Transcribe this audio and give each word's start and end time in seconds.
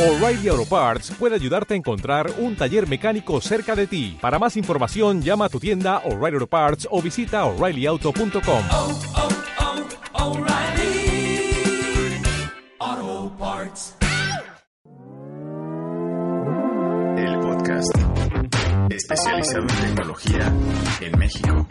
O'Reilly 0.00 0.48
Auto 0.48 0.64
Parts 0.64 1.10
puede 1.18 1.34
ayudarte 1.34 1.74
a 1.74 1.76
encontrar 1.76 2.32
un 2.38 2.56
taller 2.56 2.88
mecánico 2.88 3.38
cerca 3.42 3.76
de 3.76 3.86
ti. 3.86 4.16
Para 4.18 4.38
más 4.38 4.56
información, 4.56 5.20
llama 5.20 5.44
a 5.44 5.48
tu 5.50 5.60
tienda 5.60 5.98
O'Reilly 6.06 6.36
Auto 6.36 6.46
Parts 6.46 6.88
o 6.90 7.02
visita 7.02 7.44
oreillyauto.com. 7.44 8.64
oh, 8.70 8.98
oh, 10.14 10.38
O'Reilly 10.38 11.52
Auto 12.78 13.36
Parts. 13.36 13.96
El 17.18 17.38
podcast 17.40 17.94
especializado 18.88 19.60
en 19.60 19.66
tecnología 19.66 20.50
en 21.02 21.18
México. 21.18 21.68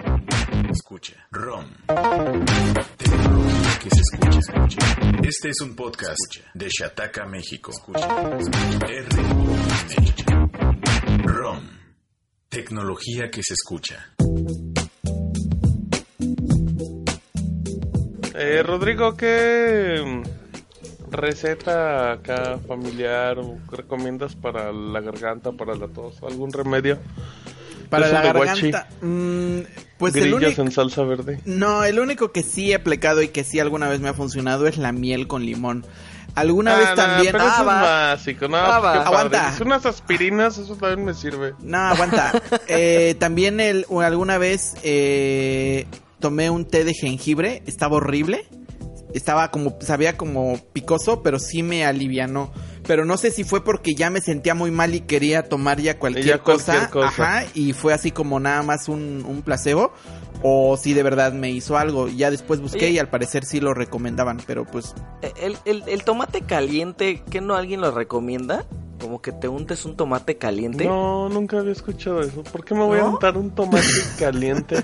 Escucha. 0.70 1.16
ROM. 1.32 1.66
Tecnología 2.96 3.59
que 3.80 3.90
se 3.90 4.02
escucha. 4.02 4.40
Este 5.24 5.50
es 5.50 5.62
un 5.62 5.76
podcast 5.76 6.18
de 6.54 6.68
Shataka, 6.68 7.26
México. 7.26 7.72
Escucha. 7.72 8.08
R-O-M. 8.88 10.04
ROM. 11.24 11.64
Tecnología 12.50 13.32
que 13.32 13.42
se 13.42 13.54
escucha. 13.54 14.14
Eh, 18.36 18.64
Rodrigo, 18.64 19.16
¿qué 19.16 20.24
receta 21.10 22.12
acá 22.12 22.60
familiar 22.68 23.40
o 23.40 23.60
recomiendas 23.72 24.36
para 24.36 24.74
la 24.74 25.00
garganta, 25.00 25.54
para 25.54 25.76
la 25.76 25.88
tos? 25.88 26.22
¿Algún 26.24 26.52
remedio? 26.52 27.00
Para 27.90 28.08
la 28.10 28.22
garganta. 28.22 28.88
mm, 29.02 29.60
pues 29.98 30.16
el 30.16 30.22
Grillos 30.24 30.44
único. 30.44 30.62
en 30.62 30.72
salsa 30.72 31.04
verde. 31.04 31.40
No, 31.46 31.84
el 31.84 32.00
único 32.00 32.32
que 32.32 32.44
sí 32.44 32.72
he 32.72 32.76
aplicado 32.76 33.22
y 33.22 33.30
que 33.30 33.44
sí 33.44 33.60
alguna 33.60 33.88
vez 33.90 34.00
me 34.00 34.10
ha 34.10 34.14
funcionado 34.14 34.68
es 34.68 34.78
la 34.78 34.92
miel 34.92 35.28
con 35.28 35.46
limón. 35.46 35.86
Alguna 36.36 36.76
Ah, 36.76 36.78
vez 36.78 36.96
también. 36.96 37.32
pero 37.32 37.44
Ah, 37.44 37.48
eso 37.52 37.62
es 37.62 37.68
va. 37.68 37.82
básico, 37.82 38.48
no, 38.48 38.58
Ah, 38.58 38.80
pues. 38.82 39.08
Aguanta. 39.08 39.50
Es 39.56 39.60
unas 39.62 39.86
aspirinas, 39.86 40.58
eso 40.60 40.76
también 40.76 41.04
me 41.04 41.14
sirve. 41.14 41.54
No, 41.60 41.78
aguanta. 41.80 42.32
Eh, 42.68 43.16
también 43.20 43.60
el, 43.60 43.86
alguna 44.02 44.38
vez 44.38 44.76
eh, 44.84 45.86
tomé 46.20 46.50
un 46.52 46.66
té 46.66 46.84
de 46.84 46.94
jengibre. 46.94 47.64
Estaba 47.66 47.96
horrible. 47.98 48.46
Estaba 49.14 49.50
como, 49.50 49.76
sabía 49.82 50.16
como 50.18 50.60
picoso, 50.72 51.24
pero 51.24 51.40
sí 51.40 51.64
me 51.64 51.84
alivianó. 51.84 52.52
Pero 52.90 53.06
no 53.06 53.18
sé 53.18 53.30
si 53.30 53.44
fue 53.44 53.64
porque 53.64 53.94
ya 53.94 54.10
me 54.10 54.20
sentía 54.20 54.56
muy 54.56 54.72
mal 54.72 54.96
y 54.96 55.02
quería 55.02 55.44
tomar 55.44 55.80
ya 55.80 56.00
cualquier, 56.00 56.26
Ya 56.26 56.38
cualquier 56.40 56.90
cosa, 56.90 56.90
cosa. 56.90 57.08
Ajá, 57.08 57.46
y 57.54 57.74
fue 57.74 57.94
así 57.94 58.10
como 58.10 58.40
nada 58.40 58.64
más 58.64 58.90
un, 58.90 59.24
un 59.28 59.44
placebo. 59.44 59.94
O 60.42 60.76
si 60.76 60.96
de 60.96 61.04
verdad 61.04 61.32
me 61.32 61.52
hizo 61.52 61.78
algo. 61.78 62.08
Ya 62.08 62.32
después 62.32 62.60
busqué 62.62 62.86
Oye. 62.86 62.90
y 62.96 62.98
al 62.98 63.08
parecer 63.08 63.46
sí 63.46 63.60
lo 63.60 63.76
recomendaban. 63.76 64.42
Pero 64.48 64.66
pues 64.66 64.96
El, 65.40 65.56
el- 65.66 65.84
el 65.86 66.04
tomate 66.04 66.42
caliente, 66.42 67.22
¿qué 67.30 67.42
no 67.42 67.54
alguien 67.56 67.80
lo 67.82 67.92
recomienda? 67.92 68.66
Como 69.00 69.22
que 69.22 69.34
te 69.34 69.48
untes 69.48 69.86
un 69.86 69.96
tomate 69.96 70.38
caliente. 70.38 70.86
No, 70.86 71.30
nunca 71.30 71.60
había 71.60 71.74
escuchado 71.74 72.22
eso. 72.22 72.42
¿Por 72.44 72.66
qué 72.66 72.74
me 72.74 72.86
voy 72.86 72.98
a 72.98 73.06
untar 73.06 73.38
un 73.38 73.52
tomate 73.52 73.86
caliente? 74.18 74.84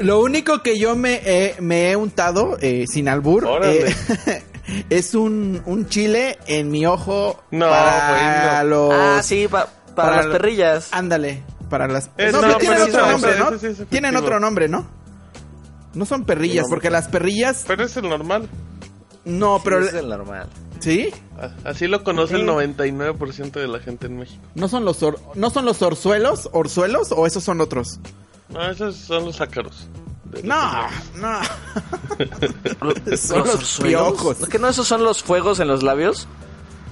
Lo 0.00 0.20
único 0.20 0.62
que 0.62 0.78
yo 0.78 0.96
me, 0.96 1.20
he- 1.24 1.56
me 1.62 1.90
he 1.92 1.96
untado, 1.96 2.58
eh, 2.60 2.84
sin 2.86 3.08
albur, 3.08 3.46
Órale. 3.46 3.88
eh, 4.26 4.42
es 4.90 5.14
un, 5.14 5.62
un 5.66 5.88
chile 5.88 6.38
en 6.46 6.70
mi 6.70 6.86
ojo 6.86 7.42
No, 7.50 7.68
para 7.68 8.64
los... 8.64 8.92
Ah, 8.92 9.20
sí, 9.22 9.48
pa- 9.48 9.68
para, 9.94 10.10
para 10.10 10.16
las 10.22 10.26
perrillas. 10.26 10.88
Ándale, 10.92 11.42
para 11.68 11.88
las... 11.88 12.10
Eh, 12.18 12.30
no, 12.32 12.40
no, 12.42 12.48
pero 12.48 12.58
tienen 12.58 12.78
pero 12.90 12.94
otro 13.04 13.10
nombre, 13.12 13.38
¿no? 13.38 13.58
sí 13.58 13.66
es 13.66 13.88
tienen 13.88 14.16
otro 14.16 14.40
nombre, 14.40 14.68
¿no? 14.68 14.86
No 15.94 16.06
son 16.06 16.24
perrillas, 16.24 16.66
porque 16.70 16.88
las 16.90 17.08
perrillas... 17.08 17.64
Pero 17.66 17.84
es 17.84 17.96
el 17.96 18.08
normal. 18.08 18.48
No, 19.24 19.60
pero... 19.62 19.82
Sí, 19.82 19.88
es 19.88 19.94
el 19.94 20.08
normal. 20.08 20.48
¿Sí? 20.80 21.10
A- 21.38 21.68
Así 21.70 21.86
lo 21.86 22.02
conoce 22.02 22.34
Ok. 22.36 22.40
el 22.40 22.48
99% 22.48 23.52
de 23.52 23.68
la 23.68 23.78
gente 23.78 24.06
en 24.06 24.18
México. 24.18 24.42
¿No 24.54 24.68
son 24.68 24.84
los, 24.84 25.02
or- 25.02 25.20
¿No 25.34 25.50
son 25.50 25.64
los 25.66 25.80
orzuelos? 25.82 26.48
¿Orzuelos? 26.52 27.12
¿O 27.12 27.26
esos 27.26 27.44
son 27.44 27.60
otros? 27.60 28.00
No, 28.48 28.68
esos 28.70 28.96
son 28.96 29.26
los 29.26 29.40
ácaros. 29.40 29.86
De 30.32 30.42
No, 30.42 30.54
tomate. 30.56 30.94
no. 31.20 31.40
¿Los 33.10 33.20
Son 33.20 33.38
los 33.46 33.80
piojos. 33.82 34.40
¿Es 34.40 34.48
que 34.48 34.58
no 34.58 34.68
esos 34.68 34.86
son 34.86 35.04
los 35.04 35.22
fuegos 35.22 35.60
en 35.60 35.68
los 35.68 35.82
labios? 35.82 36.26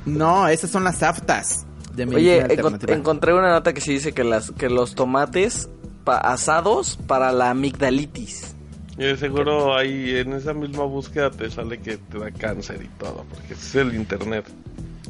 No, 0.06 0.48
esas 0.48 0.70
son 0.70 0.84
las 0.84 1.02
aftas 1.02 1.66
de 1.94 2.04
Oye, 2.04 2.14
medicina 2.14 2.44
encon- 2.46 2.50
alternativa. 2.50 2.94
encontré 2.94 3.34
una 3.34 3.50
nota 3.50 3.72
que 3.72 3.80
sí 3.80 3.92
dice 3.92 4.12
que, 4.12 4.24
las, 4.24 4.50
que 4.52 4.70
los 4.70 4.94
tomates 4.94 5.68
pa- 6.04 6.18
asados 6.18 6.98
para 7.06 7.32
la 7.32 7.50
amigdalitis. 7.50 8.54
Y 8.98 9.16
seguro 9.16 9.76
ahí 9.76 10.16
en 10.16 10.32
esa 10.34 10.52
misma 10.52 10.84
búsqueda 10.84 11.30
te 11.30 11.50
sale 11.50 11.80
que 11.80 11.96
te 11.96 12.18
da 12.18 12.30
cáncer 12.30 12.82
y 12.82 12.88
todo, 12.98 13.24
porque 13.30 13.54
es 13.54 13.74
el 13.74 13.94
internet. 13.94 14.44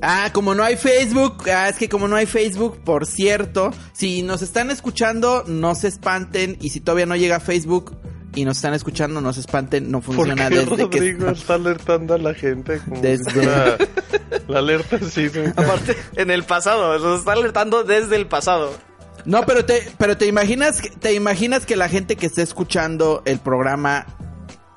Ah, 0.03 0.31
como 0.33 0.55
no 0.55 0.63
hay 0.63 0.77
Facebook, 0.77 1.49
ah, 1.53 1.69
es 1.69 1.77
que 1.77 1.89
como 1.89 2.09
no 2.09 2.17
hay 2.17 2.27
Facebook, 2.27 2.79
por 2.85 3.05
cierto, 3.05 3.71
si 3.93 4.23
nos 4.23 4.41
están 4.43 4.71
escuchando, 4.71 5.45
no 5.47 5.75
se 5.75 5.89
espanten 5.89 6.57
y 6.61 6.71
si 6.71 6.81
todavía 6.81 7.05
no 7.07 7.17
llega 7.17 7.37
a 7.37 7.41
Facebook 7.41 7.97
y 8.35 8.45
nos 8.45 8.59
están 8.59 8.75
escuchando, 8.75 9.21
no 9.21 9.33
se 9.33 9.41
espanten, 9.41 9.91
no 9.91 10.01
¿Por 10.01 10.15
funciona 10.15 10.49
qué 10.49 10.57
desde 10.57 10.71
Rodrigo 10.77 11.27
que 11.27 11.33
está 11.33 11.55
alertando 11.55 12.15
a 12.15 12.19
la 12.19 12.35
gente? 12.35 12.79
Como 12.81 13.01
Desde- 13.01 13.25
si 13.25 13.31
fuera 13.31 13.77
la 14.49 14.59
alerta 14.61 14.99
sísmica. 14.99 15.51
Aparte, 15.57 15.97
en 16.17 16.31
el 16.31 16.45
pasado, 16.45 16.99
nos 16.99 17.21
está 17.21 17.33
alertando 17.33 17.83
desde 17.85 18.17
el 18.17 18.27
pasado. 18.27 18.73
No, 19.25 19.43
pero 19.45 19.65
te 19.67 19.83
pero 19.99 20.17
te 20.17 20.27
imaginas 20.27 20.81
que- 20.81 20.91
te 20.91 21.13
imaginas 21.13 21.67
que 21.67 21.77
la 21.77 21.89
gente 21.89 22.17
que 22.17 22.27
esté 22.27 22.43
escuchando 22.43 23.23
el 23.27 23.39
programa 23.39 24.07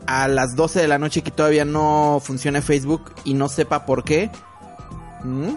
a 0.05 0.27
las 0.27 0.55
12 0.55 0.81
de 0.81 0.87
la 0.89 0.99
noche 0.99 1.21
que 1.21 1.31
todavía 1.31 1.63
no 1.63 2.21
funcione 2.21 2.61
Facebook 2.61 3.13
y 3.23 3.35
no 3.35 3.47
sepa 3.47 3.85
por 3.85 4.03
qué? 4.03 4.29
¿Mm? 5.23 5.53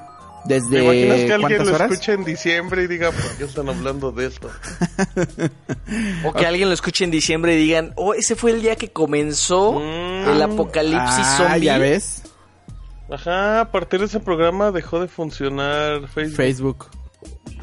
¿Te 0.49 0.57
imaginas 0.57 1.17
que 1.17 1.23
¿Desde 1.23 1.35
alguien 1.35 1.65
lo 1.67 1.75
horas? 1.75 1.91
escuche 1.93 2.13
en 2.13 2.25
diciembre 2.25 2.83
y 2.83 2.87
diga, 2.87 3.11
¿por 3.11 3.37
qué 3.37 3.45
están 3.45 3.69
hablando 3.69 4.13
de 4.13 4.27
esto? 4.27 4.51
O 6.25 6.33
que 6.33 6.47
alguien 6.47 6.69
lo 6.69 6.75
escuche 6.75 7.05
en 7.05 7.11
diciembre 7.11 7.55
y 7.55 7.57
digan, 7.59 7.93
oh, 7.97 8.15
ese 8.15 8.35
fue 8.37 8.51
el 8.53 8.63
día 8.63 8.77
que 8.77 8.91
comenzó 8.91 9.73
Mm. 9.73 10.29
el 10.31 10.43
apocalipsis 10.43 11.27
Ah, 11.27 11.35
zombie. 11.39 11.67
ya 11.67 11.79
ves. 11.79 12.23
Ajá, 13.11 13.61
a 13.61 13.71
partir 13.71 14.01
de 14.01 14.07
ese 14.07 14.19
programa 14.21 14.73
dejó 14.73 15.01
de 15.01 15.09
funcionar 15.09 16.09
Facebook. 16.09 16.37
Facebook. 16.37 16.87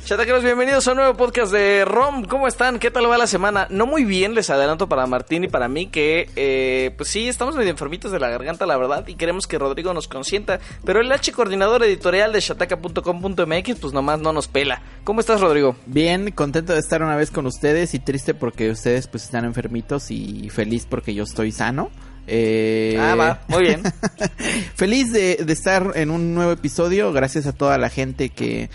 Chataqueros, 0.05 0.43
bienvenidos 0.43 0.85
a 0.85 0.91
un 0.91 0.97
nuevo 0.97 1.15
podcast 1.15 1.53
de 1.53 1.85
ROM. 1.85 2.25
¿Cómo 2.25 2.45
están? 2.49 2.77
¿Qué 2.77 2.91
tal 2.91 3.09
va 3.09 3.17
la 3.17 3.25
semana? 3.25 3.67
No 3.69 3.85
muy 3.85 4.03
bien, 4.03 4.35
les 4.35 4.49
adelanto 4.49 4.89
para 4.89 5.07
Martín 5.07 5.45
y 5.45 5.47
para 5.47 5.69
mí 5.69 5.87
que, 5.87 6.29
eh, 6.35 6.91
pues 6.97 7.07
sí, 7.07 7.29
estamos 7.29 7.55
medio 7.55 7.71
enfermitos 7.71 8.11
de 8.11 8.19
la 8.19 8.29
garganta, 8.29 8.65
la 8.65 8.75
verdad, 8.75 9.07
y 9.07 9.15
queremos 9.15 9.47
que 9.47 9.57
Rodrigo 9.57 9.93
nos 9.93 10.09
consienta. 10.09 10.59
Pero 10.83 10.99
el 10.99 11.09
H 11.09 11.31
coordinador 11.31 11.83
editorial 11.83 12.33
de 12.33 12.41
shataka.com.mx, 12.41 13.79
pues 13.79 13.93
nomás 13.93 14.19
no 14.19 14.33
nos 14.33 14.49
pela. 14.49 14.81
¿Cómo 15.05 15.21
estás, 15.21 15.39
Rodrigo? 15.39 15.77
Bien, 15.85 16.31
contento 16.31 16.73
de 16.73 16.79
estar 16.79 17.01
una 17.01 17.15
vez 17.15 17.31
con 17.31 17.45
ustedes 17.45 17.93
y 17.93 17.99
triste 17.99 18.33
porque 18.33 18.71
ustedes 18.71 19.07
pues 19.07 19.23
están 19.23 19.45
enfermitos 19.45 20.11
y 20.11 20.49
feliz 20.49 20.85
porque 20.85 21.13
yo 21.13 21.23
estoy 21.23 21.53
sano. 21.53 21.89
Eh, 22.27 22.97
Ah, 22.99 23.15
va, 23.15 23.41
muy 23.47 23.63
bien. 23.63 23.83
feliz 24.75 25.13
de, 25.13 25.37
de 25.37 25.53
estar 25.53 25.91
en 25.95 26.09
un 26.09 26.33
nuevo 26.35 26.51
episodio, 26.51 27.13
gracias 27.13 27.47
a 27.47 27.53
toda 27.53 27.77
la 27.77 27.89
gente 27.89 28.29
que 28.29 28.69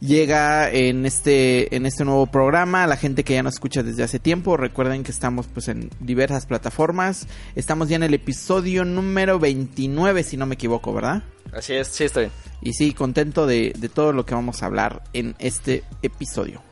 llega 0.00 0.70
en 0.70 1.06
este 1.06 1.74
en 1.74 1.86
este 1.86 2.04
nuevo 2.04 2.26
programa, 2.26 2.84
a 2.84 2.86
la 2.86 2.96
gente 2.96 3.24
que 3.24 3.34
ya 3.34 3.42
nos 3.42 3.54
escucha 3.54 3.82
desde 3.82 4.02
hace 4.02 4.18
tiempo. 4.18 4.56
Recuerden 4.56 5.02
que 5.02 5.10
estamos 5.10 5.46
pues 5.46 5.68
en 5.68 5.90
diversas 6.00 6.46
plataformas. 6.46 7.26
Estamos 7.54 7.88
ya 7.88 7.96
en 7.96 8.02
el 8.02 8.14
episodio 8.14 8.84
número 8.84 9.38
29 9.38 10.22
si 10.22 10.36
no 10.36 10.46
me 10.46 10.54
equivoco, 10.54 10.92
¿verdad? 10.92 11.22
Así 11.52 11.74
es, 11.74 11.88
sí, 11.88 12.04
estoy. 12.04 12.30
Y 12.60 12.72
sí, 12.72 12.92
contento 12.92 13.46
de, 13.46 13.72
de 13.76 13.88
todo 13.88 14.12
lo 14.12 14.26
que 14.26 14.34
vamos 14.34 14.62
a 14.62 14.66
hablar 14.66 15.02
en 15.12 15.34
este 15.38 15.84
episodio. 16.02 16.62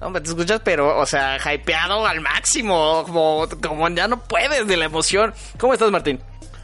Hombre, 0.00 0.22
te 0.22 0.30
escuchas, 0.30 0.62
pero, 0.64 0.98
o 0.98 1.04
sea, 1.04 1.36
hypeado 1.36 2.06
al 2.06 2.20
máximo, 2.20 3.02
como, 3.04 3.46
como 3.62 3.88
ya 3.90 4.08
no 4.08 4.22
puedes 4.22 4.66
de 4.66 4.76
la 4.76 4.86
emoción. 4.86 5.34
¿Cómo 5.58 5.74
estás, 5.74 5.90
Martín? 5.90 6.18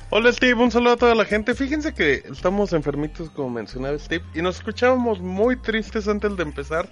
Hola 0.09 0.33
Steve, 0.33 0.55
un 0.55 0.71
saludo 0.71 0.93
a 0.93 0.97
toda 0.97 1.15
la 1.17 1.25
gente. 1.25 1.55
Fíjense 1.55 1.93
que 1.93 2.23
estamos 2.31 2.73
enfermitos, 2.73 3.29
como 3.31 3.51
mencionaba 3.51 3.99
Steve, 3.99 4.25
y 4.35 4.41
nos 4.41 4.57
escuchábamos 4.57 5.21
muy 5.21 5.57
tristes 5.57 6.07
antes 6.07 6.37
de 6.37 6.43
empezar. 6.45 6.89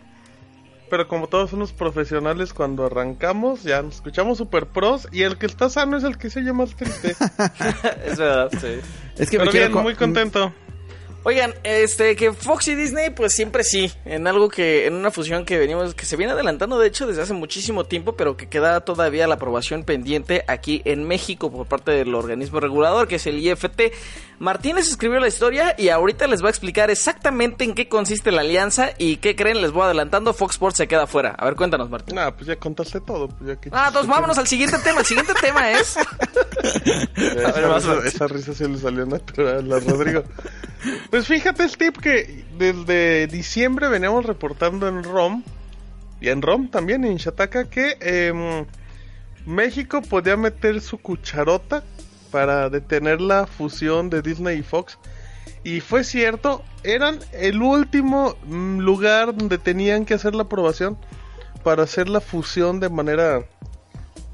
Pero 0.91 1.07
como 1.07 1.29
todos 1.29 1.51
somos 1.51 1.73
profesionales, 1.73 2.53
cuando 2.53 2.87
arrancamos 2.87 3.63
ya 3.63 3.83
nos 3.83 3.97
escuchamos 3.97 4.39
super 4.39 4.67
pros 4.67 5.09
y 5.13 5.23
el 5.23 5.39
que 5.39 5.47
está 5.47 5.71
sano 5.71 5.97
es 5.97 6.05
el 6.05 6.19
que 6.19 6.29
se 6.29 6.41
oye 6.41 6.53
más 6.53 6.75
triste. 6.75 7.11
es 8.05 8.19
verdad, 8.19 8.51
sí. 8.61 8.81
Es 9.17 9.31
que 9.31 9.39
Pero 9.39 9.53
me 9.53 9.59
bien, 9.59 9.73
muy 9.73 9.95
contento. 9.95 10.53
Oigan, 11.27 11.55
este, 11.63 12.17
que 12.17 12.35
Fox 12.35 12.69
y 12.69 12.75
Disney, 12.75 13.09
pues 13.09 13.33
siempre 13.33 13.65
sí, 13.65 13.91
en 14.05 14.27
algo 14.27 14.51
que, 14.51 14.85
en 14.85 14.93
una 14.93 15.11
fusión 15.11 15.47
que 15.47 15.57
venimos, 15.59 15.95
que 15.95 16.05
se 16.05 16.17
viene 16.17 16.35
adelantando 16.35 16.79
de 16.79 16.87
hecho 16.87 17.07
desde 17.07 17.23
hace 17.23 17.33
muchísimo 17.33 17.85
tiempo, 17.85 18.15
pero 18.15 18.37
que 18.37 18.47
queda 18.47 18.83
todavía 18.83 19.27
la 19.27 19.37
aprobación 19.37 19.85
pendiente 19.85 20.45
aquí 20.49 20.83
en 20.85 21.05
México 21.05 21.51
por 21.51 21.67
parte 21.67 21.93
del 21.93 22.15
organismo 22.15 22.61
regulador, 22.61 23.09
que 23.09 23.15
es 23.15 23.27
el 23.27 23.39
IFT. 23.39 23.95
Martínez 24.39 24.89
escribió 24.89 25.21
la 25.21 25.29
historia 25.29 25.75
y 25.79 25.89
ahorita 25.89 26.27
les 26.27 26.43
va 26.43 26.49
a 26.49 26.51
explicar 26.51 26.91
exactamente 26.91 27.65
en 27.65 27.75
qué 27.75 27.89
consiste 27.89 28.33
la 28.33 28.41
alianza 28.41 28.91
y 28.99 29.17
qué 29.17 29.37
creen, 29.37 29.63
les 29.63 29.71
voy 29.73 29.85
adelantando, 29.85 30.35
Fox 30.35 30.55
Sports 30.55 30.77
se 30.79 30.89
queda 30.89 31.07
fuera. 31.07 31.31
A 31.31 31.45
ver, 31.45 31.55
cuéntanos, 31.55 31.89
Martín. 31.91 32.17
Nah, 32.17 32.31
pues 32.33 32.47
ya 32.47 32.57
contaste 32.57 33.01
todo. 33.01 33.29
Pues 33.29 33.49
ya 33.49 33.57
que 33.61 33.71
Ah, 33.73 33.87
entonces 33.89 34.11
vámonos 34.11 34.37
al 34.39 34.47
siguiente 34.47 34.79
tema. 34.79 35.01
El 35.01 35.07
siguiente 35.07 35.33
tema 35.41 35.71
es... 35.73 35.97
Esa, 37.17 37.53
ver, 37.53 37.69
vas. 37.69 37.85
esa 38.05 38.27
risa 38.27 38.55
sí 38.55 38.67
le 38.67 38.79
salió 38.79 39.07
natural 39.07 39.73
a 39.73 39.81
Rodrigo. 39.81 40.25
pues 41.11 41.27
fíjate, 41.27 41.69
Steve, 41.69 41.93
que 42.01 42.45
desde 42.59 43.27
diciembre 43.27 43.89
veníamos 43.89 44.25
reportando 44.25 44.89
en 44.89 45.03
ROM 45.03 45.43
y 46.21 46.29
en 46.29 46.43
ROM 46.43 46.69
también, 46.69 47.05
en 47.05 47.17
Shataka, 47.17 47.69
que 47.69 47.99
em, 48.01 48.65
México 49.47 50.01
podía 50.03 50.37
meter 50.37 50.81
su 50.81 50.99
cucharota 50.99 51.83
para 52.35 52.69
detener 52.69 53.21
la 53.21 53.47
fusión 53.47 54.11
de 54.11 54.21
Disney 54.21 54.59
y 54.59 54.63
Fox. 54.65 54.99
Y 55.63 55.79
fue 55.79 56.03
cierto, 56.03 56.65
eran 56.83 57.21
el 57.31 57.63
último 57.63 58.35
mm, 58.47 58.81
lugar 58.81 59.37
donde 59.37 59.57
tenían 59.57 60.05
que 60.05 60.15
hacer 60.15 60.35
la 60.35 60.43
aprobación 60.43 60.99
para 61.63 61.85
hacer 61.85 62.09
la 62.09 62.21
fusión 62.21 62.81
de 62.81 62.89
manera 62.89 63.45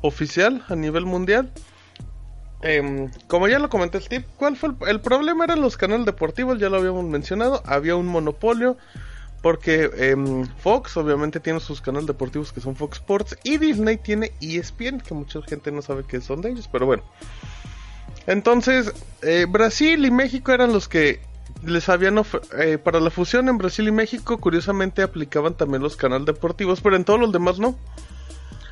oficial 0.01 0.65
a 0.71 0.77
nivel 0.77 1.05
mundial. 1.05 1.53
Em, 2.63 3.11
como 3.27 3.49
ya 3.49 3.59
lo 3.59 3.69
comenté 3.69 4.01
Steve, 4.01 4.25
¿cuál 4.39 4.57
fue 4.57 4.71
el, 4.89 5.03
problema? 5.03 5.45
Eran 5.45 5.61
los 5.61 5.77
canales 5.77 6.07
deportivos, 6.07 6.59
ya 6.59 6.71
lo 6.71 6.79
habíamos 6.79 7.05
mencionado, 7.05 7.63
había 7.67 7.97
un 7.97 8.07
monopolio 8.07 8.79
porque 9.43 9.91
em, 9.95 10.47
Fox 10.57 10.97
obviamente 10.97 11.39
tiene 11.39 11.61
sus 11.61 11.83
canales 11.83 12.07
deportivos 12.07 12.51
que 12.51 12.63
son 12.63 12.77
Fox 12.77 12.97
Sports 12.97 13.37
y 13.45 13.59
Disney 13.59 13.99
tiene 13.99 14.33
ESPN, 14.41 15.01
que 15.01 15.13
mucha 15.13 15.43
gente 15.43 15.71
no 15.71 15.83
sabe 15.83 16.05
que 16.05 16.23
son 16.23 16.41
de 16.41 16.53
ellos, 16.53 16.67
pero 16.67 16.87
bueno. 16.87 17.03
Entonces, 18.27 18.93
eh, 19.23 19.47
Brasil 19.49 20.05
y 20.05 20.11
México 20.11 20.53
eran 20.53 20.73
los 20.73 20.89
que 20.89 21.21
les 21.65 21.89
habían 21.89 22.23
eh, 22.59 22.79
para 22.79 23.01
la 23.01 23.11
fusión 23.11 23.49
en 23.49 23.59
Brasil 23.59 23.87
y 23.89 23.93
México, 23.93 24.39
curiosamente 24.39 25.03
aplicaban 25.03 25.55
también 25.55 25.83
los 25.83 25.97
canales 25.97 26.27
deportivos, 26.27 26.81
pero 26.81 26.97
en 26.97 27.05
todos 27.05 27.21
los 27.21 27.33
demás 27.33 27.59
no. 27.59 27.79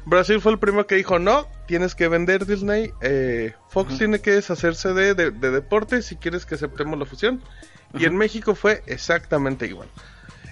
Brasil 0.06 0.41
fue 0.41 0.53
el 0.53 0.59
primero 0.59 0.87
que 0.87 0.95
dijo, 0.95 1.19
no, 1.19 1.47
tienes 1.67 1.95
que 1.95 2.09
vender 2.09 2.47
Disney, 2.47 2.93
eh, 3.03 3.53
Fox 3.69 3.99
tiene 3.99 4.21
que 4.21 4.31
deshacerse 4.31 4.95
de, 4.95 5.15
de, 5.15 5.31
de 5.31 5.51
deportes 5.51 6.06
si 6.06 6.17
quieres 6.17 6.47
que 6.47 6.55
aceptemos 6.55 6.99
la 6.99 7.05
fusión. 7.05 7.43
Y 7.94 8.05
en 8.05 8.17
México 8.17 8.55
fue 8.55 8.83
exactamente 8.87 9.67
igual. 9.67 9.89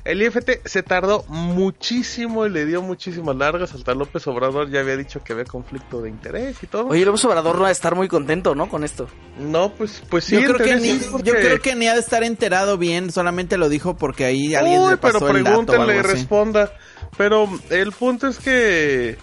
El 0.06 0.22
IFT 0.22 0.64
se 0.64 0.82
tardó 0.82 1.24
muchísimo 1.28 2.46
y 2.46 2.50
le 2.50 2.64
dio 2.64 2.80
muchísimas 2.82 3.36
largas. 3.36 3.74
Hasta 3.74 3.94
López 3.94 4.26
Obrador 4.26 4.70
ya 4.70 4.80
había 4.80 4.96
dicho 4.96 5.22
que 5.24 5.32
había 5.32 5.44
conflicto 5.44 6.00
de 6.02 6.08
interés 6.10 6.56
y 6.62 6.66
todo. 6.66 6.86
Oye, 6.88 7.04
López 7.04 7.24
Obrador 7.24 7.56
no 7.56 7.62
va 7.62 7.68
a 7.68 7.72
estar 7.72 7.94
muy 7.94 8.08
contento, 8.08 8.54
¿no? 8.54 8.68
Con 8.68 8.84
esto. 8.84 9.08
No, 9.38 9.72
pues, 9.74 10.02
pues 10.08 10.24
sí, 10.24 10.40
yo, 10.40 10.54
creo 10.54 10.66
que 10.66 10.76
ni, 10.76 10.92
porque- 10.94 11.26
yo 11.30 11.34
creo 11.34 11.60
que 11.60 11.74
ni 11.74 11.88
ha 11.88 11.94
de 11.94 12.00
estar 12.00 12.22
enterado 12.24 12.78
bien, 12.78 13.10
solamente 13.10 13.56
lo 13.58 13.68
dijo 13.68 13.96
porque 13.96 14.24
ahí 14.24 14.54
alguien 14.54 14.80
Uy, 14.80 14.90
le 14.90 14.96
pasó 14.96 15.18
pero 15.26 15.36
el 15.38 15.44
dato 15.44 15.58
o 15.58 15.64
pregúntenle 15.66 15.94
y 15.94 15.98
algo 15.98 16.08
así. 16.08 16.18
responda. 16.18 16.72
Pero 17.16 17.48
el 17.70 17.92
punto 17.92 18.26
es 18.28 18.38
que. 18.38 19.16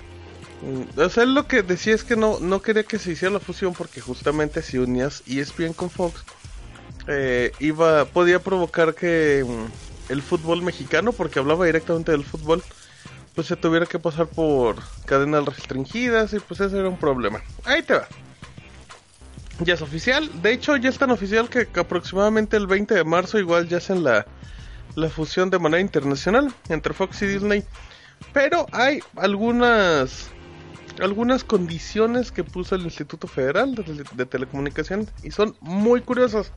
mm, 0.62 1.00
O 1.00 1.10
sea, 1.10 1.24
él 1.24 1.34
lo 1.34 1.48
que 1.48 1.64
decía 1.64 1.94
es 1.96 2.04
que 2.04 2.16
no, 2.16 2.40
no 2.40 2.62
quería 2.62 2.84
que 2.84 3.00
se 3.00 3.12
hiciera 3.12 3.34
la 3.34 3.40
fusión 3.40 3.74
porque 3.74 4.02
justamente 4.02 4.62
si 4.62 4.78
unías 4.80 5.24
ESPN 5.28 5.74
con 5.74 5.90
Fox, 5.90 6.24
eh, 7.08 7.52
iba, 7.60 8.06
podía 8.06 8.40
provocar 8.40 8.94
que 8.96 9.46
mm, 9.48 9.93
el 10.10 10.22
fútbol 10.22 10.62
mexicano, 10.62 11.12
porque 11.12 11.40
hablaba 11.40 11.66
directamente 11.66 12.12
del 12.12 12.24
fútbol, 12.24 12.64
pues 13.36 13.48
se 13.48 13.56
tuviera 13.56 13.86
que 13.86 14.00
pasar 14.00 14.28
por 14.28 14.76
cadenas 15.06 15.46
restringidas 15.46 16.34
y 16.34 16.40
pues 16.40 16.60
ese 16.60 16.80
era 16.80 16.90
un 16.90 16.98
problema. 16.98 17.42
Ahí 17.66 17.84
te 17.84 17.96
va. 17.96 18.08
Ya 19.60 19.76
es 19.76 19.82
oficial, 19.82 20.30
de 20.42 20.52
hecho 20.52 20.76
ya 20.78 20.90
es 20.90 20.98
tan 20.98 21.12
oficial 21.12 21.50
que, 21.50 21.68
aproximadamente 21.80 22.58
el 22.58 22.68
20 22.68 22.96
de 22.96 23.04
marzo 23.04 23.38
igual 23.38 23.68
ya 23.68 23.78
hacen 23.78 24.04
la, 24.04 24.26
la 24.96 25.10
fusión 25.10 25.50
de 25.50 25.60
manera 25.60 25.82
internacional 25.82 26.54
entre 26.70 26.94
Fox 26.94 27.22
y 27.22 27.28
Disney. 27.28 27.64
Pero 28.34 28.66
hay 28.72 29.00
algunas 29.16 30.32
algunas 31.02 31.44
condiciones 31.44 32.32
que 32.32 32.44
puso 32.44 32.76
el 32.76 32.84
Instituto 32.84 33.28
Federal 33.28 33.74
de, 33.76 34.26
Telecomunicaciones 34.26 35.08
y 35.24 35.32
son 35.32 35.56
muy 35.62 36.02
curiosas. 36.02 36.52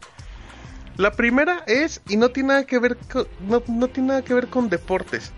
La 0.96 1.12
primera 1.12 1.62
es 1.66 2.00
y 2.08 2.16
no 2.16 2.30
tiene 2.30 2.48
nada 2.48 2.64
que 2.64 2.78
ver 2.78 2.96
con, 2.96 3.26
no, 3.46 3.62
no 3.66 3.88
tiene 3.88 4.08
nada 4.08 4.22
que 4.22 4.34
ver 4.34 4.48
con 4.48 4.68
deportes. 4.68 5.30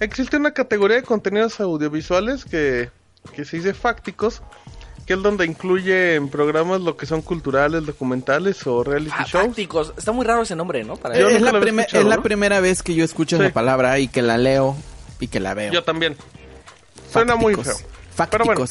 Existe 0.00 0.36
una 0.36 0.52
categoría 0.52 0.96
de 0.96 1.02
contenidos 1.02 1.60
audiovisuales 1.60 2.44
que, 2.44 2.90
que 3.34 3.44
se 3.44 3.56
dice 3.58 3.74
fácticos, 3.74 4.42
que 5.06 5.14
es 5.14 5.22
donde 5.22 5.44
incluye 5.44 6.14
en 6.14 6.28
programas 6.28 6.80
lo 6.80 6.96
que 6.96 7.04
son 7.06 7.20
culturales, 7.22 7.84
documentales 7.84 8.66
o 8.66 8.84
reality 8.84 9.12
Ah, 9.18 9.24
shows. 9.26 9.46
Fácticos. 9.46 9.94
Está 9.96 10.12
muy 10.12 10.24
raro 10.24 10.42
ese 10.42 10.54
nombre, 10.56 10.84
¿no? 10.84 10.96
Para 10.96 11.18
Yo 11.18 11.28
es, 11.28 11.40
la 11.42 11.50
es 11.92 12.04
la 12.04 12.22
primera 12.22 12.60
vez 12.60 12.82
que 12.82 12.94
yo 12.94 13.04
escucho 13.04 13.36
Sí. 13.36 13.42
esa 13.42 13.52
palabra 13.52 13.98
y 13.98 14.08
que 14.08 14.22
la 14.22 14.38
leo 14.38 14.76
y 15.20 15.28
que 15.28 15.40
la 15.40 15.54
veo. 15.54 15.72
Yo 15.72 15.82
también. 15.82 16.16
Suena 17.12 17.36
muy 17.36 17.54
feo. 17.54 17.74
Fácticos. 18.14 18.30
Pero 18.30 18.44
bueno. 18.44 18.64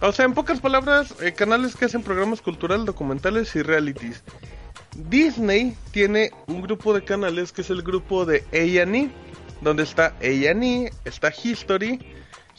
O 0.00 0.12
sea, 0.12 0.24
en 0.24 0.32
pocas 0.32 0.60
palabras, 0.60 1.12
eh, 1.20 1.32
canales 1.32 1.74
que 1.74 1.84
hacen 1.86 2.02
programas 2.02 2.40
culturales, 2.40 2.86
documentales 2.86 3.54
y 3.56 3.62
realities. 3.62 4.22
Disney 4.98 5.76
tiene 5.92 6.30
un 6.48 6.60
grupo 6.60 6.92
de 6.92 7.04
canales 7.04 7.52
que 7.52 7.60
es 7.62 7.70
el 7.70 7.82
grupo 7.82 8.24
de 8.26 8.44
A&E, 8.52 9.10
donde 9.60 9.84
está 9.84 10.14
A&E, 10.20 10.92
está 11.04 11.32
History, 11.42 12.00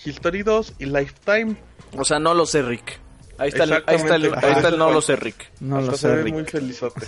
History 0.04 0.44
2 0.44 0.74
y 0.80 0.86
Lifetime. 0.86 1.58
O 1.98 2.06
sea, 2.06 2.20
no 2.20 2.34
lo 2.34 2.46
sé, 2.46 2.62
Rick. 2.62 3.00
Ahí 3.38 3.50
está 3.50 3.66
el, 3.66 3.74
ahí 3.74 3.96
está 3.96 4.16
el, 4.16 4.34
ahí 4.34 4.52
está 4.54 4.68
el 4.70 4.78
no 4.78 4.92
lo 4.92 5.02
sé, 5.02 5.16
Rick. 5.16 5.52
No 5.60 5.78
Hasta 5.78 5.92
lo 5.92 5.98
se 5.98 6.08
sé, 6.08 6.16
ve 6.16 6.24
Rick. 6.24 6.34
muy 6.34 6.46
felizote. 6.46 7.08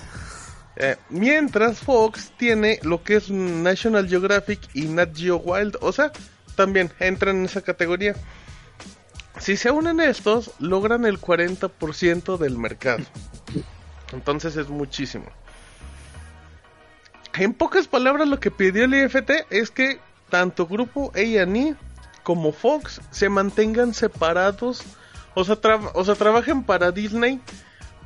Eh, 0.78 0.96
mientras 1.10 1.80
Fox 1.80 2.32
tiene 2.38 2.80
lo 2.84 3.04
que 3.04 3.16
es 3.18 3.30
National 3.30 4.08
Geographic 4.08 4.60
y 4.74 4.84
Nat 4.84 5.16
Geo 5.16 5.38
Wild, 5.38 5.78
o 5.82 5.92
sea, 5.92 6.12
también 6.56 6.92
entran 7.00 7.38
en 7.38 7.46
esa 7.46 7.62
categoría. 7.62 8.16
Si 9.40 9.58
se 9.58 9.72
unen 9.72 10.00
estos, 10.00 10.52
logran 10.60 11.06
el 11.06 11.20
40% 11.20 12.38
del 12.38 12.58
mercado. 12.58 13.04
Entonces 14.16 14.56
es 14.58 14.70
muchísimo. 14.70 15.26
En 17.34 17.54
pocas 17.54 17.88
palabras, 17.88 18.28
lo 18.28 18.40
que 18.40 18.52
pidió 18.52 18.86
el 18.86 18.94
IFT 18.94 19.32
es 19.50 19.72
que 19.72 20.00
tanto 20.30 20.68
grupo 20.68 21.12
A&E 21.16 21.76
como 22.24 22.52
Fox 22.52 23.02
se 23.10 23.30
mantengan 23.30 23.94
separados, 23.94 24.84
o 25.34 25.44
sea, 25.44 25.58
o 25.94 26.04
sea, 26.04 26.16
trabajen 26.16 26.64
para 26.64 26.92
Disney, 26.92 27.40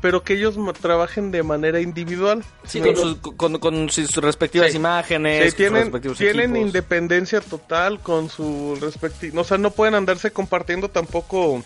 pero 0.02 0.24
que 0.24 0.34
ellos 0.34 0.56
trabajen 0.80 1.32
de 1.32 1.42
manera 1.42 1.80
individual. 1.82 2.44
Sí, 2.66 2.80
con 2.80 2.96
sus, 2.96 3.18
con, 3.18 3.58
con 3.60 3.90
sus 3.90 4.16
respectivas 4.18 4.72
Sí. 4.72 4.78
imágenes, 4.78 5.44
Sí, 5.44 5.50
sus 5.50 5.58
tienen, 5.58 5.92
tienen 6.16 6.56
independencia 6.56 7.42
total 7.42 8.00
con 8.00 8.30
su 8.30 8.78
respectivo. 8.80 9.42
O 9.42 9.44
sea, 9.44 9.58
no 9.58 9.72
pueden 9.72 9.96
andarse 9.96 10.32
compartiendo 10.32 10.90
tampoco. 10.90 11.64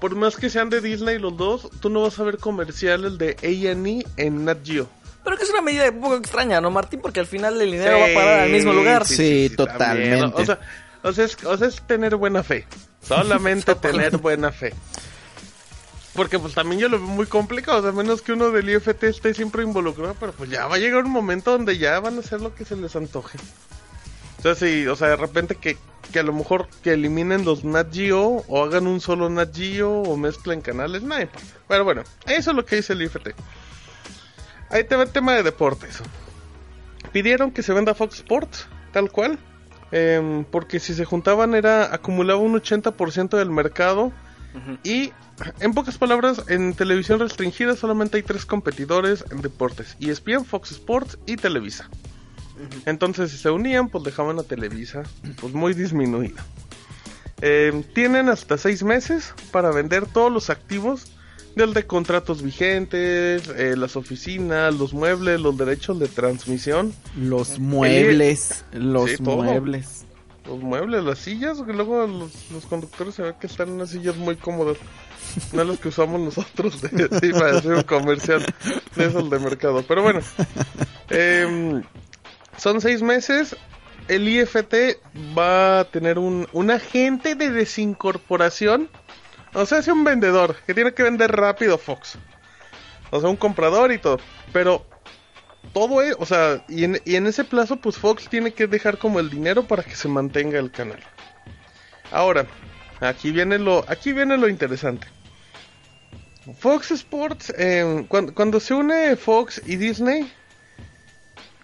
Por 0.00 0.14
más 0.14 0.36
que 0.36 0.50
sean 0.50 0.70
de 0.70 0.80
Disney 0.80 1.18
los 1.18 1.36
dos, 1.36 1.68
tú 1.80 1.90
no 1.90 2.02
vas 2.02 2.18
a 2.18 2.22
ver 2.22 2.38
comerciales 2.38 3.18
de 3.18 3.36
A&E 3.42 4.04
en 4.16 4.44
Nat 4.44 4.58
Geo. 4.64 4.88
Pero 5.24 5.36
que 5.36 5.42
es 5.42 5.50
una 5.50 5.60
medida 5.60 5.90
un 5.90 6.00
poco 6.00 6.16
extraña, 6.16 6.60
¿no, 6.60 6.70
Martín? 6.70 7.00
Porque 7.00 7.20
al 7.20 7.26
final 7.26 7.60
el 7.60 7.70
dinero 7.70 7.98
va 7.98 8.06
a 8.06 8.14
parar 8.14 8.40
al 8.40 8.50
mismo 8.50 8.72
lugar. 8.72 9.04
Sí, 9.04 9.52
totalmente. 9.56 10.40
O 10.40 10.44
sea, 10.44 10.60
o, 11.02 11.12
sea, 11.12 11.24
es, 11.24 11.36
o 11.44 11.56
sea, 11.56 11.68
es 11.68 11.82
tener 11.82 12.16
buena 12.16 12.42
fe. 12.42 12.66
Solamente 13.02 13.74
tener 13.74 14.16
buena 14.18 14.52
fe. 14.52 14.72
Porque 16.14 16.38
pues 16.38 16.54
también 16.54 16.80
yo 16.80 16.88
lo 16.88 16.98
veo 16.98 17.06
muy 17.06 17.26
complicado, 17.26 17.78
o 17.78 17.82
sea, 17.82 17.90
a 17.90 17.92
menos 17.92 18.22
que 18.22 18.32
uno 18.32 18.50
del 18.50 18.68
IFT 18.68 19.04
esté 19.04 19.34
siempre 19.34 19.62
involucrado, 19.62 20.16
pero 20.18 20.32
pues 20.32 20.50
ya 20.50 20.66
va 20.66 20.76
a 20.76 20.78
llegar 20.78 21.04
un 21.04 21.12
momento 21.12 21.52
donde 21.52 21.78
ya 21.78 22.00
van 22.00 22.16
a 22.16 22.20
hacer 22.20 22.40
lo 22.40 22.54
que 22.54 22.64
se 22.64 22.74
les 22.74 22.96
antoje. 22.96 23.38
O 24.38 24.42
sea, 24.42 24.54
sí, 24.54 24.86
o 24.86 24.96
sea, 24.96 25.08
de 25.08 25.16
repente 25.16 25.54
que, 25.54 25.76
que 26.12 26.18
a 26.18 26.22
lo 26.22 26.32
mejor 26.32 26.68
que 26.82 26.92
eliminen 26.92 27.44
los 27.44 27.64
Nat 27.64 27.92
Geo 27.92 28.44
o 28.48 28.64
hagan 28.64 28.86
un 28.86 29.00
solo 29.00 29.28
Nat 29.28 29.54
Geo 29.54 30.02
o 30.02 30.16
mezclen 30.16 30.60
canales, 30.60 31.02
nada 31.02 31.22
importa. 31.22 31.48
Pero 31.66 31.84
bueno, 31.84 32.02
eso 32.26 32.50
es 32.50 32.56
lo 32.56 32.64
que 32.64 32.76
dice 32.76 32.94
el 32.94 33.02
IFT. 33.02 33.28
Ahí 34.70 34.84
te 34.84 34.96
va 34.96 35.04
el 35.04 35.10
tema 35.10 35.34
de 35.34 35.42
deportes. 35.42 36.00
Pidieron 37.12 37.50
que 37.50 37.62
se 37.62 37.72
venda 37.72 37.94
Fox 37.94 38.16
Sports, 38.16 38.66
tal 38.92 39.10
cual. 39.10 39.38
em, 39.90 40.44
porque 40.44 40.80
si 40.80 40.92
se 40.92 41.06
juntaban 41.06 41.54
era 41.54 41.94
acumulaba 41.94 42.40
un 42.40 42.54
80% 42.54 43.38
del 43.38 43.50
mercado. 43.50 44.12
Y 44.82 45.12
en 45.60 45.72
pocas 45.72 45.98
palabras, 45.98 46.42
en 46.48 46.74
televisión 46.74 47.20
restringida 47.20 47.76
solamente 47.76 48.16
hay 48.16 48.22
tres 48.22 48.44
competidores 48.44 49.24
en 49.30 49.40
deportes. 49.40 49.96
E 50.00 50.10
ESPN, 50.10 50.44
Fox 50.44 50.72
Sports 50.72 51.18
y 51.26 51.36
Televisa. 51.36 51.88
Entonces 52.86 53.30
si 53.30 53.36
se 53.38 53.50
unían, 53.50 53.88
pues 53.88 54.04
dejaban 54.04 54.38
a 54.38 54.42
Televisa 54.42 55.02
pues 55.40 55.52
muy 55.54 55.74
disminuida. 55.74 56.44
Em, 57.40 57.82
tienen 57.82 58.28
hasta 58.28 58.58
seis 58.58 58.82
meses 58.82 59.32
para 59.52 59.70
vender 59.70 60.06
todos 60.06 60.32
los 60.32 60.50
activos 60.50 61.12
del 61.54 61.72
de 61.74 61.86
contratos 61.86 62.42
vigentes, 62.42 63.48
eh, 63.56 63.74
las 63.76 63.96
oficinas, 63.96 64.74
los 64.74 64.92
muebles, 64.92 65.40
los 65.40 65.56
derechos 65.56 65.98
de 65.98 66.08
transmisión. 66.08 66.92
Los 67.16 67.58
muebles. 67.58 68.64
Los 68.72 69.10
Sí, 69.12 69.22
muebles. 69.22 70.04
los 70.46 70.60
muebles, 70.60 71.04
las 71.04 71.18
sillas, 71.18 71.60
que 71.62 71.72
luego 71.72 72.06
los, 72.06 72.50
los 72.50 72.66
conductores 72.66 73.14
se 73.14 73.22
ve 73.22 73.34
que 73.40 73.46
están 73.48 73.68
en 73.68 73.74
unas 73.74 73.90
sillas 73.90 74.16
muy 74.16 74.36
cómodas. 74.36 74.76
No 75.52 75.62
las 75.62 75.78
que 75.78 75.88
usamos 75.88 76.20
nosotros 76.20 76.80
de, 76.80 76.88
sí, 77.20 77.32
para 77.32 77.58
hacer 77.58 77.72
un 77.74 77.82
comercial 77.82 78.44
de 78.96 79.06
esos 79.06 79.28
de 79.28 79.38
mercado. 79.38 79.84
Pero 79.86 80.02
bueno, 80.02 80.20
em, 81.10 81.82
son 82.58 82.80
seis 82.80 83.02
meses. 83.02 83.56
El 84.08 84.28
IFT 84.28 84.98
va 85.36 85.80
a 85.80 85.84
tener 85.84 86.18
un, 86.18 86.46
un 86.52 86.70
agente 86.70 87.34
de 87.34 87.50
desincorporación. 87.50 88.90
O 89.54 89.64
sea, 89.64 89.78
es 89.78 89.88
un 89.88 90.04
vendedor 90.04 90.56
que 90.66 90.74
tiene 90.74 90.92
que 90.92 91.02
vender 91.02 91.32
rápido 91.32 91.78
Fox. 91.78 92.18
O 93.10 93.20
sea, 93.20 93.30
un 93.30 93.36
comprador 93.36 93.92
y 93.92 93.98
todo. 93.98 94.18
Pero 94.52 94.86
todo 95.72 96.02
es, 96.02 96.14
o 96.18 96.26
sea, 96.26 96.64
y 96.68 96.84
en, 96.84 97.00
y 97.04 97.16
en 97.16 97.26
ese 97.26 97.44
plazo, 97.44 97.76
pues 97.76 97.96
Fox 97.96 98.28
tiene 98.28 98.52
que 98.52 98.66
dejar 98.66 98.98
como 98.98 99.20
el 99.20 99.30
dinero 99.30 99.66
para 99.66 99.82
que 99.82 99.94
se 99.94 100.08
mantenga 100.08 100.58
el 100.58 100.70
canal. 100.70 101.00
Ahora, 102.10 102.46
aquí 103.00 103.30
viene 103.30 103.58
lo, 103.58 103.84
aquí 103.88 104.12
viene 104.12 104.36
lo 104.36 104.48
interesante. 104.48 105.06
Fox 106.58 106.90
Sports, 106.92 107.52
eh, 107.58 108.06
cuando, 108.08 108.34
cuando 108.34 108.58
se 108.58 108.72
une 108.74 109.16
Fox 109.16 109.60
y 109.66 109.76
Disney, 109.76 110.32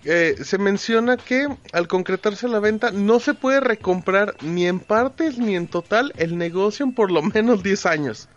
eh, 0.04 0.36
se 0.42 0.58
menciona 0.58 1.16
que 1.16 1.46
al 1.72 1.88
concretarse 1.88 2.48
la 2.48 2.58
venta 2.60 2.90
no 2.90 3.20
se 3.20 3.34
puede 3.34 3.60
recomprar 3.60 4.36
ni 4.42 4.66
en 4.66 4.80
partes 4.80 5.38
ni 5.38 5.56
en 5.56 5.66
total 5.66 6.12
el 6.16 6.36
negocio 6.36 6.84
en 6.84 6.94
por 6.94 7.10
lo 7.10 7.22
menos 7.22 7.62
10 7.62 7.86
años. 7.86 8.28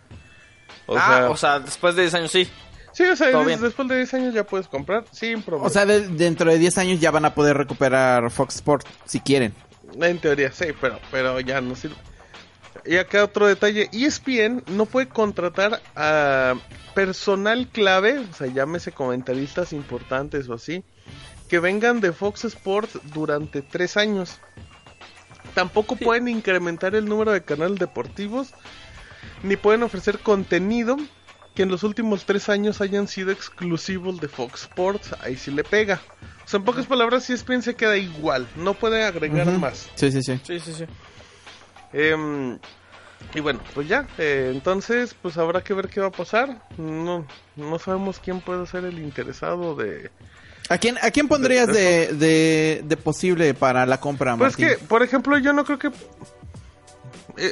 O 0.86 0.96
ah, 0.96 1.06
sea, 1.06 1.30
o 1.30 1.36
sea, 1.36 1.60
después 1.60 1.94
de 1.94 2.02
10 2.02 2.14
años 2.14 2.30
sí. 2.30 2.48
sí, 2.92 3.04
o 3.04 3.14
sea, 3.16 3.30
todo 3.30 3.40
des- 3.40 3.48
bien. 3.48 3.60
después 3.60 3.88
de 3.88 3.96
10 3.96 4.14
años 4.14 4.34
ya 4.34 4.44
puedes 4.44 4.68
comprar 4.68 5.04
sin 5.12 5.42
problema. 5.42 5.66
O 5.66 5.70
sea, 5.70 5.84
de- 5.84 6.08
dentro 6.08 6.50
de 6.50 6.58
10 6.58 6.78
años 6.78 7.00
ya 7.00 7.10
van 7.10 7.24
a 7.24 7.34
poder 7.34 7.56
recuperar 7.56 8.30
Fox 8.30 8.56
Sport 8.56 8.86
si 9.04 9.20
quieren. 9.20 9.52
En 10.00 10.18
teoría 10.18 10.50
sí, 10.52 10.66
pero, 10.80 10.98
pero 11.10 11.40
ya 11.40 11.60
no 11.60 11.74
sirve. 11.74 11.96
Y 12.84 12.96
acá 12.96 13.24
otro 13.24 13.46
detalle, 13.46 13.90
ESPN 13.92 14.62
no 14.68 14.86
puede 14.86 15.08
contratar 15.08 15.82
a 15.94 16.54
personal 16.94 17.68
clave, 17.68 18.18
o 18.18 18.34
sea, 18.34 18.46
llámese 18.46 18.92
comentaristas 18.92 19.72
importantes 19.74 20.48
o 20.48 20.54
así, 20.54 20.82
que 21.48 21.58
vengan 21.58 22.00
de 22.00 22.12
Fox 22.12 22.44
Sports 22.44 22.98
durante 23.12 23.62
tres 23.62 23.96
años. 23.96 24.38
Tampoco 25.54 25.96
pueden 25.96 26.28
incrementar 26.28 26.94
el 26.94 27.06
número 27.06 27.32
de 27.32 27.42
canales 27.42 27.78
deportivos, 27.78 28.52
ni 29.42 29.56
pueden 29.56 29.82
ofrecer 29.82 30.18
contenido 30.20 30.96
que 31.54 31.62
en 31.64 31.70
los 31.70 31.82
últimos 31.82 32.24
tres 32.24 32.48
años 32.48 32.80
hayan 32.80 33.08
sido 33.08 33.32
exclusivos 33.32 34.20
de 34.20 34.28
Fox 34.28 34.62
Sports. 34.62 35.16
Ahí 35.20 35.36
sí 35.36 35.50
le 35.50 35.64
pega. 35.64 36.00
O 36.44 36.48
sea, 36.48 36.58
en 36.58 36.64
pocas 36.64 36.86
palabras, 36.86 37.28
ESPN 37.28 37.62
se 37.62 37.74
queda 37.74 37.96
igual, 37.96 38.46
no 38.56 38.74
puede 38.74 39.04
agregar 39.04 39.46
más. 39.58 39.90
Sí, 39.96 40.12
sí, 40.12 40.22
sí. 40.22 40.40
Sí, 40.44 40.60
sí, 40.60 40.72
sí. 40.72 40.84
Em, 41.92 42.58
y 43.34 43.40
bueno, 43.40 43.60
pues 43.74 43.88
ya, 43.88 44.06
eh, 44.18 44.50
entonces 44.54 45.14
pues 45.20 45.36
habrá 45.36 45.62
que 45.62 45.74
ver 45.74 45.88
qué 45.88 46.00
va 46.00 46.06
a 46.06 46.12
pasar. 46.12 46.62
No, 46.76 47.26
no 47.56 47.78
sabemos 47.78 48.20
quién 48.20 48.40
puede 48.40 48.66
ser 48.66 48.84
el 48.84 48.98
interesado 48.98 49.74
de... 49.74 50.10
¿A 50.68 50.78
quién, 50.78 50.98
a 51.00 51.10
quién 51.10 51.28
pondrías 51.28 51.66
de, 51.68 52.12
de, 52.12 52.82
de 52.84 52.96
posible 52.96 53.54
para 53.54 53.86
la 53.86 53.98
compra, 54.00 54.36
Pues 54.36 54.58
Martín? 54.58 54.68
que, 54.78 54.84
por 54.84 55.02
ejemplo, 55.02 55.38
yo 55.38 55.52
no 55.54 55.64
creo 55.64 55.78
que... 55.78 55.88
eh, 55.88 55.92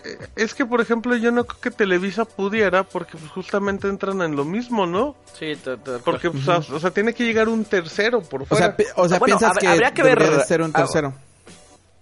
eh, 0.05 0.19
es 0.37 0.53
que, 0.55 0.67
por 0.67 0.81
ejemplo, 0.81 1.17
yo 1.17 1.31
no 1.31 1.45
creo 1.47 1.61
que 1.61 1.71
Televisa 1.71 2.25
pudiera 2.25 2.83
porque 2.85 3.17
pues, 3.17 3.31
justamente 3.31 3.89
entran 3.89 4.21
en 4.23 4.37
lo 4.37 4.45
mismo, 4.45 4.87
¿no? 4.87 5.17
Sí, 5.39 5.55
te- 5.57 5.77
te- 5.79 5.99
Porque, 6.01 6.31
pues, 6.31 6.47
o 6.49 6.79
sea, 6.81 6.91
tiene 6.91 7.15
que 7.15 7.25
llegar 7.25 7.49
un 7.49 7.65
tercero 7.65 8.21
por 8.23 8.43
O 8.43 8.47
fuera. 8.47 8.77
sea, 8.77 8.87
o 8.97 9.09
sea 9.09 9.17
Ah, 9.17 9.19
bueno, 9.21 9.39
piensas 9.39 9.57
hab- 9.57 9.61
que 9.61 9.69
habría 9.69 9.93
que 9.95 10.03
debería 10.03 10.31
ver- 10.31 10.39
de 10.41 10.45
ser 10.45 10.61
un 10.63 10.73
ah, 10.75 10.79
tercero. 10.79 11.15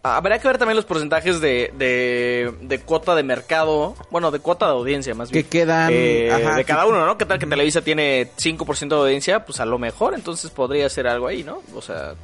Habría 0.06 0.38
que 0.38 0.46
ver 0.46 0.58
también 0.58 0.76
los 0.76 0.84
porcentajes 0.84 1.40
de, 1.40 1.72
de, 1.78 2.54
de 2.60 2.78
cuota 2.80 3.14
de 3.14 3.22
mercado, 3.22 3.94
bueno, 4.10 4.30
de 4.30 4.38
cuota 4.38 4.66
de 4.66 4.72
audiencia 4.72 5.14
más 5.14 5.30
bien. 5.30 5.42
Que 5.44 5.48
quedan, 5.48 5.90
Eh, 5.94 6.30
ajá, 6.30 6.56
de 6.56 6.64
cada 6.66 6.84
uno, 6.84 7.06
¿no? 7.06 7.16
¿Qué 7.16 7.24
tal 7.24 7.38
que 7.38 7.46
Televisa 7.46 7.80
tiene 7.80 8.30
5% 8.36 8.88
de 8.88 8.94
audiencia? 8.96 9.46
Pues 9.46 9.60
a 9.60 9.64
lo 9.64 9.78
mejor, 9.78 10.12
entonces 10.12 10.50
podría 10.50 10.90
ser 10.90 11.06
algo 11.06 11.26
ahí, 11.26 11.42
¿no? 11.42 11.62
O 11.74 11.80
sea, 11.80 12.14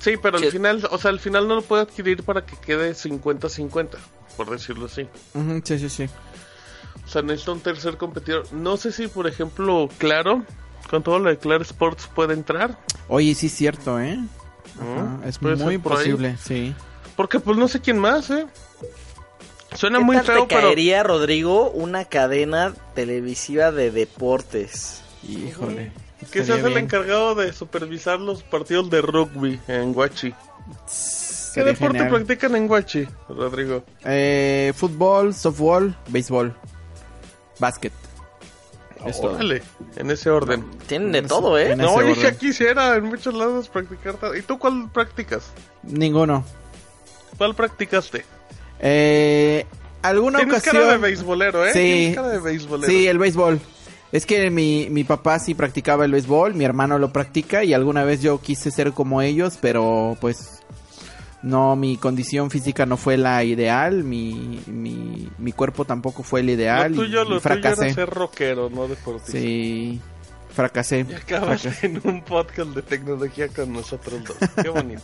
Sí, 0.00 0.14
pero 0.16 0.38
al 0.38 0.44
final, 0.50 0.88
o 0.90 0.96
sea, 0.98 1.10
al 1.10 1.20
final 1.20 1.46
no 1.46 1.56
lo 1.56 1.62
puede 1.62 1.82
adquirir 1.82 2.22
para 2.24 2.44
que 2.44 2.56
quede 2.56 2.92
50-50, 2.92 3.90
por 4.36 4.50
decirlo 4.50 4.86
así. 4.86 5.06
Sí, 5.62 5.78
sí, 5.78 5.88
sí. 5.90 6.06
O 7.04 7.08
sea, 7.08 7.20
necesita 7.22 7.52
un 7.52 7.60
tercer 7.60 7.98
competidor. 7.98 8.50
No 8.52 8.76
sé 8.78 8.90
si, 8.92 9.06
por 9.08 9.26
ejemplo, 9.28 9.88
Claro, 9.98 10.42
con 10.90 11.02
todo 11.02 11.18
lo 11.18 11.28
de 11.28 11.36
Claro 11.36 11.62
Sports 11.62 12.08
puede 12.12 12.32
entrar. 12.34 12.78
Oye, 13.08 13.34
sí 13.34 13.46
es 13.46 13.52
cierto, 13.52 14.00
¿eh? 14.00 14.18
Ajá, 14.80 15.28
es 15.28 15.38
Puede 15.38 15.56
muy 15.56 15.78
por 15.78 15.92
posible, 15.92 16.36
sí. 16.42 16.74
Porque 17.16 17.40
pues 17.40 17.56
no 17.58 17.68
sé 17.68 17.80
quién 17.80 17.98
más, 17.98 18.30
¿eh? 18.30 18.46
Suena 19.74 19.98
¿qué 19.98 20.04
muy 20.04 20.16
tal 20.16 20.26
feo, 20.26 20.42
te 20.46 20.54
pero... 20.54 20.68
caería, 20.68 21.02
Rodrigo, 21.02 21.70
una 21.70 22.04
cadena 22.04 22.74
televisiva 22.94 23.70
de 23.72 23.90
deportes? 23.90 25.02
Híjole. 25.28 25.92
Que 26.30 26.44
seas 26.44 26.58
el 26.60 26.66
bien. 26.68 26.84
encargado 26.84 27.34
de 27.34 27.52
supervisar 27.52 28.20
los 28.20 28.42
partidos 28.42 28.88
de 28.90 29.02
rugby 29.02 29.60
en 29.68 29.92
Guachi. 29.92 30.30
¿Qué 30.32 30.36
Sería 30.86 31.72
deporte 31.72 31.98
genial. 31.98 32.14
practican 32.14 32.54
en 32.56 32.68
Guachi, 32.68 33.08
Rodrigo? 33.28 33.82
Eh, 34.04 34.72
fútbol, 34.76 35.34
softball, 35.34 35.96
béisbol, 36.08 36.54
básquet. 37.58 37.92
Es 39.06 39.20
todo. 39.20 39.34
Órale, 39.34 39.62
en 39.96 40.10
ese 40.10 40.30
orden. 40.30 40.64
Tienen 40.86 41.12
de 41.12 41.22
todo, 41.22 41.58
¿eh? 41.58 41.74
No, 41.76 41.94
orden. 41.94 42.14
ya 42.14 42.36
quisiera 42.36 42.96
en 42.96 43.04
muchos 43.04 43.34
lados 43.34 43.68
practicar. 43.68 44.16
¿Y 44.38 44.42
tú 44.42 44.58
cuál 44.58 44.88
practicas? 44.92 45.50
Ninguno. 45.82 46.44
¿Cuál 47.38 47.54
practicaste? 47.54 48.24
Eh, 48.80 49.66
¿Alguna 50.02 50.38
Tienes 50.38 50.54
ocasión? 50.56 50.76
cara 50.76 50.92
de 50.92 50.98
beisbolero, 50.98 51.66
¿eh? 51.66 51.72
Sí. 51.72 52.12
Cara 52.14 52.28
de 52.28 52.38
beisbolero. 52.38 52.90
Sí, 52.92 53.06
el 53.06 53.18
béisbol. 53.18 53.60
Es 54.10 54.26
que 54.26 54.50
mi, 54.50 54.88
mi 54.90 55.04
papá 55.04 55.38
sí 55.38 55.54
practicaba 55.54 56.04
el 56.04 56.12
béisbol, 56.12 56.54
mi 56.54 56.64
hermano 56.64 56.98
lo 56.98 57.12
practica 57.12 57.64
y 57.64 57.72
alguna 57.72 58.04
vez 58.04 58.20
yo 58.20 58.40
quise 58.40 58.70
ser 58.70 58.92
como 58.92 59.22
ellos, 59.22 59.58
pero 59.60 60.18
pues 60.20 60.60
no, 61.42 61.74
mi 61.76 61.96
condición 61.96 62.50
física 62.50 62.86
no 62.86 62.96
fue 62.96 63.16
la 63.16 63.42
ideal, 63.44 64.04
mi, 64.04 64.60
mi, 64.66 65.28
mi 65.38 65.52
cuerpo 65.52 65.84
tampoco 65.84 66.22
fue 66.22 66.40
el 66.40 66.50
ideal 66.50 66.92
Lo 66.92 67.02
tuyo, 67.02 67.22
y, 67.22 67.28
lo 67.28 67.36
y 67.36 67.40
tuyo 67.40 67.40
fracasé. 67.40 67.84
era 67.86 67.94
ser 67.94 68.10
rockero, 68.10 68.70
no 68.70 68.86
deportista. 68.86 69.32
Sí, 69.32 70.00
fracasé. 70.50 71.04
Y 71.08 71.14
acabas 71.14 71.62
fracasé. 71.62 71.86
en 71.86 72.00
un 72.04 72.22
podcast 72.22 72.70
de 72.70 72.82
tecnología 72.82 73.48
con 73.48 73.72
nosotros 73.72 74.22
dos. 74.24 74.36
Qué 74.62 74.68
bonito. 74.68 75.02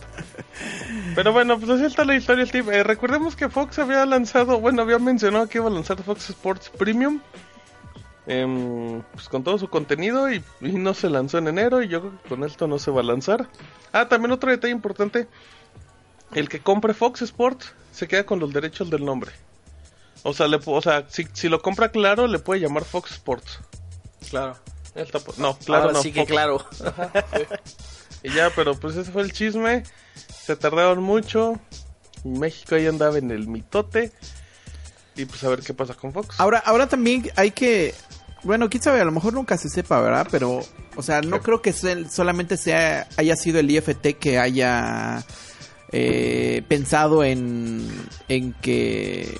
Pero 1.15 1.33
bueno, 1.33 1.59
pues 1.59 1.69
así 1.71 1.85
está 1.85 2.05
la 2.05 2.15
historia 2.15 2.45
team. 2.45 2.69
Eh, 2.69 2.83
recordemos 2.83 3.35
que 3.35 3.49
Fox 3.49 3.79
había 3.79 4.05
lanzado, 4.05 4.59
bueno, 4.59 4.81
había 4.81 4.99
mencionado 4.99 5.47
que 5.47 5.57
iba 5.57 5.67
a 5.67 5.71
lanzar 5.71 6.01
Fox 6.03 6.29
Sports 6.29 6.69
Premium. 6.77 7.19
em, 8.27 9.01
pues 9.13 9.27
con 9.27 9.43
todo 9.43 9.57
su 9.57 9.69
contenido 9.69 10.31
y, 10.31 10.43
y 10.61 10.73
no 10.73 10.93
se 10.93 11.09
lanzó 11.09 11.39
en 11.39 11.47
enero 11.47 11.81
y 11.81 11.87
yo 11.87 11.99
creo 12.01 12.21
que 12.21 12.29
con 12.29 12.43
esto 12.43 12.67
no 12.67 12.77
se 12.79 12.91
va 12.91 13.01
a 13.01 13.03
lanzar. 13.03 13.47
Ah, 13.91 14.07
también 14.07 14.31
otro 14.31 14.51
detalle 14.51 14.71
importante. 14.71 15.27
El 16.33 16.47
que 16.49 16.59
compre 16.59 16.93
Fox 16.93 17.21
Sports 17.21 17.73
se 17.93 18.07
queda 18.07 18.25
con 18.25 18.39
los 18.39 18.53
derechos 18.53 18.89
del 18.89 19.03
nombre. 19.05 19.31
O 20.23 20.33
sea, 20.33 20.47
le, 20.47 20.59
o 20.63 20.81
sea 20.81 21.05
si, 21.09 21.27
si 21.33 21.49
lo 21.49 21.61
compra 21.61 21.89
claro, 21.91 22.27
le 22.27 22.39
puede 22.39 22.61
llamar 22.61 22.83
Fox 22.85 23.11
Sports. 23.11 23.59
Claro. 24.29 24.57
Tampo- 24.95 25.33
No, 25.37 25.57
claro, 25.57 25.83
Ahora 25.83 25.93
no. 25.93 26.01
sí 26.03 26.11
que 26.11 26.21
Fox. 26.21 26.31
claro. 26.31 26.65
Y 28.23 28.31
ya, 28.33 28.49
pero 28.55 28.77
pues 28.77 28.95
ese 28.97 29.11
fue 29.11 29.21
el 29.21 29.31
chisme. 29.31 29.83
Se 30.43 30.55
tardaron 30.55 31.01
mucho. 31.01 31.57
México 32.25 32.75
ahí 32.75 32.85
andaba 32.87 33.17
en 33.17 33.31
el 33.31 33.47
mitote. 33.47 34.11
Y 35.15 35.25
pues 35.25 35.43
a 35.43 35.49
ver 35.49 35.61
qué 35.61 35.73
pasa 35.73 35.93
con 35.93 36.11
Fox. 36.13 36.35
Ahora, 36.39 36.59
ahora 36.59 36.87
también 36.87 37.29
hay 37.37 37.51
que, 37.51 37.93
bueno, 38.43 38.69
quién 38.69 38.83
sabe, 38.83 38.99
a 39.01 39.05
lo 39.05 39.11
mejor 39.11 39.33
nunca 39.33 39.57
se 39.57 39.69
sepa, 39.69 40.01
¿verdad? 40.01 40.27
Pero, 40.31 40.61
o 40.95 41.01
sea, 41.01 41.21
no 41.21 41.37
¿Qué? 41.37 41.43
creo 41.43 41.61
que 41.61 41.71
se- 41.73 42.09
solamente 42.09 42.57
sea, 42.57 43.07
haya 43.17 43.35
sido 43.37 43.59
el 43.59 43.71
IFT 43.71 44.17
que 44.19 44.37
haya 44.39 45.23
eh, 45.91 46.61
pensado 46.67 47.23
en, 47.23 47.87
en 48.27 48.53
que 48.53 49.37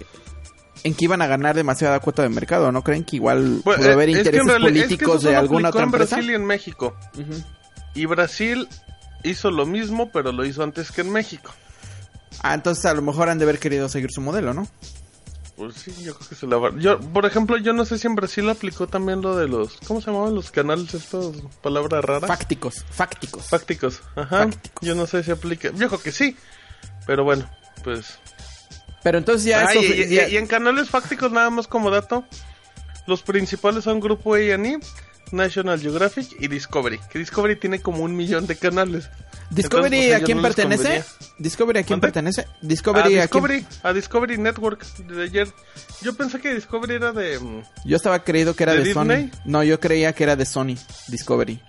en 0.84 0.94
que 0.94 1.06
iban 1.06 1.22
a 1.22 1.27
ganar 1.27 1.56
demasiada 1.56 2.00
cuota 2.00 2.22
de 2.24 2.29
mercado, 2.29 2.72
¿no 2.72 2.84
creen 2.84 3.03
que 3.03 3.18
igual 3.18 3.60
pudo 3.63 3.75
eh, 3.75 3.91
haber 3.91 4.10
en 4.10 4.18
intereses 4.18 4.46
realidad- 4.48 4.70
es 4.70 4.82
que 4.84 4.88
políticos 4.96 5.24
de 5.24 5.36
alguna 5.36 5.70
otra 5.70 5.82
en 5.82 5.88
empresa? 5.88 6.15
Brasil 6.15 6.32
y 6.32 6.36
en 6.36 6.46
México. 6.46 6.96
Y 7.96 8.06
Brasil 8.06 8.68
hizo 9.24 9.51
lo 9.51 9.65
mismo, 9.65 10.10
pero 10.12 10.32
lo 10.32 10.46
hizo 10.46 10.63
antes 10.63 10.91
que 10.91 11.01
en 11.01 11.12
México. 11.12 11.51
Ah, 12.41 12.53
entonces 12.53 12.86
a 12.86 12.94
lo 12.94 13.01
mejor 13.01 13.27
han 13.29 13.38
de 13.39 13.44
haber 13.44 13.60
querido 13.60 13.89
seguir 13.89 14.12
su 14.12 14.22
modelo, 14.22 14.53
¿no? 14.53 14.68
Pues 15.60 15.75
sí, 15.75 15.94
yo 16.04 16.16
creo 16.16 16.30
que 16.30 16.36
se 16.36 16.48
la 16.48 16.56
va. 16.56 16.72
Yo, 16.78 17.00
por 17.01 17.25
ejemplo, 17.25 17.58
yo 17.58 17.74
no 17.74 17.84
sé 17.84 17.98
si 18.00 18.08
en 18.08 18.16
Brasil 18.16 18.50
aplicó 18.50 18.88
también 18.88 19.22
lo 19.22 19.36
de 19.36 19.50
los. 19.50 19.74
¿Cómo 19.86 20.00
se 20.00 20.08
llamaban 20.10 20.34
los 20.34 20.51
canales 20.51 20.94
estos? 20.94 21.36
Palabra 21.62 22.00
rara. 22.00 22.28
Fácticos, 22.28 22.86
fácticos. 22.89 23.46
Fácticos. 23.48 24.01
Ajá. 24.16 24.46
Fácticos. 24.46 24.88
Yo 24.88 24.96
no 24.96 25.06
sé 25.06 25.22
si 25.22 25.32
aplica. 25.32 25.72
Yo 25.74 25.89
creo 25.89 26.01
que 26.01 26.13
sí. 26.13 26.38
Pero 27.06 27.25
bueno, 27.25 27.50
pues. 27.84 28.18
Pero 29.04 29.18
entonces 29.18 29.44
ya 29.44 29.68
Ah, 29.68 29.72
eso 29.74 29.82
y, 29.82 30.01
y- 30.04 30.16
ya- 30.16 30.30
y 30.30 30.38
en 30.38 30.48
canales 30.48 30.89
fácticos, 30.89 31.30
nada 31.32 31.50
más 31.50 31.68
como 31.68 31.89
dato, 31.92 32.24
los 33.06 33.22
principales 33.22 33.84
son 33.84 34.00
Grupo 34.00 34.36
A&E, 34.36 34.80
National 35.31 35.79
Geographic 35.79 36.27
y 36.39 36.48
Discovery. 36.48 37.00
Que 37.12 37.19
Discovery 37.19 37.55
tiene 37.57 37.81
como 37.81 38.03
un 38.03 38.15
millón 38.15 38.48
de 38.48 38.55
canales. 38.55 39.09
Discovery 39.50 39.98
Entonces, 39.98 40.09
pues, 40.12 40.21
a 40.21 40.25
quién 40.25 40.38
no 40.38 40.43
pertenece? 40.43 41.03
Discovery 41.39 41.79
a 41.79 41.83
quién 41.83 42.00
pertenece? 42.00 42.41
A 42.41 42.45
Discovery 42.62 43.17
a 43.17 43.21
Discovery, 43.21 43.65
a 43.83 43.93
Discovery 43.93 44.38
Network 44.38 44.86
de 44.98 45.24
ayer. 45.24 45.48
Yo 46.01 46.13
pensé 46.15 46.39
que 46.39 46.53
Discovery 46.53 46.95
era 46.95 47.12
de... 47.12 47.39
mm, 47.39 47.63
Yo 47.86 47.95
estaba 47.95 48.24
creído 48.24 48.55
que 48.55 48.63
era 48.63 48.74
¿De? 48.75 48.93
Sony. 48.93 49.31
No, 49.45 49.63
yo 49.63 49.79
creía 49.79 50.13
que 50.13 50.24
era 50.24 50.36
de 50.36 50.45
Sony, 50.45 50.75
Discovery. 51.07 51.59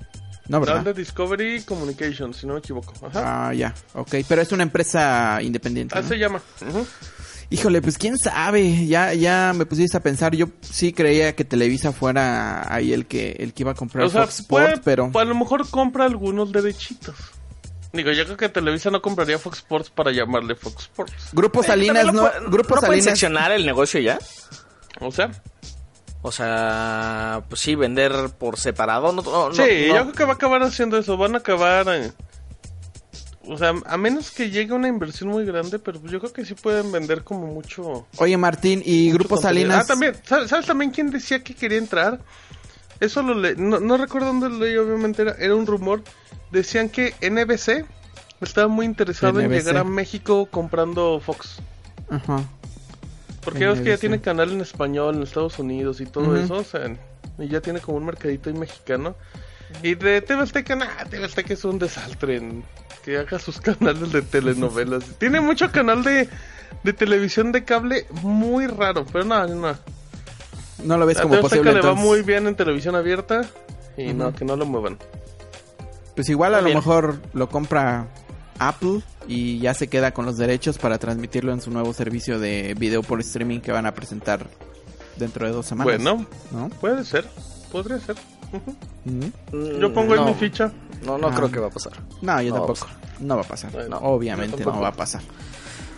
No, 0.49 0.59
¿verdad? 0.61 0.83
de 0.83 0.95
Discovery 0.95 1.63
Communications, 1.63 2.37
si 2.39 2.47
no 2.47 2.55
me 2.55 2.59
equivoco. 2.59 2.93
Ajá. 3.07 3.49
Ah, 3.49 3.55
ya, 3.55 3.73
ok. 3.95 4.17
Pero 4.29 4.43
es 4.43 4.51
una 4.51 4.65
empresa 4.65 5.39
independiente. 5.43 5.95
Ah, 5.97 6.03
¿no? 6.03 6.09
se 6.09 6.19
llama. 6.19 6.43
Ujú. 6.69 6.87
Híjole, 7.51 7.83
pues 7.83 7.99
quién 7.99 8.17
sabe. 8.17 8.87
Ya, 8.87 9.13
ya 9.13 9.53
me 9.57 9.67
pusiste 9.67 9.97
a 9.97 10.01
pensar. 10.01 10.35
Yo 10.37 10.47
sí 10.61 10.93
creía 10.93 11.35
que 11.35 11.45
Televisa 11.45 11.91
fuera 11.93 12.73
ahí 12.73 12.93
el 12.93 13.07
que, 13.07 13.33
el 13.41 13.53
que 13.53 13.65
iba 13.65 13.73
a 13.73 13.75
comprar 13.75 14.05
O 14.05 14.09
sea, 14.11 14.23
Fox 14.23 14.41
Sports, 14.41 14.81
puede- 14.81 14.83
pero 14.85 15.11
a 15.19 15.25
lo 15.25 15.35
mejor 15.35 15.69
compra 15.69 16.05
algunos 16.05 16.53
derechitos. 16.53 17.17
Digo, 17.93 18.13
yo 18.13 18.25
creo 18.25 18.37
que 18.37 18.49
Televisa 18.49 18.91
no 18.93 19.03
compraría 19.03 19.37
Fox 19.41 19.59
Sports 19.59 19.91
para 19.91 20.13
llamarle 20.13 20.55
Fox 20.55 20.83
Sports. 20.85 21.13
Grupo 21.33 21.63
Salinas 21.65 22.13
no, 22.13 22.23
puede- 22.23 22.49
Grupo 22.49 22.77
¿no 22.77 22.81
Salinas 22.83 23.05
seccionar 23.05 23.51
el 23.51 23.67
negocio 23.67 24.01
ya? 24.01 24.19
O 25.01 25.11
sea, 25.11 25.31
O 26.23 26.31
sea, 26.31 27.43
pues 27.49 27.63
sí, 27.63 27.75
vender 27.75 28.13
por 28.39 28.59
separado. 28.59 29.11
No, 29.11 29.23
no- 29.23 29.53
sí, 29.55 29.63
no- 29.63 29.67
yo 29.87 29.95
no. 29.95 30.01
creo 30.03 30.13
que 30.13 30.25
va 30.25 30.33
a 30.33 30.35
acabar 30.35 30.63
haciendo 30.63 30.99
eso. 30.99 31.17
Van 31.17 31.35
a 31.35 31.39
acabar. 31.39 31.87
eh, 31.89 32.13
o 33.47 33.57
sea, 33.57 33.75
a 33.87 33.97
menos 33.97 34.31
que 34.31 34.51
llegue 34.51 34.73
una 34.73 34.89
inversión 34.89 35.31
muy 35.31 35.45
grande, 35.45 35.79
pero 35.79 36.01
yo 36.05 36.21
creo 36.21 36.33
que 36.33 36.45
sí 36.45 36.55
pueden 36.55 36.93
vender 36.93 37.25
como 37.25 37.47
mucho. 37.47 38.07
Oye, 38.19 38.37
Martín, 38.37 38.83
y 38.85 39.11
Grupo 39.13 39.37
contenido. 39.37 39.71
Salinas. 39.71 39.85
Ah, 39.85 39.87
también. 39.87 40.15
¿Sabes, 40.25 40.51
sabes 40.51 40.67
también 40.67 40.91
quién 40.91 41.11
decía 41.11 41.43
que 41.43 41.55
quería 41.55 41.79
entrar? 41.79 42.21
Eso 43.01 43.23
lo 43.23 43.35
le... 43.35 43.57
no, 43.57 43.81
no 43.81 43.97
recuerdo 43.97 44.29
dónde 44.29 44.51
lo 44.51 44.59
leí, 44.59 44.77
obviamente 44.77 45.23
era, 45.23 45.33
era 45.39 45.55
un 45.55 45.67
rumor. 45.67 46.03
Decían 46.51 46.91
que 46.91 47.15
NBC 47.23 47.87
estaba 48.41 48.69
muy 48.69 48.87
interesado 48.87 49.41
en 49.41 49.51
llegar 49.51 49.79
a 49.79 49.85
México 49.85 50.47
comprando 50.51 51.21
Fox. 51.21 51.61
Ajá. 52.11 52.45
Porque 53.43 53.61
ya 53.61 53.71
ves 53.71 53.81
que 53.81 53.89
ya 53.89 53.97
tiene 53.97 54.21
canal 54.21 54.51
en 54.53 54.61
español 54.61 55.17
en 55.17 55.23
Estados 55.23 55.59
Unidos 55.59 56.01
y 56.01 56.07
todo 56.07 56.37
eso, 56.37 56.57
o 56.57 56.65
sea, 56.65 56.95
y 57.39 57.49
ya 57.49 57.63
tiene 57.63 57.81
como 57.81 57.97
un 57.97 58.05
mercadito 58.05 58.51
ahí 58.51 58.57
mexicano. 58.57 59.15
Y 59.83 59.95
de 59.95 60.21
TV 60.21 60.43
Azteca, 60.43 60.77
nah, 60.77 61.05
TV 61.09 61.25
Azteca 61.25 61.55
es 61.55 61.65
un 61.65 61.79
desastre 61.79 62.37
en 62.37 62.65
que 63.05 63.19
haga 63.19 63.39
sus 63.39 63.61
canales 63.63 64.13
de 64.13 64.23
telenovelas. 64.23 65.05
tiene 65.19 65.41
mucho 65.41 65.71
canal 65.73 66.03
de, 66.05 66.29
de 66.85 66.93
televisión 66.93 67.53
de 67.53 67.65
cable 67.65 68.07
muy 68.23 68.67
raro, 68.67 69.07
pero 69.13 69.25
no, 69.25 69.47
no. 69.47 69.77
No 70.85 70.97
lo 70.99 71.07
ves 71.07 71.21
como 71.21 71.35
TV 71.35 71.47
Azteca 71.47 71.63
posible. 71.63 71.73
le 71.75 71.81
va 71.81 71.91
entonces. 71.91 72.05
muy 72.07 72.23
bien 72.23 72.47
en 72.47 72.55
televisión 72.57 72.95
abierta 72.95 73.43
y 73.97 74.13
no, 74.13 74.33
que 74.35 74.45
no 74.45 74.57
lo 74.57 74.67
muevan. 74.67 74.99
Pues 76.15 76.29
igual 76.29 76.55
a 76.55 76.59
Muy 76.59 76.63
lo 76.63 76.67
bien. 76.67 76.79
mejor 76.79 77.21
lo 77.33 77.49
compra 77.49 78.09
Apple 78.59 79.01
y 79.27 79.59
ya 79.61 79.73
se 79.75 79.89
queda 79.89 80.13
con 80.13 80.27
los 80.27 80.37
derechos 80.37 80.77
para 80.79 80.99
transmitirlo 80.99 81.53
en 81.53 81.61
su 81.63 81.71
nuevo 81.71 81.93
servicio 81.95 82.39
de 82.39 82.75
video 82.79 83.03
por 83.03 83.21
streaming 83.21 83.61
que 83.61 83.73
van 83.73 83.87
a 83.87 83.95
presentar 83.95 84.47
dentro 85.17 85.47
de 85.47 85.53
dos 85.53 85.67
semanas. 85.67 85.97
Bueno, 86.03 86.27
¿no? 86.51 86.69
puede 86.81 87.05
ser, 87.05 87.27
podría 87.71 87.99
ser. 88.01 88.17
Yo 89.81 89.93
pongo 89.95 90.17
no, 90.17 90.27
mi 90.27 90.35
ficha. 90.35 90.71
No, 91.05 91.17
no 91.19 91.29
Ah. 91.29 91.35
creo 91.35 91.51
que 91.51 91.59
va 91.61 91.69
a 91.69 91.71
pasar. 91.71 91.93
No, 92.21 92.41
yo 92.43 92.51
No 92.51 92.55
va 92.57 92.65
a 92.65 92.67
tampoco. 92.67 92.89
No 93.21 93.37
va 93.37 93.43
a 93.43 93.47
pasar. 93.47 93.73
Bueno, 93.73 93.99
Obviamente 94.03 94.51
no 94.57 94.57
tampoco. 94.65 94.81
va 94.83 94.89
a 94.89 94.93
pasar. 94.93 95.23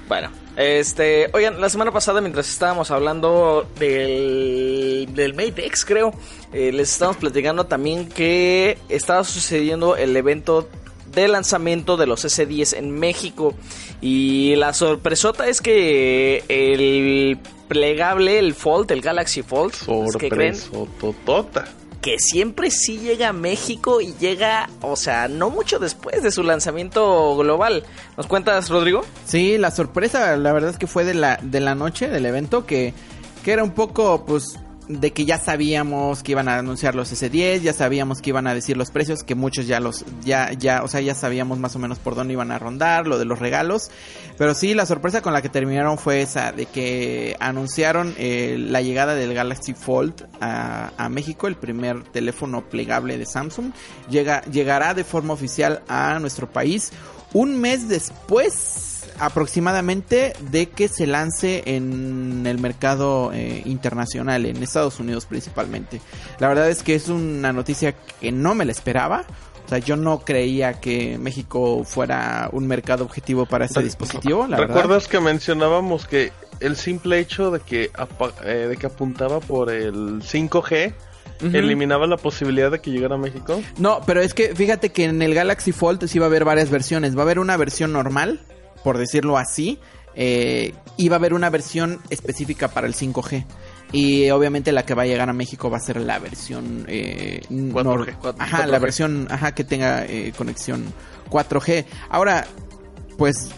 Bueno, 0.09 0.31
este, 0.57 1.31
oigan, 1.33 1.61
la 1.61 1.69
semana 1.71 1.91
pasada 1.93 2.21
mientras 2.21 2.49
estábamos 2.49 2.91
hablando 2.91 3.67
del, 3.79 5.09
del 5.15 5.33
Maydex, 5.35 5.85
creo, 5.85 6.13
eh, 6.53 6.71
les 6.73 6.91
estábamos 6.93 7.17
platicando 7.19 7.65
también 7.65 8.09
que 8.09 8.77
estaba 8.91 9.25
sucediendo 9.25 9.97
el 9.97 10.15
evento 10.17 10.69
de 11.15 11.29
lanzamiento 11.29 11.97
de 11.97 12.07
los 12.07 12.25
S10 12.25 12.77
en 12.77 12.91
México 12.91 13.55
y 14.01 14.55
la 14.57 14.73
sorpresota 14.75 15.47
es 15.49 15.61
que 15.63 16.45
el 16.49 17.39
plegable, 17.73 18.39
el 18.39 18.55
Fold, 18.55 18.91
el 18.93 19.01
Galaxy 19.01 19.43
Fold, 19.43 19.73
¿qué 20.19 20.29
creen? 20.29 20.55
Que 22.01 22.19
siempre 22.19 22.71
sí 22.71 22.99
llega 22.99 23.29
a 23.29 23.33
México 23.33 24.01
y 24.01 24.13
llega, 24.19 24.69
o 24.81 24.97
sea, 24.97 25.29
no 25.29 25.51
mucho 25.51 25.79
después 25.79 26.23
de 26.23 26.33
su 26.33 26.43
lanzamiento 26.43 27.37
global. 27.37 27.85
¿Nos 28.17 28.27
cuentas, 28.27 28.69
Rodrigo? 28.71 29.03
Sí, 29.25 29.57
la 29.57 29.71
sorpresa, 29.71 30.37
la 30.37 30.53
verdad 30.53 30.71
es 30.71 30.79
que 30.79 30.89
fue 30.89 31.05
de 31.05 31.15
la, 31.15 31.39
de 31.41 31.61
la 31.61 31.75
noche 31.77 32.09
del 32.09 32.27
evento, 32.27 32.67
que, 32.67 32.93
que 33.45 33.53
era 33.53 33.63
un 33.63 33.71
poco, 33.71 34.25
pues, 34.27 34.59
de 35.01 35.13
que 35.13 35.25
ya 35.25 35.39
sabíamos 35.39 36.23
que 36.23 36.33
iban 36.33 36.49
a 36.49 36.59
anunciar 36.59 36.95
los 36.95 37.13
S10, 37.13 37.61
ya 37.61 37.73
sabíamos 37.73 38.21
que 38.21 38.31
iban 38.31 38.47
a 38.47 38.55
decir 38.55 38.77
los 38.77 38.91
precios, 38.91 39.23
que 39.25 39.35
muchos 39.35 39.67
ya 39.67 39.81
los, 39.81 40.05
ya, 40.25 40.53
ya, 40.53 40.83
o 40.83 40.89
sea, 40.89 41.01
ya 41.01 41.15
sabíamos 41.15 41.59
más 41.59 41.77
o 41.77 41.79
menos 41.79 41.99
por 41.99 42.15
dónde 42.15 42.33
iban 42.35 42.51
a 42.51 42.59
rondar, 42.59 43.07
lo 43.07 43.19
de 43.19 43.25
los 43.25 43.39
regalos. 43.39 43.91
Pero 44.39 44.55
sí, 44.55 44.75
la 44.75 44.87
sorpresa 44.87 45.23
con 45.23 45.33
la 45.33 45.43
que 45.43 45.49
terminaron 45.49 45.99
fue 45.99 46.23
esa, 46.23 46.53
de 46.53 46.67
que 46.67 47.37
anunciaron 47.41 48.15
eh, 48.19 48.57
la 48.59 48.83
llegada 48.83 49.15
del 49.15 49.35
Galaxy 49.35 49.75
Fold 49.75 50.29
a, 50.41 50.93
a 50.97 51.09
México, 51.09 51.47
el 51.47 51.57
primer 51.57 52.03
teléfono 52.05 52.63
plegable 52.69 53.19
de 53.19 53.27
Samsung. 53.27 53.73
Llega, 54.11 54.43
llegará 54.45 54.95
de 54.95 55.05
forma 55.05 55.33
oficial 55.35 55.83
a 55.89 56.19
nuestro 56.19 56.51
país 56.51 56.93
un 57.33 57.59
mes 57.59 57.89
después 57.89 58.92
aproximadamente 59.19 60.33
de 60.51 60.69
que 60.69 60.89
se 60.89 61.07
lance 61.07 61.63
en 61.67 62.45
el 62.47 62.59
mercado 62.59 63.33
eh, 63.33 63.63
internacional, 63.65 64.47
en 64.47 64.63
Estados 64.63 65.01
Unidos 65.01 65.27
principalmente. 65.27 66.01
La 66.39 66.49
verdad 66.49 66.69
es 66.71 66.83
que 66.83 66.95
es 66.95 67.09
una 67.09 67.53
noticia 67.53 67.95
que 68.21 68.33
no 68.33 68.55
me 68.55 68.65
la 68.65 68.73
esperaba. 68.73 69.25
O 69.65 69.69
sea, 69.69 69.79
yo 69.79 69.97
no 69.97 70.21
creía 70.21 70.81
que 70.81 71.17
México 71.19 71.85
fuera 71.85 72.49
un 72.53 72.67
mercado 72.67 73.05
objetivo 73.05 73.47
para 73.47 73.65
este 73.65 73.83
dispositivo, 73.83 74.47
la 74.47 74.59
verdad. 74.59 74.75
¿Recuerdas 74.75 75.09
que 75.09 75.21
mencionábamos 75.21 76.07
que 76.07 76.33
el 76.61 76.77
simple 76.77 77.19
hecho 77.19 77.51
de 77.51 77.61
que, 77.61 77.91
eh, 78.45 78.67
de 78.69 78.77
que 78.77 78.87
apuntaba 78.87 79.41
por 79.41 79.71
el 79.71 80.23
5G 80.23 80.95
Ujú. 81.43 81.57
eliminaba 81.57 82.07
la 82.07 82.17
posibilidad 82.17 82.71
de 82.71 82.81
que 82.81 82.91
llegara 82.91 83.15
a 83.15 83.19
México? 83.19 83.61
No, 83.79 84.01
pero 84.07 84.21
es 84.21 84.35
que 84.35 84.55
fíjate 84.55 84.91
que 84.91 85.05
en 85.05 85.23
el 85.23 85.35
Galaxy 85.35 85.73
Fold 85.73 86.07
sí 86.07 86.19
va 86.19 86.27
a 86.27 86.29
haber 86.29 86.45
varias 86.45 86.71
versiones. 86.71 87.17
Va 87.17 87.21
a 87.21 87.23
haber 87.23 87.39
una 87.39 87.57
versión 87.57 87.93
normal, 87.93 88.41
por 88.85 88.99
decirlo 88.99 89.39
así, 89.39 89.79
eh, 90.15 90.75
va 91.09 91.17
a 91.17 91.19
haber 91.19 91.35
una 91.35 91.51
versión 91.51 92.01
específica 92.11 92.69
para 92.69 92.87
el 92.87 92.95
5G. 92.95 93.45
Y 93.93 94.31
obviamente 94.31 94.73
la 94.73 94.85
que 94.87 94.95
va 94.95 95.03
a 95.03 95.07
llegar 95.07 95.29
a 95.29 95.33
México 95.35 95.69
va 95.71 95.77
a 95.77 95.81
ser 95.81 96.01
la 96.01 96.19
versión 96.19 96.87
eh, 96.89 97.43
4G. 97.51 97.73
nor- 98.23 98.35
Ajá, 98.39 98.65
4G. 98.65 98.67
la 98.67 98.79
versión 98.79 99.27
ajá, 99.31 99.55
que 99.55 99.65
tenga 99.65 100.05
eh, 100.07 100.33
conexión 100.37 100.85
4G. 101.31 101.85
Ahora, 102.09 102.47
pues 103.19 103.51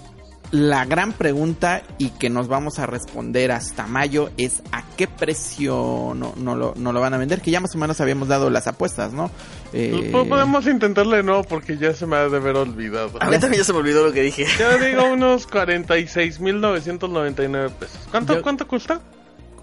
la 0.50 0.84
gran 0.84 1.12
pregunta 1.12 1.82
y 1.98 2.10
que 2.10 2.28
nos 2.30 2.46
vamos 2.48 2.78
a 2.78 2.86
responder 2.86 3.50
hasta 3.50 3.86
mayo 3.88 4.30
es 4.36 4.62
a 4.72 4.84
qué 4.96 5.08
precio 5.08 6.12
no, 6.14 6.32
no, 6.36 6.54
lo, 6.54 6.74
no 6.76 6.92
lo 6.92 7.00
van 7.00 7.12
a 7.14 7.18
vender, 7.18 7.40
que 7.40 7.50
ya 7.50 7.58
más 7.60 7.74
o 7.74 7.78
menos 7.78 8.00
habíamos 8.00 8.28
dado 8.28 8.50
las 8.50 8.66
apuestas, 8.68 9.12
¿no? 9.12 9.30
Eh, 9.72 10.10
Pues 10.12 10.28
Podemos 10.28 10.66
intentarle 10.68 11.24
no, 11.24 11.42
porque 11.42 11.76
ya 11.76 11.92
se 11.92 12.06
me 12.06 12.14
ha 12.16 12.28
de 12.28 12.36
haber 12.36 12.54
olvidado. 12.56 13.10
A 13.20 13.28
mí 13.30 13.38
también 13.40 13.62
ya 13.62 13.64
se 13.64 13.72
me 13.72 13.80
olvidó 13.80 14.04
lo 14.06 14.12
que 14.12 14.22
dije. 14.22 14.46
Ya 14.58 14.76
digo 14.78 15.04
unos 15.12 15.48
46.999 15.48 17.70
pesos. 17.72 17.98
¿Cuánto, 18.10 18.34
Yo- 18.34 18.42
¿Cuánto 18.42 18.68
cuesta? 18.68 19.00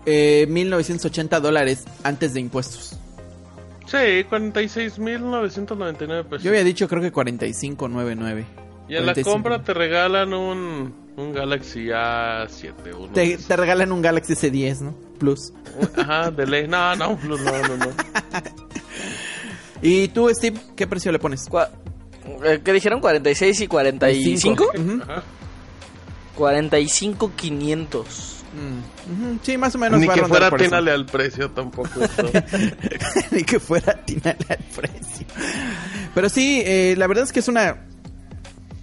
eh, 0.06 0.46
1980 0.50 1.40
dólares 1.40 1.86
antes 2.04 2.34
de 2.34 2.42
impuestos. 2.42 2.98
Sí, 3.86 3.98
46.999 4.30 6.24
pesos. 6.26 6.44
Yo 6.44 6.50
había 6.52 6.64
dicho 6.64 6.88
creo 6.88 7.02
que 7.02 7.12
45.99. 7.14 8.46
y 8.88 8.96
en 8.96 9.06
la 9.06 9.14
45. 9.14 9.32
compra 9.32 9.64
te 9.64 9.74
regalan 9.74 10.34
un, 10.34 10.94
un 11.18 11.34
Galaxy 11.34 11.88
A7. 11.88 12.74
uno 12.98 13.08
de 13.08 13.14
Te, 13.14 13.38
te 13.38 13.56
regalan 13.58 13.92
un 13.92 14.02
Galaxy 14.02 14.34
S10, 14.34 14.82
¿no? 14.82 14.96
Plus. 15.20 15.54
Ajá, 15.98 16.32
de 16.32 16.46
ley. 16.48 16.68
No, 16.68 16.96
no, 16.96 17.18
no, 17.24 17.38
no, 17.38 17.78
no. 17.78 17.86
¿Y 19.82 20.08
tú, 20.10 20.30
Steve, 20.34 20.60
qué 20.76 20.88
precio 20.88 21.12
le 21.12 21.20
pones? 21.20 21.48
Eh, 22.44 22.62
¿Qué 22.64 22.74
dijeron? 22.74 23.02
¿46 23.02 23.62
y 23.62 23.68
45? 23.68 24.72
Ujú. 24.76 25.02
Ajá. 25.04 25.24
45 26.36 27.32
500. 27.36 28.38
Mm, 28.54 29.38
Sí, 29.44 29.58
más 29.58 29.74
o 29.76 29.78
menos 29.78 30.00
Ni 30.00 30.08
que 30.08 30.24
fuera 30.26 30.48
atínale 30.48 30.92
al 30.92 31.06
precio 31.06 31.52
tampoco. 31.52 31.90
Ni 33.32 33.44
que 33.44 33.60
fuera 33.60 33.94
atinarle 33.94 34.46
al 34.50 34.66
precio. 34.76 35.26
Pero 36.14 36.30
sí, 36.30 36.62
eh, 36.66 36.96
la 36.98 37.08
verdad 37.08 37.24
es 37.24 37.32
que 37.32 37.40
es 37.40 37.48
una... 37.48 37.86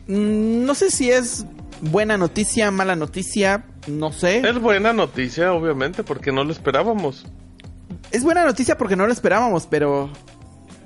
mm, 0.09 0.65
No 0.65 0.75
sé 0.75 0.91
si 0.91 1.11
es 1.11 1.45
buena 1.81 2.17
noticia, 2.17 2.71
mala 2.71 2.97
noticia, 2.97 3.65
no 3.87 4.13
sé. 4.13 4.39
es 4.39 4.59
buena 4.61 4.93
noticia, 4.93 5.53
obviamente, 5.53 6.03
porque 6.03 6.33
no 6.33 6.43
lo 6.45 6.51
esperábamos. 6.53 7.25
Es 8.11 8.25
buena 8.25 8.45
noticia 8.45 8.77
porque 8.77 8.97
no 8.97 9.07
lo 9.07 9.13
esperábamos, 9.13 9.67
pero... 9.67 10.11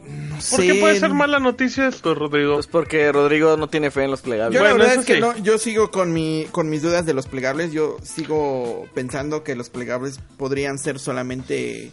No 0.09 0.35
¿Por 0.35 0.43
sé. 0.43 0.67
qué 0.67 0.75
puede 0.75 0.99
ser 0.99 1.11
mala 1.11 1.39
noticia 1.39 1.87
esto, 1.87 2.15
Rodrigo? 2.15 2.55
Pues 2.55 2.67
porque 2.67 3.11
Rodrigo 3.13 3.57
no 3.57 3.69
tiene 3.69 3.91
fe 3.93 4.05
en 4.05 4.11
los 4.11 4.21
plegables. 4.23 4.55
Yo 4.55 4.61
Bueno, 4.61 4.77
la 4.77 4.85
verdad 4.85 5.01
es 5.01 5.07
que 5.07 5.15
sí. 5.15 5.21
no, 5.21 5.37
yo 5.39 5.57
sigo 5.57 5.91
con 5.93 6.13
mi 6.13 6.47
con 6.51 6.69
mis 6.69 6.83
dudas 6.83 7.07
de 7.07 7.15
los 7.15 7.29
plegables. 7.29 7.71
Yo 7.73 7.97
sigo 8.03 8.87
pensando 8.95 9.45
que 9.45 9.55
los 9.55 9.71
plegables 9.71 10.19
podrían 10.37 10.79
ser 10.79 10.99
solamente 10.99 11.93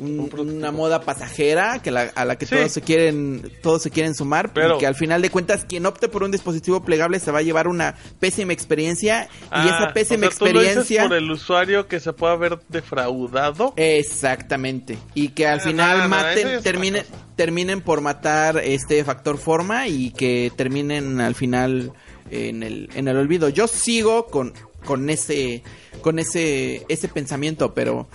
un- 0.00 0.30
una 0.38 0.72
moda 0.72 1.00
pasajera 1.00 1.80
que 1.82 1.90
la- 1.90 2.10
a 2.14 2.24
la 2.24 2.36
que 2.36 2.46
Sí. 2.46 2.54
todos 2.54 2.72
se 2.72 2.80
quieren 2.82 3.50
todos 3.62 3.82
se 3.82 3.90
quieren 3.90 4.14
sumar 4.14 4.52
Pero- 4.52 4.78
que 4.78 4.86
al 4.86 4.94
final 4.94 5.22
de 5.22 5.30
cuentas 5.30 5.64
quien 5.64 5.86
opte 5.86 6.08
por 6.08 6.22
un 6.22 6.30
dispositivo 6.30 6.82
plegable 6.84 7.18
se 7.20 7.30
va 7.30 7.38
a 7.40 7.42
llevar 7.42 7.68
una 7.68 7.94
pésima 8.20 8.52
experiencia 8.52 9.28
y 9.42 9.46
Ah, 9.50 9.66
esa 9.82 9.92
pésima 9.92 10.28
o 10.28 10.30
sea, 10.30 10.38
tú 10.38 10.44
lo 10.46 10.60
dices 10.60 10.76
experiencia 10.76 11.08
por 11.08 11.16
el 11.16 11.30
usuario 11.30 11.88
que 11.88 12.00
se 12.00 12.12
pueda 12.12 12.36
ver 12.36 12.58
defraudado. 12.68 13.72
Exactamente. 13.76 14.98
Y 15.14 15.28
que 15.30 15.46
al 15.46 15.58
Ah, 15.60 15.62
final 15.62 15.98
no, 15.98 16.08
maten, 16.08 16.48
es 16.48 16.62
terminen, 16.62 17.04
terminen 17.36 17.80
por 17.80 18.00
matar 18.00 18.58
este 18.58 19.02
factor 19.04 19.38
forma 19.38 19.86
y 19.88 20.10
que 20.10 20.50
terminen 20.56 21.20
al 21.20 21.34
final 21.34 21.92
en 22.30 22.62
el, 22.62 22.90
en 22.94 23.08
el 23.08 23.16
olvido. 23.16 23.48
Yo 23.48 23.66
sigo 23.68 24.26
con, 24.26 24.52
con 24.84 25.08
ese, 25.10 25.62
con 26.02 26.18
ese, 26.18 26.84
ese 26.88 27.08
pensamiento, 27.08 27.74
pero 27.74 28.08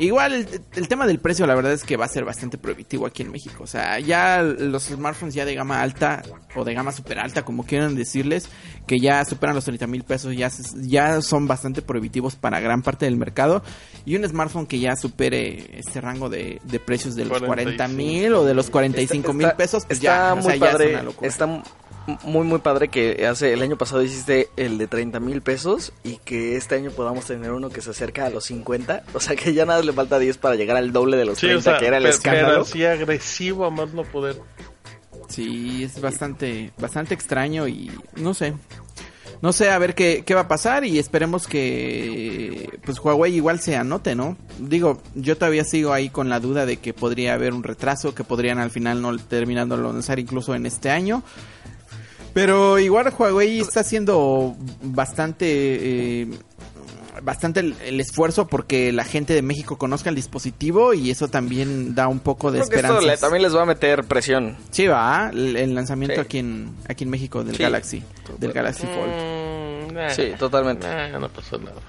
igual 0.00 0.32
el, 0.32 0.60
el 0.74 0.88
tema 0.88 1.06
del 1.06 1.18
precio 1.20 1.46
la 1.46 1.54
verdad 1.54 1.72
es 1.72 1.84
que 1.84 1.96
va 1.96 2.04
a 2.04 2.08
ser 2.08 2.24
bastante 2.24 2.58
prohibitivo 2.58 3.06
aquí 3.06 3.22
en 3.22 3.30
México. 3.30 3.64
O 3.64 3.66
sea, 3.66 3.98
ya 4.00 4.42
los 4.42 4.84
smartphones 4.84 5.34
ya 5.34 5.44
de 5.44 5.54
gama 5.54 5.80
alta 5.80 6.22
o 6.54 6.64
de 6.64 6.74
gama 6.74 6.92
super 6.92 7.18
alta, 7.18 7.44
como 7.44 7.64
quieran 7.64 7.94
decirles, 7.94 8.48
que 8.86 8.98
ya 8.98 9.24
superan 9.24 9.54
los 9.54 9.64
30 9.64 9.86
mil 9.86 10.02
pesos, 10.04 10.34
ya, 10.36 10.50
ya 10.76 11.22
son 11.22 11.46
bastante 11.46 11.82
prohibitivos 11.82 12.36
para 12.36 12.60
gran 12.60 12.82
parte 12.82 13.04
del 13.04 13.16
mercado. 13.16 13.62
Y 14.04 14.16
un 14.16 14.26
smartphone 14.28 14.66
que 14.66 14.78
ya 14.78 14.96
supere 14.96 15.78
este 15.78 16.00
rango 16.00 16.28
de, 16.28 16.60
de 16.64 16.80
precios 16.80 17.14
de 17.14 17.24
los 17.24 17.40
40 17.40 17.88
mil 17.88 18.34
o 18.34 18.44
de 18.44 18.54
los 18.54 18.70
45 18.70 19.32
mil 19.32 19.50
pesos, 19.52 19.84
pues 19.86 19.98
está 19.98 20.28
ya, 20.28 20.32
o 20.32 20.36
muy 20.36 20.44
sea, 20.44 20.56
ya 20.56 20.66
es 20.66 20.72
padre. 20.72 20.94
una 20.94 21.02
locura. 21.02 21.28
Está 21.28 21.62
muy, 22.24 22.44
muy 22.46 22.58
padre 22.58 22.88
que 22.88 23.26
hace 23.26 23.52
el 23.52 23.62
año 23.62 23.76
pasado 23.76 24.02
hiciste 24.02 24.48
el 24.56 24.78
de 24.78 24.86
30 24.86 25.20
mil 25.20 25.42
pesos 25.42 25.92
y 26.02 26.16
que 26.18 26.56
este 26.56 26.74
año 26.74 26.90
podamos 26.90 27.24
tener 27.26 27.52
uno 27.52 27.68
que 27.70 27.80
se 27.82 27.90
acerca 27.90 28.26
a 28.26 28.30
los 28.30 28.44
50. 28.46 29.04
O 29.14 29.20
sea 29.20 29.36
que 29.36 29.52
ya 29.54 29.64
nada 29.66 29.82
le 29.82 29.92
falta 29.92 30.18
10 30.18 30.38
para 30.38 30.56
llegar 30.56 30.76
al 30.76 30.92
doble 30.92 31.16
de 31.16 31.24
los 31.26 31.38
Sí, 31.38 31.46
30, 31.46 31.58
o 31.58 31.62
sea, 31.62 31.78
que 31.78 31.86
era 31.86 31.98
el 31.98 32.02
pero, 32.04 32.14
escándalo. 32.14 32.48
pero 32.48 32.64
sí 32.64 32.84
agresivo 32.84 33.64
a 33.64 33.70
más 33.70 33.92
no 33.92 34.02
poder. 34.04 34.40
Sí, 35.28 35.84
es 35.84 36.00
bastante, 36.00 36.72
bastante 36.78 37.14
extraño 37.14 37.68
y 37.68 37.90
no 38.16 38.34
sé. 38.34 38.54
No 39.42 39.52
sé 39.54 39.70
a 39.70 39.78
ver 39.78 39.94
qué, 39.94 40.22
qué 40.26 40.34
va 40.34 40.42
a 40.42 40.48
pasar 40.48 40.84
y 40.84 40.98
esperemos 40.98 41.46
que 41.46 42.78
pues 42.84 42.98
Huawei 42.98 43.34
igual 43.34 43.58
se 43.60 43.74
anote, 43.74 44.14
¿no? 44.14 44.36
Digo, 44.58 45.00
yo 45.14 45.36
todavía 45.38 45.64
sigo 45.64 45.94
ahí 45.94 46.10
con 46.10 46.28
la 46.28 46.40
duda 46.40 46.66
de 46.66 46.76
que 46.76 46.92
podría 46.92 47.32
haber 47.34 47.54
un 47.54 47.62
retraso, 47.62 48.14
que 48.14 48.22
podrían 48.24 48.58
al 48.58 48.70
final 48.70 49.00
no 49.00 49.16
terminando 49.18 49.78
de 49.78 49.82
lanzar 49.84 50.18
incluso 50.18 50.54
en 50.54 50.66
este 50.66 50.90
año. 50.90 51.22
Pero 52.32 52.78
igual 52.78 53.12
Huawei 53.16 53.60
está 53.60 53.80
haciendo 53.80 54.54
bastante 54.82 55.46
eh, 56.22 56.28
bastante 57.22 57.60
el, 57.60 57.74
el 57.84 58.00
esfuerzo 58.00 58.46
porque 58.46 58.92
la 58.92 59.04
gente 59.04 59.34
de 59.34 59.42
México 59.42 59.76
conozca 59.76 60.08
el 60.10 60.14
dispositivo 60.16 60.94
y 60.94 61.10
eso 61.10 61.28
también 61.28 61.94
da 61.94 62.08
un 62.08 62.20
poco 62.20 62.50
de 62.52 62.60
esperanza. 62.60 63.00
le- 63.02 63.16
también 63.18 63.42
les 63.42 63.54
va 63.54 63.62
a 63.62 63.66
meter 63.66 64.04
presión. 64.04 64.56
Sí, 64.70 64.86
va, 64.86 65.30
el, 65.32 65.56
el 65.56 65.74
lanzamiento 65.74 66.14
Sí. 66.14 66.20
aquí 66.20 66.38
en 66.38 66.74
aquí 66.88 67.04
en 67.04 67.10
México 67.10 67.42
del 67.44 67.56
Sí. 67.56 67.62
Galaxy, 67.62 68.02
del 68.38 68.52
Galaxy 68.52 68.86
Fold. 68.86 69.90
Mm, 69.90 69.94
nah, 69.94 70.08
Sí, 70.10 70.32
totalmente. 70.38 70.86
nah, 70.86 71.18
no 71.18 71.28
pasó 71.28 71.58
nada. 71.58 71.80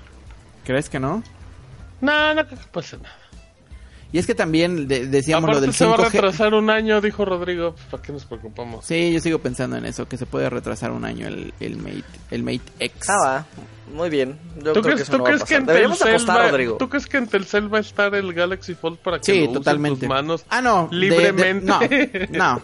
¿Crees 0.65 0.89
que 0.89 0.99
no? 0.99 1.23
No, 2.01 2.33
no 2.33 2.45
creo 2.47 2.59
que 2.59 2.65
pase 2.71 2.97
nada. 2.97 3.15
Y 4.13 4.17
es 4.19 4.27
que 4.27 4.35
también 4.35 4.87
de- 4.89 5.07
decíamos 5.07 5.43
Aparte 5.45 5.61
lo 5.61 5.61
del 5.67 5.73
se 5.73 5.85
va 5.85 5.93
a 5.95 5.97
5G. 5.97 6.11
retrasar 6.11 6.53
un 6.53 6.69
año, 6.69 6.99
dijo 6.99 7.23
Rodrigo. 7.23 7.73
pues, 7.73 7.85
¿Para 7.91 8.03
qué 8.03 8.11
nos 8.11 8.25
preocupamos? 8.25 8.85
Sí, 8.85 9.13
yo 9.13 9.19
sigo 9.21 9.39
pensando 9.39 9.77
en 9.77 9.85
eso, 9.85 10.07
que 10.07 10.17
se 10.17 10.25
puede 10.25 10.49
retrasar 10.49 10.91
un 10.91 11.05
año 11.05 11.27
el, 11.27 11.53
el 11.61 11.77
Mate, 11.77 12.03
el 12.31 12.43
Mate 12.43 12.61
X. 12.79 13.09
Ah, 13.09 13.17
va. 13.23 13.45
Muy 13.95 14.09
bien. 14.09 14.37
Yo 14.57 14.73
¿Tú 14.73 14.81
creo 14.81 14.83
que 14.83 14.89
crees, 14.89 15.01
eso 15.01 15.11
tú 15.13 15.17
no 15.19 15.23
va 15.25 15.29
a 15.29 15.33
que 15.33 15.39
pasar. 15.39 15.57
en 15.59 15.65
Deberíamos 15.65 15.99
Telcel 15.99 16.15
apostar, 16.15 16.37
va, 16.45 16.49
Rodrigo. 16.51 16.75
¿Tú 16.77 16.89
crees 16.89 17.05
que 17.07 17.17
en 17.17 17.27
Telcel 17.27 17.73
va 17.73 17.77
a 17.77 17.81
estar 17.81 18.15
el 18.15 18.33
Galaxy 18.33 18.75
Fold 18.75 18.97
para 18.99 19.19
que 19.19 19.25
Sí, 19.31 19.45
lo 19.45 19.51
totalmente. 19.53 19.99
tus 20.01 20.09
manos 20.09 20.45
ah, 20.49 20.61
no. 20.61 20.87
de- 20.91 20.97
de- 20.97 21.01
libremente? 21.09 21.65
no, 21.65 21.79
no. 22.55 22.61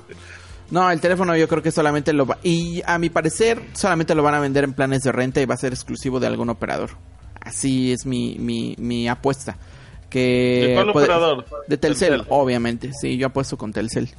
No, 0.69 0.91
el 0.91 0.99
teléfono 0.99 1.33
yo 1.37 1.47
creo 1.47 1.63
que 1.63 1.71
solamente 1.71 2.11
lo 2.11 2.25
va... 2.25 2.37
Y 2.43 2.81
a 2.85 2.97
mi 2.99 3.09
parecer, 3.09 3.61
solamente 3.71 4.13
lo 4.15 4.21
van 4.23 4.33
a 4.35 4.41
vender 4.41 4.65
en 4.65 4.73
planes 4.73 5.01
de 5.03 5.13
renta 5.13 5.39
y 5.39 5.45
va 5.45 5.53
a 5.53 5.57
ser 5.57 5.71
exclusivo 5.71 6.19
de 6.19 6.27
algún 6.27 6.49
operador. 6.49 6.89
Así 7.39 7.93
es 7.93 8.05
mi, 8.05 8.35
mi, 8.37 8.75
mi 8.77 9.07
apuesta. 9.07 9.55
Que 10.09 10.65
¿De 10.69 10.73
cuál 10.75 10.91
puede- 10.93 11.05
operador? 11.07 11.45
De 11.67 11.77
Telcel, 11.77 12.09
Telcel. 12.09 12.27
obviamente. 12.29 12.91
Sí, 12.99 13.17
yo 13.17 13.27
apuesto 13.27 13.57
con 13.57 13.73
Telcel. 13.73 14.09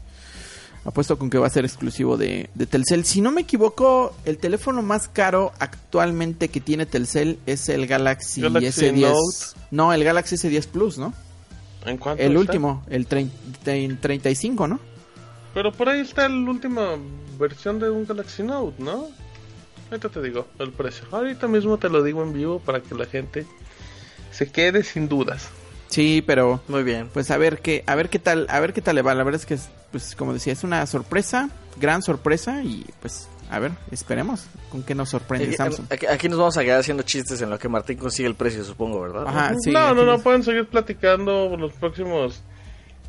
Apuesto 0.84 1.18
con 1.18 1.28
que 1.28 1.38
va 1.38 1.46
a 1.46 1.50
ser 1.50 1.64
exclusivo 1.64 2.16
de, 2.16 2.48
de 2.54 2.66
Telcel. 2.66 3.04
Si 3.04 3.20
no 3.20 3.30
me 3.30 3.42
equivoco, 3.42 4.14
el 4.24 4.38
teléfono 4.38 4.80
más 4.82 5.08
caro 5.08 5.52
actualmente 5.58 6.48
que 6.48 6.60
tiene 6.60 6.86
Telcel 6.86 7.38
es 7.46 7.68
el 7.68 7.86
Galaxy, 7.86 8.40
Galaxy 8.42 8.86
S10. 8.86 9.00
Note. 9.00 9.60
No, 9.70 9.92
el 9.92 10.04
Galaxy 10.04 10.36
S10 10.36 10.66
Plus, 10.68 10.96
¿no? 10.98 11.12
¿En 11.84 11.96
cuánto 11.98 12.22
El 12.22 12.30
está? 12.30 12.40
último, 12.40 12.82
el 12.88 13.08
trein- 13.08 13.30
trein- 13.64 13.98
35, 14.00 14.66
¿no? 14.68 14.80
Pero 15.54 15.72
por 15.72 15.88
ahí 15.88 16.00
está 16.00 16.28
la 16.28 16.50
última 16.50 16.96
versión 17.38 17.78
de 17.80 17.90
un 17.90 18.06
Galaxy 18.06 18.42
Note, 18.42 18.82
¿no? 18.82 19.06
Ahorita 19.90 20.08
te 20.10 20.22
digo 20.22 20.46
el 20.58 20.70
precio. 20.70 21.04
Ahorita 21.10 21.48
mismo 21.48 21.78
te 21.78 21.88
lo 21.88 22.02
digo 22.02 22.22
en 22.22 22.32
vivo 22.32 22.60
para 22.60 22.80
que 22.80 22.94
la 22.94 23.06
gente 23.06 23.46
se 24.30 24.50
quede 24.50 24.84
sin 24.84 25.08
dudas. 25.08 25.48
Sí, 25.88 26.22
pero 26.26 26.60
Muy 26.68 26.82
bien. 26.82 27.08
pues 27.12 27.30
a 27.30 27.38
ver 27.38 27.60
qué, 27.60 27.82
a 27.86 27.94
ver 27.94 28.08
qué 28.10 28.18
tal, 28.18 28.46
a 28.50 28.60
ver 28.60 28.72
qué 28.72 28.80
tal 28.82 28.94
le 28.96 29.02
va. 29.02 29.14
La 29.14 29.24
verdad 29.24 29.40
es 29.40 29.46
que, 29.46 29.54
es, 29.54 29.68
pues 29.90 30.14
como 30.14 30.32
decía, 30.34 30.52
es 30.52 30.62
una 30.64 30.86
sorpresa, 30.86 31.48
gran 31.80 32.02
sorpresa 32.02 32.62
y 32.62 32.84
pues 33.00 33.28
a 33.50 33.58
ver, 33.58 33.72
esperemos 33.90 34.44
con 34.70 34.82
qué 34.82 34.94
nos 34.94 35.08
sorprende 35.08 35.46
Aquí, 35.46 35.56
Samsung. 35.56 35.86
aquí- 35.90 36.06
aquí 36.06 36.28
nos 36.28 36.38
vamos 36.38 36.58
a 36.58 36.62
quedar 36.62 36.80
haciendo 36.80 37.02
chistes 37.02 37.40
en 37.40 37.48
lo 37.48 37.58
que 37.58 37.68
Martín 37.70 37.96
consigue 37.96 38.28
el 38.28 38.34
precio, 38.34 38.62
supongo, 38.64 39.00
¿verdad? 39.00 39.24
Ajá, 39.26 39.54
sí. 39.58 39.70
no, 39.70 39.94
no, 39.94 40.04
no, 40.04 40.12
nos- 40.12 40.22
pueden 40.22 40.42
seguir 40.42 40.66
platicando 40.68 41.48
por 41.48 41.58
los 41.58 41.72
próximos 41.72 42.42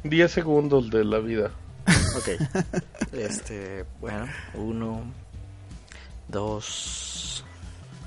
10 0.03 0.31
segundos 0.31 0.89
de 0.89 1.03
la 1.03 1.19
vida. 1.19 1.51
Ok. 2.17 2.29
Este, 3.13 3.83
bueno, 3.99 4.25
uno, 4.55 5.01
dos, 6.27 7.43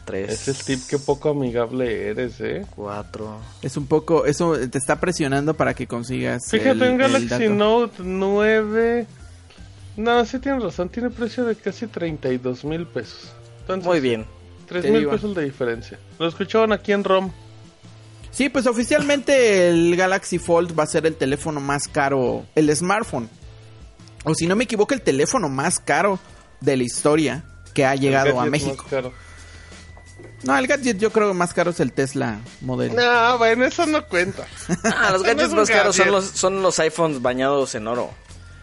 tres, 0.05 0.31
Ese 0.31 0.51
es 0.53 0.65
tip 0.65 0.81
que 0.89 0.99
poco 0.99 1.31
amigable 1.31 2.09
eres, 2.09 2.41
¿eh? 2.41 2.65
cuatro. 2.75 3.39
Es 3.63 3.77
un 3.77 3.87
poco, 3.87 4.27
eso 4.27 4.57
te 4.69 4.79
está 4.79 5.01
presionando 5.01 5.55
para 5.55 5.75
que 5.75 5.87
consigas. 5.87 6.43
Fíjate, 6.51 6.71
el- 6.71 6.83
un 6.83 6.89
el 6.89 6.99
Galaxy. 6.99 7.49
Note 7.49 8.03
9... 8.03 9.07
No, 9.97 10.25
sí 10.25 10.39
tienes 10.39 10.63
razón, 10.63 10.89
tiene 10.89 11.11
precio 11.11 11.45
de 11.45 11.55
casi 11.55 11.87
32 11.87 12.65
mil 12.65 12.87
pesos. 12.87 13.31
Entonces, 13.61 13.87
Muy 13.87 14.01
bien. 14.01 14.25
3 14.67 14.83
Te 14.83 14.91
mil 14.91 15.07
pesos 15.07 15.35
de 15.35 15.45
diferencia. 15.45 15.99
Lo 16.19 16.27
escuchaban 16.29 16.73
aquí 16.73 16.93
en 16.93 17.05
ROM. 17.05 17.31
Sí, 18.31 18.49
pues 18.49 18.67
oficialmente 18.67 19.69
el 19.69 19.95
Galaxy 19.95 20.39
Fold 20.39 20.79
va 20.79 20.85
a 20.85 20.87
ser 20.87 21.05
el 21.05 21.17
teléfono 21.17 21.61
más 21.61 21.89
caro, 21.89 22.47
el 22.55 22.75
smartphone. 22.75 23.29
O 24.25 24.35
si 24.35 24.47
no 24.47 24.57
me 24.57 24.65
equivoco, 24.65 24.95
el 24.95 25.03
teléfono 25.03 25.51
más 25.51 25.79
caro 25.79 26.19
de 26.63 26.77
la 26.79 26.85
historia 26.85 27.45
que 27.75 27.85
ha 27.85 27.95
llegado 27.95 28.41
a 28.41 28.47
México. 28.47 28.77
más 28.85 28.87
caro. 28.91 29.13
No, 30.45 30.57
el 30.59 30.67
gadget 30.67 30.99
yo 30.99 31.13
creo 31.13 31.29
que 31.29 31.35
más 31.35 31.55
caro 31.55 31.71
es 31.71 31.81
el 31.81 31.93
Tesla 31.93 32.41
Model. 32.61 32.95
No, 32.95 33.39
bueno, 33.39 33.65
eso 33.65 33.87
no 33.87 34.07
cuenta. 34.09 34.47
Ah, 34.85 35.11
los 35.13 35.23
gadgets 35.23 35.53
más 35.53 35.69
caros 35.71 35.97
son 35.97 36.11
los, 36.11 36.25
son 36.27 36.63
los 36.63 36.79
iPhones 36.81 37.23
bañados 37.23 37.75
en 37.75 37.87
oro. 37.87 38.11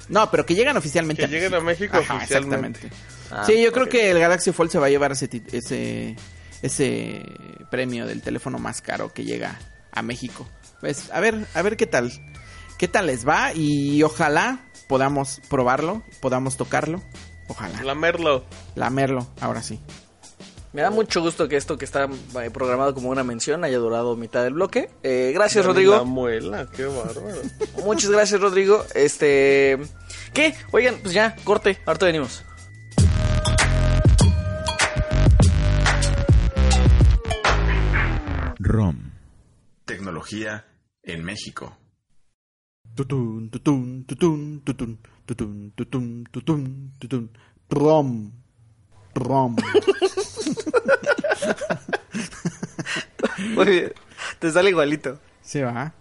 No, 0.09 0.29
pero 0.31 0.45
que 0.45 0.55
llegan 0.55 0.75
oficialmente 0.75 1.21
Que 1.23 1.27
lleguen 1.27 1.53
a 1.53 1.59
México 1.59 1.95
Ajá, 1.97 2.15
oficialmente. 2.15 2.87
exactamente. 2.87 3.29
Ah, 3.31 3.43
sí, 3.45 3.61
yo 3.61 3.71
creo 3.71 3.87
que 3.87 4.09
el 4.11 4.19
Galaxy 4.19 4.51
Fold 4.51 4.71
se 4.71 4.79
va 4.79 4.87
a 4.87 4.89
llevar 4.89 5.11
ese, 5.11 5.29
ese, 5.51 6.15
ese 6.63 7.23
premio 7.69 8.07
del 8.07 8.21
teléfono 8.21 8.57
más 8.57 8.81
caro 8.81 9.13
que 9.13 9.23
llega 9.23 9.59
a 9.91 10.01
México. 10.01 10.47
Pues 10.81 11.11
a 11.11 11.19
ver, 11.19 11.45
a 11.53 11.61
ver 11.61 11.77
qué 11.77 11.85
tal, 11.85 12.11
qué 12.77 12.87
tal 12.87 13.07
les 13.07 13.27
va 13.27 13.53
y 13.53 14.01
ojalá 14.03 14.59
podamos 14.87 15.41
probarlo, 15.47 16.01
podamos 16.21 16.57
tocarlo, 16.57 17.03
ojalá, 17.47 17.83
Lamerlo. 17.83 18.45
lamerlo, 18.75 19.27
ahora 19.39 19.61
sí. 19.61 19.79
Me 20.71 20.81
da 20.83 20.91
mucho 20.91 21.21
gusto 21.21 21.47
que 21.47 21.55
esto 21.55 21.77
que 21.77 21.85
está 21.85 22.05
eh, 22.05 22.51
programado 22.51 22.93
como 22.93 23.09
una 23.09 23.23
mención 23.23 23.63
haya 23.63 23.79
durado 23.79 24.15
mitad 24.15 24.43
del 24.43 24.53
bloque. 24.53 24.91
Eh, 25.01 25.31
gracias, 25.33 25.65
La 25.65 25.69
Rodrigo. 25.69 26.05
muela, 26.05 26.67
qué 26.75 26.85
bárbaro. 26.85 27.41
Muchas 27.83 28.11
gracias, 28.11 28.39
Rodrigo. 28.39 28.85
Este. 28.93 29.79
¿Qué? 30.33 30.53
Oigan, 30.71 30.97
pues 31.01 31.13
ya, 31.13 31.35
corte. 31.43 31.79
Ahorita 31.85 32.05
venimos. 32.05 32.43
ROM. 38.59 39.11
Tecnología 39.85 40.65
en 41.03 41.23
México. 41.23 41.77
Tutun, 42.95 43.49
tutun, 43.49 44.05
tutun, 44.05 44.61
tutun, 44.63 45.01
tutun, 45.25 45.73
tutun, 45.75 46.23
tutun, 46.31 46.91
tutun. 46.99 47.31
Rom. 47.69 48.31
Rom. 49.15 49.55
Muy 53.55 53.65
bien. 53.65 53.93
Te 54.39 54.51
sale 54.51 54.69
igualito. 54.69 55.19
Se 55.41 55.63
va. 55.63 55.93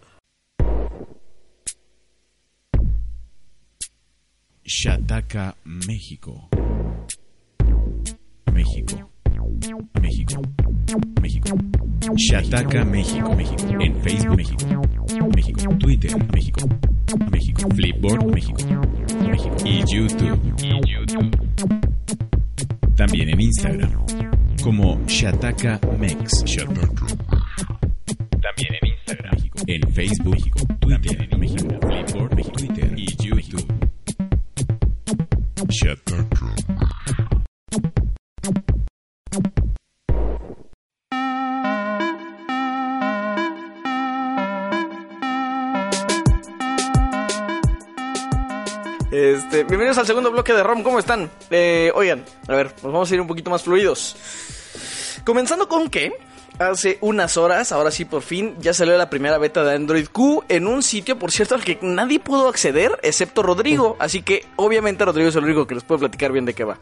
Shataka, 4.65 5.57
México. 5.65 6.49
México. 8.53 9.11
México. 10.01 10.43
México. 11.21 11.57
Shataka 12.17 12.85
México. 12.85 13.35
México. 13.35 13.63
En 13.81 14.03
Facebook 14.03 14.37
México. 14.37 14.83
México. 15.35 15.77
Twitter 15.79 16.17
México. 16.33 16.69
México. 17.31 17.69
Flipboard 17.75 18.27
México. 18.35 18.59
México. 19.27 19.57
Y 19.65 19.85
YouTube. 19.87 20.41
Y 20.59 20.81
YouTube. 20.91 21.98
También 22.97 23.29
en 23.31 23.41
Instagram. 23.41 24.07
Como 24.63 25.01
Shataka 25.07 25.81
Mex. 25.99 26.45
También 28.43 28.75
en 28.81 28.89
Instagram. 28.89 29.37
En 29.67 29.93
Facebook 29.93 30.35
México. 30.35 30.67
Twitter 30.81 31.29
en 31.31 31.41
México. 31.41 31.69
Flipboard. 31.81 32.37
Twitter 32.53 32.93
y 32.97 33.07
YouTube. 33.17 33.67
Shataka. 35.69 36.88
Este, 49.11 49.65
bienvenidos 49.65 49.97
al 49.97 50.07
segundo 50.07 50.31
bloque 50.31 50.53
de 50.53 50.63
ROM, 50.63 50.83
¿cómo 50.83 50.99
están? 50.99 51.31
Eh, 51.51 51.91
oigan, 51.95 52.27
a 52.47 52.55
ver, 52.55 52.75
pues 52.75 52.93
vamos 52.93 53.11
a 53.11 53.15
ir 53.15 53.23
un 53.23 53.27
poquito 53.27 53.49
más 53.49 53.63
fluidos. 53.63 54.15
Comenzando 55.25 55.67
con 55.67 55.89
que 55.89 56.13
hace 56.59 56.99
unas 57.01 57.39
horas, 57.39 57.73
ahora 57.73 57.91
sí 57.91 58.05
por 58.05 58.21
fin, 58.21 58.55
ya 58.59 58.75
salió 58.75 58.99
la 58.99 59.09
primera 59.09 59.39
beta 59.39 59.65
de 59.65 59.75
Android 59.75 60.09
Q 60.13 60.45
en 60.51 60.67
un 60.67 60.83
sitio, 60.83 61.19
por 61.19 61.33
cierto, 61.33 61.55
al 61.55 61.65
que 61.65 61.79
nadie 61.81 62.21
pudo 62.21 62.49
acceder, 62.49 62.99
excepto 63.03 63.43
Rodrigo. 63.43 63.97
Así 63.99 64.21
que 64.21 64.45
obviamente 64.57 65.07
Rodrigo 65.07 65.31
es 65.31 65.37
el 65.37 65.45
único 65.45 65.67
que 65.67 65.75
les 65.75 65.85
puede 65.85 66.01
platicar 66.01 66.31
bien 66.31 66.45
de 66.45 66.53
qué 66.53 66.65
va. 66.65 66.79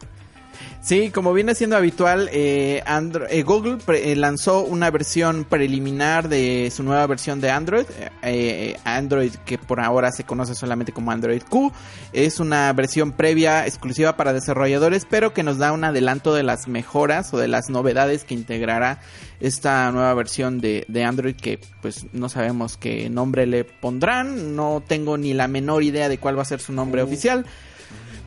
Sí, 0.79 1.09
como 1.11 1.33
viene 1.33 1.53
siendo 1.53 1.75
habitual, 1.75 2.29
eh, 2.31 2.81
eh, 3.29 3.43
Google 3.43 3.75
pre- 3.85 4.09
eh, 4.11 4.15
lanzó 4.15 4.63
una 4.63 4.89
versión 4.89 5.43
preliminar 5.43 6.29
de 6.29 6.71
su 6.73 6.81
nueva 6.83 7.05
versión 7.07 7.41
de 7.41 7.49
Android. 7.51 7.85
eh, 8.21 8.77
Android 8.85 9.33
que 9.45 9.57
por 9.57 9.81
ahora 9.81 10.13
se 10.13 10.23
conoce 10.23 10.55
solamente 10.55 10.93
como 10.93 11.11
Android 11.11 11.41
Q. 11.49 11.73
Es 12.13 12.39
una 12.39 12.71
versión 12.71 13.11
previa 13.11 13.65
exclusiva 13.65 14.15
para 14.15 14.31
desarrolladores, 14.31 15.05
pero 15.09 15.33
que 15.33 15.43
nos 15.43 15.57
da 15.57 15.73
un 15.73 15.83
adelanto 15.83 16.33
de 16.33 16.43
las 16.43 16.69
mejoras 16.69 17.33
o 17.33 17.37
de 17.37 17.49
las 17.49 17.69
novedades 17.69 18.23
que 18.23 18.35
integrará 18.35 19.01
esta 19.41 19.91
nueva 19.91 20.13
versión 20.13 20.61
de, 20.61 20.85
de 20.87 21.03
Android 21.03 21.35
que 21.35 21.59
pues 21.81 22.05
no 22.13 22.29
sabemos 22.29 22.77
qué 22.77 23.09
nombre 23.09 23.45
le 23.45 23.65
pondrán. 23.65 24.55
No 24.55 24.81
tengo 24.87 25.17
ni 25.17 25.33
la 25.33 25.49
menor 25.49 25.83
idea 25.83 26.07
de 26.07 26.17
cuál 26.17 26.37
va 26.37 26.43
a 26.43 26.45
ser 26.45 26.61
su 26.61 26.71
nombre 26.71 27.01
oficial. 27.01 27.45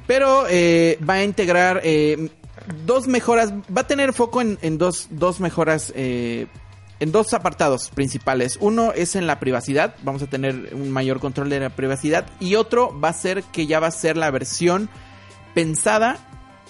Pero 0.07 0.45
eh, 0.51 0.99
va 1.09 1.15
a 1.15 1.25
integrar 1.25 1.81
eh, 1.85 2.29
dos 2.85 3.07
mejoras, 3.07 3.53
va 3.77 3.83
a 3.83 3.87
tener 3.87 4.13
foco 4.13 4.41
en, 4.41 4.79
dos, 4.79 5.09
dos 5.11 5.41
mejoras, 5.41 5.93
eh, 5.97 6.47
en 6.99 7.13
dos 7.13 7.35
apartados 7.35 7.91
principales. 7.91 8.59
Uno 8.61 8.93
es 8.93 9.17
en 9.17 9.27
la 9.27 9.41
privacidad, 9.41 9.95
vamos 10.03 10.23
a 10.23 10.27
tener 10.27 10.75
un 10.75 10.91
mayor 10.91 11.21
control 11.21 11.51
de 11.51 11.61
la 11.61 11.71
privacidad. 11.71 12.27
Y 12.41 12.55
otro 12.55 12.99
va 12.99 13.09
a 13.09 13.15
ser 13.15 13.43
que 13.45 13.67
ya 13.67 13.81
va 13.81 13.89
a 13.89 13.93
ser 13.93 14.17
la 14.17 14.31
versión 14.31 14.89
pensada 15.55 16.19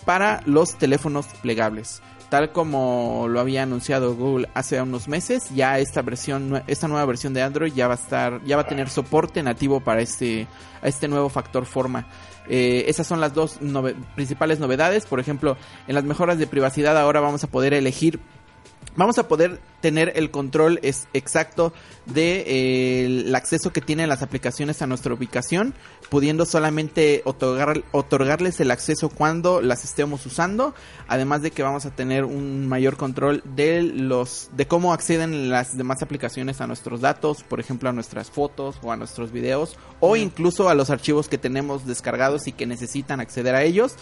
para 0.05 0.42
los 0.46 0.76
teléfonos 0.79 1.26
plegables. 1.42 2.03
Tal 2.31 2.53
como 2.53 3.26
lo 3.29 3.40
había 3.40 3.64
anunciado 3.64 4.14
Google 4.14 4.48
hace 4.55 4.81
unos 4.81 5.09
meses, 5.09 5.50
ya 5.53 5.81
esta 5.81 6.00
versión, 6.00 6.62
esta 6.68 6.87
nueva 6.87 7.05
versión 7.05 7.35
de 7.35 7.42
Android 7.42 7.72
ya 7.72 7.88
va 7.88 7.94
a 7.94 7.96
estar, 7.96 8.40
ya 8.44 8.55
va 8.55 8.62
a 8.62 8.68
tener 8.68 8.88
soporte 8.88 9.42
nativo 9.42 9.81
para 9.81 10.00
este, 10.00 10.46
este 10.81 11.09
nuevo 11.09 11.29
factor 11.29 11.66
forma. 11.66 12.07
Eh, 12.48 12.85
esas 12.88 13.07
son 13.07 13.20
las 13.20 13.35
dos 13.35 13.59
principales 14.14 14.59
novedades. 14.59 15.07
Por 15.07 15.20
ejemplo, 15.20 15.57
en 15.87 15.94
las 15.94 16.05
mejoras 16.05 16.38
de 16.38 16.46
privacidad 16.46 16.98
ahora 16.98 17.20
vamos 17.20 17.44
a 17.44 17.46
poder 17.46 17.74
elegir 17.74 18.20
Vamos 18.96 19.18
a 19.18 19.29
poder 19.29 19.61
tener 19.81 20.12
el 20.16 20.31
control 20.31 20.81
es 20.83 21.07
exacto 21.14 21.72
de 22.07 22.40
eh, 22.40 23.05
el 23.07 23.35
acceso 23.35 23.72
que 23.72 23.81
tienen 23.81 24.09
las 24.09 24.22
aplicaciones 24.22 24.83
a 24.83 24.87
nuestra 24.87 25.14
ubicación, 25.14 25.74
pudiendo 26.09 26.44
solamente 26.44 27.22
otorgar, 27.24 27.85
otorgarles 27.92 28.61
el 28.61 28.72
acceso 28.72 29.09
cuando 29.09 29.62
las 29.62 29.85
estemos 29.85 30.26
usando, 30.26 30.74
además 31.07 31.40
de 31.42 31.53
que 31.53 31.62
vamos 31.62 31.87
a 31.87 31.94
tener 31.94 32.24
un 32.24 32.66
mayor 32.68 32.96
control 32.96 33.42
de 33.44 33.83
los 33.83 34.50
de 34.57 34.66
cómo 34.66 34.92
acceden 34.92 35.50
las 35.50 35.76
demás 35.76 36.03
aplicaciones 36.03 36.61
a 36.61 36.66
nuestros 36.66 37.00
datos, 37.00 37.44
por 37.44 37.61
ejemplo 37.61 37.88
a 37.88 37.92
nuestras 37.92 38.31
fotos 38.31 38.76
o 38.83 38.90
a 38.90 38.96
nuestros 38.96 39.31
videos 39.31 39.79
o 40.00 40.16
incluso 40.16 40.68
a 40.68 40.74
los 40.74 40.90
archivos 40.90 41.29
que 41.29 41.38
tenemos 41.38 41.87
descargados 41.87 42.48
y 42.48 42.53
que 42.53 42.66
necesitan 42.66 43.20
acceder 43.20 43.55
a 43.55 43.62
ellos. 43.62 43.94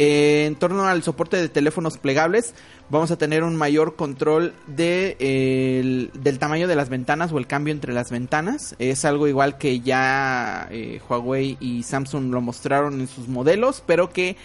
Eh, 0.00 0.46
en 0.46 0.56
torno 0.56 0.86
al 0.86 1.04
soporte 1.04 1.36
de 1.36 1.48
teléfonos 1.48 1.98
plegables, 1.98 2.54
vamos 2.90 3.12
a 3.12 3.16
tener 3.16 3.44
un 3.44 3.54
mayor 3.54 3.94
control 3.94 4.52
de, 4.66 5.16
el- 5.20 6.10
del 6.20 6.40
tamaño 6.40 6.66
de 6.66 6.74
las 6.74 6.88
ventanas 6.88 7.30
o 7.32 7.38
el 7.38 7.46
cambio 7.46 7.72
entre 7.72 7.92
las 7.92 8.10
ventanas. 8.10 8.74
Es 8.80 9.04
algo 9.04 9.28
igual 9.28 9.56
que 9.56 9.80
ya 9.80 10.66
eh, 10.72 11.00
Huawei 11.08 11.56
y 11.60 11.84
Samsung 11.84 12.32
lo 12.32 12.40
mostraron 12.40 13.00
en 13.00 13.06
sus 13.06 13.28
modelos, 13.28 13.84
pero 13.86 14.10
que 14.10 14.36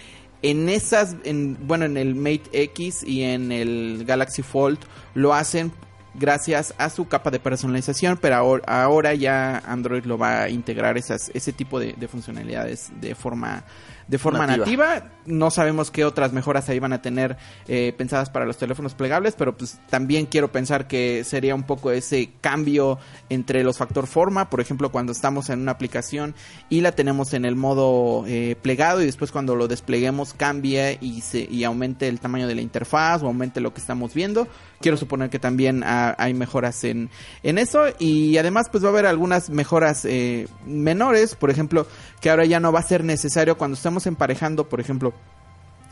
en 0.44 0.70
esas, 0.70 1.16
en, 1.24 1.58
bueno, 1.68 1.86
en 1.86 1.98
el 1.98 2.14
Mate 2.14 2.44
X 2.54 3.04
y 3.04 3.24
en 3.24 3.52
el 3.52 4.04
Galaxy 4.06 4.44
Fold 4.44 4.78
lo 5.16 5.34
hacen 5.34 5.72
gracias 6.14 6.74
a 6.78 6.90
su 6.90 7.08
capa 7.08 7.32
de 7.32 7.40
personalización, 7.40 8.18
pero 8.22 8.62
ahora, 8.68 9.14
ya 9.16 9.58
Android 9.66 10.04
lo 10.06 10.18
va 10.18 10.44
a 10.44 10.50
integrar 10.50 10.98
esas, 10.98 11.30
ese 11.34 11.54
tipo 11.54 11.80
de 11.80 12.08
funcionalidades 12.08 12.92
de 13.02 13.16
forma 13.16 13.64
de 14.10 14.18
forma 14.18 14.48
Nativa. 14.48 14.66
nativa. 14.66 15.12
No 15.28 15.52
sabemos 15.52 15.92
qué 15.92 16.04
otras 16.04 16.34
mejoras 16.34 16.68
ahí 16.70 16.80
van 16.80 16.94
a 16.94 17.02
tener 17.02 17.38
eh, 17.68 17.94
pensadas 17.96 18.32
para 18.32 18.46
los 18.46 18.58
teléfonos 18.58 18.96
plegables, 18.96 19.36
pero 19.38 19.56
pues 19.56 19.80
también 19.90 20.26
quiero 20.26 20.52
pensar 20.52 20.88
que 20.88 21.24
sería 21.24 21.54
un 21.54 21.64
poco 21.64 21.92
ese 21.92 22.32
cambio 22.42 22.98
entre 23.30 23.64
los 23.64 23.78
factor 23.78 24.08
forma, 24.08 24.50
por 24.50 24.62
ejemplo, 24.62 24.92
cuando 24.92 25.12
estamos 25.12 25.52
en 25.52 25.62
una 25.62 25.74
aplicación 25.74 26.34
y 26.70 26.82
la 26.82 26.92
tenemos 26.94 27.34
en 27.34 27.46
el 27.46 27.56
modo 27.56 28.26
eh, 28.26 28.56
plegado 28.60 29.02
y 29.02 29.06
después 29.06 29.32
cuando 29.32 29.56
lo 29.56 29.68
despleguemos 29.68 30.34
cambie 30.34 30.98
y 31.02 31.22
se 31.22 31.42
y 31.42 31.64
aumente 31.64 32.08
el 32.08 32.20
tamaño 32.20 32.48
de 32.48 32.56
la 32.56 32.62
interfaz 32.62 33.22
o 33.22 33.28
aumente 33.28 33.62
lo 33.62 33.74
que 33.76 33.82
estamos 33.82 34.16
viendo. 34.16 34.48
Quiero 34.82 34.98
suponer 34.98 35.30
que 35.30 35.40
también 35.40 35.84
hay 35.86 36.34
mejoras 36.34 36.84
en, 36.84 37.10
en 37.44 37.58
eso. 37.58 37.86
Y 38.00 38.38
además 38.38 38.70
pues 38.70 38.84
va 38.84 38.88
a 38.88 38.92
haber 38.92 39.06
algunas 39.06 39.50
mejoras 39.50 40.06
eh, 40.06 40.48
menores, 40.66 41.36
por 41.36 41.50
ejemplo, 41.50 41.86
que 42.22 42.30
ahora 42.30 42.46
ya 42.46 42.60
no 42.60 42.72
va 42.72 42.80
a 42.80 42.84
ser 42.84 43.04
necesario 43.04 43.58
cuando 43.58 43.76
estamos 43.76 44.08
emparejando, 44.08 44.70
por 44.70 44.80
ejemplo, 44.80 45.14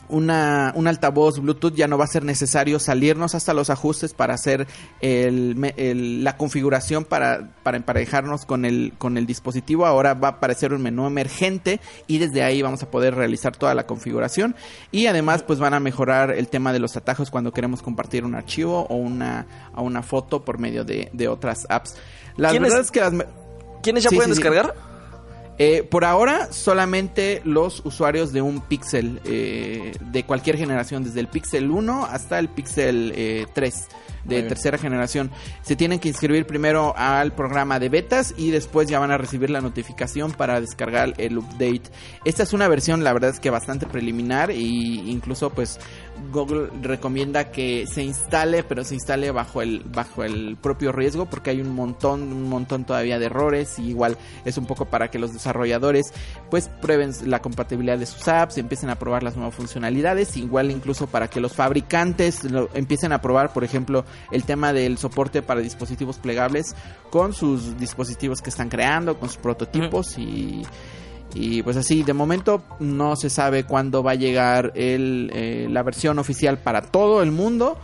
una, 0.10 0.72
un 0.76 0.88
altavoz 0.88 1.40
Bluetooth 1.40 1.74
ya 1.76 1.88
no 1.88 1.98
va 1.98 2.06
a 2.06 2.08
ser 2.08 2.24
necesario 2.24 2.80
salirnos 2.80 3.36
hasta 3.36 3.54
los 3.54 3.70
ajustes 3.70 4.14
para 4.14 4.34
hacer 4.34 4.68
el, 5.02 5.74
el- 5.78 6.24
la 6.24 6.38
configuración 6.38 7.06
para, 7.06 7.50
para 7.64 7.78
emparejarnos 7.78 8.46
con 8.46 8.66
el, 8.66 8.94
con 8.98 9.18
el 9.18 9.26
dispositivo. 9.26 9.86
Ahora 9.86 10.14
va 10.14 10.28
a 10.30 10.32
aparecer 10.32 10.74
un 10.74 10.82
menú 10.82 11.06
emergente 11.08 11.80
y 12.08 12.18
desde 12.20 12.44
ahí 12.44 12.62
vamos 12.62 12.84
a 12.84 12.92
poder 12.92 13.16
realizar 13.16 13.56
toda 13.56 13.74
la 13.76 13.86
configuración. 13.86 14.56
Y 14.92 15.08
además 15.08 15.44
pues 15.44 15.60
van 15.60 15.74
a 15.74 15.80
mejorar 15.80 16.32
el 16.32 16.48
tema 16.48 16.74
de 16.74 16.80
los 16.80 16.96
atajos 16.98 17.30
cuando 17.32 17.52
queremos 17.52 17.82
compartir 17.82 18.24
un 18.26 18.36
archivo 18.36 18.86
o 18.90 18.96
una, 18.96 19.46
o 19.76 19.84
una 19.84 20.04
foto 20.04 20.44
por 20.46 20.58
medio 20.60 20.84
de, 20.84 21.10
de 21.14 21.28
otras 21.28 21.66
apps. 21.70 21.96
La 22.38 22.50
¿Quiénes- 22.52 22.70
verdad 22.70 22.86
es 22.86 22.92
que 22.92 23.00
las... 23.00 23.14
¿Quiénes 23.84 24.04
ya 24.04 24.10
Sí, 24.10 24.16
pueden 24.16 24.32
sí, 24.32 24.38
sí. 24.38 24.42
Eh, 25.60 25.84
por 25.84 26.06
ahora, 26.06 26.52
solamente 26.52 27.42
los 27.44 27.84
usuarios 27.84 28.32
de 28.32 28.44
un 28.44 28.62
Pixel 28.62 29.20
eh, 29.26 29.94
de 30.00 30.24
cualquier 30.24 30.56
generación, 30.56 31.04
desde 31.04 31.20
el 31.20 31.28
Pixel 31.28 31.72
1 31.72 32.06
hasta 32.06 32.38
el 32.38 32.48
Pixel 32.48 33.12
eh, 33.16 33.48
3 33.54 33.88
de 34.26 34.44
tercera 34.44 34.78
generación, 34.78 35.32
se 35.62 35.76
tienen 35.76 36.00
que 36.00 36.10
inscribir 36.10 36.46
primero 36.46 36.94
al 36.98 37.32
programa 37.32 37.80
de 37.80 37.90
betas 37.90 38.34
y 38.38 38.52
después 38.52 38.90
ya 38.90 39.00
van 39.00 39.12
a 39.12 39.18
recibir 39.18 39.50
la 39.50 39.62
notificación 39.62 40.32
para 40.34 40.60
descargar 40.60 41.14
el 41.18 41.38
update. 41.38 41.84
Esta 42.26 42.44
es 42.44 42.52
una 42.52 42.68
versión, 42.68 43.04
la 43.04 43.14
verdad 43.14 43.30
es 43.30 43.40
que 43.40 43.50
bastante 43.50 43.86
preliminar 43.86 44.52
y 44.52 45.10
incluso 45.10 45.50
pues 45.50 45.80
Google 46.32 46.70
recomienda 46.82 47.52
que 47.52 47.86
se 47.88 48.04
instale, 48.04 48.64
pero 48.64 48.84
se 48.84 48.96
instale 48.96 49.32
bajo 49.32 49.62
el 49.62 49.84
bajo 49.86 50.24
el 50.24 50.58
propio 50.58 50.92
riesgo 50.92 51.26
porque 51.26 51.52
hay 51.52 51.62
un 51.62 51.74
montón 51.74 52.22
un 52.24 52.50
montón 52.50 52.86
todavía 52.86 53.20
de 53.20 53.28
errores 53.28 53.80
y 53.80 53.90
igual 53.90 54.18
es 54.46 54.58
un 54.58 54.66
poco 54.66 54.86
para 54.86 55.10
que 55.10 55.20
los 55.20 55.34
desarrolladores 55.34 56.14
pues 56.50 56.70
prueben 56.70 57.12
la 57.26 57.42
compatibilidad 57.42 57.98
de 57.98 58.06
sus 58.06 58.28
apps, 58.28 58.58
empiecen 58.58 58.90
a 58.90 59.00
probar 59.00 59.24
las 59.24 59.36
nuevas 59.36 59.56
funcionalidades, 59.56 60.38
igual 60.38 60.72
incluso 60.72 61.08
para 61.08 61.30
que 61.30 61.40
los 61.40 61.54
fabricantes 61.54 62.44
lo, 62.44 62.70
empiecen 62.74 63.12
a 63.12 63.22
probar, 63.22 63.54
por 63.54 63.64
ejemplo, 63.64 64.06
el 64.32 64.44
tema 64.44 64.74
del 64.74 64.98
soporte 64.98 65.42
para 65.42 65.62
dispositivos 65.62 66.18
plegables 66.18 66.76
con 67.10 67.34
sus 67.34 67.78
dispositivos 67.78 68.42
que 68.42 68.50
están 68.50 68.70
creando, 68.70 69.20
con 69.20 69.30
sus 69.30 69.38
prototipos 69.38 70.18
y 70.18 70.64
y 71.34 71.62
pues 71.62 71.78
así, 71.78 72.04
de 72.04 72.14
momento 72.14 72.64
no 72.80 73.16
se 73.16 73.30
sabe 73.30 73.64
cuándo 73.66 74.04
va 74.04 74.12
a 74.12 74.16
llegar 74.16 74.72
el, 74.76 75.32
eh, 75.34 75.68
la 75.70 75.84
versión 75.84 76.20
oficial 76.20 76.60
para 76.60 76.82
todo 76.82 77.22
el 77.22 77.32
mundo. 77.32 77.78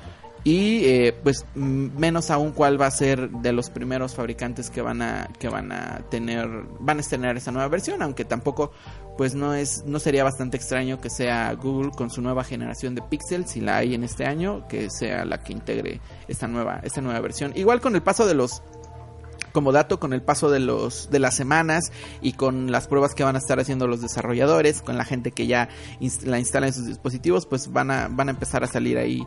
y 0.45 0.83
eh, 0.83 1.15
pues 1.23 1.45
mm, 1.55 1.97
menos 1.97 2.29
aún 2.29 2.51
cuál 2.51 2.81
va 2.81 2.87
a 2.87 2.91
ser 2.91 3.29
de 3.29 3.53
los 3.53 3.69
primeros 3.69 4.13
fabricantes 4.13 4.69
que 4.69 4.81
van 4.81 5.01
a 5.01 5.29
que 5.39 5.47
van 5.47 5.71
a 5.71 6.01
tener 6.09 6.49
van 6.81 6.97
a 6.97 6.99
estrenar 6.99 7.37
esa 7.37 7.53
nueva 7.53 7.69
versión 7.69 8.01
aunque 8.01 8.25
tampoco 8.25 8.73
pues 9.17 9.35
no 9.35 9.53
es 9.53 9.85
no 9.85 9.99
sería 9.99 10.25
bastante 10.25 10.57
extraño 10.57 10.99
que 10.99 11.09
sea 11.09 11.53
Google 11.53 11.91
con 11.95 12.09
su 12.09 12.21
nueva 12.21 12.43
generación 12.43 12.93
de 12.93 13.01
Pixel 13.03 13.47
si 13.47 13.61
la 13.61 13.77
hay 13.77 13.93
en 13.93 14.03
este 14.03 14.25
año 14.25 14.67
que 14.67 14.89
sea 14.89 15.23
la 15.23 15.37
que 15.41 15.53
integre 15.53 16.01
esta 16.27 16.45
nueva 16.49 16.81
esta 16.83 16.99
nueva 16.99 17.21
versión 17.21 17.53
igual 17.55 17.79
con 17.79 17.95
el 17.95 18.03
paso 18.03 18.27
de 18.27 18.33
los 18.33 18.61
como 19.53 19.71
dato 19.71 19.99
con 19.99 20.11
el 20.11 20.21
paso 20.21 20.49
de 20.49 20.59
los 20.59 21.09
de 21.09 21.19
las 21.19 21.35
semanas 21.35 21.91
y 22.21 22.33
con 22.33 22.71
las 22.71 22.87
pruebas 22.87 23.13
que 23.13 23.23
van 23.23 23.35
a 23.35 23.39
estar 23.39 23.59
haciendo 23.59 23.87
los 23.87 24.01
desarrolladores 24.01 24.81
con 24.81 24.97
la 24.97 25.05
gente 25.05 25.31
que 25.31 25.47
ya 25.47 25.69
la 26.25 26.39
instala 26.39 26.67
en 26.67 26.73
sus 26.73 26.87
dispositivos 26.87 27.45
pues 27.45 27.71
van 27.71 27.91
a 27.91 28.07
van 28.09 28.27
a 28.27 28.31
empezar 28.31 28.63
a 28.63 28.67
salir 28.67 28.97
ahí 28.97 29.25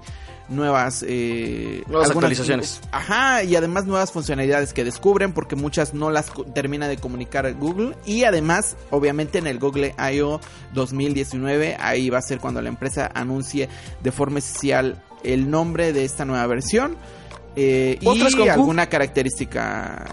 nuevas 0.48 1.04
eh, 1.06 1.82
Nuevas 1.86 2.10
actualizaciones. 2.10 2.80
ajá 2.92 3.42
y 3.44 3.56
además 3.56 3.86
nuevas 3.86 4.12
funcionalidades 4.12 4.72
que 4.72 4.84
descubren 4.84 5.32
porque 5.32 5.56
muchas 5.56 5.94
no 5.94 6.10
las 6.10 6.30
termina 6.54 6.88
de 6.88 6.98
comunicar 6.98 7.52
Google 7.54 7.96
y 8.04 8.24
además 8.24 8.76
obviamente 8.90 9.38
en 9.38 9.46
el 9.46 9.58
Google 9.58 9.94
I.O. 9.98 10.40
2019 10.74 11.76
ahí 11.78 12.10
va 12.10 12.18
a 12.18 12.22
ser 12.22 12.40
cuando 12.40 12.60
la 12.60 12.68
empresa 12.68 13.10
anuncie 13.14 13.68
de 14.02 14.12
forma 14.12 14.38
oficial 14.38 15.02
el 15.22 15.50
nombre 15.50 15.92
de 15.92 16.04
esta 16.04 16.24
nueva 16.24 16.46
versión 16.46 16.96
eh, 17.56 17.98
¿Postres 18.04 18.34
y 18.34 18.36
con 18.36 18.46
Q? 18.46 18.52
alguna 18.52 18.86
característica 18.86 20.04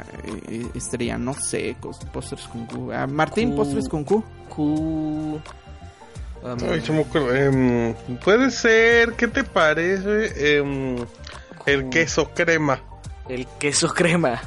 eh, 0.50 0.66
estrella, 0.74 1.18
no 1.18 1.34
sé, 1.34 1.76
postres 2.12 2.48
con 2.48 2.66
Q. 2.66 2.92
Ah, 2.94 3.06
Martín, 3.08 3.52
Q. 3.52 3.56
postres 3.58 3.88
con 3.90 4.04
Q. 4.04 4.24
Q... 4.50 4.62
um, 4.64 5.42
Ay, 6.72 6.82
se 6.82 6.92
me 6.92 7.02
ocurre, 7.02 7.46
em, 7.46 7.94
puede 8.24 8.50
ser, 8.52 9.14
¿qué 9.14 9.28
te 9.28 9.44
parece? 9.44 10.58
Em, 10.58 10.98
el 11.66 11.90
queso 11.90 12.30
crema. 12.34 12.82
El 13.30 13.46
queso 13.60 13.90
crema. 13.94 14.42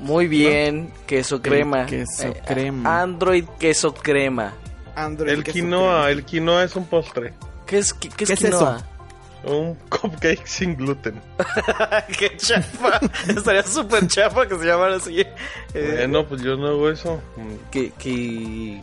Muy 0.00 0.26
bien, 0.26 0.92
queso 1.06 1.40
crema. 1.40 1.86
queso 1.86 2.28
Eh, 2.28 2.42
crema. 2.46 3.02
Android 3.02 3.44
queso 3.58 3.94
crema. 3.94 4.52
Android, 4.96 5.32
El 5.32 5.44
queso 5.44 5.54
quinoa, 5.54 6.10
el 6.10 6.24
quinoa 6.24 6.64
es 6.64 6.76
un 6.76 6.86
postre. 6.86 7.32
¿Qué 7.66 7.78
es, 7.78 7.94
qué, 7.94 8.08
qué 8.10 8.24
es 8.24 8.28
¿Qué 8.28 8.34
es 8.34 8.40
quinoa? 8.40 8.84
Un 9.46 9.74
cupcake 9.90 10.46
sin 10.46 10.74
gluten. 10.76 11.20
qué 12.18 12.36
chafa. 12.36 12.98
Estaría 13.28 13.62
súper 13.62 14.06
chafa 14.08 14.46
que 14.48 14.56
se 14.58 14.64
llamara 14.64 14.96
así. 14.96 15.20
Eh, 15.20 15.96
Bueno, 15.98 16.26
pues 16.26 16.40
yo 16.42 16.56
no 16.56 16.68
hago 16.68 16.88
eso. 16.90 17.20
Que, 17.70 17.90
que, 17.92 18.82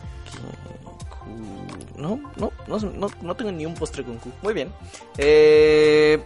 no, 1.96 2.20
no, 2.36 2.52
no, 2.66 3.08
no 3.22 3.34
tengo 3.36 3.52
ni 3.52 3.64
un 3.66 3.74
postre 3.74 4.02
con 4.04 4.18
Q. 4.18 4.30
Muy 4.42 4.54
bien. 4.54 4.72
Eh, 5.18 6.20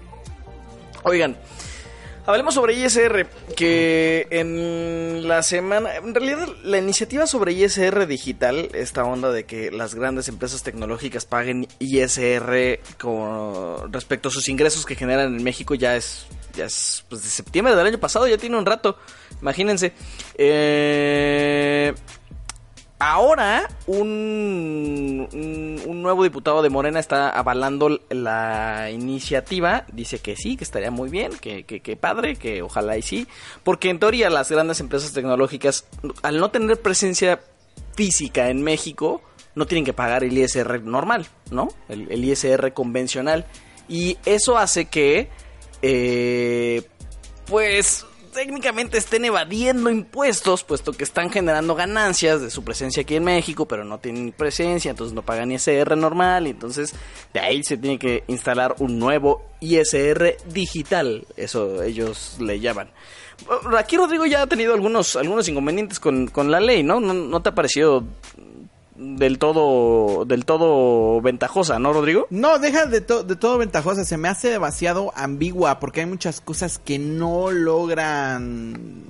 oigan, 1.03 1.37
hablemos 2.27 2.55
sobre 2.55 2.75
ISR, 2.75 3.27
que 3.57 4.27
en 4.31 5.27
la 5.27 5.43
semana, 5.43 5.97
en 5.97 6.15
realidad 6.15 6.49
la 6.63 6.79
iniciativa 6.79 7.27
sobre 7.27 7.53
ISR 7.53 8.07
digital, 8.07 8.69
esta 8.75 9.05
onda 9.05 9.31
de 9.31 9.45
que 9.45 9.71
las 9.71 9.95
grandes 9.95 10.29
empresas 10.29 10.63
tecnológicas 10.63 11.25
paguen 11.25 11.69
ISR 11.79 12.81
con 12.99 13.93
respecto 13.93 14.29
a 14.29 14.33
sus 14.33 14.49
ingresos 14.49 14.85
que 14.85 14.97
generan 14.97 15.37
en 15.37 15.43
México 15.43 15.75
ya 15.75 15.97
es, 15.97 16.27
ya 16.55 16.67
es 16.67 17.05
pues, 17.09 17.23
de 17.23 17.29
septiembre 17.29 17.75
del 17.75 17.87
año 17.87 17.99
pasado, 17.99 18.27
ya 18.27 18.39
tiene 18.39 18.59
un 18.59 18.67
rato, 18.67 18.99
imagínense. 19.41 19.93
Eh, 20.37 21.95
Ahora, 22.99 23.69
un, 23.87 25.29
un, 25.87 26.03
nuevo 26.03 26.25
diputado 26.25 26.63
de 26.63 26.71
Morena 26.71 26.99
está 26.99 27.29
avalando 27.29 28.01
la 28.09 28.91
iniciativa. 28.91 29.85
Dice 29.93 30.19
que 30.21 30.35
sí, 30.35 30.57
que 30.57 30.65
estaría 30.65 30.91
muy 30.91 31.11
bien, 31.11 31.33
que, 31.39 31.65
que, 31.65 31.81
que 31.81 31.97
padre, 31.97 32.37
que 32.37 32.63
ojalá 32.63 32.97
y 32.97 33.03
sí. 33.03 33.29
Porque 33.65 33.91
en 33.91 33.99
teoría 33.99 34.31
las 34.31 34.51
grandes 34.51 34.81
empresas 34.81 35.13
tecnológicas, 35.13 35.87
al 36.23 36.39
no 36.39 36.51
tener 36.51 36.81
presencia 36.81 37.41
física 37.95 38.49
en 38.49 38.63
México, 38.63 39.21
no 39.55 39.67
tienen 39.67 39.85
que 39.85 39.93
pagar 39.93 40.25
el 40.25 40.37
ISR 40.37 40.83
normal, 40.83 41.27
¿no? 41.51 41.69
El, 41.91 42.11
el 42.11 42.25
ISR 42.25 42.73
convencional. 42.73 43.45
Y 43.89 44.17
eso 44.25 44.57
hace 44.57 44.87
que, 44.87 45.29
eh, 45.83 46.83
pues, 47.47 48.07
técnicamente 48.37 48.99
estén 48.99 49.25
evadiendo 49.25 49.89
impuestos, 49.89 50.63
puesto 50.63 50.93
que 50.93 51.05
están 51.05 51.31
generando 51.31 51.75
ganancias 51.75 52.43
de 52.43 52.51
su 52.51 52.63
presencia 52.63 53.03
aquí 53.03 53.17
en 53.17 53.25
México, 53.25 53.67
pero 53.67 53.83
no 53.83 53.99
tienen 53.99 54.31
presencia, 54.31 54.91
entonces 54.91 55.15
no 55.15 55.23
pagan 55.23 55.53
ISR 55.53 55.97
normal, 55.97 56.47
y 56.47 56.51
entonces 56.51 56.95
de 57.33 57.41
ahí 57.41 57.65
se 57.65 57.79
tiene 57.79 57.99
que 57.99 58.25
instalar 58.27 58.77
un 58.79 58.99
nuevo 58.99 59.43
ISR 59.61 60.37
digital, 60.53 61.27
eso 61.39 61.83
ellos 61.83 62.37
le 62.39 62.61
llaman. 62.61 62.91
Aquí 63.79 63.97
Rodrigo 63.97 64.27
ya 64.27 64.43
ha 64.43 64.47
tenido 64.47 64.75
algunos, 64.75 65.17
algunos 65.17 65.49
inconvenientes 65.49 65.99
con, 65.99 66.27
con 66.27 66.51
la 66.51 66.61
ley, 66.61 66.83
¿no? 66.83 67.01
¿no? 67.01 67.15
¿No 67.15 67.41
te 67.41 67.49
ha 67.49 67.55
parecido 67.55 68.05
del 68.99 69.39
todo, 69.39 70.25
del 70.25 70.45
todo 70.45 71.21
ventajosa, 71.21 71.79
¿no, 71.79 71.93
Rodrigo? 71.93 72.27
No, 72.31 72.59
deja 72.59 72.87
de, 72.87 73.01
to- 73.01 73.23
de 73.23 73.37
todo 73.37 73.59
ventajosa. 73.59 74.05
Se 74.05 74.17
me 74.17 74.29
hace 74.29 74.51
demasiado 74.51 75.13
ambigua 75.17 75.79
porque 75.81 76.01
hay 76.01 76.07
muchas 76.07 76.41
cosas 76.41 76.79
que 76.79 76.99
no 76.99 77.51
logran. 77.51 79.05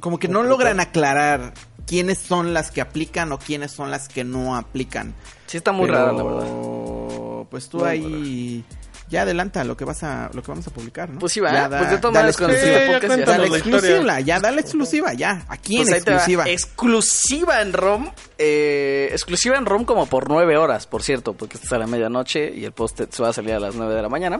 Como 0.00 0.18
que 0.18 0.28
no 0.28 0.42
logran 0.42 0.80
aclarar 0.80 1.54
quiénes 1.86 2.18
son 2.18 2.52
las 2.54 2.70
que 2.70 2.80
aplican 2.80 3.32
o 3.32 3.38
quiénes 3.38 3.70
son 3.72 3.90
las 3.90 4.08
que 4.08 4.24
no 4.24 4.56
aplican. 4.56 5.14
Sí 5.46 5.56
está 5.56 5.72
muy 5.72 5.86
Pero, 5.86 5.98
rara, 5.98 6.12
la 6.12 6.22
verdad. 6.22 7.46
Pues 7.50 7.68
tú 7.68 7.78
Muy 7.78 7.88
ahí. 7.88 8.64
Ya 9.08 9.22
adelanta 9.22 9.62
lo 9.62 9.76
que 9.76 9.84
vas 9.84 10.02
a 10.02 10.30
lo 10.34 10.42
que 10.42 10.48
vamos 10.50 10.66
a 10.66 10.70
publicar, 10.70 11.08
¿no? 11.10 11.20
Pues 11.20 11.32
sí, 11.32 11.38
va. 11.40 11.52
Ya 11.52 11.68
da- 11.68 11.78
pues 11.78 11.90
de 11.92 11.98
todas 11.98 12.14
da 12.14 12.22
la 12.24 12.28
exclusiva. 12.30 12.78
ya 12.80 13.24
Da 13.24 13.38
la 13.38 13.46
exclusiva, 13.56 14.20
ya 14.20 14.40
da 14.40 14.50
la 14.50 14.60
exclusiva, 14.60 15.14
ya. 15.14 15.44
Aquí 15.48 15.76
Pues 15.76 15.88
en 15.88 15.94
exclusiva. 15.94 16.44
Exclusiva 16.48 17.62
en 17.62 17.72
ROM. 17.72 18.10
eh, 18.38 19.08
exclusiva 19.12 19.56
en 19.56 19.64
ROM 19.64 19.84
como 19.84 20.06
por 20.06 20.28
nueve 20.28 20.56
horas, 20.58 20.86
por 20.86 21.02
cierto, 21.02 21.32
porque 21.34 21.54
esta 21.54 21.66
es 21.68 21.72
a 21.72 21.78
la 21.78 21.86
medianoche 21.86 22.52
y 22.54 22.64
el 22.64 22.72
post 22.72 23.00
se 23.10 23.22
va 23.22 23.28
a 23.30 23.32
salir 23.32 23.54
a 23.54 23.60
las 23.60 23.76
nueve 23.76 23.94
de 23.94 24.02
la 24.02 24.08
mañana. 24.08 24.38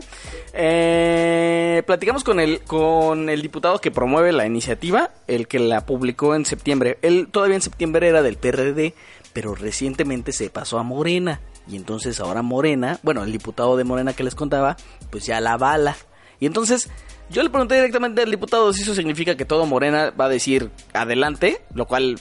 Eh, 0.53 1.81
platicamos 1.85 2.23
con 2.23 2.39
el, 2.39 2.59
con 2.61 3.29
el 3.29 3.41
diputado 3.41 3.79
que 3.79 3.89
promueve 3.91 4.31
la 4.33 4.45
iniciativa, 4.45 5.11
el 5.27 5.47
que 5.47 5.59
la 5.59 5.85
publicó 5.85 6.35
en 6.35 6.45
septiembre. 6.45 6.97
Él 7.01 7.29
todavía 7.31 7.55
en 7.55 7.61
septiembre 7.61 8.07
era 8.07 8.21
del 8.21 8.37
PRD, 8.37 8.93
pero 9.33 9.55
recientemente 9.55 10.31
se 10.33 10.49
pasó 10.49 10.77
a 10.77 10.83
Morena. 10.83 11.39
Y 11.69 11.75
entonces 11.75 12.19
ahora 12.19 12.41
Morena, 12.41 12.99
bueno, 13.03 13.23
el 13.23 13.31
diputado 13.31 13.77
de 13.77 13.83
Morena 13.83 14.13
que 14.13 14.23
les 14.23 14.35
contaba, 14.35 14.77
pues 15.09 15.25
ya 15.25 15.41
la 15.41 15.57
bala. 15.57 15.95
Y 16.39 16.45
entonces 16.45 16.89
yo 17.29 17.43
le 17.43 17.49
pregunté 17.49 17.75
directamente 17.75 18.21
al 18.21 18.31
diputado 18.31 18.71
si 18.71 18.83
eso 18.83 18.95
significa 18.95 19.35
que 19.35 19.45
todo 19.45 19.65
Morena 19.65 20.11
va 20.11 20.25
a 20.25 20.29
decir 20.29 20.71
adelante, 20.93 21.61
lo 21.73 21.85
cual 21.85 22.19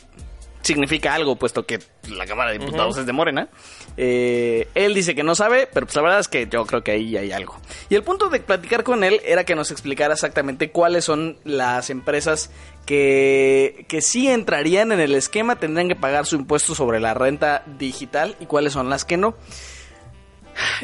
significa 0.67 1.15
algo, 1.15 1.37
puesto 1.37 1.65
que 1.65 1.79
la 2.09 2.27
Cámara 2.27 2.53
de 2.53 2.59
Diputados 2.59 2.99
es 2.99 3.07
de 3.07 3.13
Morena. 3.13 3.49
Eh, 3.97 4.69
él 4.75 4.93
dice 4.95 5.15
que 5.15 5.23
no 5.23 5.35
sabe, 5.35 5.69
pero 5.73 5.87
pues 5.87 5.97
la 5.97 6.03
verdad 6.03 6.21
es 6.21 6.29
que 6.29 6.47
yo 6.51 6.67
creo 6.67 6.83
que 6.83 6.91
ahí 6.93 7.17
hay 7.17 7.33
algo. 7.33 7.57
Y 7.89 7.95
el 7.95 8.03
punto 8.03 8.29
de 8.29 8.41
platicar 8.41 8.85
con 8.85 9.05
él 9.05 9.21
era 9.25 9.45
que 9.45 9.55
nos 9.55 9.71
explicara 9.71 10.15
exactamente 10.15 10.71
cuáles 10.71 11.05
son 11.05 11.39
las 11.45 11.89
empresas 11.91 12.51
que, 12.85 13.87
que 13.89 14.03
sí 14.03 14.29
entrarían 14.29 14.93
en 14.93 15.01
el 15.01 15.15
esquema, 15.15 15.57
tendrían 15.57 15.89
que 15.89 15.97
pagar 15.97 16.27
su 16.27 16.37
impuesto 16.37 16.75
sobre 16.75 17.01
la 17.01 17.15
renta 17.15 17.63
digital 17.79 18.37
y 18.41 18.47
cuáles 18.47 18.73
son 18.73 18.91
las 18.91 19.05
que 19.05 19.17
no. 19.17 19.35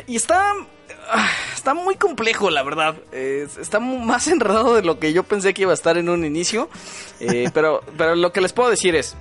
Y 0.06 0.16
está. 0.16 0.52
ah, 1.10 1.30
Está 1.54 1.74
muy 1.74 1.94
complejo, 1.94 2.50
la 2.50 2.62
verdad. 2.64 2.96
Eh, 3.12 3.46
está 3.60 3.78
más 3.78 4.26
enredado 4.28 4.74
de 4.74 4.82
lo 4.82 4.98
que 4.98 5.12
yo 5.12 5.22
pensé 5.22 5.54
que 5.54 5.62
iba 5.62 5.70
a 5.70 5.74
estar 5.74 5.96
en 5.96 6.08
un 6.08 6.24
inicio. 6.24 6.68
Eh, 7.20 7.50
pero, 7.54 7.82
pero 7.96 8.16
lo 8.16 8.32
que 8.32 8.40
les 8.40 8.52
puedo 8.52 8.68
decir 8.68 8.96
es: 8.96 9.16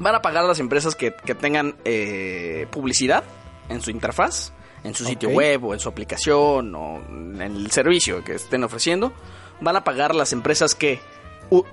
van 0.00 0.16
a 0.16 0.22
pagar 0.22 0.42
las 0.44 0.58
empresas 0.58 0.96
que, 0.96 1.14
que 1.14 1.36
tengan 1.36 1.76
eh, 1.84 2.66
publicidad 2.72 3.22
en 3.68 3.80
su 3.80 3.92
interfaz, 3.92 4.52
en 4.82 4.94
su 4.94 5.04
sitio 5.04 5.28
web 5.28 5.64
o 5.64 5.74
en 5.74 5.78
su 5.80 5.88
aplicación 5.88 6.74
o 6.74 6.96
en 7.08 7.40
el 7.40 7.70
servicio 7.70 8.24
que 8.24 8.34
estén 8.34 8.64
ofreciendo. 8.64 9.12
Van 9.60 9.76
a 9.76 9.84
pagar 9.84 10.14
las 10.16 10.32
empresas 10.32 10.74
que 10.74 10.98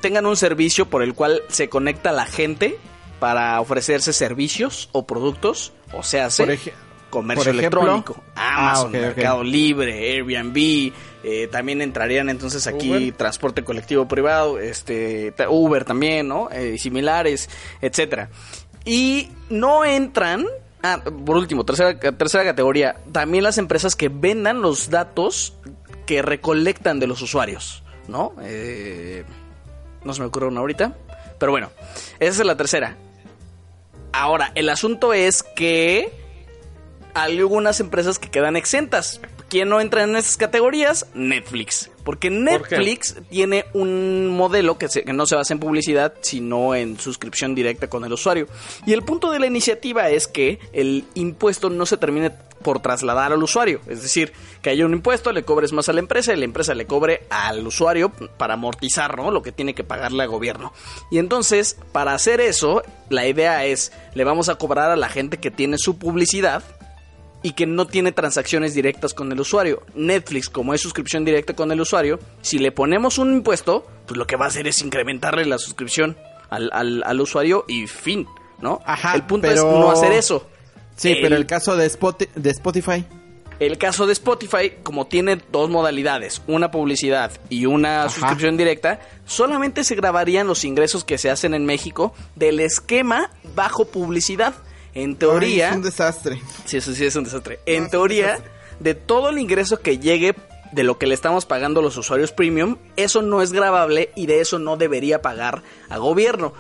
tengan 0.02 0.26
un 0.28 0.36
servicio 0.38 0.86
por 0.88 1.02
el 1.02 1.14
cual 1.16 1.42
se 1.48 1.70
conecta 1.70 2.12
la 2.12 2.26
gente 2.26 2.78
para 3.20 3.60
ofrecerse 3.62 4.14
servicios 4.14 4.90
o 4.92 5.08
productos, 5.08 5.74
o 5.94 6.04
sea, 6.04 6.28
Por 6.38 6.52
ej- 6.52 6.74
comercio 7.10 7.52
ejemplo. 7.52 7.82
electrónico, 7.82 8.24
Ah, 8.36 8.70
Amazon. 8.72 8.92
Mercado 8.92 9.44
Libre, 9.44 10.14
Airbnb, 10.14 10.92
eh, 11.24 11.48
también 11.52 11.82
entrarían 11.82 12.30
entonces 12.30 12.68
aquí 12.68 12.90
Uber. 12.92 13.14
transporte 13.14 13.64
colectivo 13.64 14.08
privado, 14.08 14.60
este 14.60 15.34
Uber 15.50 15.84
también, 15.86 16.28
¿no? 16.28 16.50
Eh, 16.52 16.78
similares, 16.78 17.50
etcétera. 17.82 18.30
Y 18.86 19.30
no 19.50 19.84
entran, 19.86 20.46
ah, 20.84 21.02
por 21.26 21.38
último, 21.38 21.66
tercera, 21.66 22.00
tercera 22.00 22.44
categoría, 22.44 22.96
también 23.12 23.44
las 23.44 23.58
empresas 23.58 23.96
que 23.96 24.10
vendan 24.10 24.62
los 24.62 24.90
datos 24.90 25.54
que 26.06 26.22
recolectan 26.22 27.00
de 27.00 27.08
los 27.08 27.22
usuarios, 27.22 27.84
¿no? 28.08 28.34
Eh, 28.42 29.26
no 30.06 30.14
se 30.14 30.22
me 30.22 30.28
ocurre 30.28 30.48
una 30.48 30.62
ahorita, 30.62 30.96
pero 31.38 31.52
bueno, 31.52 31.70
esa 32.20 32.42
es 32.42 32.46
la 32.48 32.56
tercera. 32.56 32.96
Ahora, 34.14 34.52
el 34.56 34.70
asunto 34.70 35.14
es 35.14 35.44
que 35.44 36.12
algunas 37.24 37.80
empresas 37.80 38.20
que 38.20 38.30
quedan 38.30 38.56
exentas. 38.56 39.22
¿Quién 39.50 39.70
no 39.70 39.80
entra 39.80 40.04
en 40.04 40.16
esas 40.18 40.36
categorías? 40.36 41.06
Netflix. 41.14 41.90
Porque 42.04 42.30
Netflix 42.30 43.16
tiene 43.30 43.66
un 43.74 44.28
modelo 44.28 44.78
que, 44.78 44.90
se- 44.90 45.04
que 45.04 45.14
no 45.14 45.26
se 45.26 45.36
basa 45.36 45.54
en 45.54 45.60
publicidad, 45.62 46.14
sino 46.22 46.76
en 46.76 47.00
suscripción 47.00 47.56
directa 47.56 47.88
con 47.90 48.04
el 48.04 48.12
usuario. 48.12 48.48
Y 48.86 48.92
el 48.94 49.04
punto 49.04 49.32
de 49.32 49.40
la 49.40 49.48
iniciativa 49.48 50.10
es 50.10 50.28
que 50.28 50.60
el 50.74 51.06
impuesto 51.16 51.70
no 51.70 51.86
se 51.86 51.96
termine 51.96 52.32
por 52.62 52.82
trasladar 52.82 53.32
al 53.32 53.42
usuario. 53.42 53.80
Es 53.88 54.02
decir, 54.02 54.34
que 54.62 54.70
haya 54.70 54.86
un 54.86 54.92
impuesto, 54.94 55.32
le 55.32 55.44
cobres 55.44 55.72
más 55.72 55.88
a 55.88 55.94
la 55.94 56.00
empresa 56.00 56.34
y 56.34 56.38
la 56.38 56.46
empresa 56.46 56.74
le 56.74 56.86
cobre 56.86 57.22
al 57.30 57.66
usuario 57.66 58.10
para 58.38 58.56
amortizar 58.56 59.16
¿no? 59.16 59.32
lo 59.32 59.42
que 59.44 59.54
tiene 59.54 59.74
que 59.76 59.86
pagarle 59.86 60.24
al 60.24 60.30
gobierno. 60.30 60.74
Y 61.10 61.20
entonces, 61.20 61.78
para 61.94 62.14
hacer 62.14 62.42
eso, 62.42 62.84
la 63.10 63.26
idea 63.28 63.64
es, 63.66 63.94
le 64.14 64.26
vamos 64.26 64.50
a 64.50 64.56
cobrar 64.56 64.92
a 64.92 64.98
la 64.98 65.08
gente 65.08 65.38
que 65.38 65.52
tiene 65.52 65.78
su 65.78 65.98
publicidad 65.98 66.64
y 67.48 67.52
que 67.52 67.66
no 67.66 67.88
tiene 67.88 68.12
transacciones 68.12 68.74
directas 68.74 69.14
con 69.14 69.32
el 69.32 69.40
usuario. 69.40 69.82
Netflix, 69.96 70.50
como 70.50 70.74
es 70.74 70.82
suscripción 70.82 71.24
directa 71.24 71.54
con 71.56 71.72
el 71.72 71.80
usuario, 71.80 72.20
si 72.42 72.60
le 72.60 72.74
ponemos 72.74 73.18
un 73.20 73.32
impuesto, 73.34 73.88
pues 74.06 74.18
lo 74.18 74.28
que 74.28 74.36
va 74.36 74.46
a 74.46 74.48
hacer 74.50 74.68
es 74.68 74.82
incrementarle 74.82 75.46
la 75.46 75.58
suscripción 75.58 76.18
al, 76.50 76.70
al- 76.74 77.04
al 77.06 77.22
usuario 77.22 77.64
y 77.70 77.88
fin, 77.88 78.28
¿no? 78.60 78.82
Ajá, 78.86 79.16
el 79.16 79.24
punto 79.24 79.48
pero- 79.48 79.62
es 79.62 79.80
no 79.80 79.90
hacer 79.92 80.12
eso. 80.12 80.46
Sí, 80.98 81.12
El- 81.14 81.22
pero 81.22 81.38
el 81.38 81.46
caso 81.46 81.78
de, 81.78 81.90
de 82.36 82.50
Spotify. 82.50 83.06
El 83.60 83.78
caso 83.78 84.06
de 84.06 84.14
Spotify, 84.14 84.74
como 84.84 85.08
tiene 85.08 85.42
dos 85.52 85.70
modalidades, 85.70 86.42
una 86.48 86.70
publicidad 86.70 87.32
y 87.50 87.66
una 87.66 88.02
Ajá. 88.02 88.10
suscripción 88.10 88.58
directa, 88.58 89.00
solamente 89.26 89.84
se 89.86 89.96
grabarían 89.96 90.48
los 90.48 90.66
ingresos 90.66 91.06
que 91.06 91.18
se 91.18 91.30
hacen 91.32 91.54
en 91.54 91.66
México 91.66 92.14
del 92.36 92.60
esquema 92.60 93.32
bajo 93.56 93.86
publicidad. 93.86 94.54
En 94.94 95.16
teoría, 95.16 95.68
Ay, 95.68 95.72
es 95.72 95.76
un 95.78 95.84
desastre. 95.84 96.42
Sí, 96.66 96.78
eso 96.78 96.94
sí 96.94 97.06
es 97.06 97.16
un 97.16 97.24
desastre. 97.24 97.60
En 97.66 97.90
teoría, 97.90 98.40
de 98.80 98.96
todo 98.96 99.30
el 99.30 99.38
ingreso 99.40 99.80
que 99.80 100.00
llegue 100.00 100.36
de 100.72 100.84
lo 100.84 100.98
que 100.98 101.08
le 101.08 101.14
estamos 101.14 101.46
pagando 101.46 101.80
a 101.80 101.84
los 101.84 101.96
usuarios 101.98 102.32
premium, 102.32 102.78
eso 102.96 103.22
no 103.22 103.42
es 103.42 103.52
grabable 103.54 104.12
y 104.16 104.26
de 104.26 104.42
eso 104.42 104.60
no 104.60 104.76
debería 104.78 105.22
pagar 105.22 105.64
a 105.90 105.98
gobierno. 105.98 106.54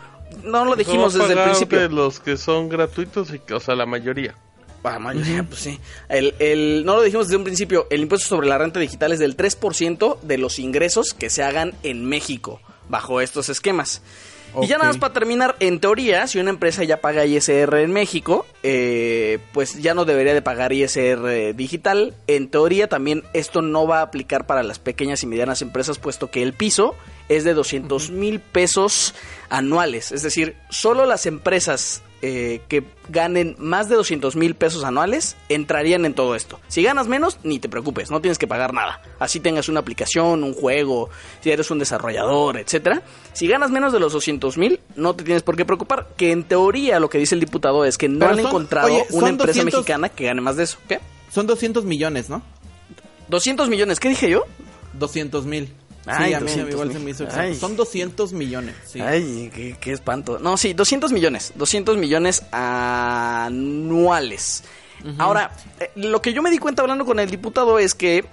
No 0.43 0.65
lo 0.65 0.75
dijimos 0.75 1.13
desde 1.13 1.34
el 1.34 1.39
principio. 1.43 1.80
de 1.80 1.89
los 1.89 2.19
que 2.19 2.38
son 2.38 2.69
gratuitos, 2.69 3.30
y, 3.34 3.53
o 3.53 3.59
sea, 3.59 3.75
la 3.75 3.86
mayoría. 3.86 4.36
Ah, 4.84 4.99
mayoría, 4.99 5.43
pues 5.43 5.59
sí. 5.59 5.80
El, 6.07 6.34
el- 6.39 6.84
no 6.86 6.95
lo 6.95 7.01
dijimos 7.01 7.28
desde 7.28 7.36
un 7.38 7.43
principio. 7.43 7.88
El 7.89 8.01
impuesto 8.01 8.28
sobre 8.30 8.47
la 8.47 8.57
renta 8.57 8.80
digital 8.80 9.11
es 9.11 9.19
del 9.19 9.36
3% 9.36 10.19
de 10.21 10.38
los 10.38 10.59
ingresos 10.59 11.13
que 11.13 11.30
se 11.30 11.43
hagan 11.43 11.73
en 11.84 12.05
México 12.05 12.61
bajo 12.88 13.19
estos 13.19 13.49
esquemas. 13.49 14.01
Y 14.61 14.67
ya 14.67 14.77
nada 14.77 14.89
más 14.89 14.97
para 14.97 15.13
terminar, 15.13 15.55
en 15.59 15.79
teoría, 15.79 16.27
si 16.27 16.39
una 16.39 16.49
empresa 16.49 16.83
ya 16.83 17.01
paga 17.01 17.25
ISR 17.25 17.75
en 17.79 17.91
México, 17.91 18.45
eh, 18.63 19.39
pues 19.53 19.81
ya 19.81 19.93
no 19.93 20.05
debería 20.05 20.33
de 20.33 20.41
pagar 20.41 20.73
ISR 20.73 21.53
digital. 21.55 22.13
En 22.27 22.49
teoría 22.49 22.87
también 22.87 23.23
esto 23.33 23.61
no 23.61 23.87
va 23.87 23.99
a 23.99 24.03
aplicar 24.03 24.47
para 24.47 24.63
las 24.63 24.79
pequeñas 24.79 25.23
y 25.23 25.27
medianas 25.27 25.61
empresas, 25.61 25.99
puesto 25.99 26.31
que 26.31 26.43
el 26.43 26.53
piso 26.53 26.95
es 27.29 27.43
de 27.43 27.53
200 27.53 28.11
mil 28.11 28.39
pesos 28.39 29.13
anuales. 29.49 30.11
Es 30.11 30.23
decir, 30.23 30.55
solo 30.69 31.05
las 31.05 31.25
empresas 31.25 32.03
eh, 32.22 32.61
que 32.68 32.84
ganen 33.09 33.55
más 33.59 33.89
de 33.89 33.95
200 33.95 34.36
mil 34.36 34.55
pesos 34.55 34.84
anuales 34.84 35.36
entrarían 35.49 36.05
en 36.05 36.13
todo 36.13 36.36
esto. 36.36 36.59
Si 36.68 36.82
ganas 36.84 37.07
menos, 37.07 37.38
ni 37.43 37.59
te 37.59 37.70
preocupes, 37.70 38.09
no 38.11 38.22
tienes 38.22 38.38
que 38.38 38.47
pagar 38.47 38.74
nada. 38.74 39.01
Así 39.20 39.39
tengas 39.39 39.70
una 39.70 39.80
aplicación, 39.82 40.43
un 40.43 40.53
juego, 40.53 41.09
si 41.41 41.51
eres 41.51 41.70
un 41.72 41.80
desarrollador, 41.80 42.57
etcétera. 42.57 43.03
Si 43.34 43.47
ganas 43.47 43.70
menos 43.72 43.93
de 43.93 43.99
los 43.99 44.13
200 44.13 44.57
mil, 44.57 44.80
no 44.95 45.15
te 45.15 45.24
tienes 45.24 45.43
por 45.43 45.55
qué 45.55 45.65
preocupar. 45.65 46.07
Que 46.18 46.32
en 46.32 46.43
teoría 46.43 46.99
lo 46.99 47.09
que 47.09 47.18
dice 47.20 47.36
el 47.36 47.41
diputado 47.41 47.86
es 47.86 47.97
que 47.97 48.09
no 48.09 48.20
Pero 48.20 48.32
han 48.32 48.38
son- 48.38 48.45
encontrado 48.47 48.88
oye, 48.88 49.05
una 49.11 49.30
empresa 49.30 49.59
200 49.59 49.74
mexicana 49.82 50.09
que 50.09 50.26
gane 50.26 50.41
más 50.41 50.55
de 50.57 50.63
eso. 50.63 50.78
¿Qué? 50.88 50.99
Son 51.32 51.45
200 51.45 51.86
millones, 51.86 52.30
¿no? 52.30 52.41
200 53.30 53.70
millones, 53.70 53.99
¿qué 53.99 54.09
dije 54.09 54.30
yo? 54.30 54.43
200 54.93 55.45
mil. 55.45 55.72
Ay, 56.07 56.29
sí, 56.29 56.33
a 56.35 56.39
mí, 56.39 56.51
a 56.51 56.55
mí 56.55 56.71
200 56.71 56.71
igual 56.71 56.91
se 56.93 56.99
me 56.99 57.11
hizo 57.11 57.27
Ay. 57.33 57.55
Son 57.55 57.75
200 57.75 58.33
millones. 58.33 58.75
Sí. 58.85 59.01
Ay, 59.01 59.51
qué, 59.53 59.75
qué 59.79 59.91
espanto. 59.91 60.39
No, 60.39 60.57
sí, 60.57 60.73
200 60.73 61.11
millones. 61.11 61.53
200 61.55 61.97
millones 61.97 62.43
anuales. 62.51 63.83
Ahora, 65.19 65.51
eh, 65.79 65.91
lo 65.95 66.21
que 66.21 66.33
yo 66.33 66.41
me 66.41 66.49
di 66.49 66.57
cuenta 66.57 66.81
hablando 66.81 67.05
con 67.05 67.19
el 67.19 67.29
diputado 67.29 67.77
es 67.77 67.93
que 67.93 68.25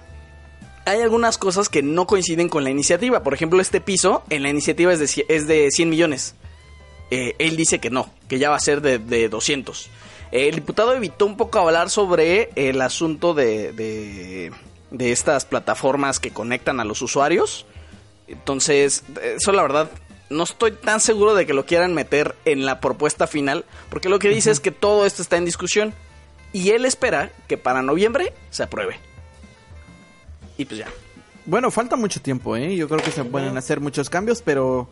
hay 0.85 1.01
algunas 1.01 1.37
cosas 1.37 1.69
que 1.69 1.81
no 1.83 2.07
coinciden 2.07 2.49
con 2.49 2.63
la 2.63 2.69
iniciativa. 2.69 3.23
Por 3.23 3.33
ejemplo, 3.33 3.61
este 3.61 3.81
piso 3.81 4.23
en 4.29 4.43
la 4.43 4.49
iniciativa 4.49 4.93
es 4.93 4.99
de, 4.99 5.25
es 5.27 5.47
de 5.47 5.69
100 5.71 5.89
millones. 5.89 6.35
Eh, 7.11 7.35
él 7.37 7.55
dice 7.55 7.79
que 7.79 7.89
no, 7.89 8.09
que 8.27 8.39
ya 8.39 8.49
va 8.49 8.55
a 8.55 8.59
ser 8.59 8.81
de, 8.81 8.97
de 8.99 9.29
200. 9.29 9.89
El 10.31 10.55
diputado 10.55 10.93
evitó 10.93 11.25
un 11.25 11.37
poco 11.37 11.59
hablar 11.59 11.89
sobre 11.89 12.49
el 12.55 12.81
asunto 12.81 13.33
de, 13.33 13.71
de, 13.73 14.51
de 14.97 15.11
estas 15.11 15.45
plataformas 15.45 16.19
que 16.19 16.31
conectan 16.31 16.79
a 16.79 16.85
los 16.85 17.01
usuarios. 17.01 17.65
Entonces, 18.27 19.03
eso 19.21 19.51
la 19.51 19.61
verdad, 19.61 19.89
no 20.29 20.43
estoy 20.43 20.71
tan 20.71 20.99
seguro 20.99 21.35
de 21.35 21.45
que 21.45 21.53
lo 21.53 21.65
quieran 21.65 21.93
meter 21.93 22.35
en 22.45 22.65
la 22.65 22.79
propuesta 22.79 23.27
final, 23.27 23.65
porque 23.89 24.09
lo 24.09 24.19
que 24.19 24.29
dice 24.29 24.51
es 24.51 24.59
que 24.59 24.71
todo 24.71 25.05
esto 25.05 25.21
está 25.21 25.37
en 25.37 25.45
discusión. 25.45 25.93
Y 26.53 26.69
él 26.69 26.85
espera 26.85 27.31
que 27.47 27.57
para 27.57 27.81
noviembre 27.81 28.33
se 28.49 28.63
apruebe. 28.63 28.97
Y 30.57 30.65
pues 30.65 30.79
ya. 30.79 30.87
Bueno, 31.45 31.69
falta 31.69 31.97
mucho 31.97 32.21
tiempo, 32.21 32.55
¿eh? 32.55 32.75
Yo 32.75 32.87
creo 32.87 33.03
que 33.03 33.11
se 33.11 33.25
pueden 33.25 33.57
hacer 33.57 33.79
muchos 33.79 34.09
cambios, 34.09 34.41
pero... 34.41 34.87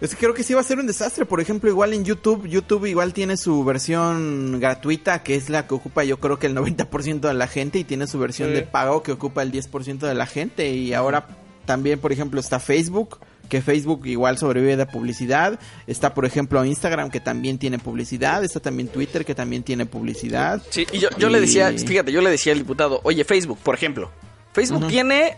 Es 0.00 0.10
que 0.10 0.16
creo 0.16 0.32
que 0.34 0.44
sí 0.44 0.54
va 0.54 0.60
a 0.60 0.64
ser 0.64 0.78
un 0.78 0.86
desastre. 0.86 1.24
Por 1.24 1.40
ejemplo, 1.40 1.68
igual 1.68 1.92
en 1.92 2.04
YouTube, 2.04 2.46
YouTube 2.46 2.86
igual 2.86 3.12
tiene 3.12 3.36
su 3.36 3.64
versión 3.64 4.60
gratuita, 4.60 5.22
que 5.24 5.34
es 5.34 5.50
la 5.50 5.66
que 5.66 5.74
ocupa 5.74 6.04
yo 6.04 6.20
creo 6.20 6.38
que 6.38 6.46
el 6.46 6.54
90% 6.54 7.26
de 7.26 7.34
la 7.34 7.48
gente, 7.48 7.80
y 7.80 7.84
tiene 7.84 8.06
su 8.06 8.18
versión 8.18 8.50
Sí. 8.50 8.54
de 8.54 8.62
pago 8.62 9.02
que 9.02 9.10
ocupa 9.12 9.42
el 9.42 9.50
10% 9.50 10.06
de 10.06 10.14
la 10.14 10.26
gente. 10.26 10.70
Y 10.70 10.94
ahora 10.94 11.26
también, 11.66 11.98
por 11.98 12.12
ejemplo, 12.12 12.38
está 12.38 12.60
Facebook, 12.60 13.18
que 13.48 13.60
Facebook 13.60 14.06
igual 14.06 14.38
sobrevive 14.38 14.76
de 14.76 14.86
publicidad. 14.86 15.58
Está, 15.88 16.14
por 16.14 16.26
ejemplo, 16.26 16.64
Instagram, 16.64 17.10
que 17.10 17.18
también 17.18 17.58
tiene 17.58 17.80
publicidad. 17.80 18.44
Está 18.44 18.60
también 18.60 18.88
Twitter, 18.88 19.24
que 19.24 19.34
también 19.34 19.64
tiene 19.64 19.84
publicidad. 19.84 20.62
Sí, 20.70 20.86
y 20.92 20.98
yo, 20.98 21.08
yo 21.18 21.28
le 21.28 21.40
decía, 21.40 21.72
fíjate, 21.72 22.12
yo 22.12 22.20
le 22.20 22.30
decía 22.30 22.52
al 22.52 22.58
diputado, 22.60 23.00
oye, 23.02 23.24
Facebook, 23.24 23.58
por 23.64 23.74
ejemplo. 23.74 24.12
Facebook 24.52 24.86
tiene 24.86 25.36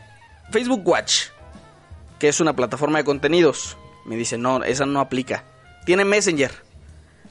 Facebook 0.52 0.86
Watch, 0.86 1.28
que 2.18 2.28
es 2.28 2.40
una 2.40 2.54
plataforma 2.54 2.98
de 2.98 3.04
contenidos. 3.04 3.76
Me 4.10 4.16
dice, 4.16 4.36
no, 4.36 4.64
esa 4.64 4.86
no 4.86 4.98
aplica. 4.98 5.44
Tiene 5.86 6.04
Messenger. 6.04 6.50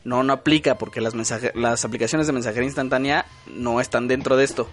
No, 0.05 0.23
no 0.23 0.31
aplica 0.31 0.75
porque 0.77 1.01
las, 1.01 1.13
mensaje- 1.13 1.51
las 1.55 1.83
aplicaciones 1.83 2.25
de 2.25 2.31
mensajería 2.31 2.63
instantánea 2.67 3.25
no 3.53 3.81
están 3.81 4.07
dentro 4.07 4.37
de 4.37 4.45
esto. 4.45 4.69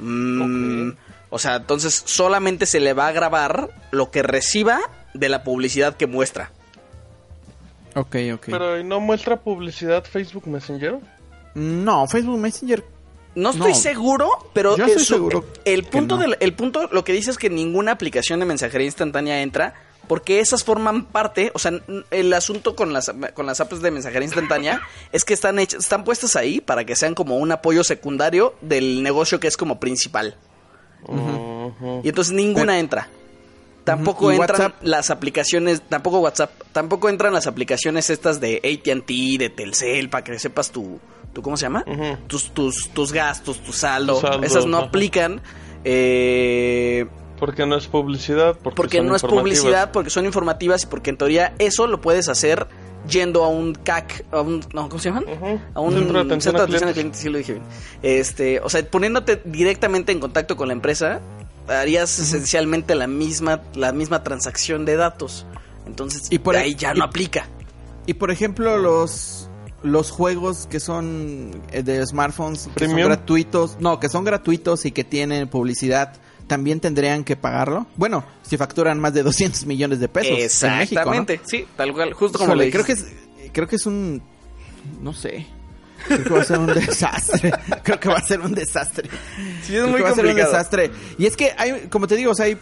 Mm, 0.00 0.90
O 1.30 1.38
sea, 1.38 1.54
entonces 1.56 2.02
solamente 2.04 2.66
se 2.66 2.80
le 2.80 2.92
va 2.94 3.06
a 3.06 3.12
grabar 3.12 3.70
lo 3.92 4.10
que 4.10 4.24
reciba 4.24 4.80
de 5.14 5.28
la 5.28 5.44
publicidad 5.44 5.96
que 5.96 6.08
muestra. 6.08 6.50
Ok, 7.94 8.16
ok. 8.34 8.46
Pero 8.46 8.78
¿y 8.80 8.82
no 8.84 8.98
muestra 8.98 9.36
publicidad 9.36 10.04
Facebook 10.04 10.48
Messenger? 10.48 10.98
No, 11.54 12.06
Facebook 12.08 12.38
Messenger 12.38 12.84
No 13.36 13.50
estoy 13.50 13.70
No. 13.72 13.78
seguro, 13.78 14.50
pero 14.52 14.76
Yo 14.76 14.84
estoy 14.86 15.04
seguro 15.04 15.44
el 15.64 15.84
punto 15.84 16.16
no. 16.16 16.22
del 16.22 16.36
el 16.40 16.52
punto 16.54 16.88
lo 16.92 17.04
que 17.04 17.12
dice 17.12 17.30
es 17.30 17.38
que 17.38 17.48
ninguna 17.50 17.92
aplicación 17.92 18.40
de 18.40 18.46
mensajería 18.46 18.86
instantánea 18.86 19.40
entra 19.42 19.74
porque 20.08 20.40
esas 20.40 20.64
forman 20.64 21.04
parte, 21.06 21.50
o 21.54 21.58
sea, 21.58 21.72
el 22.10 22.32
asunto 22.32 22.74
con 22.76 22.92
las 22.92 23.12
con 23.34 23.46
las 23.46 23.60
apps 23.60 23.80
de 23.82 23.90
mensajería 23.90 24.24
instantánea 24.26 24.80
es 25.12 25.24
que 25.24 25.34
están 25.34 25.58
hechas, 25.58 25.80
están 25.84 26.04
puestas 26.04 26.36
ahí 26.36 26.60
para 26.60 26.84
que 26.84 26.96
sean 26.96 27.14
como 27.14 27.36
un 27.38 27.52
apoyo 27.52 27.84
secundario 27.84 28.54
del 28.60 29.02
negocio 29.02 29.40
que 29.40 29.48
es 29.48 29.56
como 29.56 29.78
principal. 29.80 30.36
Y 32.02 32.08
entonces 32.08 32.32
ninguna 32.34 32.72
Pero- 32.72 32.80
entra. 32.80 33.08
Tampoco 33.84 34.32
entran 34.32 34.60
WhatsApp. 34.72 34.82
las 34.82 35.10
aplicaciones, 35.10 35.80
tampoco 35.88 36.18
WhatsApp, 36.18 36.50
tampoco 36.72 37.08
entran 37.08 37.32
las 37.32 37.46
aplicaciones 37.46 38.10
estas 38.10 38.40
de 38.40 38.56
AT&T, 38.56 39.36
de 39.38 39.48
Telcel, 39.48 40.10
para 40.10 40.24
que 40.24 40.36
sepas 40.40 40.72
tu, 40.72 40.98
tu 41.32 41.40
¿cómo 41.40 41.56
se 41.56 41.66
llama? 41.66 41.84
Tus, 42.26 42.52
tus, 42.52 42.88
tus 42.92 43.12
gastos, 43.12 43.62
tu 43.62 43.72
saldo. 43.72 44.14
Tu 44.16 44.26
saldo, 44.26 44.42
Esas 44.44 44.66
no 44.66 44.78
aplican. 44.78 45.40
eh, 45.84 47.06
Porque 47.38 47.66
no 47.66 47.76
es 47.76 47.86
publicidad. 47.86 48.56
Porque, 48.62 48.76
porque 48.76 48.96
son 48.98 49.06
no 49.08 49.16
es 49.16 49.22
publicidad, 49.22 49.92
porque 49.92 50.10
son 50.10 50.24
informativas 50.26 50.82
y 50.84 50.86
porque 50.86 51.10
en 51.10 51.16
teoría 51.18 51.54
eso 51.58 51.86
lo 51.86 52.00
puedes 52.00 52.28
hacer 52.28 52.66
yendo 53.08 53.44
a 53.44 53.48
un 53.48 53.74
CAC, 53.74 54.24
a 54.32 54.40
un, 54.40 54.60
no, 54.72 54.88
¿cómo 54.88 54.98
se 54.98 55.10
llaman? 55.10 55.24
A 55.74 55.80
un 55.80 55.92
Centro 55.92 56.14
de 56.14 56.24
atención 56.24 56.40
centro 56.40 56.58
de 56.58 56.64
atención 56.64 56.88
al 56.88 56.94
cliente, 56.94 57.18
sí 57.18 57.28
lo 57.28 57.38
dije 57.38 57.52
bien. 57.52 57.64
Este, 58.02 58.60
o 58.60 58.68
sea, 58.68 58.84
poniéndote 58.88 59.40
directamente 59.44 60.10
en 60.12 60.18
contacto 60.20 60.56
con 60.56 60.68
la 60.68 60.72
empresa, 60.74 61.20
harías 61.68 62.18
esencialmente 62.18 62.94
la 62.94 63.06
misma, 63.06 63.60
la 63.74 63.92
misma 63.92 64.22
transacción 64.24 64.84
de 64.84 64.96
datos. 64.96 65.46
Entonces, 65.86 66.26
Y 66.30 66.38
por 66.40 66.54
de 66.54 66.62
ahí- 66.62 66.70
ahí 66.70 66.74
ya 66.74 66.94
y- 66.94 66.98
no 66.98 67.04
aplica. 67.04 67.46
Y 68.06 68.14
por 68.14 68.30
ejemplo, 68.30 68.76
los 68.78 69.48
los 69.82 70.10
juegos 70.10 70.66
que 70.68 70.80
son 70.80 71.62
eh, 71.70 71.82
de 71.84 72.04
smartphones 72.06 72.68
que 72.74 72.88
son 72.88 72.96
gratuitos, 72.96 73.76
no, 73.78 74.00
que 74.00 74.08
son 74.08 74.24
gratuitos 74.24 74.84
y 74.84 74.90
que 74.90 75.04
tienen 75.04 75.46
publicidad, 75.48 76.14
también 76.46 76.80
tendrían 76.80 77.24
que 77.24 77.36
pagarlo. 77.36 77.86
Bueno, 77.96 78.24
si 78.42 78.56
facturan 78.56 79.00
más 79.00 79.12
de 79.14 79.22
200 79.22 79.66
millones 79.66 80.00
de 80.00 80.08
pesos 80.08 80.30
en 80.30 80.36
México, 80.38 80.66
¿no? 80.66 80.80
Exactamente, 80.82 81.40
sí, 81.44 81.66
tal 81.76 81.92
cual, 81.92 82.12
justo 82.12 82.38
como 82.38 82.50
Híjole, 82.52 82.66
le 82.66 82.70
creo 82.72 82.84
que 82.84 82.92
es 82.92 83.06
creo 83.52 83.66
que 83.68 83.76
es 83.76 83.86
un 83.86 84.22
no 85.00 85.12
sé. 85.12 85.46
Creo 86.06 86.22
que 86.22 86.30
va 86.30 86.40
a 86.40 86.44
ser 86.44 86.58
un 86.58 86.66
desastre. 86.74 87.52
Creo 87.82 87.98
que 87.98 88.08
va 88.08 88.16
a 88.18 88.22
ser 88.22 88.40
un 88.40 88.54
desastre. 88.54 89.08
Sí, 89.62 89.74
es 89.74 89.82
Creo 89.82 89.88
muy 89.88 89.96
que 89.96 90.02
va 90.04 90.10
a 90.10 90.14
ser 90.14 90.26
un 90.26 90.34
desastre. 90.36 90.90
Y 91.18 91.26
es 91.26 91.36
que 91.36 91.52
hay, 91.58 91.88
como 91.90 92.06
te 92.06 92.14
digo, 92.16 92.30
o 92.30 92.34
sea, 92.34 92.46
hay- 92.46 92.58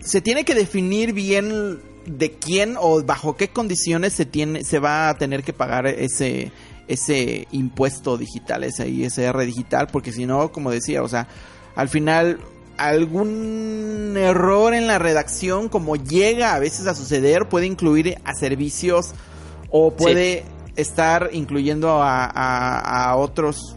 se 0.00 0.20
tiene 0.20 0.44
que 0.44 0.54
definir 0.54 1.12
bien 1.12 1.78
de 2.06 2.32
quién 2.32 2.76
o 2.80 3.02
bajo 3.04 3.36
qué 3.36 3.48
condiciones 3.48 4.12
se 4.14 4.24
tiene, 4.24 4.64
se 4.64 4.78
va 4.78 5.08
a 5.10 5.18
tener 5.18 5.44
que 5.44 5.52
pagar 5.52 5.86
ese, 5.86 6.50
ese 6.88 7.46
impuesto 7.52 8.16
digital, 8.16 8.64
ese 8.64 8.88
ISR 8.88 9.38
digital, 9.44 9.88
porque 9.92 10.10
si 10.10 10.24
no, 10.26 10.50
como 10.50 10.70
decía, 10.70 11.02
o 11.02 11.08
sea, 11.08 11.28
al 11.76 11.88
final 11.88 12.40
algún 12.78 14.14
error 14.16 14.74
en 14.74 14.86
la 14.86 14.98
redacción, 14.98 15.68
como 15.68 15.96
llega 15.96 16.54
a 16.54 16.58
veces 16.58 16.86
a 16.86 16.94
suceder, 16.94 17.48
puede 17.48 17.66
incluir 17.66 18.18
a 18.24 18.34
servicios 18.34 19.12
o 19.70 19.92
puede 19.92 20.44
estar 20.76 21.30
incluyendo 21.32 22.02
a, 22.02 22.24
a- 22.24 23.10
a 23.10 23.16
otros 23.16 23.74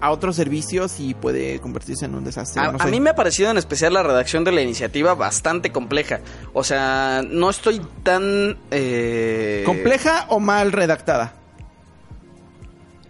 a 0.00 0.12
otros 0.12 0.36
servicios 0.36 1.00
y 1.00 1.14
puede 1.14 1.58
convertirse 1.58 2.04
en 2.04 2.14
un 2.14 2.22
desastre. 2.22 2.62
A, 2.62 2.70
no 2.70 2.78
a 2.80 2.86
mí 2.92 3.00
me 3.00 3.10
ha 3.10 3.14
parecido 3.16 3.50
en 3.50 3.58
especial 3.58 3.92
la 3.94 4.04
redacción 4.04 4.44
de 4.44 4.52
la 4.52 4.62
iniciativa 4.62 5.12
bastante 5.16 5.72
compleja. 5.72 6.20
O 6.52 6.62
sea, 6.62 7.22
no 7.28 7.50
estoy 7.50 7.80
tan... 8.04 8.56
eh, 8.70 9.64
¿Compleja 9.66 10.26
o 10.28 10.38
mal 10.38 10.70
redactada? 10.70 11.34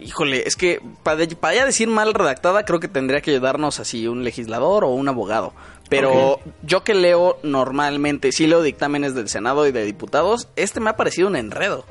Híjole, 0.01 0.47
es 0.47 0.55
que 0.57 0.81
para, 1.03 1.27
para 1.41 1.55
ya 1.55 1.67
decir 1.67 1.89
mal 1.89 2.15
redactada 2.15 2.65
creo 2.65 2.79
que 2.81 2.89
tendría 2.89 3.21
que 3.21 3.33
ayudarnos 3.33 3.81
así 3.81 4.07
un 4.07 4.23
legislador 4.25 4.85
o 4.85 4.89
un 4.89 5.09
abogado. 5.09 5.53
Pero 5.89 6.39
yo 6.63 6.85
que 6.85 6.95
leo 6.95 7.39
normalmente, 7.43 8.31
sí 8.33 8.47
leo 8.47 8.63
dictámenes 8.63 9.15
del 9.15 9.29
Senado 9.29 9.67
y 9.67 9.73
de 9.73 9.85
diputados, 9.85 10.49
este 10.55 10.81
me 10.81 10.91
ha 10.91 10.97
parecido 10.97 11.29
un 11.29 11.37
enredo. 11.37 11.85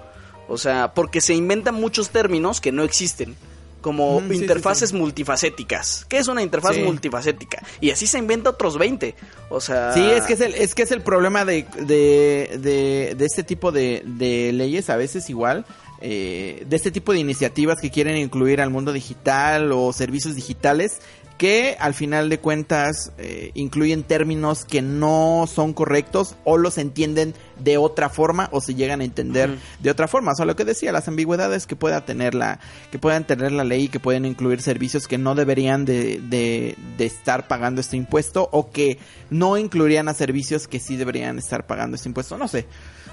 O 0.48 0.58
sea, 0.58 0.94
porque 0.94 1.20
se 1.20 1.34
inventan 1.34 1.76
muchos 1.76 2.10
términos 2.10 2.62
que 2.62 2.72
no 2.72 2.84
existen. 2.84 3.36
Como 3.82 4.20
Mm, 4.22 4.30
sí, 4.30 4.36
interfaces 4.38 4.90
sí. 4.90 4.96
multifacéticas. 4.96 6.06
¿Qué 6.10 6.18
es 6.18 6.28
una 6.28 6.42
interfaz 6.42 6.78
multifacética? 6.78 7.64
Y 7.80 7.92
así 7.92 8.08
se 8.08 8.18
inventa 8.18 8.50
otros 8.50 8.78
20. 8.78 9.16
O 9.50 9.62
sea... 9.62 9.94
Sí, 9.94 10.02
es 10.04 10.24
que 10.26 10.34
es 10.34 10.42
el, 10.42 10.54
es 10.56 10.74
que 10.76 10.84
es 10.84 10.92
el 10.92 11.02
problema 11.02 11.46
de, 11.46 11.66
de, 11.80 12.58
de, 12.60 13.16
de 13.16 13.26
este 13.26 13.44
tipo 13.44 13.72
de, 13.72 14.04
de 14.06 14.52
leyes, 14.54 14.90
a 14.90 14.96
veces 14.96 15.30
igual, 15.30 15.66
eh, 16.02 16.64
de 16.68 16.76
este 16.76 16.92
tipo 16.92 17.14
de 17.14 17.20
iniciativas 17.20 17.78
que 17.82 17.92
quieren 17.92 18.18
incluir 18.18 18.62
al 18.62 18.70
mundo 18.70 18.94
digital 18.94 19.72
o 19.72 19.92
servicios 19.94 20.36
digitales, 20.36 21.02
que 21.38 21.78
al 21.80 21.94
final 21.94 22.30
de 22.30 22.40
cuentas 22.40 23.12
eh, 23.20 23.52
incluyen 23.54 24.04
términos 24.04 24.66
que 24.66 24.82
no 24.82 25.46
son 25.48 25.74
correctos 25.74 26.36
o 26.44 26.58
los 26.58 26.78
entienden 26.80 27.36
de 27.60 27.78
otra 27.78 28.10
forma 28.10 28.50
o 28.52 28.60
se 28.60 28.74
llegan 28.76 29.02
a 29.02 29.04
entender 29.04 29.58
de 29.80 29.92
otra 29.92 30.08
forma. 30.08 30.32
O 30.32 30.36
sea, 30.36 30.46
lo 30.46 30.56
que 30.56 30.66
decía, 30.66 30.92
las 30.92 31.08
ambigüedades 31.08 31.68
que 31.68 31.76
pueda 31.76 32.06
tener 32.06 32.34
la, 32.34 32.60
que 32.92 32.98
puedan 33.00 33.26
tener 33.28 33.52
la 33.52 33.64
ley 33.64 33.84
y 33.84 33.88
que 33.88 34.00
pueden 34.00 34.26
incluir 34.26 34.62
servicios 34.62 35.08
que 35.08 35.18
no 35.20 35.36
deberían 35.36 35.86
de, 35.86 36.20
de, 36.20 36.76
de 36.98 37.06
estar 37.06 37.48
pagando 37.48 37.82
este 37.82 37.98
impuesto 37.98 38.50
o 38.52 38.72
que 38.72 38.98
no 39.30 39.58
incluirían 39.58 40.10
a 40.10 40.14
servicios 40.16 40.68
que 40.68 40.80
sí 40.80 40.96
deberían 40.98 41.38
estar 41.38 41.68
pagando 41.68 41.96
este 41.96 42.10
impuesto. 42.10 42.38
No 42.38 42.48
sé. 42.48 42.66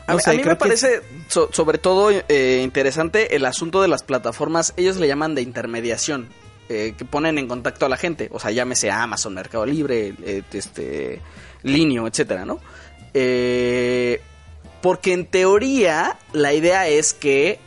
A, 0.07 0.13
No 0.15 0.19
sé, 0.19 0.31
a 0.31 0.35
mí 0.35 0.43
me 0.45 0.57
parece 0.57 1.01
so- 1.29 1.49
sobre 1.53 1.79
todo 1.79 2.11
eh, 2.11 2.61
interesante 2.63 3.37
el 3.37 3.45
asunto 3.47 3.81
de 3.83 3.89
las 3.89 4.03
plataformas, 4.03 4.75
ellos 4.77 4.97
le 4.97 5.09
llaman 5.09 5.35
de 5.35 5.41
intermediación, 5.43 6.29
eh, 6.69 6.95
que 6.97 7.05
ponen 7.05 7.39
en 7.39 7.47
contacto 7.49 7.87
a 7.87 7.89
la 7.89 7.97
gente, 7.97 8.29
o 8.33 8.39
sea, 8.41 8.51
llámese 8.51 8.91
Amazon, 8.91 9.35
Mercado 9.35 9.67
Libre, 9.67 10.15
eh, 10.25 10.43
este, 10.53 11.21
Linio, 11.63 12.07
etcétera, 12.07 12.45
¿no? 12.45 12.61
Eh, 13.13 14.21
porque 14.83 15.13
en 15.13 15.27
teoría 15.27 16.17
la 16.33 16.53
idea 16.53 16.89
es 16.89 17.15
que 17.15 17.59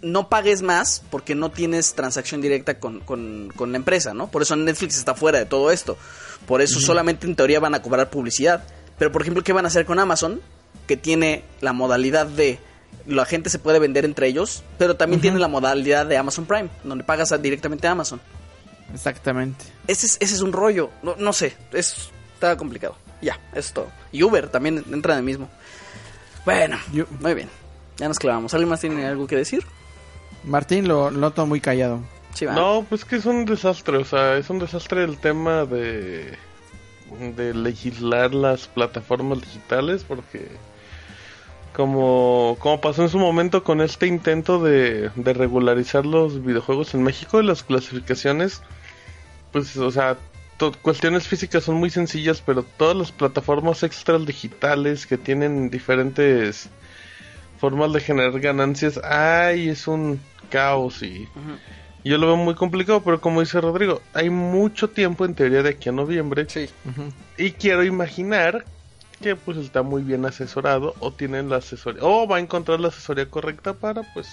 no 0.00 0.28
pagues 0.28 0.62
más 0.62 1.02
porque 1.10 1.34
no 1.34 1.50
tienes 1.50 1.94
transacción 1.94 2.40
directa 2.40 2.78
con, 2.78 3.00
con- 3.00 3.52
con 3.56 3.72
la 3.72 3.78
empresa, 3.78 4.14
¿no? 4.14 4.30
Por 4.30 4.42
eso 4.42 4.54
Netflix 4.54 4.96
está 4.96 5.14
fuera 5.14 5.38
de 5.38 5.46
todo 5.46 5.70
esto. 5.72 5.96
Por 6.46 6.62
eso 6.62 6.78
solamente 6.80 7.26
en 7.26 7.34
teoría 7.34 7.58
van 7.58 7.74
a 7.74 7.82
cobrar 7.82 8.08
publicidad. 8.10 8.62
Pero, 8.96 9.10
por 9.10 9.22
ejemplo, 9.22 9.42
¿qué 9.42 9.52
van 9.52 9.64
a 9.64 9.68
hacer 9.68 9.84
con 9.86 9.98
Amazon? 9.98 10.40
Que 10.86 10.96
tiene 10.96 11.42
la 11.60 11.72
modalidad 11.72 12.26
de 12.26 12.58
la 13.08 13.24
gente 13.24 13.50
se 13.50 13.58
puede 13.58 13.78
vender 13.78 14.04
entre 14.04 14.26
ellos, 14.28 14.62
pero 14.78 14.96
también 14.96 15.20
tiene 15.20 15.38
la 15.38 15.48
modalidad 15.48 16.06
de 16.06 16.16
Amazon 16.16 16.44
Prime, 16.46 16.68
donde 16.84 17.02
pagas 17.04 17.32
a- 17.32 17.38
directamente 17.38 17.86
a 17.88 17.92
Amazon. 17.92 18.20
Exactamente. 18.94 19.64
Ese 19.86 20.06
es, 20.06 20.16
ese 20.20 20.34
es 20.34 20.40
un 20.42 20.52
rollo. 20.52 20.90
No, 21.02 21.16
no 21.16 21.32
sé, 21.32 21.56
es, 21.72 22.10
está 22.34 22.56
complicado. 22.56 22.96
Ya, 23.20 23.38
es 23.54 23.72
todo. 23.72 23.88
Y 24.12 24.22
Uber 24.22 24.48
también 24.48 24.84
entra 24.92 25.14
en 25.14 25.18
el 25.18 25.24
mismo. 25.24 25.48
Bueno, 26.44 26.78
Yo- 26.92 27.06
muy 27.20 27.34
bien. 27.34 27.48
Ya 27.98 28.06
nos 28.08 28.18
clavamos. 28.18 28.54
¿Alguien 28.54 28.68
más 28.68 28.80
tiene 28.80 29.04
algo 29.06 29.26
que 29.26 29.36
decir? 29.36 29.64
Martín 30.44 30.86
lo 30.86 31.10
noto 31.10 31.44
muy 31.46 31.60
callado. 31.60 32.00
Sí. 32.34 32.44
No, 32.46 32.86
pues 32.88 33.04
que 33.04 33.16
es 33.16 33.26
un 33.26 33.44
desastre, 33.44 33.96
o 33.96 34.04
sea, 34.04 34.36
es 34.36 34.48
un 34.50 34.60
desastre 34.60 35.02
el 35.02 35.18
tema 35.18 35.64
de, 35.64 36.38
de 37.36 37.54
legislar 37.54 38.32
las 38.34 38.68
plataformas 38.68 39.40
digitales 39.40 40.04
porque 40.06 40.46
como, 41.78 42.56
como 42.58 42.80
pasó 42.80 43.04
en 43.04 43.08
su 43.08 43.20
momento 43.20 43.62
con 43.62 43.80
este 43.80 44.08
intento 44.08 44.60
de, 44.60 45.12
de 45.14 45.32
regularizar 45.32 46.04
los 46.04 46.44
videojuegos 46.44 46.92
en 46.94 47.04
México 47.04 47.40
y 47.40 47.46
las 47.46 47.62
clasificaciones, 47.62 48.62
pues, 49.52 49.76
o 49.76 49.88
sea, 49.92 50.16
cuestiones 50.82 51.28
físicas 51.28 51.62
son 51.62 51.76
muy 51.76 51.90
sencillas, 51.90 52.42
pero 52.44 52.64
todas 52.64 52.96
las 52.96 53.12
plataformas 53.12 53.84
extras 53.84 54.26
digitales 54.26 55.06
que 55.06 55.18
tienen 55.18 55.70
diferentes 55.70 56.68
formas 57.60 57.92
de 57.92 58.00
generar 58.00 58.40
ganancias, 58.40 58.98
ay, 59.04 59.68
es 59.68 59.86
un 59.86 60.20
caos 60.50 61.00
y... 61.04 61.28
Ujú. 61.36 61.58
Yo 62.04 62.18
lo 62.18 62.26
veo 62.26 62.36
muy 62.36 62.56
complicado, 62.56 63.02
pero 63.04 63.20
como 63.20 63.40
dice 63.40 63.60
Rodrigo, 63.60 64.02
hay 64.14 64.30
mucho 64.30 64.90
tiempo 64.90 65.24
en 65.24 65.34
teoría 65.34 65.62
de 65.62 65.70
aquí 65.70 65.90
a 65.90 65.92
noviembre. 65.92 66.46
Sí. 66.48 66.68
Y 67.36 67.52
quiero 67.52 67.84
imaginar 67.84 68.64
que 69.22 69.34
pues 69.36 69.56
está 69.58 69.82
muy 69.82 70.02
bien 70.02 70.24
asesorado 70.26 70.94
o 71.00 71.12
tienen 71.12 71.48
la 71.50 71.56
asesoría 71.56 72.02
o 72.04 72.26
va 72.28 72.36
a 72.36 72.40
encontrar 72.40 72.78
la 72.80 72.88
asesoría 72.88 73.28
correcta 73.28 73.72
para 73.74 74.02
pues 74.14 74.28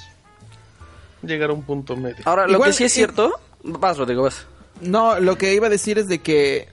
llegar 1.24 1.50
a 1.50 1.54
un 1.54 1.64
punto 1.64 1.96
medio. 1.96 2.18
Ahora, 2.26 2.46
lo 2.48 2.54
Igual, 2.54 2.70
que 2.70 2.78
sí 2.78 2.84
es 2.84 2.92
eh, 2.92 2.96
cierto... 2.96 3.34
Vas, 3.64 3.98
Rodrigo, 3.98 4.24
vas. 4.24 4.46
No, 4.82 5.20
lo 5.20 5.38
que 5.38 5.56
iba 5.56 5.68
a 5.68 5.70
decir 5.72 5.98
es 5.98 6.08
de 6.08 6.20
que 6.20 6.68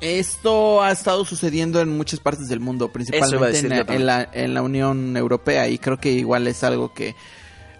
esto 0.00 0.82
ha 0.82 0.90
estado 0.90 1.24
sucediendo 1.24 1.80
en 1.80 1.90
muchas 1.96 2.20
partes 2.20 2.48
del 2.48 2.58
mundo, 2.60 2.90
principalmente 2.90 3.58
en, 3.58 3.72
en, 3.72 4.06
la, 4.06 4.28
en 4.32 4.54
la 4.54 4.62
Unión 4.62 5.16
Europea 5.16 5.68
y 5.68 5.78
creo 5.78 5.98
que 5.98 6.10
igual 6.10 6.46
es 6.46 6.64
algo 6.64 6.92
que 6.94 7.14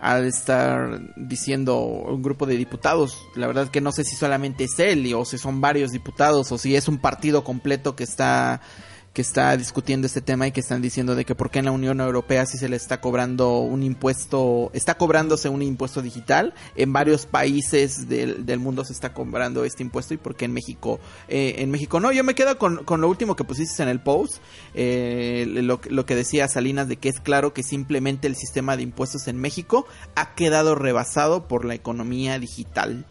ha 0.01 0.20
de 0.20 0.29
estar 0.29 1.01
diciendo 1.16 1.79
un 1.79 2.23
grupo 2.23 2.45
de 2.45 2.57
diputados. 2.57 3.18
La 3.37 3.47
verdad 3.47 3.68
que 3.68 3.81
no 3.81 3.93
sé 3.93 4.05
si 4.05 4.16
solamente 4.16 4.64
es 4.64 4.79
él 4.79 5.07
y- 5.07 5.14
o 5.14 5.25
si 5.25 5.39
son 5.39 5.61
varios 5.61 5.93
diputados 5.93 6.51
o 6.53 6.59
si 6.59 6.77
es 6.77 6.89
un 6.89 6.99
partido 6.99 7.43
completo 7.45 7.97
que 7.97 8.05
está 8.05 8.61
que 9.13 9.21
está 9.21 9.55
discutiendo 9.57 10.07
este 10.07 10.23
tema 10.23 10.47
y 10.47 10.53
que 10.53 10.61
están 10.61 10.81
diciendo 10.81 11.15
de 11.15 11.25
que 11.25 11.35
por 11.35 11.51
qué 11.51 11.59
en 11.59 11.67
la 11.67 11.71
Unión 11.71 12.01
Europea 12.01 12.47
sí 12.47 12.57
se 12.57 12.69
le 12.69 12.77
está 12.77 13.01
cobrando 13.01 13.59
un 13.59 13.83
impuesto, 13.83 14.71
está 14.73 14.97
cobrándose 14.97 15.49
un 15.49 15.63
impuesto 15.63 16.01
digital, 16.01 16.55
en 16.77 16.93
varios 16.93 17.27
países 17.27 18.09
del, 18.09 18.47
del 18.47 18.59
mundo 18.59 18.85
se 18.85 18.95
está 18.95 19.13
cobrando 19.13 19.65
este 19.65 19.83
impuesto 19.83 20.15
y 20.15 20.17
por 20.17 20.35
qué 20.35 20.47
en 20.47 20.53
México, 20.53 20.99
eh, 21.29 21.57
en 21.59 21.71
México 21.71 22.01
no, 22.01 22.11
yo 22.11 22.25
me 22.25 22.35
quedo 22.35 22.57
con, 22.57 22.85
con 22.85 23.03
lo 23.03 23.09
último 23.09 23.37
que 23.37 23.45
pusiste 23.45 23.83
en 23.83 23.91
el 23.91 24.01
post, 24.01 24.39
eh, 24.75 25.45
lo, 25.47 25.81
lo 25.91 26.07
que 26.07 26.15
decía 26.15 26.49
Salinas 26.49 26.89
de 26.89 26.97
que 26.97 27.11
es 27.11 27.21
claro 27.21 27.53
que 27.53 27.63
simplemente 27.63 28.29
el 28.29 28.37
sistema 28.37 28.77
de 28.77 28.85
impuestos 28.85 29.29
en 29.29 29.37
México 29.37 29.87
ha 30.15 30.35
quedado 30.35 30.75
rebasado 30.75 31.49
por 31.49 31.67
la 31.67 31.75
economía 31.75 32.39
digital. 32.39 33.05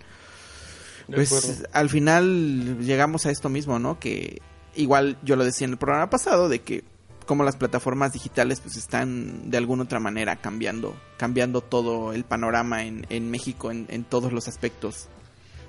Pues 1.14 1.64
al 1.74 1.90
final 1.90 2.80
llegamos 2.80 3.26
a 3.26 3.32
esto 3.32 3.50
mismo, 3.50 3.80
¿no? 3.80 4.00
Que 4.00 4.42
igual 4.76 5.18
yo 5.24 5.36
lo 5.36 5.44
decía 5.44 5.66
en 5.66 5.72
el 5.72 5.78
programa 5.78 6.10
pasado 6.10 6.50
de 6.50 6.60
que 6.62 6.84
como 7.26 7.44
las 7.44 7.56
plataformas 7.56 8.12
digitales 8.14 8.60
pues 8.60 8.76
están 8.78 9.50
de 9.52 9.58
alguna 9.58 9.84
otra 9.84 10.00
manera 10.00 10.38
cambiando, 10.38 10.96
cambiando 11.18 11.62
todo 11.62 12.14
el 12.14 12.24
panorama 12.26 12.84
en, 12.84 13.06
en 13.10 13.30
México 13.32 13.72
en, 13.72 13.86
en 13.90 14.04
todos 14.04 14.34
los 14.34 14.48
aspectos. 14.48 15.08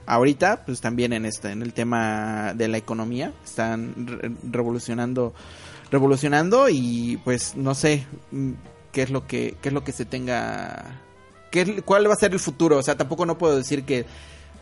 Ahorita 0.06 0.64
pues 0.64 0.80
también 0.80 1.12
en 1.12 1.24
este, 1.26 1.50
en 1.50 1.62
el 1.62 1.72
tema 1.72 2.52
de 2.54 2.66
la 2.68 2.78
economía 2.78 3.32
están 3.44 3.94
re- 4.06 4.32
revolucionando, 4.50 5.32
revolucionando 5.92 6.68
y 6.68 7.20
pues 7.22 7.54
no 7.54 7.74
sé 7.74 8.06
mm, 8.32 8.52
qué 8.90 9.02
es 9.02 9.10
lo 9.10 9.26
que, 9.28 9.56
qué 9.62 9.68
es 9.68 9.72
lo 9.72 9.84
que 9.84 9.92
se 9.92 10.04
tenga, 10.04 11.00
qué, 11.52 11.82
cuál 11.82 12.08
va 12.08 12.14
a 12.14 12.16
ser 12.16 12.32
el 12.32 12.40
futuro. 12.40 12.78
O 12.78 12.82
sea 12.82 12.96
tampoco 12.96 13.26
no 13.26 13.38
puedo 13.38 13.56
decir 13.56 13.84
que 13.84 14.04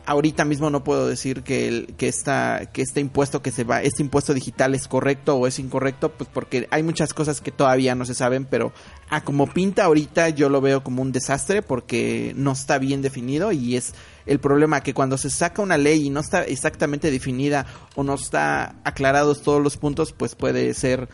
ahorita 0.07 0.45
mismo 0.45 0.71
no 0.71 0.85
puedo 0.85 1.07
decir 1.07 1.43
que 1.43 1.69
el, 1.69 1.95
que 1.97 2.09
esta 2.09 2.67
que 2.73 2.83
este 2.83 3.01
impuesto 3.01 3.43
que 3.43 3.51
se 3.51 3.65
va 3.65 3.83
este 3.83 4.03
impuesto 4.03 4.35
digital 4.35 4.75
es 4.75 4.89
correcto 4.89 5.37
o 5.37 5.47
es 5.47 5.59
incorrecto 5.59 6.11
pues 6.13 6.29
porque 6.33 6.69
hay 6.71 6.83
muchas 6.83 7.15
cosas 7.15 7.41
que 7.41 7.51
todavía 7.51 7.95
no 7.95 8.05
se 8.05 8.15
saben 8.15 8.45
pero 8.45 8.73
a 9.09 9.23
como 9.23 9.47
pinta 9.47 9.85
ahorita 9.85 10.29
yo 10.31 10.49
lo 10.49 10.61
veo 10.61 10.83
como 10.83 11.03
un 11.03 11.13
desastre 11.13 11.63
porque 11.63 12.33
no 12.37 12.53
está 12.53 12.79
bien 12.79 13.03
definido 13.03 13.53
y 13.53 13.77
es 13.77 13.95
el 14.27 14.39
problema 14.41 14.83
que 14.83 14.95
cuando 14.95 15.19
se 15.19 15.31
saca 15.31 15.63
una 15.63 15.79
ley 15.79 16.07
y 16.07 16.11
no 16.11 16.21
está 16.21 16.45
exactamente 16.45 17.11
definida 17.11 17.67
o 17.95 18.03
no 18.03 18.15
está 18.15 18.77
aclarados 18.85 19.43
todos 19.43 19.63
los 19.63 19.77
puntos 19.77 20.13
pues 20.13 20.35
puede 20.35 20.75
ser 20.75 21.09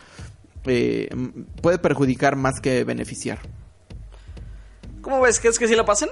eh, 0.65 1.09
puede 1.63 1.79
perjudicar 1.79 2.37
más 2.37 2.61
que 2.61 2.85
beneficiar 2.85 3.39
¿Cómo 5.07 5.21
ves? 5.21 5.39
¿Crees 5.39 5.57
que 5.57 5.69
sí 5.69 5.77
la 5.77 5.85
pasen? 5.85 6.09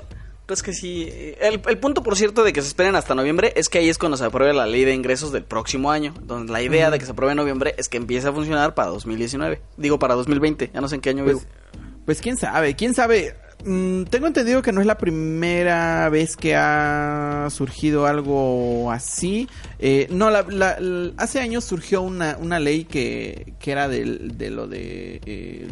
¿Crees 0.47 0.63
que 0.63 0.73
sí? 0.75 1.09
El, 1.41 1.63
el 1.67 1.79
punto, 1.79 2.03
por 2.03 2.17
cierto, 2.17 2.45
de 2.45 2.53
que 2.53 2.61
se 2.61 2.69
esperen 2.69 2.95
hasta 2.97 3.15
noviembre 3.15 3.55
es 3.57 3.69
que 3.71 3.79
ahí 3.79 3.89
es 3.89 3.97
cuando 3.97 4.17
se 4.19 4.25
apruebe 4.25 4.53
la 4.53 4.67
ley 4.67 4.85
de 4.85 4.93
ingresos 4.93 5.33
del 5.33 5.45
próximo 5.45 5.91
año. 5.91 6.13
Donde 6.23 6.53
la 6.53 6.61
idea 6.61 6.91
de 6.91 6.99
que 6.99 7.07
se 7.07 7.13
apruebe 7.13 7.33
en 7.33 7.39
noviembre 7.39 7.75
es 7.79 7.89
que 7.89 7.97
empiece 7.97 8.29
a 8.29 8.33
funcionar 8.33 8.75
para 8.75 8.89
2019. 8.91 9.61
Digo, 9.79 9.99
para 9.99 10.15
2020. 10.15 10.71
Ya 10.75 10.81
no 10.83 10.89
sé 10.89 10.97
en 10.97 11.01
qué 11.01 11.11
año 11.11 11.25
vivo. 11.25 11.41
Pues, 11.41 11.83
pues 12.05 12.21
quién 12.21 12.37
sabe, 12.37 12.75
quién 12.77 12.93
sabe. 12.93 13.35
Mm, 13.65 14.03
tengo 14.05 14.27
entendido 14.27 14.61
que 14.61 14.73
no 14.73 14.83
es 14.83 14.87
la 14.87 14.99
primera 14.99 16.11
vez 16.11 16.37
que 16.37 16.55
ha 16.55 17.49
surgido 17.51 18.05
algo 18.05 18.91
así. 18.93 19.49
Eh, 19.79 20.09
no, 20.11 20.29
la- 20.29 20.43
la- 20.47 20.79
la- 20.79 21.13
hace 21.17 21.41
años 21.41 21.65
surgió 21.65 22.03
una, 22.03 22.37
una 22.39 22.61
ley 22.61 22.85
que, 22.85 23.55
que 23.59 23.73
era 23.73 23.89
del- 23.89 24.37
de, 24.37 24.51
lo 24.51 24.67
de 24.67 25.23
eh, 25.25 25.67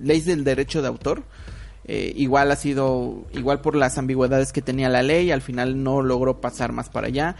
ley 0.00 0.20
del 0.20 0.44
derecho 0.44 0.80
de 0.82 0.86
autor. 0.88 1.24
Eh, 1.92 2.12
igual 2.14 2.52
ha 2.52 2.56
sido, 2.56 3.24
igual 3.32 3.60
por 3.62 3.74
las 3.74 3.98
ambigüedades 3.98 4.52
que 4.52 4.62
tenía 4.62 4.88
la 4.88 5.02
ley, 5.02 5.32
al 5.32 5.42
final 5.42 5.82
no 5.82 6.02
logró 6.02 6.40
pasar 6.40 6.70
más 6.70 6.88
para 6.88 7.08
allá. 7.08 7.34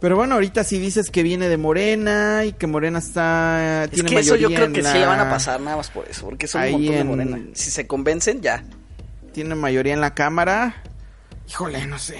Pero 0.00 0.16
bueno, 0.16 0.36
ahorita 0.36 0.64
si 0.64 0.78
dices 0.78 1.10
que 1.10 1.22
viene 1.22 1.50
de 1.50 1.58
Morena 1.58 2.46
y 2.46 2.52
que 2.54 2.66
Morena 2.66 2.98
está... 3.00 3.84
Es 3.84 3.90
tiene 3.90 4.08
que 4.08 4.18
eso 4.20 4.34
yo 4.36 4.48
creo 4.48 4.68
que 4.72 4.76
sí 4.82 4.88
la- 4.88 4.94
le 4.94 5.04
van 5.04 5.20
a 5.20 5.28
pasar 5.28 5.60
nada 5.60 5.76
más 5.76 5.90
por 5.90 6.08
eso. 6.08 6.24
Porque 6.24 6.46
son 6.46 6.62
Ahí 6.62 6.72
un 6.72 6.80
montón 6.80 6.94
de 6.94 7.00
en- 7.00 7.30
morena. 7.30 7.50
Si 7.52 7.70
se 7.70 7.86
convencen, 7.86 8.40
ya. 8.40 8.64
tiene 9.34 9.54
mayoría 9.54 9.92
en 9.92 10.00
la 10.00 10.14
cámara. 10.14 10.82
Híjole, 11.46 11.84
no 11.86 11.98
sé. 11.98 12.16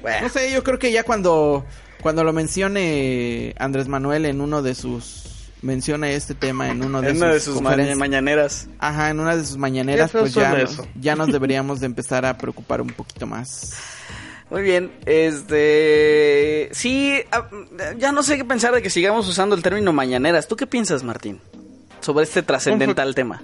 Bueno. 0.00 0.22
No 0.22 0.28
sé, 0.30 0.50
yo 0.50 0.64
creo 0.64 0.78
que 0.78 0.90
ya 0.90 1.02
cuando 1.02 1.66
cuando 2.00 2.24
lo 2.24 2.32
mencione 2.32 3.54
Andrés 3.58 3.88
Manuel 3.88 4.24
en 4.24 4.40
uno 4.40 4.62
de 4.62 4.74
sus 4.74 5.25
mencione 5.66 6.14
este 6.14 6.34
tema 6.34 6.70
en 6.70 6.82
uno 6.82 7.02
de 7.02 7.10
En 7.10 7.16
una 7.18 7.32
de 7.32 7.40
sus 7.40 7.60
mañaneras. 7.60 8.68
Ajá, 8.78 9.10
en 9.10 9.20
una 9.20 9.36
de 9.36 9.44
sus 9.44 9.58
mañaneras, 9.58 10.12
pues 10.12 10.32
ya, 10.32 10.56
eso. 10.58 10.86
ya 10.98 11.14
nos 11.16 11.26
deberíamos 11.32 11.80
de 11.80 11.86
empezar 11.86 12.24
a 12.24 12.38
preocupar 12.38 12.80
un 12.80 12.88
poquito 12.88 13.26
más. 13.26 13.74
Muy 14.48 14.62
bien, 14.62 14.92
este... 15.06 16.68
Sí, 16.72 17.20
ah, 17.32 17.48
ya 17.98 18.12
no 18.12 18.22
sé 18.22 18.36
qué 18.36 18.44
pensar 18.44 18.72
de 18.72 18.80
que 18.80 18.90
sigamos 18.90 19.28
usando 19.28 19.56
el 19.56 19.62
término 19.62 19.92
mañaneras. 19.92 20.46
¿Tú 20.46 20.54
qué 20.54 20.68
piensas, 20.68 21.02
Martín? 21.02 21.40
Sobre 22.00 22.24
este 22.24 22.42
trascendental 22.42 23.14
tema. 23.16 23.42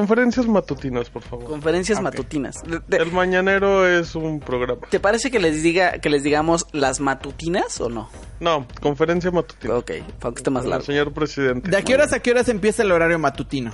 Conferencias 0.00 0.46
matutinas, 0.46 1.08
por 1.10 1.22
favor. 1.22 1.44
Conferencias 1.46 1.98
Ok. 1.98 2.04
matutinas. 2.04 2.62
De- 2.64 2.80
de- 2.86 2.96
El 3.02 3.12
mañanero 3.12 3.88
es 3.88 4.14
un 4.14 4.40
programa. 4.40 4.82
¿Te 4.90 5.00
parece 5.00 5.30
que 5.30 5.38
les 5.38 5.62
diga 5.62 5.92
que 5.98 6.10
les 6.10 6.22
digamos 6.22 6.66
las 6.72 7.00
matutinas 7.00 7.80
o 7.80 7.88
no? 7.88 8.08
No, 8.40 8.66
conferencia 8.80 9.30
matutina. 9.30 9.74
Ok, 9.74 9.92
para 10.20 10.34
que 10.34 10.38
esté 10.40 10.50
más 10.50 10.64
largo. 10.66 10.84
Señor 10.84 11.12
presidente. 11.12 11.70
¿De 11.70 11.76
a 11.76 11.82
qué 11.82 11.94
horas 11.94 12.12
a 12.12 12.20
qué 12.20 12.30
horas 12.32 12.48
empieza 12.48 12.82
el 12.82 12.92
horario 12.92 13.18
matutino? 13.18 13.72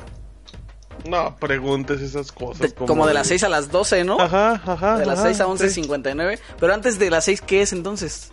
No, 1.08 1.34
preguntes 1.36 2.00
esas 2.00 2.30
cosas. 2.30 2.60
De- 2.60 2.72
como 2.74 3.06
de 3.08 3.14
las 3.14 3.26
6 3.26 3.42
a 3.42 3.48
las 3.48 3.72
12, 3.72 4.04
¿no? 4.04 4.20
Ajá, 4.20 4.62
ajá. 4.64 4.98
De 4.98 5.06
las 5.06 5.18
ajá, 5.18 5.28
6 5.28 5.40
a 5.40 5.46
11, 5.48 5.68
sí. 5.68 5.74
59. 5.82 6.38
Pero 6.60 6.72
antes 6.72 6.98
de 7.00 7.10
las 7.10 7.24
6, 7.24 7.40
¿qué 7.40 7.62
es 7.62 7.72
entonces? 7.72 8.30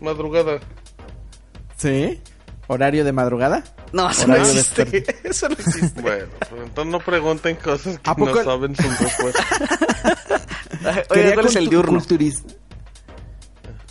Madrugada. 0.00 0.60
¿Sí? 1.76 2.20
¿Horario 2.72 3.04
de 3.04 3.10
madrugada? 3.10 3.64
No, 3.92 4.08
eso 4.08 4.28
no 4.28 4.36
existe. 4.36 5.04
Eso 5.28 5.48
no 5.48 5.54
existe. 5.54 6.00
Bueno, 6.00 6.26
pues 6.38 6.62
entonces 6.62 6.92
no 6.92 7.00
pregunten 7.00 7.56
cosas 7.56 7.98
que 7.98 8.08
¿A 8.08 8.14
poco 8.14 8.30
no 8.32 8.38
el- 8.38 8.44
saben 8.44 8.76
su 8.76 8.82
respuesta. 8.82 9.44
Oye, 10.84 11.04
Quería 11.12 11.34
¿cuál 11.34 11.46
es 11.46 11.56
el 11.56 11.68
diurno? 11.68 12.00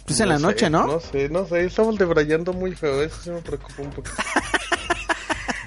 Pues 0.06 0.20
en 0.22 0.30
la 0.30 0.38
sé, 0.38 0.42
noche, 0.44 0.70
¿no? 0.70 0.88
No 0.88 1.00
sé, 1.02 1.28
no 1.28 1.46
sé. 1.46 1.66
Estamos 1.66 1.98
debrayando 1.98 2.54
muy 2.54 2.74
feo. 2.74 3.04
Eso 3.04 3.18
sí 3.22 3.30
me 3.32 3.42
preocupa 3.42 3.82
un 3.82 3.90
poquito. 3.90 4.16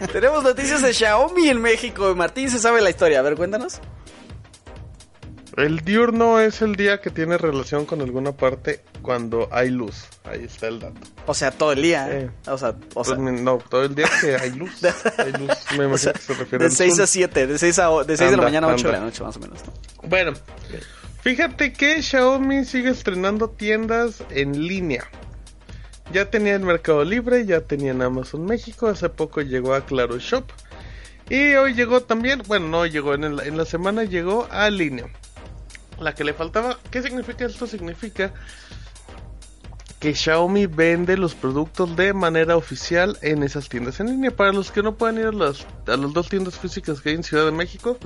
Tenemos 0.12 0.42
noticias 0.42 0.80
de 0.80 0.94
Xiaomi 0.94 1.50
en 1.50 1.60
México. 1.60 2.14
Martín 2.16 2.50
se 2.50 2.58
sabe 2.58 2.80
la 2.80 2.88
historia. 2.88 3.18
A 3.18 3.22
ver, 3.22 3.36
cuéntanos. 3.36 3.78
El 5.56 5.80
diurno 5.80 6.40
es 6.40 6.62
el 6.62 6.76
día 6.76 7.00
que 7.02 7.10
tiene 7.10 7.36
relación 7.36 7.84
con 7.84 8.00
alguna 8.00 8.32
parte 8.32 8.80
cuando 9.02 9.48
hay 9.52 9.68
luz. 9.70 10.06
Ahí 10.24 10.44
está 10.44 10.68
el 10.68 10.80
dato. 10.80 10.98
O 11.26 11.34
sea, 11.34 11.50
todo 11.50 11.72
el 11.72 11.82
día. 11.82 12.08
¿eh? 12.10 12.30
Sí. 12.42 12.50
O 12.50 12.56
sea, 12.58 12.74
o 12.94 13.04
sea, 13.04 13.16
Pues, 13.16 13.40
no, 13.40 13.58
todo 13.68 13.84
el 13.84 13.94
día 13.94 14.08
que 14.20 14.34
hay 14.36 14.50
luz. 14.52 14.70
Hay 15.18 15.32
luz. 15.32 15.50
Me 15.76 15.84
imagino 15.84 15.94
o 15.94 15.98
sea, 15.98 16.12
que 16.14 16.18
se 16.20 16.34
refiere 16.34 16.64
de 16.64 16.70
al 16.70 16.76
6 16.76 16.94
sol. 16.94 17.04
a 17.04 17.06
7, 17.06 17.46
de 17.46 17.58
6 17.58 17.78
a, 17.80 17.88
de 18.04 18.16
6 18.16 18.30
de 18.30 18.36
la 18.38 18.42
mañana 18.42 18.66
a 18.68 18.74
8 18.74 18.86
de 18.86 18.92
la 18.94 19.00
noche, 19.00 19.22
más 19.22 19.36
o 19.36 19.40
menos. 19.40 19.58
¿no? 19.66 20.08
Bueno, 20.08 20.32
fíjate 21.22 21.72
que 21.74 22.02
Xiaomi 22.02 22.64
sigue 22.64 22.90
estrenando 22.90 23.50
tiendas 23.50 24.22
en 24.30 24.66
línea. 24.66 25.04
Ya 26.12 26.30
tenía 26.30 26.54
en 26.54 26.64
Mercado 26.64 27.04
Libre, 27.04 27.44
ya 27.46 27.60
tenía 27.60 27.90
en 27.92 28.02
Amazon 28.02 28.44
México, 28.44 28.86
hace 28.88 29.08
poco 29.08 29.40
llegó 29.42 29.74
a 29.74 29.84
Claro 29.84 30.18
Shop. 30.18 30.44
Y 31.30 31.54
hoy 31.54 31.74
llegó 31.74 32.02
también, 32.02 32.42
bueno, 32.46 32.68
no 32.68 32.84
llegó, 32.86 33.14
en, 33.14 33.24
el- 33.24 33.40
en 33.40 33.56
la 33.56 33.64
semana 33.64 34.04
llegó 34.04 34.46
a 34.50 34.68
línea. 34.70 35.06
La 36.00 36.14
que 36.14 36.24
le 36.24 36.34
faltaba, 36.34 36.78
¿qué 36.90 37.02
significa 37.02 37.44
esto? 37.44 37.66
Significa 37.66 38.32
que 40.00 40.14
Xiaomi 40.14 40.66
vende 40.66 41.16
los 41.16 41.34
productos 41.36 41.94
de 41.94 42.12
manera 42.12 42.56
oficial 42.56 43.18
en 43.22 43.44
esas 43.44 43.68
tiendas 43.68 44.00
en 44.00 44.08
línea. 44.08 44.32
Para 44.32 44.52
los 44.52 44.72
que 44.72 44.82
no 44.82 44.96
pueden 44.96 45.18
ir 45.18 45.26
a 45.26 45.32
las, 45.32 45.64
a 45.86 45.96
las 45.96 46.12
dos 46.12 46.28
tiendas 46.28 46.58
físicas 46.58 47.00
que 47.00 47.10
hay 47.10 47.14
en 47.14 47.22
Ciudad 47.22 47.44
de 47.44 47.52
México, 47.52 47.96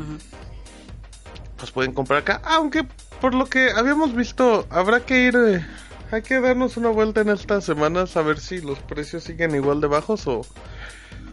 pues 1.57 1.71
pueden 1.71 1.93
comprar 1.93 2.21
acá. 2.21 2.43
Aunque 2.45 2.87
por 3.21 3.35
lo 3.35 3.47
que 3.47 3.71
habíamos 3.71 4.15
visto, 4.15 4.67
habrá 4.69 5.01
que 5.01 5.23
ir, 5.23 5.37
eh, 5.37 5.67
hay 6.11 6.23
que 6.23 6.39
darnos 6.41 6.77
una 6.77 6.91
vuelta 6.91 7.23
en 7.23 7.31
estas 7.31 7.65
semanas 7.65 8.17
a 8.17 8.23
ver 8.23 8.41
si 8.41 8.61
los 8.61 8.79
precios 8.81 9.25
siguen 9.25 9.55
igual 9.55 9.81
de 9.81 9.87
bajos 9.87 10.27
o, 10.27 10.43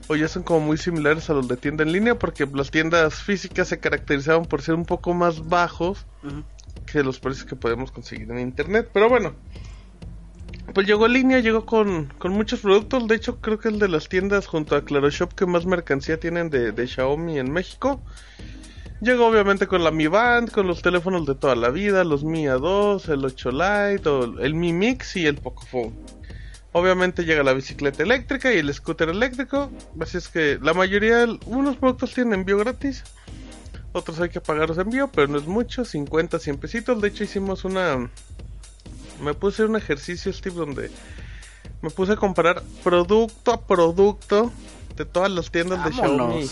o 0.07 0.15
ya 0.15 0.27
son 0.27 0.43
como 0.43 0.59
muy 0.59 0.77
similares 0.77 1.29
a 1.29 1.33
los 1.33 1.47
de 1.47 1.57
tienda 1.57 1.83
en 1.83 1.91
línea, 1.91 2.17
porque 2.17 2.47
las 2.53 2.71
tiendas 2.71 3.15
físicas 3.15 3.67
se 3.67 3.79
caracterizaban 3.79 4.45
por 4.45 4.61
ser 4.61 4.75
un 4.75 4.85
poco 4.85 5.13
más 5.13 5.47
bajos 5.47 6.05
que 6.85 7.03
los 7.03 7.19
precios 7.19 7.45
que 7.45 7.55
podemos 7.55 7.91
conseguir 7.91 8.29
en 8.31 8.39
internet. 8.39 8.89
Pero 8.93 9.09
bueno, 9.09 9.33
pues 10.73 10.87
llegó 10.87 11.05
en 11.05 11.13
línea, 11.13 11.39
llegó 11.39 11.65
con, 11.65 12.13
con 12.17 12.31
muchos 12.31 12.61
productos. 12.61 13.07
De 13.07 13.15
hecho, 13.15 13.39
creo 13.39 13.59
que 13.59 13.69
es 13.69 13.79
de 13.79 13.87
las 13.87 14.09
tiendas 14.09 14.47
junto 14.47 14.75
a 14.75 14.83
Claro 14.83 15.09
Shop 15.09 15.33
que 15.33 15.45
más 15.45 15.65
mercancía 15.65 16.19
tienen 16.19 16.49
de, 16.49 16.71
de 16.71 16.87
Xiaomi 16.87 17.39
en 17.39 17.51
México. 17.51 18.01
Llegó 19.01 19.27
obviamente 19.27 19.67
con 19.67 19.83
la 19.83 19.91
Mi 19.91 20.07
Band, 20.07 20.49
con 20.49 20.65
los 20.65 20.81
teléfonos 20.81 21.25
de 21.25 21.35
toda 21.35 21.55
la 21.55 21.69
vida, 21.69 22.05
los 22.05 22.23
Mi 22.23 22.45
A2, 22.45 23.09
el 23.09 23.25
8 23.25 23.51
Lite, 23.51 24.09
o 24.09 24.39
el 24.39 24.55
Mi 24.55 24.71
Mix 24.71 25.17
y 25.17 25.25
el 25.25 25.35
Pocophone. 25.35 25.93
Obviamente 26.73 27.23
llega 27.23 27.43
la 27.43 27.53
bicicleta 27.53 28.03
eléctrica 28.03 28.51
y 28.51 28.57
el 28.57 28.73
scooter 28.73 29.09
eléctrico. 29.09 29.71
Así 29.99 30.17
es 30.17 30.27
que 30.27 30.59
la 30.61 30.73
mayoría, 30.73 31.25
unos 31.45 31.77
productos 31.77 32.13
tienen 32.13 32.33
envío 32.33 32.57
gratis. 32.57 33.03
Otros 33.91 34.19
hay 34.19 34.29
que 34.29 34.41
pagar 34.41 34.69
los 34.69 34.79
envío, 34.79 35.09
pero 35.11 35.27
no 35.27 35.37
es 35.37 35.45
mucho, 35.45 35.85
50, 35.85 36.39
100 36.39 36.57
pesitos. 36.57 37.01
De 37.01 37.07
hecho 37.07 37.23
hicimos 37.23 37.63
una... 37.63 38.09
Me 39.21 39.35
puse 39.35 39.63
un 39.63 39.75
ejercicio, 39.75 40.33
Steve, 40.33 40.55
donde 40.55 40.89
me 41.83 41.91
puse 41.91 42.13
a 42.13 42.15
comparar 42.15 42.63
producto 42.83 43.53
a 43.53 43.61
producto 43.61 44.51
de 44.95 45.05
todas 45.05 45.29
las 45.29 45.51
tiendas 45.51 45.85
de 45.85 45.91
Xiaomi 45.93 46.49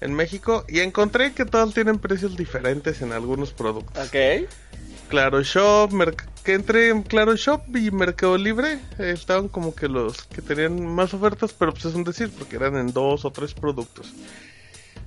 en 0.00 0.14
México 0.14 0.64
y 0.68 0.80
encontré 0.80 1.32
que 1.32 1.44
todos 1.44 1.74
tienen 1.74 1.98
precios 1.98 2.36
diferentes 2.36 3.02
en 3.02 3.12
algunos 3.12 3.52
productos. 3.52 4.06
Ok. 4.06 4.48
Claro 5.08 5.42
Shop, 5.42 5.90
que 6.44 6.54
entre 6.54 6.90
en 6.90 7.02
Claro 7.02 7.34
Shop 7.34 7.62
y 7.74 7.90
Mercado 7.90 8.36
Libre 8.36 8.78
eh, 8.98 9.12
estaban 9.12 9.48
como 9.48 9.74
que 9.74 9.88
los 9.88 10.24
que 10.24 10.42
tenían 10.42 10.86
más 10.86 11.14
ofertas, 11.14 11.52
pero 11.52 11.72
pues 11.72 11.86
es 11.86 11.94
un 11.94 12.04
decir, 12.04 12.30
porque 12.36 12.56
eran 12.56 12.76
en 12.76 12.92
dos 12.92 13.24
o 13.24 13.30
tres 13.30 13.54
productos. 13.54 14.12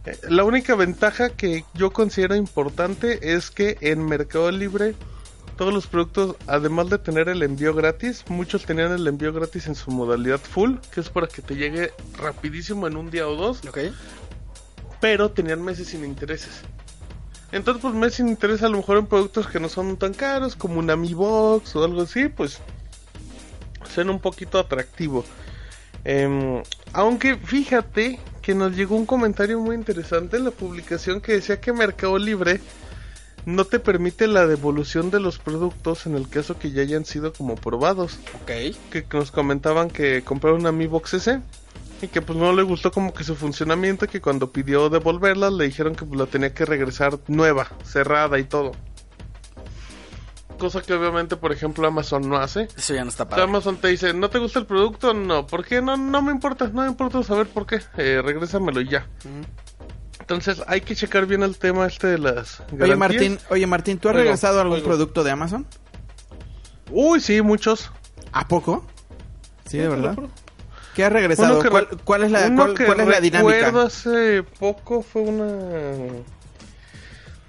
Eh, 0.05 0.17
La 0.29 0.43
única 0.43 0.75
ventaja 0.75 1.29
que 1.29 1.63
yo 1.73 1.91
considero 1.91 2.35
importante 2.35 3.33
es 3.35 3.51
que 3.51 3.77
en 3.81 4.03
Mercado 4.05 4.49
Libre 4.51 4.95
todos 5.55 5.73
los 5.73 5.85
productos, 5.85 6.35
además 6.47 6.89
de 6.89 6.97
tener 6.97 7.29
el 7.29 7.43
envío 7.43 7.75
gratis, 7.75 8.25
muchos 8.29 8.65
tenían 8.65 8.91
el 8.93 9.05
envío 9.05 9.31
gratis 9.31 9.67
en 9.67 9.75
su 9.75 9.91
modalidad 9.91 10.39
full, 10.39 10.77
que 10.91 11.01
es 11.01 11.09
para 11.09 11.27
que 11.27 11.43
te 11.43 11.55
llegue 11.55 11.91
rapidísimo 12.17 12.87
en 12.87 12.97
un 12.97 13.11
día 13.11 13.27
o 13.27 13.35
dos 13.35 13.61
pero 14.99 15.31
tenían 15.31 15.63
meses 15.63 15.89
sin 15.89 16.05
intereses. 16.05 16.61
Entonces, 17.51 17.81
pues 17.81 17.93
meses 17.93 18.15
sin 18.15 18.29
interés 18.29 18.63
a 18.63 18.69
lo 18.69 18.77
mejor 18.77 18.97
en 18.97 19.07
productos 19.07 19.47
que 19.47 19.59
no 19.59 19.67
son 19.69 19.97
tan 19.97 20.13
caros, 20.13 20.55
como 20.55 20.79
una 20.79 20.95
Mi 20.95 21.13
Box 21.13 21.75
o 21.75 21.83
algo 21.83 22.01
así, 22.03 22.29
pues 22.29 22.59
suena 23.93 24.11
un 24.11 24.19
poquito 24.19 24.57
atractivo. 24.57 25.25
Em, 26.03 26.63
aunque 26.93 27.35
fíjate 27.37 28.19
que 28.41 28.55
nos 28.55 28.75
llegó 28.75 28.95
un 28.95 29.05
comentario 29.05 29.59
muy 29.59 29.75
interesante 29.75 30.37
en 30.37 30.45
la 30.45 30.51
publicación 30.51 31.21
que 31.21 31.33
decía 31.33 31.59
que 31.61 31.73
Mercado 31.73 32.17
Libre 32.17 32.59
no 33.45 33.65
te 33.65 33.79
permite 33.79 34.27
la 34.27 34.47
devolución 34.47 35.11
de 35.11 35.19
los 35.19 35.39
productos 35.39 36.05
en 36.05 36.15
el 36.15 36.27
caso 36.29 36.57
que 36.57 36.71
ya 36.71 36.81
hayan 36.81 37.05
sido 37.05 37.33
como 37.33 37.55
probados 37.55 38.19
Ok. 38.41 38.51
que 38.91 39.05
nos 39.13 39.31
comentaban 39.31 39.89
que 39.89 40.23
compraron 40.23 40.61
una 40.61 40.71
Mi 40.71 40.87
Box 40.87 41.15
S 41.15 41.39
y 42.01 42.07
que 42.07 42.21
pues 42.21 42.37
no 42.37 42.53
le 42.53 42.63
gustó 42.63 42.91
como 42.91 43.13
que 43.13 43.23
su 43.23 43.35
funcionamiento 43.35 44.07
que 44.07 44.21
cuando 44.21 44.51
pidió 44.51 44.89
devolverla 44.89 45.49
le 45.49 45.65
dijeron 45.65 45.95
que 45.95 46.05
pues, 46.05 46.19
la 46.19 46.25
tenía 46.25 46.53
que 46.53 46.65
regresar 46.65 47.19
nueva, 47.27 47.67
cerrada 47.83 48.39
y 48.39 48.43
todo. 48.43 48.71
Cosa 50.57 50.81
que 50.81 50.93
obviamente 50.93 51.35
por 51.37 51.51
ejemplo 51.51 51.87
Amazon 51.87 52.29
no 52.29 52.37
hace. 52.37 52.67
Eso 52.77 52.93
ya 52.93 53.03
no 53.03 53.09
está 53.09 53.23
O 53.23 53.27
sea, 53.27 53.29
padre. 53.29 53.43
Amazon 53.43 53.77
te 53.77 53.87
dice, 53.87 54.13
¿no 54.13 54.29
te 54.29 54.37
gusta 54.39 54.59
el 54.59 54.65
producto? 54.67 55.13
No, 55.13 55.47
¿por 55.47 55.65
qué? 55.65 55.81
No, 55.81 55.97
no 55.97 56.21
me 56.21 56.31
importa, 56.31 56.67
no 56.67 56.83
me 56.83 56.87
importa 56.87 57.23
saber 57.23 57.47
por 57.47 57.65
qué. 57.65 57.81
Eh, 57.97 58.21
regrésamelo 58.23 58.79
y 58.81 58.89
ya. 58.89 59.07
Entonces 60.19 60.57
Entonces 60.59 60.63
hay 60.67 60.81
que 60.81 60.95
checar 60.95 61.25
bien 61.25 61.41
el 61.43 61.57
tema 61.57 61.87
este 61.87 62.07
de 62.07 62.19
las 62.19 62.59
Oye 62.59 62.77
garantías. 62.77 62.97
Martín, 62.99 63.39
oye 63.49 63.67
Martín, 63.67 63.97
¿tú 63.97 64.07
has 64.09 64.15
Oigo, 64.15 64.23
regresado 64.23 64.59
a 64.59 64.61
algún 64.61 64.75
oigo. 64.77 64.87
producto 64.87 65.23
de 65.23 65.31
Amazon? 65.31 65.65
Uy, 66.91 67.19
sí, 67.21 67.41
muchos. 67.41 67.91
¿A 68.31 68.47
poco? 68.47 68.85
Sí, 69.65 69.77
de 69.79 69.87
verdad. 69.89 70.15
¿Qué 70.95 71.05
has 71.05 71.13
regresado? 71.13 71.61
Que 71.61 71.69
¿Cuál, 72.03 72.23
es 72.23 72.31
la, 72.31 72.47
uno 72.47 72.63
cuál, 72.63 72.73
que 72.75 72.85
cuál 72.85 72.99
es 73.01 73.07
la 73.07 73.21
dinámica? 73.21 73.53
Recuerdo 73.53 73.81
hace 73.81 74.43
poco 74.59 75.01
fue 75.01 75.21
una. 75.21 76.23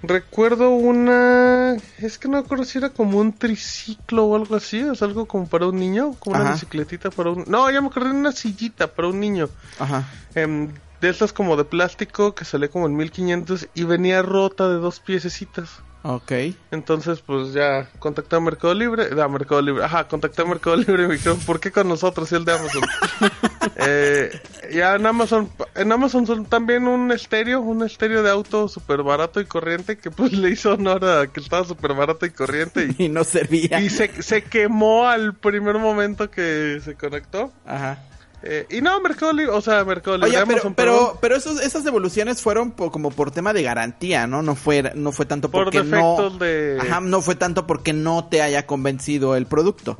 Recuerdo 0.01 0.71
una. 0.71 1.75
Es 1.97 2.17
que 2.17 2.27
no 2.27 2.37
me 2.37 2.43
acuerdo 2.43 2.65
si 2.65 2.77
era 2.77 2.89
como 2.89 3.19
un 3.19 3.33
triciclo 3.33 4.25
o 4.25 4.35
algo 4.35 4.55
así. 4.55 4.83
Sea, 4.95 5.07
algo 5.07 5.25
como 5.25 5.47
para 5.47 5.67
un 5.67 5.77
niño. 5.77 6.15
Como 6.19 6.35
una 6.35 6.51
bicicletita 6.51 7.09
para 7.09 7.31
un. 7.31 7.45
No, 7.47 7.69
ya 7.71 7.81
me 7.81 7.87
acordé 7.87 8.09
de 8.09 8.15
una 8.15 8.31
sillita 8.31 8.87
para 8.87 9.07
un 9.07 9.19
niño. 9.19 9.49
Ajá. 9.79 10.07
em, 10.35 10.69
de 11.01 11.09
estas 11.09 11.33
como 11.33 11.57
de 11.57 11.65
plástico 11.65 12.33
que 12.33 12.45
salía 12.45 12.69
como 12.69 12.85
en 12.85 12.95
1500 12.95 13.67
y 13.73 13.83
venía 13.83 14.21
rota 14.21 14.69
de 14.69 14.75
dos 14.75 15.01
piececitas. 15.01 15.81
Ok. 16.03 16.31
Entonces, 16.71 17.21
pues 17.21 17.53
ya 17.53 17.89
contacté 17.99 18.35
a 18.35 18.39
Mercado 18.41 18.73
Libre, 18.73 19.09
a 19.21 19.27
Mercado 19.29 19.61
Libre, 19.61 19.85
ajá, 19.85 20.07
contacté 20.07 20.41
a 20.41 20.45
Mercado 20.45 20.75
Libre 20.75 21.05
y 21.05 21.07
me 21.07 21.13
dijeron, 21.13 21.39
¿por 21.39 21.59
qué 21.61 21.71
con 21.71 21.87
nosotros 21.87 22.29
y 22.31 22.35
el 22.35 22.43
de 22.45 22.51
Amazon? 22.51 22.83
eh, 23.77 24.41
ya 24.73 24.95
en 24.95 25.05
Amazon, 25.05 25.49
en 25.75 25.91
Amazon 25.91 26.27
son 26.27 26.45
también 26.45 26.87
un 26.87 27.11
estéreo, 27.11 27.61
un 27.61 27.83
estéreo 27.83 28.21
de 28.21 28.29
auto 28.29 28.67
súper 28.67 29.01
barato 29.01 29.39
y 29.39 29.45
corriente 29.45 29.97
que 29.97 30.11
pues 30.11 30.33
le 30.33 30.49
hizo 30.49 30.73
honor 30.73 31.05
a 31.05 31.27
que 31.27 31.39
estaba 31.39 31.63
súper 31.65 31.93
barato 31.93 32.25
y 32.25 32.31
corriente 32.31 32.87
y, 32.97 33.03
Y 33.05 33.09
no 33.09 33.23
servía. 33.23 33.79
y 33.79 33.89
se, 33.89 34.21
se 34.21 34.43
quemó 34.43 35.07
al 35.07 35.35
primer 35.35 35.77
momento 35.77 36.29
que 36.29 36.81
se 36.83 36.95
conectó. 36.95 37.51
Ajá. 37.65 37.97
Eh, 38.45 38.67
y 38.69 38.81
no, 38.81 38.99
Mercado 38.99 39.31
Libre, 39.31 39.53
o 39.53 39.61
sea, 39.61 39.85
Mercado 39.85 40.17
Libre, 40.17 40.37
Oye, 40.37 40.45
pero, 40.45 40.73
pero, 40.75 41.17
pero 41.21 41.35
esos, 41.37 41.61
esas 41.61 41.85
devoluciones 41.85 42.41
fueron 42.41 42.71
como 42.71 43.09
por 43.09 43.31
tema 43.31 43.53
de 43.53 43.63
garantía, 43.63 44.27
¿no? 44.27 44.41
No 44.41 44.55
fue, 44.55 44.91
no 44.95 45.13
fue 45.13 45.25
tanto 45.25 45.49
Por 45.49 45.63
porque 45.65 45.83
no... 45.83 46.29
de- 46.31 46.77
Ajá, 46.81 46.99
no 46.99 47.21
fue 47.21 47.35
tanto 47.35 47.65
porque 47.65 47.93
no 47.93 48.25
te 48.25 48.41
haya 48.41 48.67
convencido 48.67 49.37
el 49.37 49.45
producto. 49.45 49.97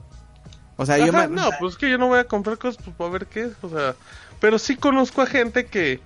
O 0.76 0.86
sea, 0.86 0.98
yo 0.98 1.14
me... 1.14 1.28
No, 1.30 1.50
pues 1.60 1.78
que 1.78 1.89
yo 1.89 1.98
no 1.98 2.08
voy 2.08 2.20
a 2.20 2.26
comprar 2.26 2.58
cosas 2.58 2.84
pues, 2.84 2.94
para 2.98 3.10
ver 3.12 3.28
qué 3.28 3.44
es, 3.44 3.52
o 3.62 3.70
sea, 3.70 3.96
pero 4.41 4.60
sí 4.60 4.76
conozco 4.76 5.22
a 5.22 5.26
gente 5.26 5.68
que, 5.68 6.02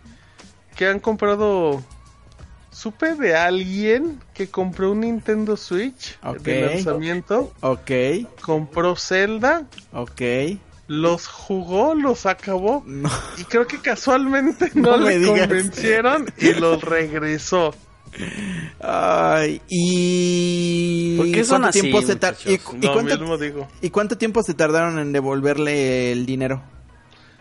que 0.75 0.85
han 0.87 0.99
comprado, 0.99 1.81
supe 2.69 3.15
de 3.15 3.35
alguien 3.35 4.19
que 4.35 4.47
compró 4.49 4.91
un 4.91 4.99
Nintendo 4.99 5.57
Switch 5.57 6.19
Ok. 6.23 6.37
de 6.41 6.61
lanzamiento, 6.75 7.51
Ok, 7.61 7.89
compró 8.43 8.95
Zelda, 8.95 9.63
ok. 9.91 10.21
Los 10.87 11.27
jugó, 11.27 11.93
los 11.95 12.25
acabó 12.25 12.83
No. 12.85 13.09
y 13.37 13.43
creo 13.43 13.67
que 13.67 13.79
casualmente 13.79 14.71
no, 14.75 14.91
No 14.91 14.97
le 14.97 15.19
digas. 15.19 15.47
convencieron 15.47 16.25
y 16.37 16.53
los 16.53 16.81
regresó. 16.81 17.73
Ay, 18.79 19.61
y... 19.67 21.17
¿Por 21.17 21.31
qué 21.31 21.43
son 21.43 21.61
¿Cuánto 21.61 21.67
así, 21.69 21.81
tiempo 21.81 22.01
se 22.01 22.15
tar- 22.15 22.35
y, 22.45 22.57
cuánto, 22.57 23.17
mismo 23.19 23.37
digo. 23.37 23.67
¿Y 23.81 23.89
cuánto 23.89 24.17
tiempo 24.17 24.41
se 24.43 24.53
tardaron 24.53 24.97
en 24.99 25.11
devolverle 25.11 26.11
el 26.11 26.25
dinero? 26.25 26.63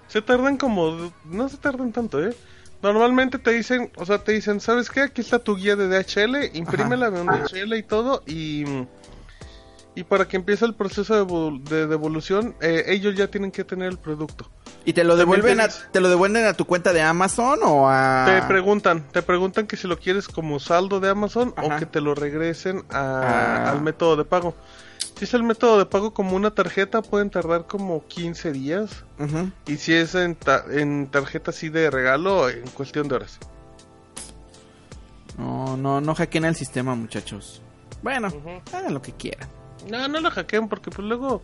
Se 0.08 0.22
tardan 0.22 0.56
como... 0.56 1.12
No 1.24 1.48
se 1.48 1.56
tardan 1.58 1.92
tanto, 1.92 2.22
¿eh? 2.24 2.34
Normalmente 2.82 3.38
te 3.38 3.52
dicen, 3.52 3.90
o 3.96 4.04
sea, 4.04 4.18
te 4.18 4.32
dicen, 4.32 4.60
¿sabes 4.60 4.90
qué? 4.90 5.00
Aquí 5.02 5.20
está 5.20 5.38
tu 5.38 5.56
guía 5.56 5.76
de 5.76 5.88
DHL, 5.88 6.56
imprímela 6.56 7.10
de 7.10 7.20
un 7.22 7.26
DHL 7.28 7.74
y 7.74 7.82
todo, 7.82 8.22
y... 8.26 8.64
Y 9.96 10.04
para 10.04 10.28
que 10.28 10.36
empiece 10.36 10.64
el 10.64 10.74
proceso 10.74 11.14
de, 11.14 11.22
devol- 11.24 11.62
de 11.64 11.86
devolución, 11.88 12.54
eh, 12.60 12.84
ellos 12.88 13.14
ya 13.16 13.28
tienen 13.28 13.50
que 13.50 13.64
tener 13.64 13.88
el 13.88 13.98
producto. 13.98 14.48
¿Y 14.84 14.92
te 14.92 15.02
lo 15.02 15.16
devuelven 15.16 15.58
a, 15.60 15.68
te 15.68 16.00
lo 16.00 16.08
devuelven 16.08 16.44
a 16.46 16.52
tu 16.52 16.64
cuenta 16.66 16.92
de 16.92 17.00
Amazon 17.02 17.58
o 17.64 17.88
a...? 17.88 18.24
Te 18.26 18.42
preguntan, 18.46 19.08
te 19.10 19.22
preguntan 19.22 19.66
que 19.66 19.76
si 19.76 19.88
lo 19.88 19.98
quieres 19.98 20.28
como 20.28 20.60
saldo 20.60 21.00
de 21.00 21.08
Amazon 21.08 21.52
Ajá. 21.56 21.76
o 21.76 21.78
que 21.78 21.86
te 21.86 22.00
lo 22.00 22.14
regresen 22.14 22.84
a- 22.90 23.22
Ah. 23.66 23.70
al 23.72 23.80
método 23.82 24.16
de 24.16 24.24
pago. 24.24 24.54
Si 25.18 25.24
es 25.24 25.32
el 25.32 25.42
método 25.44 25.78
de 25.78 25.86
pago 25.86 26.12
como 26.12 26.36
una 26.36 26.50
tarjeta, 26.50 27.00
pueden 27.00 27.30
tardar 27.30 27.66
como 27.66 28.06
15 28.06 28.52
días. 28.52 29.02
Ujú. 29.18 29.50
Y 29.66 29.78
si 29.78 29.94
es 29.94 30.14
en, 30.14 30.34
ta- 30.36 30.66
en 30.70 31.06
tarjeta 31.10 31.50
así 31.52 31.70
de 31.70 31.90
regalo, 31.90 32.50
en 32.50 32.68
cuestión 32.68 33.08
de 33.08 33.14
horas. 33.14 33.38
No, 35.38 35.76
no, 35.78 36.00
no 36.02 36.14
hackeen 36.14 36.44
el 36.44 36.54
sistema, 36.54 36.94
muchachos. 36.94 37.62
Bueno, 38.02 38.28
hagan 38.74 38.92
lo 38.94 39.00
que 39.00 39.12
quieran. 39.12 39.48
No, 39.90 40.08
no 40.08 40.20
lo 40.20 40.30
hackeen 40.30 40.68
porque 40.68 40.90
pues 40.90 41.06
luego 41.06 41.42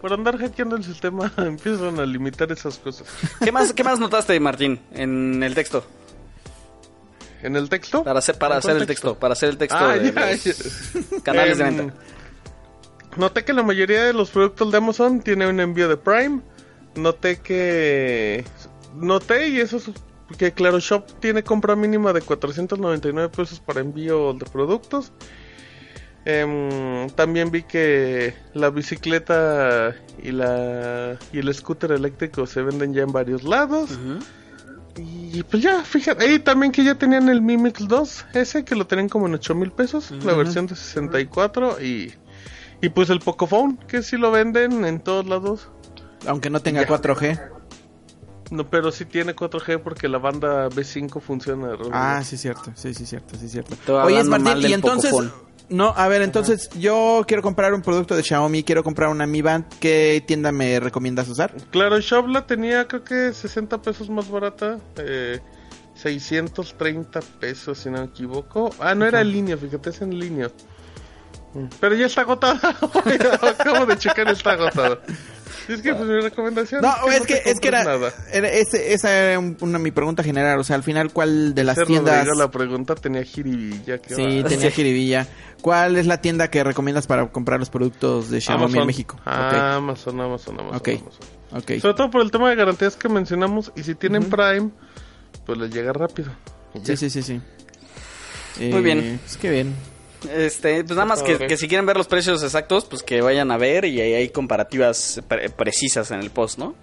por 0.00 0.12
andar 0.12 0.38
hackeando 0.38 0.76
el 0.76 0.84
sistema 0.84 1.32
empiezan 1.38 1.98
a 2.00 2.06
limitar 2.06 2.50
esas 2.52 2.78
cosas. 2.78 3.06
¿Qué 3.42 3.52
más, 3.52 3.72
¿Qué 3.72 3.84
más 3.84 3.98
notaste, 3.98 4.38
Martín, 4.40 4.80
en 4.92 5.42
el 5.42 5.54
texto? 5.54 5.84
¿En 7.42 7.56
el 7.56 7.68
texto? 7.68 8.04
Para 8.04 8.18
hacer, 8.18 8.36
para 8.38 8.56
¿En 8.56 8.58
hacer 8.58 8.76
el 8.76 8.86
texto, 8.86 9.14
para 9.18 9.32
hacer 9.32 9.48
el 9.50 9.56
texto 9.58 9.78
Ah, 9.78 9.94
de 9.96 10.12
ya, 10.12 10.30
los 10.30 10.44
ya. 10.44 11.22
canales 11.22 11.58
de 11.58 11.64
Em, 11.64 11.76
venta. 11.76 11.94
Noté 13.16 13.44
que 13.44 13.52
la 13.52 13.62
mayoría 13.62 14.04
de 14.04 14.12
los 14.12 14.30
productos 14.30 14.70
de 14.70 14.78
Amazon 14.78 15.20
tiene 15.20 15.46
un 15.48 15.58
envío 15.58 15.88
de 15.88 15.96
Prime. 15.96 16.40
Noté 16.94 17.40
que... 17.40 18.44
Noté 18.94 19.48
y 19.48 19.58
eso 19.60 19.78
es 19.78 19.90
que 20.36 20.52
Claro 20.52 20.78
Shop 20.80 21.04
tiene 21.18 21.42
compra 21.42 21.74
mínima 21.76 22.12
de 22.12 22.20
499 22.20 23.30
pesos 23.30 23.58
para 23.58 23.80
envío 23.80 24.32
de 24.34 24.44
productos. 24.46 25.10
Em, 26.24 27.08
también 27.10 27.50
vi 27.50 27.62
que 27.62 28.34
la 28.52 28.68
bicicleta 28.70 29.94
y 30.22 30.32
la 30.32 31.16
y 31.32 31.38
el 31.38 31.54
scooter 31.54 31.92
eléctrico 31.92 32.46
se 32.46 32.62
venden 32.62 32.92
ya 32.92 33.02
en 33.02 33.12
varios 33.12 33.42
lados. 33.42 33.98
Y 34.96 35.42
pues 35.44 35.62
ya, 35.62 35.82
fíjate. 35.82 36.30
Y 36.32 36.40
también 36.40 36.72
que 36.72 36.84
ya 36.84 36.96
tenían 36.96 37.28
el 37.28 37.40
Mi 37.40 37.56
Mix 37.56 37.86
2, 37.88 38.26
ese 38.34 38.64
que 38.64 38.74
lo 38.74 38.86
tenían 38.86 39.08
como 39.08 39.28
en 39.28 39.34
8 39.34 39.54
mil 39.54 39.70
pesos, 39.72 40.10
la 40.24 40.34
versión 40.34 40.66
de 40.66 40.76
64. 40.76 41.80
Y, 41.80 42.12
y 42.82 42.88
pues 42.90 43.08
el 43.08 43.20
Pocophone, 43.20 43.78
que 43.88 44.02
sí 44.02 44.16
lo 44.18 44.30
venden 44.30 44.84
en 44.84 45.00
todos 45.00 45.26
lados. 45.26 45.68
Aunque 46.26 46.50
no 46.50 46.60
tenga 46.60 46.82
Ya. 46.82 46.88
4G. 46.88 47.40
No, 48.50 48.68
pero 48.68 48.90
sí 48.90 49.04
tiene 49.04 49.34
4G 49.34 49.80
porque 49.80 50.08
la 50.08 50.18
banda 50.18 50.68
B5 50.68 51.20
funciona. 51.20 51.78
Ah, 51.92 52.22
sí, 52.24 52.36
cierto. 52.36 52.72
Sí, 52.74 52.92
sí, 52.92 53.06
cierto, 53.06 53.36
sí, 53.38 53.48
cierto. 53.48 53.76
Oye, 54.02 54.22
Martín, 54.24 54.68
y 54.68 54.72
entonces... 54.72 55.12
Pocophone. 55.12 55.49
No, 55.70 55.94
a 55.96 56.08
ver, 56.08 56.20
entonces 56.22 56.68
yo 56.78 57.24
quiero 57.28 57.42
comprar 57.42 57.72
un 57.72 57.80
producto 57.80 58.16
de 58.16 58.24
Xiaomi, 58.24 58.64
quiero 58.64 58.82
comprar 58.82 59.08
una 59.08 59.24
Mi 59.26 59.40
Band. 59.40 59.66
¿Qué 59.78 60.22
tienda 60.26 60.50
me 60.50 60.80
recomiendas 60.80 61.28
usar? 61.28 61.54
Claro, 61.70 62.00
Shop 62.00 62.26
la 62.26 62.44
tenía 62.44 62.88
creo 62.88 63.04
que 63.04 63.32
60 63.32 63.80
pesos 63.80 64.10
más 64.10 64.28
barata. 64.28 64.78
Eh, 64.96 65.38
630 65.94 67.20
pesos 67.38 67.78
si 67.78 67.88
no 67.90 67.98
me 67.98 68.04
equivoco. 68.06 68.70
Ah, 68.80 68.94
no 68.94 69.06
era 69.06 69.20
en 69.20 69.30
línea, 69.30 69.56
fíjate, 69.56 69.90
es 69.90 70.02
en 70.02 70.18
línea. 70.18 70.50
Mm, 71.54 71.66
Pero 71.78 71.94
ya 71.94 72.06
está 72.06 72.22
agotada. 72.22 72.60
Acabo 73.42 73.86
de 73.86 73.96
checar, 73.96 74.28
está 74.28 74.52
agotada. 74.52 74.98
Es 75.68 75.82
que 75.82 75.94
pues 75.94 76.08
mi 76.08 76.20
recomendación 76.20 76.80
No, 76.82 76.92
es 77.10 77.20
que, 77.26 77.36
te 77.36 77.50
es 77.50 77.60
que 77.60 77.68
era, 77.68 77.82
era- 78.32 78.48
ese- 78.48 78.92
esa 78.92 79.12
era 79.16 79.38
un- 79.38 79.56
una 79.60 79.78
mi 79.78 79.90
pregunta 79.90 80.22
general. 80.22 80.58
O 80.58 80.64
sea, 80.64 80.76
al 80.76 80.82
final, 80.82 81.12
¿cuál 81.12 81.54
de 81.54 81.64
las 81.64 81.76
Ser 81.76 81.86
tiendas... 81.86 82.16
Rodrigo, 82.26 82.34
la 82.38 82.50
pregunta 82.50 82.94
tenía 82.94 83.22
jiribilla. 83.24 84.00
Sí, 84.08 84.42
va. 84.42 84.48
tenía 84.48 84.70
jiribilla. 84.70 85.26
¿Cuál 85.62 85.96
es 85.96 86.06
la 86.06 86.20
tienda 86.20 86.48
que 86.48 86.64
recomiendas 86.64 87.06
para 87.06 87.28
comprar 87.30 87.60
los 87.60 87.70
productos 87.70 88.30
de 88.30 88.40
Xiaomi 88.40 88.78
en 88.78 88.86
México? 88.86 89.20
Ah, 89.26 89.76
Amazon, 89.76 90.20
Amazon, 90.20 90.58
Amazon, 90.60 90.76
Ok. 90.76 90.88
Amazon. 90.88 91.20
ok, 91.52 91.56
ok. 91.76 91.80
Sobre 91.80 91.94
todo 91.94 92.10
por 92.10 92.22
el 92.22 92.30
tema 92.30 92.48
de 92.50 92.56
garantías 92.56 92.96
que 92.96 93.08
mencionamos. 93.08 93.70
Y 93.76 93.82
si 93.82 93.94
tienen 93.94 94.24
Prime, 94.30 94.70
pues 95.44 95.58
les 95.58 95.70
llega 95.70 95.92
rápido. 95.92 96.30
Sí, 96.82 96.96
sí, 96.96 97.10
sí, 97.10 97.22
sí. 97.22 97.40
Muy 98.58 98.66
Eh, 98.78 98.80
bien. 98.80 99.20
Es 99.26 99.36
que 99.36 99.50
bien. 99.50 99.74
Este, 100.28 100.84
pues 100.84 100.96
nada 100.96 101.06
más 101.06 101.22
que, 101.22 101.56
si 101.56 101.68
quieren 101.68 101.86
ver 101.86 101.96
los 101.96 102.06
precios 102.06 102.42
exactos, 102.42 102.84
pues 102.84 103.02
que 103.02 103.20
vayan 103.22 103.50
a 103.50 103.56
ver 103.56 103.84
y 103.86 104.00
ahí 104.00 104.14
hay 104.14 104.28
comparativas 104.28 105.20
pre- 105.28 105.48
precisas 105.50 106.10
en 106.10 106.20
el 106.20 106.30
post, 106.30 106.58
¿no? 106.58 106.74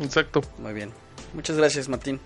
Exacto. 0.00 0.40
Muy 0.58 0.72
bien. 0.72 0.90
Muchas 1.34 1.56
gracias, 1.56 1.88
Martín. 1.88 2.20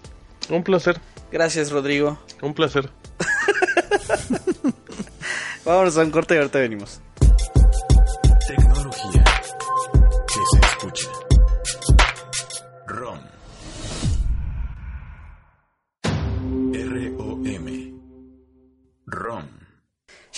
Un 0.49 0.63
placer, 0.63 1.01
Gracias, 1.33 1.71
Rodrigo. 1.71 2.19
un 2.43 2.55
placer. 2.55 2.91
Vámonos 5.65 5.97
a 5.99 6.03
un 6.03 6.11
corte 6.11 6.35
y 6.35 6.39
ahorita 6.39 6.59
venimos. 6.59 7.01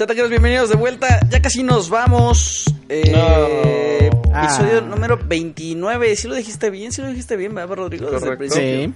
Chataqueros, 0.03 0.31
bienvenidos 0.31 0.69
de 0.69 0.75
vuelta. 0.75 1.21
Ya 1.31 1.41
casi 1.41 1.63
nos 1.63 1.89
vamos. 1.89 2.65
Eh, 2.89 3.13
No. 3.13 4.37
Episodio 4.43 4.79
Ah. 4.79 4.81
número 4.81 5.17
29. 5.17 6.17
¿Sí 6.17 6.27
lo 6.27 6.35
dijiste 6.35 6.71
bien? 6.71 6.91
¿Sí 6.91 7.01
lo 7.03 7.07
dijiste 7.09 7.37
bien, 7.37 7.55
verdad, 7.55 7.77
Rodrigo? 7.77 8.11
Desde 8.11 8.31
el 8.31 8.37
principio. 8.37 8.95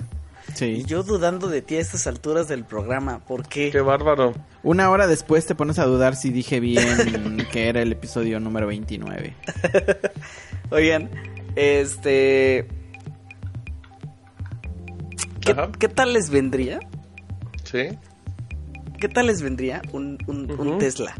Sí, 0.54 0.64
Y 0.66 0.84
yo 0.84 1.04
dudando 1.04 1.46
de 1.46 1.62
ti 1.62 1.76
a 1.76 1.80
estas 1.80 2.08
alturas 2.08 2.48
del 2.48 2.64
programa. 2.64 3.20
¿Por 3.24 3.46
qué? 3.46 3.70
Qué 3.70 3.80
bárbaro. 3.82 4.34
Una 4.64 4.90
hora 4.90 5.06
después 5.06 5.46
te 5.46 5.54
pones 5.54 5.78
a 5.78 5.84
dudar 5.84 6.16
si 6.16 6.30
dije 6.30 6.58
bien 6.58 7.46
que 7.52 7.68
era 7.68 7.82
el 7.82 7.92
episodio 7.92 8.40
número 8.40 8.66
29. 8.66 9.32
Oigan, 10.70 11.08
este... 11.54 12.66
¿Qué, 15.40 15.54
qué 15.78 15.88
tal 15.88 16.14
les 16.14 16.30
vendría 16.30 16.80
Sí. 17.62 17.90
¿Qué 19.06 19.12
tal 19.14 19.28
les 19.28 19.40
vendría 19.40 19.82
un, 19.92 20.18
un, 20.26 20.50
un 20.50 20.66
Ujú. 20.68 20.78
Tesla? 20.78 21.14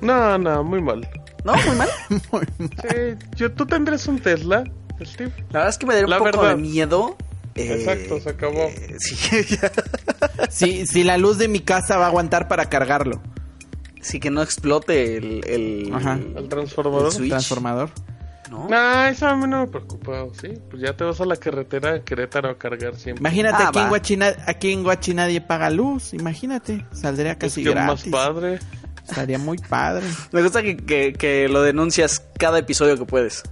No, 0.00 0.36
no, 0.36 0.64
muy 0.64 0.82
mal. 0.82 1.08
¿No? 1.44 1.54
Muy 1.64 1.76
mal. 1.76 1.88
Sí, 2.58 3.26
yo, 3.36 3.52
¿Tú 3.52 3.66
tendrías 3.66 4.04
un 4.08 4.18
Tesla, 4.18 4.64
Steve? 5.00 5.30
La 5.50 5.60
verdad 5.60 5.68
es 5.68 5.78
que 5.78 5.86
me 5.86 5.94
daría 5.94 6.06
un 6.06 6.10
La 6.10 6.18
poco 6.18 6.40
verdad. 6.40 6.56
de 6.56 6.56
miedo. 6.56 7.16
eh, 7.54 7.76
Exacto, 7.78 8.18
se 8.18 8.30
acabó. 8.30 8.64
eh, 8.64 8.96
sí. 8.98 9.16
Sí, 10.50 10.86
si 10.88 11.04
la 11.04 11.18
luz 11.18 11.38
de 11.38 11.46
mi 11.46 11.60
casa 11.60 11.96
va 11.98 12.06
a 12.06 12.08
aguantar 12.08 12.48
para 12.48 12.64
cargarlo. 12.68 13.22
Sí, 14.00 14.18
que 14.18 14.30
no 14.30 14.42
explote 14.42 15.18
el, 15.18 15.44
el, 15.46 15.94
Ajá. 15.94 16.18
¿El 16.36 16.48
transformador? 16.48 17.06
El 17.06 17.12
Switch. 17.12 17.28
Transformador. 17.30 17.90
¿No? 18.50 18.68
No, 18.68 19.04
eso 19.06 19.28
a 19.28 19.36
mí 19.36 19.46
no 19.46 19.60
me 19.60 19.66
preocupa, 19.68 20.26
¿sí? 20.40 20.48
Pues 20.68 20.82
ya 20.82 20.94
te 20.96 21.04
vas 21.04 21.20
a 21.20 21.24
la 21.24 21.36
carretera 21.36 21.92
de 21.92 22.02
Querétaro 22.02 22.50
a 22.50 22.58
cargar 22.58 22.96
siempre. 22.96 23.20
Imagínate, 23.22 23.62
Ah, 23.62 23.68
aquí, 23.68 23.78
en 23.78 23.84
va. 23.84 23.88
Guachi, 23.88 24.16
na- 24.16 24.36
aquí 24.46 24.72
en 24.72 24.82
Guachi 24.82 25.14
nadie 25.14 25.40
paga 25.40 25.70
luz. 25.70 26.12
Imagínate, 26.14 26.84
saldría 26.92 27.32
Es 27.32 27.38
casi 27.38 27.62
que 27.64 27.74
más 27.74 28.02
padre. 28.04 28.58
Estaría 29.08 29.38
muy 29.38 29.56
padre. 29.58 30.04
Me 30.32 30.42
gusta 30.42 30.62
que, 30.62 30.76
que, 30.76 31.12
que 31.14 31.48
lo 31.48 31.62
denuncias 31.62 32.22
cada 32.38 32.58
episodio 32.58 32.96
que 32.98 33.04
puedes. 33.06 33.42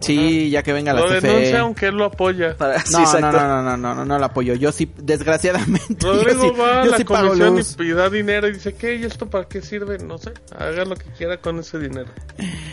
Sí, 0.00 0.50
ya 0.50 0.62
que 0.62 0.72
venga 0.72 0.92
la 0.92 1.00
Lo 1.00 1.08
CFE. 1.08 1.20
denuncia 1.20 1.60
aunque 1.60 1.86
él 1.86 1.96
lo 1.96 2.04
apoya. 2.06 2.56
Para- 2.56 2.80
sí, 2.80 2.92
No, 2.92 3.20
no, 3.20 3.32
no, 3.32 3.32
no, 3.32 3.62
no, 3.62 3.76
no, 3.76 3.94
no, 3.94 4.04
no 4.04 4.18
lo 4.18 4.24
apoyo. 4.24 4.54
Yo 4.54 4.72
sí, 4.72 4.90
desgraciadamente. 4.96 5.96
Rodrigo 6.00 6.56
va 6.56 6.82
a 6.82 6.84
yo 6.86 6.90
la 6.92 7.04
comisión 7.04 7.86
y, 7.86 7.90
da 7.92 8.08
dinero 8.08 8.48
y 8.48 8.52
dice, 8.52 8.74
¿qué? 8.74 8.96
¿Y 8.96 9.04
esto 9.04 9.28
para 9.28 9.46
qué 9.46 9.60
sirve? 9.60 9.98
No 9.98 10.18
sé. 10.18 10.32
Haga 10.56 10.84
lo 10.84 10.96
que 10.96 11.06
quiera 11.16 11.36
con 11.36 11.58
ese 11.58 11.78
dinero. 11.78 12.10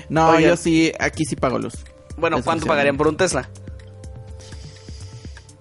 No, 0.10 0.40
yo 0.40 0.56
sí, 0.56 0.92
aquí 1.00 1.26
sí 1.26 1.36
pago 1.36 1.60
luz. 1.60 1.74
Bueno, 2.18 2.42
¿cuánto 2.44 2.66
pagarían 2.66 2.98
por 2.98 3.08
un 3.08 3.18
Tesla? 3.18 3.50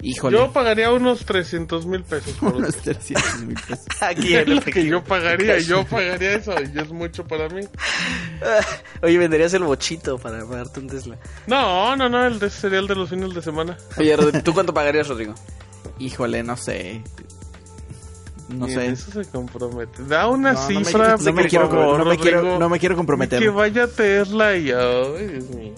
Híjole. 0.08 0.38
Yo 0.38 0.52
pagaría 0.52 0.92
unos 0.92 1.24
300 1.24 1.84
mil 1.86 2.02
pesos 2.04 2.32
por 2.34 2.50
uno. 2.50 2.58
unos 2.58 2.76
300 2.76 3.40
mil 3.42 3.56
pesos. 3.68 3.84
Aquí 4.00 4.34
Es 4.36 4.42
en 4.46 4.54
lo 4.54 4.62
el 4.62 4.64
que 4.72 4.86
yo 4.86 5.02
pagaría, 5.02 5.58
yo 5.58 5.84
pagaría 5.84 6.34
eso 6.34 6.52
y 6.62 6.78
es 6.78 6.90
mucho 6.90 7.26
para 7.26 7.48
mí. 7.48 7.62
Oye, 9.02 9.18
venderías 9.18 9.52
el 9.54 9.64
bochito 9.64 10.16
para 10.18 10.46
pagarte 10.46 10.78
un 10.80 10.86
Tesla. 10.86 11.16
No, 11.48 11.96
no, 11.96 12.08
no, 12.08 12.24
el 12.26 12.38
de 12.38 12.50
sería 12.50 12.78
el 12.78 12.86
de 12.86 12.94
los 12.94 13.10
fines 13.10 13.34
de 13.34 13.42
semana. 13.42 13.76
Oye, 13.98 14.16
¿tú 14.44 14.54
cuánto 14.54 14.72
pagarías, 14.72 15.08
Rodrigo? 15.08 15.34
Híjole, 15.98 16.42
no 16.42 16.56
sé. 16.56 17.02
No 18.48 18.68
Y 18.68 18.74
sé. 18.74 18.86
eso 18.86 19.10
se 19.10 19.28
compromete. 19.28 20.04
Da 20.04 20.28
una 20.28 20.52
No, 20.52 20.60
no 20.60 20.68
me- 20.68 20.84
cifra, 20.84 21.16
no 21.16 21.32
me 21.32 21.46
quiero- 21.48 21.68
favor, 21.68 21.98
no 21.98 22.04
me 22.04 22.16
quiero- 22.16 22.38
Rodrigo. 22.42 22.58
no 22.60 22.68
me 22.68 22.78
quiero 22.78 22.94
Y 22.94 22.96
comprometer. 22.96 23.40
Que 23.42 23.48
vaya 23.48 23.88
Tesla 23.88 24.56
y 24.56 24.70
ay, 24.70 25.26
Dios 25.26 25.50
mío. 25.50 25.74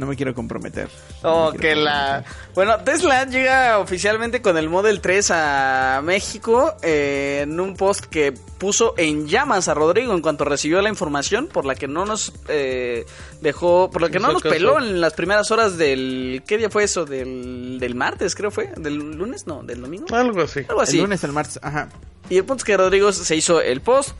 No 0.00 0.06
me 0.06 0.16
quiero 0.16 0.34
comprometer. 0.34 0.88
Oh, 1.22 1.48
No 1.48 1.52
me 1.52 1.58
que 1.58 1.76
la... 1.76 2.24
Bueno, 2.54 2.78
Tesla 2.84 3.26
llega 3.26 3.78
oficialmente 3.78 4.40
con 4.40 4.56
el 4.56 4.70
Model 4.70 5.02
3 5.02 5.30
a 5.30 6.00
México 6.02 6.74
eh, 6.82 7.40
en 7.42 7.60
un 7.60 7.76
post 7.76 8.06
que 8.06 8.32
puso 8.32 8.94
en 8.96 9.28
llamas 9.28 9.68
a 9.68 9.74
Rodrigo 9.74 10.14
en 10.14 10.22
cuanto 10.22 10.46
recibió 10.46 10.80
la 10.80 10.88
información 10.88 11.48
por 11.48 11.66
la 11.66 11.74
que 11.74 11.86
no 11.86 12.06
nos 12.06 12.32
eh, 12.48 13.04
dejó, 13.42 13.90
por 13.90 14.00
la 14.00 14.08
que 14.08 14.18
no 14.18 14.32
nos 14.32 14.40
caso. 14.42 14.54
peló 14.54 14.78
en 14.78 15.02
las 15.02 15.12
primeras 15.12 15.50
horas 15.50 15.76
del... 15.76 16.42
¿Qué 16.46 16.56
día 16.56 16.70
fue 16.70 16.84
eso? 16.84 17.04
Del, 17.04 17.76
del 17.78 17.94
martes, 17.94 18.34
creo 18.34 18.50
fue. 18.50 18.72
¿Del 18.78 18.94
lunes? 18.96 19.46
No, 19.46 19.62
del 19.62 19.82
domingo. 19.82 20.06
Algo 20.16 20.40
así. 20.40 20.60
Algo 20.66 20.80
así. 20.80 20.96
El 20.96 21.02
lunes, 21.02 21.22
el 21.24 21.32
martes, 21.32 21.60
ajá. 21.62 21.90
Y 22.30 22.38
el 22.38 22.44
punto 22.46 22.62
es 22.62 22.64
que 22.64 22.74
Rodrigo 22.78 23.12
se 23.12 23.36
hizo 23.36 23.60
el 23.60 23.82
post 23.82 24.12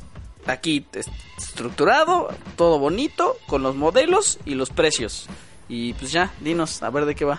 aquí 0.47 0.85
es- 0.93 1.07
estructurado, 1.39 2.29
todo 2.57 2.79
bonito, 2.79 3.37
con 3.47 3.63
los 3.63 3.77
modelos 3.77 4.39
y 4.45 4.55
los 4.57 4.69
precios. 4.71 5.27
Y 5.73 5.93
pues 5.93 6.11
ya, 6.11 6.33
dinos, 6.41 6.83
a 6.83 6.91
ver 6.91 7.05
de 7.05 7.15
qué 7.15 7.25
va. 7.25 7.39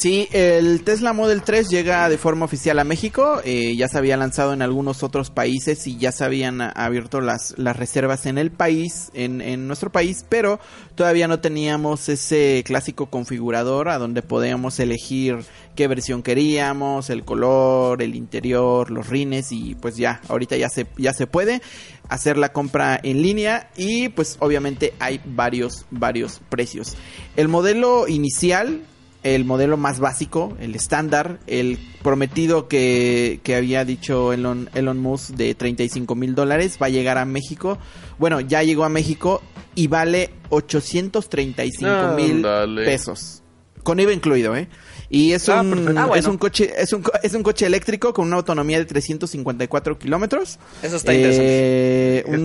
Sí, 0.00 0.28
el 0.32 0.82
Tesla 0.82 1.12
Model 1.12 1.42
3 1.42 1.68
llega 1.68 2.08
de 2.08 2.16
forma 2.16 2.46
oficial 2.46 2.78
a 2.78 2.84
México. 2.84 3.42
eh, 3.44 3.76
ya 3.76 3.86
se 3.86 3.98
había 3.98 4.16
lanzado 4.16 4.54
en 4.54 4.62
algunos 4.62 5.02
otros 5.02 5.28
países 5.28 5.86
y 5.86 5.98
ya 5.98 6.10
se 6.10 6.24
habían 6.24 6.62
abierto 6.62 7.20
las, 7.20 7.52
las 7.58 7.76
reservas 7.76 8.24
en 8.24 8.38
el 8.38 8.50
país, 8.50 9.10
en, 9.12 9.42
en 9.42 9.66
nuestro 9.66 9.92
país, 9.92 10.24
pero 10.26 10.58
todavía 10.94 11.28
no 11.28 11.40
teníamos 11.40 12.08
ese 12.08 12.62
clásico 12.64 13.10
configurador 13.10 13.90
a 13.90 13.98
donde 13.98 14.22
podíamos 14.22 14.80
elegir 14.80 15.40
qué 15.74 15.86
versión 15.86 16.22
queríamos, 16.22 17.10
el 17.10 17.22
color, 17.22 18.00
el 18.00 18.14
interior, 18.14 18.90
los 18.90 19.06
rines 19.06 19.52
y 19.52 19.74
pues 19.74 19.98
ya, 19.98 20.22
ahorita 20.28 20.56
ya 20.56 20.70
se, 20.70 20.86
ya 20.96 21.12
se 21.12 21.26
puede 21.26 21.60
hacer 22.08 22.38
la 22.38 22.54
compra 22.54 22.98
en 23.02 23.20
línea 23.20 23.68
y 23.76 24.08
pues 24.08 24.38
obviamente 24.38 24.94
hay 24.98 25.20
varios, 25.26 25.84
varios 25.90 26.40
precios. 26.48 26.96
El 27.36 27.48
modelo 27.48 28.08
inicial 28.08 28.80
el 29.22 29.44
modelo 29.44 29.76
más 29.76 30.00
básico, 30.00 30.56
el 30.60 30.74
estándar, 30.74 31.40
el 31.46 31.78
prometido 32.02 32.68
que, 32.68 33.40
que 33.42 33.54
había 33.54 33.84
dicho 33.84 34.32
Elon, 34.32 34.70
Elon 34.74 34.98
Musk 34.98 35.30
de 35.34 35.54
35 35.54 36.14
mil 36.14 36.34
dólares 36.34 36.78
va 36.80 36.86
a 36.86 36.90
llegar 36.90 37.18
a 37.18 37.24
México. 37.24 37.78
Bueno, 38.18 38.40
ya 38.40 38.62
llegó 38.62 38.84
a 38.84 38.88
México 38.88 39.42
y 39.74 39.88
vale 39.88 40.30
835 40.48 42.14
mil 42.16 42.36
Ándale. 42.36 42.84
pesos. 42.84 43.42
Con 43.82 43.98
IVA 44.00 44.12
incluido, 44.12 44.56
¿eh? 44.56 44.68
Y 45.12 45.32
es 45.32 45.48
Ah, 45.48 45.60
un. 45.62 45.98
Ah, 45.98 46.06
bueno. 46.06 46.14
es 46.14 46.26
un 46.26 46.38
coche, 46.38 46.70
es 46.78 46.92
un, 46.92 47.02
co- 47.02 47.10
es 47.20 47.34
un 47.34 47.42
coche 47.42 47.66
eléctrico 47.66 48.14
con 48.14 48.28
una 48.28 48.36
autonomía 48.36 48.78
de 48.78 48.84
354 48.84 49.98
kilómetros. 49.98 50.58
Eso 50.84 50.96
está 50.96 51.12
interesante. 51.12 51.44
Eh, 51.48 52.24
una 52.28 52.38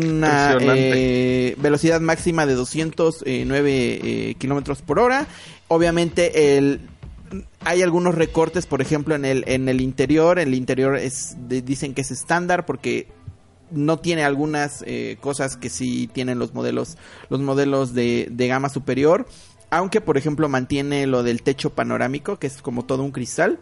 Impresionante. 0.53 1.49
eh, 1.51 1.55
velocidad 1.59 2.01
máxima 2.01 2.47
de 2.47 2.55
209 2.55 3.99
eh, 4.31 4.35
kilómetros 4.39 4.81
por 4.81 4.97
hora. 4.99 5.27
Obviamente 5.67 6.57
el 6.57 6.81
hay 7.63 7.81
algunos 7.81 8.15
recortes, 8.15 8.65
por 8.65 8.81
ejemplo, 8.81 9.13
en 9.15 9.25
el 9.25 9.43
en 9.47 9.69
el 9.69 9.79
interior. 9.81 10.39
El 10.39 10.53
interior 10.55 10.97
es 10.97 11.35
de- 11.47 11.61
dicen 11.61 11.93
que 11.93 12.01
es 12.01 12.09
estándar 12.09 12.65
porque 12.65 13.07
no 13.71 13.99
tiene 13.99 14.23
algunas 14.23 14.83
eh, 14.87 15.17
cosas 15.21 15.57
que 15.57 15.69
sí 15.69 16.07
tienen 16.13 16.39
los 16.39 16.53
modelos 16.53 16.97
los 17.29 17.41
modelos 17.41 17.93
de, 17.93 18.27
de 18.31 18.47
gama 18.47 18.69
superior. 18.69 19.27
Aunque, 19.69 20.01
por 20.01 20.17
ejemplo, 20.17 20.47
mantiene 20.49 21.05
lo 21.07 21.23
del 21.23 21.41
techo 21.41 21.71
panorámico, 21.71 22.37
que 22.39 22.47
es 22.47 22.61
como 22.61 22.85
todo 22.85 23.03
un 23.03 23.11
cristal. 23.11 23.59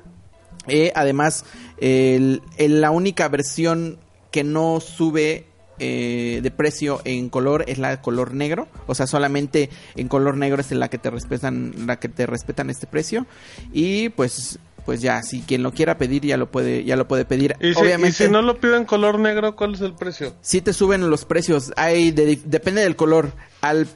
Eh, 0.68 0.92
además, 0.96 1.46
el- 1.78 2.42
el- 2.58 2.82
la 2.82 2.92
única 2.92 3.28
versión 3.30 3.98
que 4.32 4.44
no 4.44 4.80
sube 4.80 5.46
eh, 5.80 6.40
de 6.44 6.52
precio 6.52 7.02
en 7.04 7.30
color 7.30 7.66
es 7.68 7.80
la 7.80 8.00
color 8.00 8.36
negro. 8.36 8.68
O 8.86 8.94
sea, 8.94 9.08
solamente 9.08 9.72
en 9.96 10.08
color 10.08 10.38
negro 10.38 10.62
es 10.62 10.72
en 10.72 10.80
la 10.80 10.88
que 10.88 11.00
te 11.00 11.10
respetan, 11.10 11.74
la 11.88 12.00
que 12.00 12.10
te 12.10 12.28
respetan 12.28 12.70
este 12.70 12.86
precio. 12.86 13.26
Y 13.74 14.10
pues, 14.10 14.60
pues 14.86 15.02
ya, 15.02 15.24
si 15.24 15.42
quien 15.42 15.64
lo 15.64 15.72
quiera 15.74 15.98
pedir 15.98 16.22
ya 16.24 16.38
lo 16.38 16.52
puede, 16.52 16.84
ya 16.84 16.96
lo 16.96 17.08
puede 17.08 17.26
pedir. 17.26 17.56
Y 17.60 17.74
si, 17.74 17.80
Obviamente. 17.82 18.24
y 18.24 18.28
si 18.28 18.32
no 18.32 18.44
lo 18.44 18.60
piden 18.60 18.86
color 18.86 19.18
negro, 19.18 19.56
¿cuál 19.56 19.74
es 19.74 19.82
el 19.82 19.94
precio? 19.96 20.36
Sí 20.42 20.62
te 20.62 20.74
suben 20.74 21.10
los 21.10 21.26
precios, 21.26 21.74
hay 21.76 22.12
de- 22.12 22.40
depende 22.46 22.82
del 22.82 22.96
color. 22.96 23.32
Al 23.62 23.88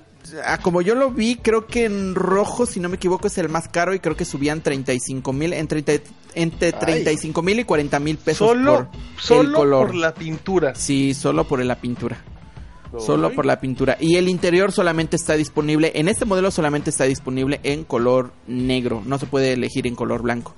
a 0.45 0.57
como 0.59 0.81
yo 0.81 0.95
lo 0.95 1.11
vi, 1.11 1.35
creo 1.35 1.67
que 1.67 1.85
en 1.85 2.15
rojo, 2.15 2.65
si 2.65 2.79
no 2.79 2.89
me 2.89 2.95
equivoco, 2.95 3.27
es 3.27 3.37
el 3.37 3.49
más 3.49 3.67
caro 3.67 3.93
y 3.93 3.99
creo 3.99 4.15
que 4.15 4.25
subían 4.25 4.61
35 4.61 5.33
mil, 5.33 5.53
entre, 5.53 5.83
entre 6.35 6.71
35 6.71 7.41
mil 7.41 7.59
y 7.59 7.63
40 7.63 7.99
mil 7.99 8.17
pesos 8.17 8.47
Solo, 8.47 8.73
por 8.73 8.89
el 8.93 9.19
solo 9.19 9.57
color. 9.57 9.87
por 9.87 9.95
la 9.95 10.13
pintura. 10.13 10.75
Sí, 10.75 11.13
solo 11.13 11.47
por 11.47 11.63
la 11.63 11.75
pintura. 11.75 12.17
Solo 12.97 13.31
por 13.31 13.45
la 13.45 13.59
pintura. 13.59 13.97
Y 13.99 14.15
el 14.15 14.29
interior 14.29 14.71
solamente 14.71 15.17
está 15.17 15.33
disponible, 15.33 15.91
en 15.95 16.07
este 16.07 16.25
modelo 16.25 16.51
solamente 16.51 16.89
está 16.89 17.03
disponible 17.03 17.59
en 17.63 17.83
color 17.83 18.31
negro, 18.47 19.03
no 19.05 19.19
se 19.19 19.25
puede 19.25 19.53
elegir 19.53 19.87
en 19.87 19.95
color 19.95 20.21
blanco. 20.21 20.55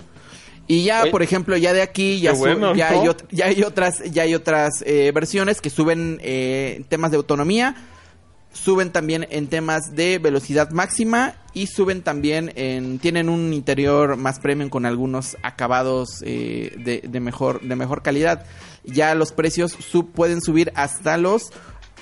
Y 0.67 0.83
ya, 0.83 1.01
Oye, 1.01 1.11
por 1.11 1.23
ejemplo, 1.23 1.57
ya 1.57 1.73
de 1.73 1.81
aquí 1.81 2.19
ya, 2.19 2.33
bueno, 2.33 2.75
ya, 2.75 2.91
¿no? 2.91 3.01
hay, 3.01 3.09
ya 3.31 3.45
hay 3.47 3.63
otras, 3.63 4.03
ya 4.11 4.21
hay 4.21 4.35
otras 4.35 4.83
eh, 4.85 5.11
versiones 5.11 5.61
que 5.61 5.71
suben 5.71 6.19
eh, 6.21 6.83
temas 6.89 7.09
de 7.09 7.17
autonomía, 7.17 7.75
suben 8.53 8.91
también 8.91 9.27
en 9.29 9.47
temas 9.47 9.95
de 9.95 10.17
velocidad 10.17 10.71
máxima 10.71 11.35
y 11.53 11.67
suben 11.67 12.01
también 12.01 12.51
en 12.55 12.99
tienen 12.99 13.29
un 13.29 13.53
interior 13.53 14.17
más 14.17 14.39
premium 14.39 14.69
con 14.69 14.85
algunos 14.85 15.37
acabados 15.43 16.23
eh, 16.25 17.01
de, 17.07 17.19
mejor 17.19 17.61
de 17.61 17.75
mejor 17.75 18.01
calidad 18.01 18.45
ya 18.83 19.13
los 19.15 19.31
precios 19.31 19.77
pueden 20.13 20.41
subir 20.41 20.71
hasta 20.75 21.17
los 21.17 21.51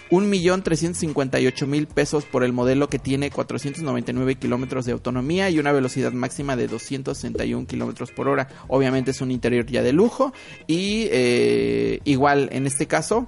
1.358.000 0.09 1.87
pesos 1.87 2.23
por 2.23 2.45
el 2.45 2.53
modelo 2.53 2.87
que 2.89 2.97
tiene 2.99 3.29
499 3.29 4.35
kilómetros 4.35 4.85
de 4.85 4.93
autonomía 4.93 5.49
y 5.49 5.59
una 5.59 5.73
velocidad 5.73 6.13
máxima 6.13 6.55
de 6.55 6.67
261 6.67 7.67
kilómetros 7.67 8.11
por 8.11 8.29
hora. 8.29 8.47
Obviamente 8.69 9.11
es 9.11 9.19
un 9.19 9.31
interior 9.31 9.65
ya 9.65 9.83
de 9.83 9.91
lujo 9.91 10.31
y 10.65 11.07
eh, 11.11 11.99
igual 12.05 12.47
en 12.53 12.67
este 12.67 12.87
caso 12.87 13.27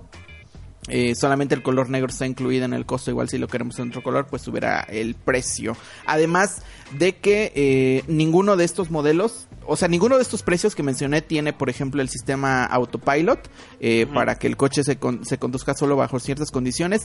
eh, 0.87 1.13
solamente 1.15 1.53
el 1.55 1.61
color 1.61 1.89
negro 1.89 2.09
está 2.09 2.25
incluido 2.25 2.65
en 2.65 2.73
el 2.73 2.85
costo. 2.85 3.11
Igual 3.11 3.29
si 3.29 3.37
lo 3.37 3.47
queremos 3.47 3.77
en 3.79 3.89
otro 3.89 4.01
color, 4.01 4.27
pues 4.27 4.41
subirá 4.43 4.81
el 4.89 5.13
precio. 5.15 5.75
Además 6.05 6.63
de 6.97 7.17
que 7.17 7.51
eh, 7.55 8.03
ninguno 8.07 8.55
de 8.57 8.63
estos 8.65 8.89
modelos, 8.89 9.47
o 9.67 9.75
sea, 9.75 9.87
ninguno 9.87 10.15
de 10.15 10.23
estos 10.23 10.41
precios 10.41 10.73
que 10.73 10.81
mencioné 10.81 11.21
tiene, 11.21 11.53
por 11.53 11.69
ejemplo, 11.69 12.01
el 12.01 12.09
sistema 12.09 12.63
autopilot 12.65 13.49
eh, 13.79 14.07
para 14.11 14.39
que 14.39 14.47
el 14.47 14.57
coche 14.57 14.83
se, 14.83 14.97
con- 14.97 15.23
se 15.25 15.37
conduzca 15.37 15.75
solo 15.75 15.95
bajo 15.95 16.19
ciertas 16.19 16.49
condiciones. 16.49 17.03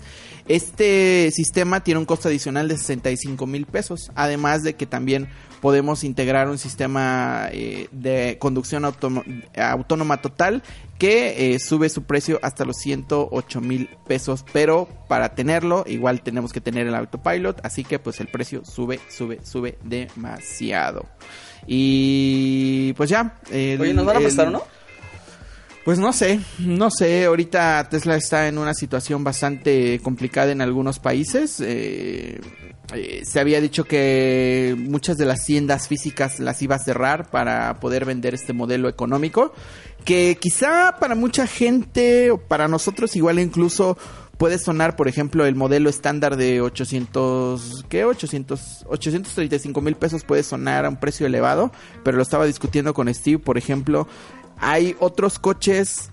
Este 0.49 1.31
sistema 1.33 1.83
tiene 1.83 1.99
un 1.99 2.07
costo 2.07 2.29
adicional 2.29 2.69
de 2.69 2.77
65 2.79 3.47
mil 3.47 3.67
pesos. 3.67 4.11
Además 4.15 4.63
de 4.63 4.75
que 4.75 4.87
también 4.87 5.29
podemos 5.65 6.05
integrar 6.05 6.51
un 6.51 6.59
sistema 6.59 7.49
eh, 7.51 7.89
de 7.91 8.37
conducción 8.39 8.85
autónoma 8.85 10.21
total 10.21 10.63
que 10.99 11.55
eh, 11.55 11.59
sube 11.59 11.89
su 11.89 12.03
precio 12.03 12.39
hasta 12.43 12.67
los 12.67 12.77
108 12.77 13.63
mil 13.63 13.89
pesos, 14.07 14.45
pero 14.53 14.87
para 15.09 15.35
tenerlo 15.35 15.85
igual 15.87 16.21
tenemos 16.21 16.53
que 16.53 16.61
tener 16.61 16.87
el 16.87 16.95
autopilot, 16.95 17.65
así 17.65 17.83
que 17.83 17.99
pues 17.99 18.21
el 18.21 18.27
precio 18.27 18.63
sube, 18.67 19.01
sube, 19.09 19.41
sube 19.43 19.79
demasiado. 19.83 21.07
Y 21.67 22.93
pues 22.93 23.09
ya. 23.09 23.39
el- 23.51 23.81
Oye, 23.81 23.95
¿nos 23.95 24.05
van 24.05 24.19
a 24.19 24.21
prestar 24.21 24.49
o 24.49 24.51
no? 24.51 24.63
Pues 25.85 25.99
no 25.99 26.15
sé, 26.15 26.41
no 26.59 26.91
sé, 26.91 27.27
ahorita 27.27 27.89
Tesla 27.91 28.17
está 28.17 28.49
en 28.49 28.57
una 28.57 28.73
situación 28.73 29.23
bastante 29.23 30.01
complicada 30.03 30.51
en 30.51 30.63
algunos 30.63 30.99
países. 30.99 31.61
eh, 31.61 32.41
eh, 32.93 33.23
se 33.25 33.41
había 33.41 33.61
dicho 33.61 33.85
que 33.85 34.77
muchas 34.79 35.17
de 35.17 35.25
las 35.25 35.45
tiendas 35.45 35.89
físicas 35.89 36.39
las 36.39 36.61
iba 36.63 36.77
a 36.77 36.79
cerrar 36.79 37.31
para 37.31 37.81
poder 37.81 38.05
vender 38.05 38.35
este 38.35 38.53
modelo 38.53 38.89
económico, 38.89 39.53
que 40.05 40.37
quizá 40.41 40.97
para 41.01 41.15
mucha 41.15 41.47
gente 41.47 42.31
o 42.31 42.39
para 42.39 42.69
nosotros 42.69 43.17
igual 43.17 43.39
incluso 43.39 43.97
puede 44.37 44.59
sonar, 44.59 44.97
por 44.97 45.09
ejemplo, 45.09 45.47
el 45.47 45.55
modelo 45.55 45.89
estándar 45.89 46.37
de 46.37 46.61
800, 46.61 47.87
¿qué? 47.89 48.05
800, 48.05 48.85
835 48.87 49.81
mil 49.81 49.97
pesos 49.97 50.25
puede 50.25 50.43
sonar 50.43 50.85
a 50.85 50.89
un 50.89 50.97
precio 50.97 51.27
elevado, 51.27 51.73
pero 52.03 52.17
lo 52.17 52.23
estaba 52.23 52.45
discutiendo 52.45 52.93
con 52.95 53.13
Steve, 53.15 53.39
por 53.39 53.57
ejemplo, 53.57 54.07
hay 54.65 54.97
otros 55.01 55.39
coches 55.39 56.11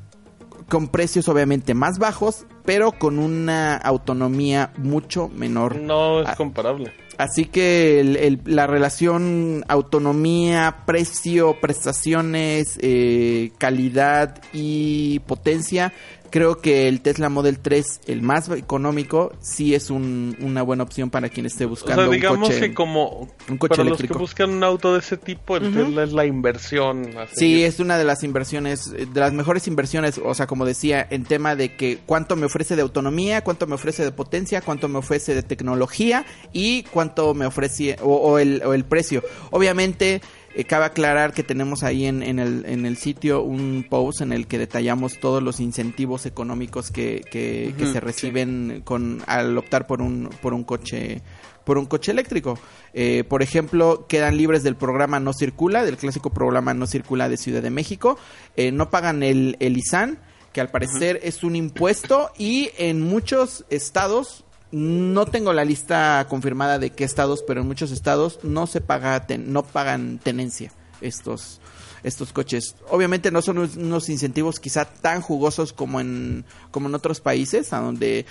con 0.69 0.87
precios 0.87 1.27
obviamente 1.27 1.73
más 1.73 1.97
bajos, 1.99 2.45
pero 2.65 2.91
con 2.93 3.19
una 3.19 3.75
autonomía 3.77 4.71
mucho 4.77 5.27
menor. 5.29 5.75
No 5.77 6.21
es 6.21 6.27
Ah. 6.29 6.35
comparable. 6.35 6.93
Así 7.17 7.45
que 7.45 7.99
el- 7.99 8.15
el- 8.15 8.41
la 8.45 8.65
relación 8.67 9.63
autonomía, 9.67 10.77
precio, 10.87 11.57
prestaciones, 11.61 12.79
eh, 12.81 13.51
calidad 13.57 14.41
y 14.53 15.19
potencia, 15.19 15.93
creo 16.31 16.57
que 16.59 16.87
el 16.87 17.01
Tesla 17.01 17.29
Model 17.29 17.59
3, 17.59 18.01
el 18.07 18.21
más 18.23 18.49
económico, 18.49 19.31
sí 19.41 19.75
es 19.75 19.89
un- 19.91 20.35
una 20.41 20.63
buena 20.63 20.83
opción 20.83 21.09
para 21.11 21.29
quien 21.29 21.45
esté 21.45 21.65
O 21.65 21.69
buscando 21.69 22.03
sea, 22.03 22.11
digamos 22.11 22.49
un 22.49 22.55
coche. 22.55 22.59
que 22.69 22.73
como 22.73 23.29
un 23.49 23.57
coche 23.57 23.69
para 23.69 23.81
eléctrico. 23.83 24.13
los 24.15 24.17
que 24.17 24.23
buscan 24.23 24.49
un 24.55 24.63
auto 24.63 24.93
de 24.93 24.99
ese 24.99 25.17
tipo, 25.17 25.57
el 25.57 25.73
Tesla 25.73 26.03
es 26.03 26.13
la 26.13 26.25
inversión. 26.25 27.09
Sí, 27.35 27.63
es 27.63 27.79
una 27.79 27.97
de 27.97 28.05
las 28.05 28.23
inversiones, 28.23 28.91
eh, 28.97 29.05
de 29.13 29.19
las 29.19 29.33
mejores 29.33 29.67
inversiones, 29.67 30.19
o 30.23 30.33
sea, 30.33 30.47
como 30.47 30.65
decía, 30.65 31.05
en 31.09 31.23
tema 31.25 31.55
de 31.55 31.75
que 31.75 31.99
cuánto 32.05 32.35
me 32.35 32.45
ofrece 32.45 32.75
de 32.75 32.81
autonomía, 32.81 33.43
cuánto 33.43 33.67
me 33.67 33.75
ofrece 33.75 34.03
de 34.03 34.11
potencia, 34.11 34.61
cuánto 34.61 34.87
me 34.87 34.97
ofrece 34.99 35.35
de 35.35 35.43
tecnología 35.43 36.25
y 36.53 36.83
cuánto 36.83 37.33
me 37.33 37.45
ofrece, 37.45 37.97
o, 38.01 38.15
o 38.15 38.39
el, 38.39 38.61
o 38.65 38.73
el 38.73 38.85
precio. 38.85 39.21
Obviamente, 39.51 40.21
eh, 40.55 40.63
cabe 40.65 40.85
aclarar 40.85 41.33
que 41.33 41.43
tenemos 41.43 41.83
ahí 41.83 42.05
en, 42.05 42.23
en 42.23 42.39
el, 42.39 42.65
en 42.65 42.85
el 42.85 42.97
sitio 42.97 43.41
un 43.41 43.85
post 43.89 44.21
en 44.21 44.31
el 44.33 44.47
que 44.47 44.57
detallamos 44.57 45.19
todos 45.19 45.41
los 45.41 45.59
incentivos 45.59 46.25
económicos 46.25 46.91
que, 46.91 47.21
que, 47.31 47.73
que 47.77 47.85
se 47.87 47.99
reciben 47.99 48.81
con 48.83 49.23
al 49.27 49.57
optar 49.57 49.87
por 49.87 50.01
un, 50.01 50.29
por 50.41 50.53
un 50.53 50.63
coche 50.63 51.21
por 51.63 51.77
un 51.77 51.85
coche 51.85 52.11
eléctrico. 52.11 52.57
Eh, 52.93 53.23
por 53.23 53.43
ejemplo, 53.43 54.05
quedan 54.07 54.35
libres 54.35 54.63
del 54.63 54.75
programa 54.75 55.19
No 55.19 55.31
Circula, 55.31 55.85
del 55.85 55.97
clásico 55.97 56.31
programa 56.31 56.73
No 56.73 56.87
Circula 56.87 57.29
de 57.29 57.37
Ciudad 57.37 57.61
de 57.61 57.69
México. 57.69 58.17
Eh, 58.55 58.71
no 58.71 58.89
pagan 58.89 59.21
el, 59.23 59.57
el 59.59 59.77
ISAN, 59.77 60.19
que 60.53 60.59
al 60.59 60.69
parecer 60.69 61.19
es 61.23 61.43
un 61.43 61.55
impuesto, 61.55 62.31
y 62.37 62.71
en 62.77 63.01
muchos 63.01 63.63
estados, 63.69 64.43
no 64.71 65.25
tengo 65.25 65.53
la 65.53 65.65
lista 65.65 66.25
confirmada 66.29 66.79
de 66.79 66.91
qué 66.91 67.03
estados, 67.03 67.43
pero 67.45 67.61
en 67.61 67.67
muchos 67.67 67.91
estados 67.91 68.39
no 68.43 68.67
se 68.67 68.81
paga, 68.81 69.25
ten- 69.27 69.51
no 69.51 69.63
pagan 69.63 70.19
tenencia 70.21 70.71
estos 71.01 71.59
estos 72.03 72.33
coches. 72.33 72.75
Obviamente 72.89 73.29
no 73.29 73.43
son 73.43 73.59
unos- 73.59 74.09
incentivos 74.09 74.59
quizá 74.59 74.85
tan 74.85 75.21
jugosos 75.21 75.71
como 75.71 75.99
en 76.01 76.45
como 76.71 76.87
en 76.89 76.95
otros 76.95 77.21
países, 77.21 77.73
a 77.73 77.79
donde 77.79 78.25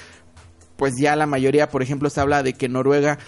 pues 0.77 0.95
ya 0.99 1.15
la 1.15 1.27
mayoría, 1.27 1.69
por 1.71 1.83
ejemplo, 1.83 2.11
se 2.11 2.21
habla 2.21 2.43
de 2.43 2.55
que 2.55 2.69
Noruega 2.69 3.19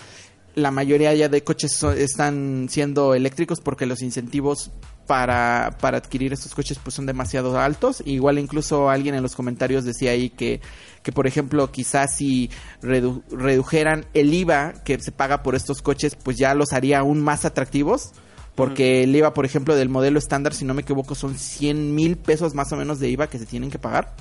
la 0.54 0.70
mayoría 0.70 1.14
ya 1.14 1.28
de 1.28 1.42
coches 1.44 1.72
so- 1.72 1.92
están 1.92 2.68
siendo 2.70 3.14
eléctricos 3.14 3.60
porque 3.60 3.86
los 3.86 4.02
incentivos 4.02 4.70
para, 5.06 5.76
para 5.80 5.98
adquirir 5.98 6.32
estos 6.32 6.54
coches 6.54 6.78
pues 6.82 6.94
son 6.94 7.06
demasiado 7.06 7.58
altos. 7.58 8.02
Igual 8.04 8.38
incluso 8.38 8.90
alguien 8.90 9.14
en 9.14 9.22
los 9.22 9.34
comentarios 9.34 9.84
decía 9.84 10.12
ahí 10.12 10.30
que, 10.30 10.60
que 11.02 11.12
por 11.12 11.26
ejemplo, 11.26 11.70
quizás 11.72 12.16
si 12.16 12.50
redu- 12.82 13.22
redujeran 13.30 14.06
el 14.14 14.32
IVA 14.32 14.74
que 14.84 14.98
se 15.00 15.12
paga 15.12 15.42
por 15.42 15.54
estos 15.54 15.82
coches, 15.82 16.16
pues 16.16 16.36
ya 16.36 16.54
los 16.54 16.72
haría 16.72 17.00
aún 17.00 17.20
más 17.20 17.44
atractivos. 17.44 18.12
Porque 18.54 19.02
el 19.02 19.16
IVA, 19.16 19.32
por 19.32 19.46
ejemplo, 19.46 19.74
del 19.74 19.88
modelo 19.88 20.18
estándar, 20.18 20.52
si 20.52 20.66
no 20.66 20.74
me 20.74 20.82
equivoco, 20.82 21.14
son 21.14 21.38
100 21.38 21.94
mil 21.94 22.18
pesos 22.18 22.54
más 22.54 22.70
o 22.72 22.76
menos 22.76 23.00
de 23.00 23.08
IVA 23.08 23.26
que 23.28 23.38
se 23.38 23.46
tienen 23.46 23.70
que 23.70 23.78
pagar. 23.78 24.14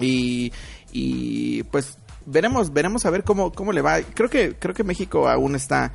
Y, 0.00 0.52
y 0.90 1.62
pues 1.64 1.98
veremos, 2.26 2.72
veremos 2.72 3.06
a 3.06 3.10
ver 3.10 3.24
cómo, 3.24 3.52
cómo 3.52 3.72
le 3.72 3.82
va. 3.82 4.00
Creo 4.00 4.28
que, 4.28 4.54
creo 4.58 4.74
que 4.74 4.84
México 4.84 5.28
aún 5.28 5.54
está 5.54 5.92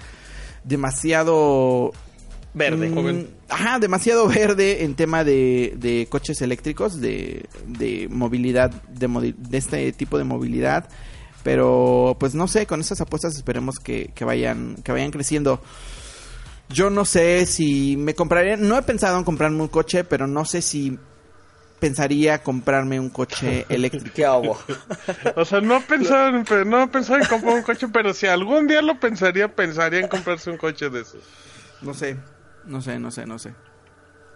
demasiado 0.63 1.93
Verde. 2.57 2.89
Mm, 2.89 2.95
joven. 2.95 3.30
Ajá, 3.49 3.80
demasiado 3.80 4.28
verde 4.28 4.84
en 4.84 4.95
tema 4.95 5.23
de, 5.23 5.75
de 5.78 6.07
coches 6.09 6.41
eléctricos, 6.41 6.99
de, 6.99 7.45
de 7.67 8.07
movilidad, 8.09 8.71
de, 8.89 9.36
de 9.38 9.57
este 9.57 9.91
tipo 9.91 10.17
de 10.17 10.23
movilidad. 10.23 10.89
Pero 11.43 12.17
pues 12.19 12.34
no 12.34 12.47
sé, 12.47 12.65
con 12.65 12.82
estas 12.82 12.99
apuestas 12.99 13.36
esperemos 13.36 13.78
que, 13.80 14.11
que 14.13 14.25
vayan, 14.25 14.75
que 14.84 14.91
vayan 14.91 15.11
creciendo. 15.11 15.61
Yo 16.69 16.89
no 16.89 17.05
sé 17.05 17.45
si 17.45 17.95
me 17.95 18.15
compraría, 18.15 18.57
no 18.57 18.78
he 18.78 18.82
pensado 18.82 19.17
en 19.17 19.23
comprarme 19.23 19.61
un 19.61 19.69
coche, 19.69 20.03
pero 20.03 20.28
no 20.28 20.43
sé 20.43 20.61
si 20.61 20.97
pensaría 21.80 22.41
comprarme 22.41 22.99
un 22.99 23.09
coche 23.09 23.65
eléctrico. 23.69 24.15
¿Qué 24.15 24.25
hago? 24.25 24.57
O 25.36 25.45
sea, 25.45 25.61
no 25.61 25.82
pensaba 25.82 26.30
en, 26.30 26.69
no 26.69 26.91
pensaba 26.91 27.19
en 27.19 27.25
comprar 27.25 27.55
un 27.55 27.63
coche, 27.63 27.88
pero 27.91 28.13
si 28.13 28.28
algún 28.28 28.67
día 28.67 28.82
lo 28.82 28.99
pensaría, 28.99 29.47
pensaría 29.53 29.99
en 29.99 30.07
comprarse 30.07 30.49
un 30.49 30.57
coche 30.57 30.89
de 30.89 31.01
esos. 31.01 31.21
No 31.82 31.93
sé, 31.93 32.17
no 32.65 32.82
sé, 32.82 32.99
no 32.99 33.11
sé, 33.11 33.25
no 33.25 33.38
sé. 33.39 33.53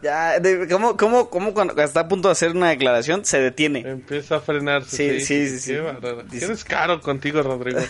Ya, 0.04 0.40
de- 0.40 0.68
¿cómo, 0.68 0.98
cómo, 0.98 1.30
cómo 1.30 1.54
cuando 1.54 1.80
está 1.82 2.00
a 2.00 2.08
punto 2.08 2.28
de 2.28 2.32
hacer 2.32 2.52
una 2.56 2.70
declaración 2.70 3.24
se 3.24 3.40
detiene? 3.40 3.82
Empieza 3.88 4.38
a 4.38 4.40
frenarse. 4.40 4.98
Sí, 4.98 5.20
sí, 5.26 5.48
sí, 5.50 5.60
sí. 5.60 5.72
Qué. 5.74 6.24
Dice- 6.32 6.46
Eres 6.46 6.64
caro 6.64 7.00
contigo, 7.02 7.44
Rodrigo. 7.44 7.80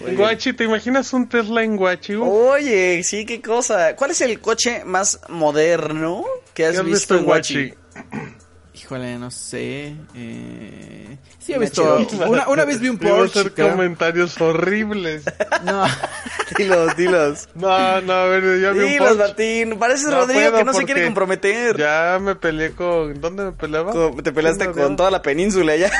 Guachi, 0.00 0.52
¿te 0.52 0.64
imaginas 0.64 1.12
un 1.12 1.28
Tesla 1.28 1.62
en 1.62 1.76
Guachi? 1.76 2.14
Oye, 2.16 3.02
sí, 3.02 3.24
qué 3.24 3.40
cosa. 3.40 3.96
¿Cuál 3.96 4.10
es 4.10 4.20
el 4.20 4.40
coche 4.40 4.84
más 4.84 5.20
moderno 5.28 6.24
que 6.54 6.66
has, 6.66 6.72
¿Qué 6.74 6.78
has 6.78 6.84
visto, 6.84 7.14
visto 7.14 7.16
en 7.16 7.24
Guachi? 7.24 7.74
Guachi? 7.94 8.35
Híjole, 8.76 9.18
no 9.18 9.30
sé. 9.30 9.94
Eh... 10.14 11.16
Sí, 11.38 11.52
he 11.52 11.56
Una 11.56 11.64
visto. 11.64 12.06
Una, 12.28 12.46
una 12.48 12.64
vez 12.66 12.78
vi 12.78 12.88
un 12.90 12.98
Porsche. 12.98 13.40
hacer 13.40 13.54
creo. 13.54 13.70
comentarios 13.70 14.38
horribles. 14.40 15.22
No. 15.64 15.84
Dilos, 16.58 16.96
dilos. 16.96 17.48
No, 17.54 18.00
no, 18.02 18.12
a 18.12 18.24
ver, 18.26 18.60
ya 18.60 18.70
vi 18.70 18.78
un 18.80 18.86
Dilos, 18.86 19.08
Porsche. 19.08 19.22
Martín. 19.24 19.78
Pareces 19.78 20.06
No 20.10 20.20
Rodrigo 20.20 20.56
que 20.58 20.64
no 20.64 20.72
se 20.74 20.84
quiere 20.84 21.04
comprometer. 21.06 21.76
Ya 21.76 22.18
me 22.20 22.36
peleé 22.36 22.70
con... 22.72 23.20
¿Dónde 23.20 23.46
me 23.46 23.52
peleaba? 23.52 23.90
Con- 23.92 24.16
Te 24.22 24.32
peleaste 24.32 24.70
con 24.70 24.94
toda 24.96 25.10
la 25.10 25.22
península 25.22 25.74
ya. 25.76 25.90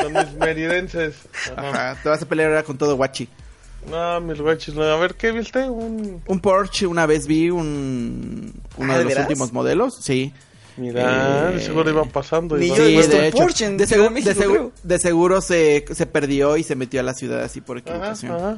Con 0.00 0.12
mis 0.12 0.32
meridenses. 0.34 1.16
Ajá. 1.56 1.68
Ajá, 1.90 2.02
te 2.02 2.08
vas 2.08 2.22
a 2.22 2.26
pelear 2.26 2.50
ahora 2.50 2.62
con 2.62 2.78
todo 2.78 2.96
guachi. 2.96 3.28
No, 3.90 4.20
mis 4.20 4.40
guachis, 4.40 4.74
no. 4.74 4.82
A 4.84 4.96
ver, 4.96 5.14
¿qué 5.16 5.32
viste? 5.32 5.58
Un... 5.68 6.22
Un 6.26 6.40
Porsche, 6.40 6.86
una 6.86 7.04
vez 7.06 7.26
vi 7.26 7.50
un. 7.50 8.54
Uno 8.76 8.92
¿Ah, 8.94 8.98
de 8.98 9.04
de 9.04 9.10
los 9.14 9.18
últimos 9.24 9.52
modelos, 9.52 9.96
sí. 10.00 10.32
Mira, 10.82 11.50
Eh, 11.50 11.54
de 11.54 11.60
seguro 11.60 11.90
iba 11.90 12.04
pasando. 12.04 12.58
Sí, 12.58 12.68
de 12.70 13.06
un 13.16 13.24
hecho. 13.24 13.36
Porsche 13.38 13.66
en 13.66 13.76
de, 13.76 13.86
Ciudad 13.86 14.02
de 14.04 14.08
segu- 14.10 14.12
México, 14.14 14.28
de 14.30 14.34
seguro, 14.40 14.58
creo. 14.60 14.72
de 14.82 14.98
seguro 14.98 15.40
se, 15.40 15.84
se 15.92 16.06
perdió 16.06 16.56
y 16.56 16.62
se 16.64 16.74
metió 16.74 17.00
a 17.00 17.02
la 17.04 17.14
ciudad 17.14 17.42
así 17.42 17.60
por 17.60 17.78
Ajá, 17.78 17.88
equivocación. 17.90 18.32
ajá. 18.36 18.56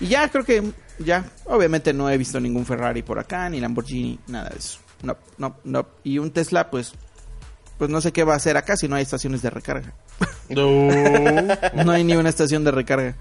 Y 0.00 0.08
ya 0.08 0.28
creo 0.28 0.44
que. 0.44 0.62
Ya. 0.98 1.24
Obviamente 1.44 1.92
no 1.92 2.08
he 2.10 2.18
visto 2.18 2.38
ningún 2.40 2.66
Ferrari 2.66 3.02
por 3.02 3.18
acá, 3.18 3.48
ni 3.48 3.60
Lamborghini, 3.60 4.18
nada 4.28 4.48
de 4.50 4.58
eso. 4.58 4.78
No, 5.02 5.16
no, 5.38 5.56
no. 5.64 5.86
Y 6.02 6.18
un 6.18 6.30
Tesla, 6.30 6.70
pues. 6.70 6.92
Pues 7.78 7.90
no 7.90 8.00
sé 8.00 8.12
qué 8.12 8.22
va 8.22 8.34
a 8.34 8.36
hacer 8.36 8.56
acá 8.56 8.76
si 8.76 8.86
no 8.88 8.94
hay 8.96 9.02
estaciones 9.02 9.42
de 9.42 9.50
recarga. 9.50 9.94
No. 10.48 10.88
No 11.84 11.90
hay 11.92 12.04
ni 12.04 12.14
una 12.16 12.28
estación 12.28 12.62
de 12.64 12.70
recarga. 12.70 13.16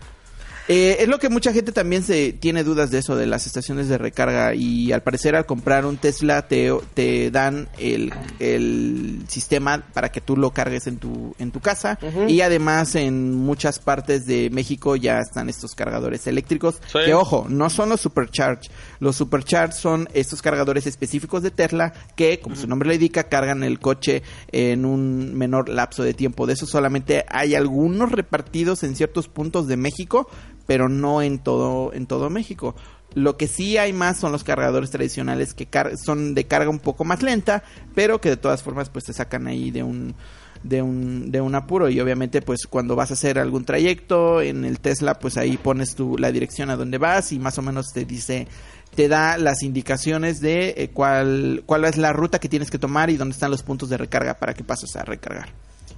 Eh, 0.68 0.98
es 1.00 1.08
lo 1.08 1.20
que 1.20 1.30
mucha 1.30 1.52
gente 1.52 1.72
también 1.72 2.04
se 2.04 2.34
tiene 2.34 2.64
dudas 2.64 2.90
de 2.90 3.00
eso, 3.00 3.16
de 3.16 3.28
las 3.28 3.48
estaciones 3.48 3.90
de 3.90 3.98
recarga. 3.98 4.56
Y 4.56 4.92
al 4.92 5.04
parecer 5.04 5.36
al 5.36 5.46
comprar 5.46 5.86
un 5.86 5.98
Tesla 5.98 6.48
te, 6.48 6.72
te 6.94 7.32
dan 7.32 7.68
el, 7.78 8.14
el 8.40 9.24
sistema 9.28 9.84
para 9.94 10.10
que 10.10 10.22
tú 10.22 10.38
lo 10.38 10.52
cargues 10.52 10.88
en 10.88 10.98
tu, 10.98 11.36
en 11.40 11.52
tu 11.52 11.60
casa. 11.60 11.98
Y 12.28 12.42
además 12.42 12.96
en 12.96 13.34
muchas 13.34 13.80
partes 13.80 14.26
de 14.26 14.50
México 14.50 14.96
ya 14.96 15.20
están 15.20 15.50
estos 15.50 15.76
cargadores 15.76 16.28
eléctricos. 16.28 16.82
Sí. 16.92 17.00
Que 17.06 17.14
ojo, 17.14 17.46
no 17.50 17.70
son 17.70 17.90
los 17.90 18.02
Supercharge. 18.02 18.70
Los 19.00 19.18
Supercharge 19.18 19.74
son 19.74 20.08
estos 20.14 20.42
cargadores 20.42 20.88
específicos 20.88 21.44
de 21.44 21.52
Tesla 21.52 21.94
que, 22.16 22.40
como 22.40 22.56
su 22.56 22.68
nombre 22.68 22.88
lo 22.88 22.94
indica, 22.94 23.24
cargan 23.24 23.64
el 23.64 23.80
coche 23.80 24.24
en 24.52 24.86
un 24.86 25.34
menor 25.36 25.70
lapso 25.70 26.04
de 26.04 26.14
tiempo. 26.14 26.48
De 26.48 26.54
eso 26.54 26.66
solamente 26.66 27.26
hay 27.28 27.56
algunos 27.56 28.12
repartidos 28.12 28.84
en 28.84 28.96
ciertos 28.96 29.28
puntos 29.28 29.68
de 29.68 29.78
México, 29.78 30.30
pero 30.66 30.90
no 30.90 31.22
en 31.22 31.40
todo, 31.40 31.94
en 31.94 32.06
todo 32.08 32.30
México. 32.30 32.76
Lo 33.16 33.38
que 33.38 33.48
sí 33.48 33.78
hay 33.78 33.94
más 33.94 34.18
son 34.20 34.32
los 34.32 34.44
cargadores 34.44 34.90
tradicionales 34.90 35.54
que 35.54 35.68
car- 35.68 35.98
son 35.98 36.34
de 36.34 36.46
carga 36.46 36.70
un 36.70 36.80
poco 36.80 37.06
más 37.06 37.22
lenta, 37.22 37.64
pero 37.94 38.20
que 38.20 38.30
de 38.30 38.38
todas 38.38 38.64
formas 38.64 38.90
pues 38.90 39.06
te 39.06 39.14
sacan 39.14 39.46
ahí 39.48 39.70
de 39.72 39.84
un 39.84 40.16
de 40.64 40.82
un, 40.82 41.30
de 41.30 41.42
un 41.42 41.54
apuro. 41.56 41.90
Y 41.90 42.00
obviamente 42.00 42.42
pues 42.42 42.66
cuando 42.68 42.96
vas 42.96 43.12
a 43.12 43.16
hacer 43.16 43.38
algún 43.38 43.66
trayecto 43.66 44.42
en 44.42 44.66
el 44.66 44.80
Tesla 44.80 45.20
pues 45.20 45.38
ahí 45.38 45.58
pones 45.58 45.94
tu, 45.94 46.18
la 46.18 46.32
dirección 46.32 46.70
a 46.70 46.76
donde 46.76 46.98
vas 46.98 47.32
y 47.34 47.40
más 47.40 47.58
o 47.58 47.62
menos 47.62 47.88
te 47.94 48.06
dice 48.06 48.48
te 48.96 49.08
da 49.08 49.38
las 49.38 49.62
indicaciones 49.64 50.40
de 50.40 50.74
eh, 50.78 50.90
cuál, 50.94 51.64
cuál 51.66 51.84
es 51.86 51.98
la 51.98 52.14
ruta 52.14 52.40
que 52.40 52.48
tienes 52.50 52.72
que 52.72 52.80
tomar 52.80 53.10
y 53.10 53.18
dónde 53.18 53.34
están 53.34 53.52
los 53.52 53.62
puntos 53.64 53.90
de 53.90 53.98
recarga 53.98 54.36
para 54.36 54.54
que 54.54 54.64
pases 54.64 54.96
a 54.96 55.04
recargar. 55.04 55.50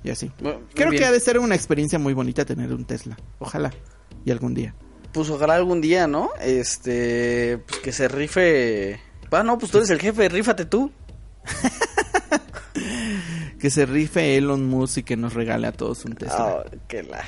Y 0.04 0.10
así. 0.10 0.32
Bueno, 0.40 0.62
creo 0.74 0.90
bien. 0.90 1.02
que 1.02 1.06
ha 1.08 1.12
de 1.12 1.20
ser 1.20 1.40
una 1.40 1.56
experiencia 1.56 2.00
muy 2.00 2.14
bonita 2.14 2.44
tener 2.46 2.74
un 2.74 2.86
Tesla. 2.86 3.18
Ojalá 3.40 3.72
y 4.26 4.32
algún 4.32 4.54
día 4.54 4.76
Pues 5.14 5.30
ojalá 5.30 5.56
algún 5.56 5.80
día, 5.80 6.08
¿no? 6.08 6.32
Este, 6.42 7.60
pues 7.66 7.80
que 7.80 7.92
se 7.94 8.10
rife. 8.10 9.00
Ah, 9.32 9.44
no, 9.44 9.58
pues 9.58 9.72
tú 9.72 9.78
eres 9.78 9.90
el 9.90 10.00
jefe, 10.00 10.28
rífate 10.28 10.66
tú. 10.66 10.92
que 13.60 13.70
se 13.70 13.86
rife 13.86 14.38
Elon 14.38 14.66
Musk 14.66 15.00
y 15.00 15.04
que 15.04 15.18
nos 15.18 15.34
regale 15.34 15.68
a 15.68 15.72
todos 15.72 16.06
un 16.06 16.16
Tesla 16.16 16.64
Ah, 16.66 16.72
que 16.88 17.04
la... 17.04 17.24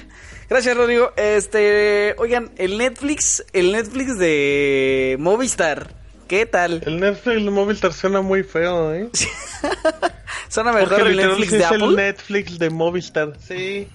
Gracias, 0.50 0.78
Rodrigo. 0.78 1.12
Este, 1.18 2.16
oigan, 2.18 2.52
el 2.58 2.78
Netflix, 2.78 3.44
el 3.54 3.72
Netflix 3.74 4.18
de 4.18 5.18
Movistar, 5.20 5.94
¿qué 6.28 6.46
tal? 6.46 6.82
El 6.86 7.00
Netflix 7.00 7.44
de 7.44 7.52
Movistar 7.52 7.94
suena 7.94 8.22
muy 8.22 8.44
feo, 8.44 8.94
¿eh? 8.94 9.10
¿Suena 10.50 10.72
Porque 10.72 10.86
mejor 10.86 11.08
el 11.08 11.18
literal 11.18 11.40
Netflix 11.40 11.52
de 11.52 11.58
es 11.58 11.72
el 11.72 11.84
Apple? 11.84 11.96
Netflix 11.96 12.60
de 12.60 12.70
Movistar, 12.70 13.34
sí. 13.46 13.88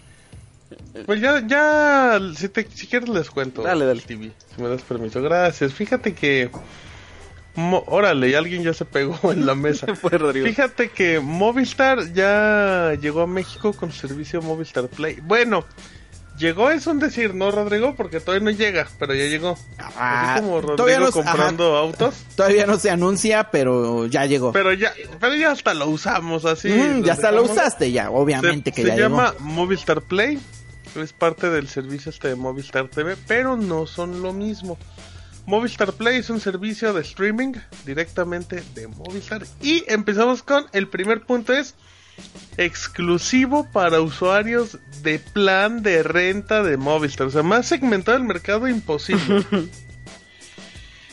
Pues 1.07 1.21
ya, 1.21 1.43
ya, 1.47 2.21
si, 2.37 2.49
te, 2.49 2.67
si 2.73 2.87
quieres 2.87 3.09
les 3.09 3.31
cuento. 3.31 3.63
Dale, 3.63 3.85
dale. 3.87 4.01
TV, 4.03 4.33
si 4.55 4.63
me 4.63 4.69
das 4.69 4.83
permiso. 4.83 5.21
Gracias. 5.23 5.73
Fíjate 5.73 6.15
que... 6.15 6.51
Mo- 7.55 7.85
órale, 7.87 8.35
alguien 8.37 8.63
ya 8.63 8.73
se 8.73 8.87
pegó 8.87 9.31
en 9.31 9.45
la 9.45 9.55
mesa. 9.55 9.95
Fue 9.95 10.11
Rodrigo. 10.17 10.47
Fíjate 10.47 10.89
que 10.91 11.21
Movistar 11.21 12.13
ya 12.15 12.95
llegó 13.01 13.21
a 13.23 13.27
México 13.27 13.75
con 13.75 13.93
su 13.93 14.07
servicio 14.09 14.41
Movistar 14.41 14.89
Play. 14.89 15.19
Bueno, 15.23 15.63
llegó 16.39 16.71
es 16.71 16.87
un 16.87 16.99
decir, 16.99 17.35
¿no, 17.35 17.51
Rodrigo? 17.51 17.95
Porque 17.95 18.21
todavía 18.21 18.43
no 18.43 18.51
llega, 18.53 18.89
pero 18.99 19.13
ya 19.15 19.25
llegó. 19.27 19.59
Ah, 19.79 20.33
Así 20.33 20.41
como 20.43 20.63
todavía 20.63 20.99
Rodrigo 20.99 21.05
no- 21.05 21.13
comprando 21.13 21.77
autos. 21.77 22.15
todavía 22.35 22.65
no 22.65 22.79
se 22.79 22.89
anuncia 22.89 23.51
pero 23.51 24.07
ya 24.07 24.25
llegó 24.25 24.51
Pero 24.53 24.73
ya, 24.73 24.95
pero 25.21 25.35
ya 25.35 25.51
hasta 25.51 25.75
lo 25.75 25.89
usamos 25.89 26.47
así. 26.47 26.71
Mm, 26.71 27.03
ya 27.05 27.13
hasta 27.13 27.33
lo 27.33 27.43
usaste 27.43 27.93
ya 27.93 28.11
obviamente 28.11 28.71
se, 28.71 28.77
que 28.77 28.83
se 28.83 28.89
ya 28.89 28.97
llama 28.97 29.33
llegó 29.33 29.45
Movistar 29.45 30.01
Play. 30.01 30.39
Es 30.97 31.13
parte 31.13 31.49
del 31.51 31.69
servicio 31.69 32.11
este 32.11 32.29
de 32.29 32.37
Movistar 32.37 32.89
TV, 32.89 33.17
pero 33.27 33.57
no 33.57 33.87
son 33.87 34.23
lo 34.23 34.33
mismo. 34.33 34.79
Movistar 35.47 35.93
Play 35.93 36.19
es 36.19 36.31
un 36.31 36.41
servicio 36.41 36.93
de 36.93 37.03
streaming 37.03 37.55
directamente 37.85 38.63
de 38.75 38.89
Movistar. 38.89 39.45
Y 39.61 39.85
empezamos 39.89 40.43
con 40.43 40.67
el 40.73 40.89
primer 40.89 41.23
punto 41.23 41.53
es 41.53 41.75
exclusivo 42.57 43.69
para 43.73 44.01
usuarios 44.01 44.79
de 45.03 45.19
plan 45.19 45.83
de 45.83 46.03
renta 46.03 46.63
de 46.63 46.77
Movistar. 46.77 47.27
O 47.27 47.31
sea, 47.31 47.43
más 47.43 47.67
segmentado 47.67 48.17
el 48.17 48.25
mercado 48.25 48.69
imposible. 48.69 49.45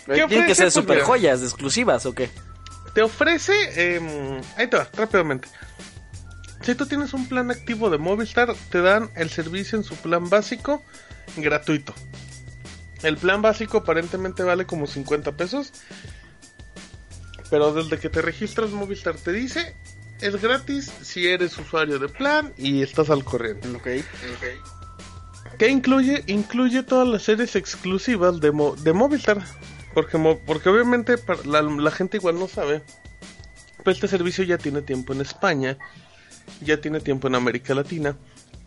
Tienen 0.06 0.28
que 0.28 0.36
ofrece? 0.36 0.56
ser 0.56 0.72
super 0.72 1.02
joyas 1.02 1.42
exclusivas, 1.42 2.06
¿o 2.06 2.14
qué? 2.14 2.30
te 2.94 3.02
ofrece, 3.02 3.54
em, 3.96 4.42
ahí 4.58 4.68
te 4.68 4.78
va, 4.78 4.88
rápidamente. 4.94 5.48
Si 6.62 6.76
tú 6.76 6.86
tienes 6.86 7.14
un 7.14 7.28
plan 7.28 7.50
activo 7.52 7.90
de 7.90 7.98
Movistar, 7.98 8.54
te 8.70 8.82
dan 8.82 9.10
el 9.16 9.30
servicio 9.30 9.78
en 9.78 9.84
su 9.84 9.96
plan 9.96 10.30
básico 10.30 10.84
gratuito. 11.38 11.94
El 13.02 13.18
plan 13.18 13.42
básico 13.42 13.78
aparentemente 13.78 14.44
vale 14.44 14.66
como 14.66 14.86
50 14.88 15.32
pesos. 15.38 15.72
Pero 17.50 17.74
desde 17.74 17.98
que 17.98 18.10
te 18.10 18.22
registras 18.22 18.72
Movistar 18.72 19.16
te 19.16 19.32
dice, 19.32 19.76
es 20.22 20.40
gratis 20.42 20.92
si 21.02 21.28
eres 21.28 21.58
usuario 21.58 21.98
de 21.98 22.10
plan 22.10 22.54
y 22.58 22.82
estás 22.84 23.10
al 23.10 23.24
corriente. 23.24 23.70
Ok. 23.70 23.88
¿Qué 25.58 25.70
incluye? 25.70 26.24
Incluye 26.28 26.84
todas 26.84 27.08
las 27.08 27.24
series 27.24 27.56
exclusivas 27.56 28.40
de, 28.40 28.52
Mo- 28.52 28.76
de 28.76 28.94
Movistar. 28.94 29.44
Porque, 29.94 30.18
mo- 30.18 30.40
porque 30.46 30.70
obviamente 30.70 31.16
la, 31.46 31.62
la 31.62 31.92
gente 31.92 32.18
igual 32.18 32.38
no 32.38 32.48
sabe. 32.48 32.82
Pero 33.78 33.92
este 33.92 34.08
servicio 34.08 34.44
ya 34.44 34.58
tiene 34.58 34.82
tiempo 34.82 35.14
en 35.14 35.22
España. 35.22 35.78
Ya 36.62 36.82
tiene 36.82 37.00
tiempo 37.00 37.28
en 37.28 37.36
América 37.36 37.74
Latina. 37.74 38.16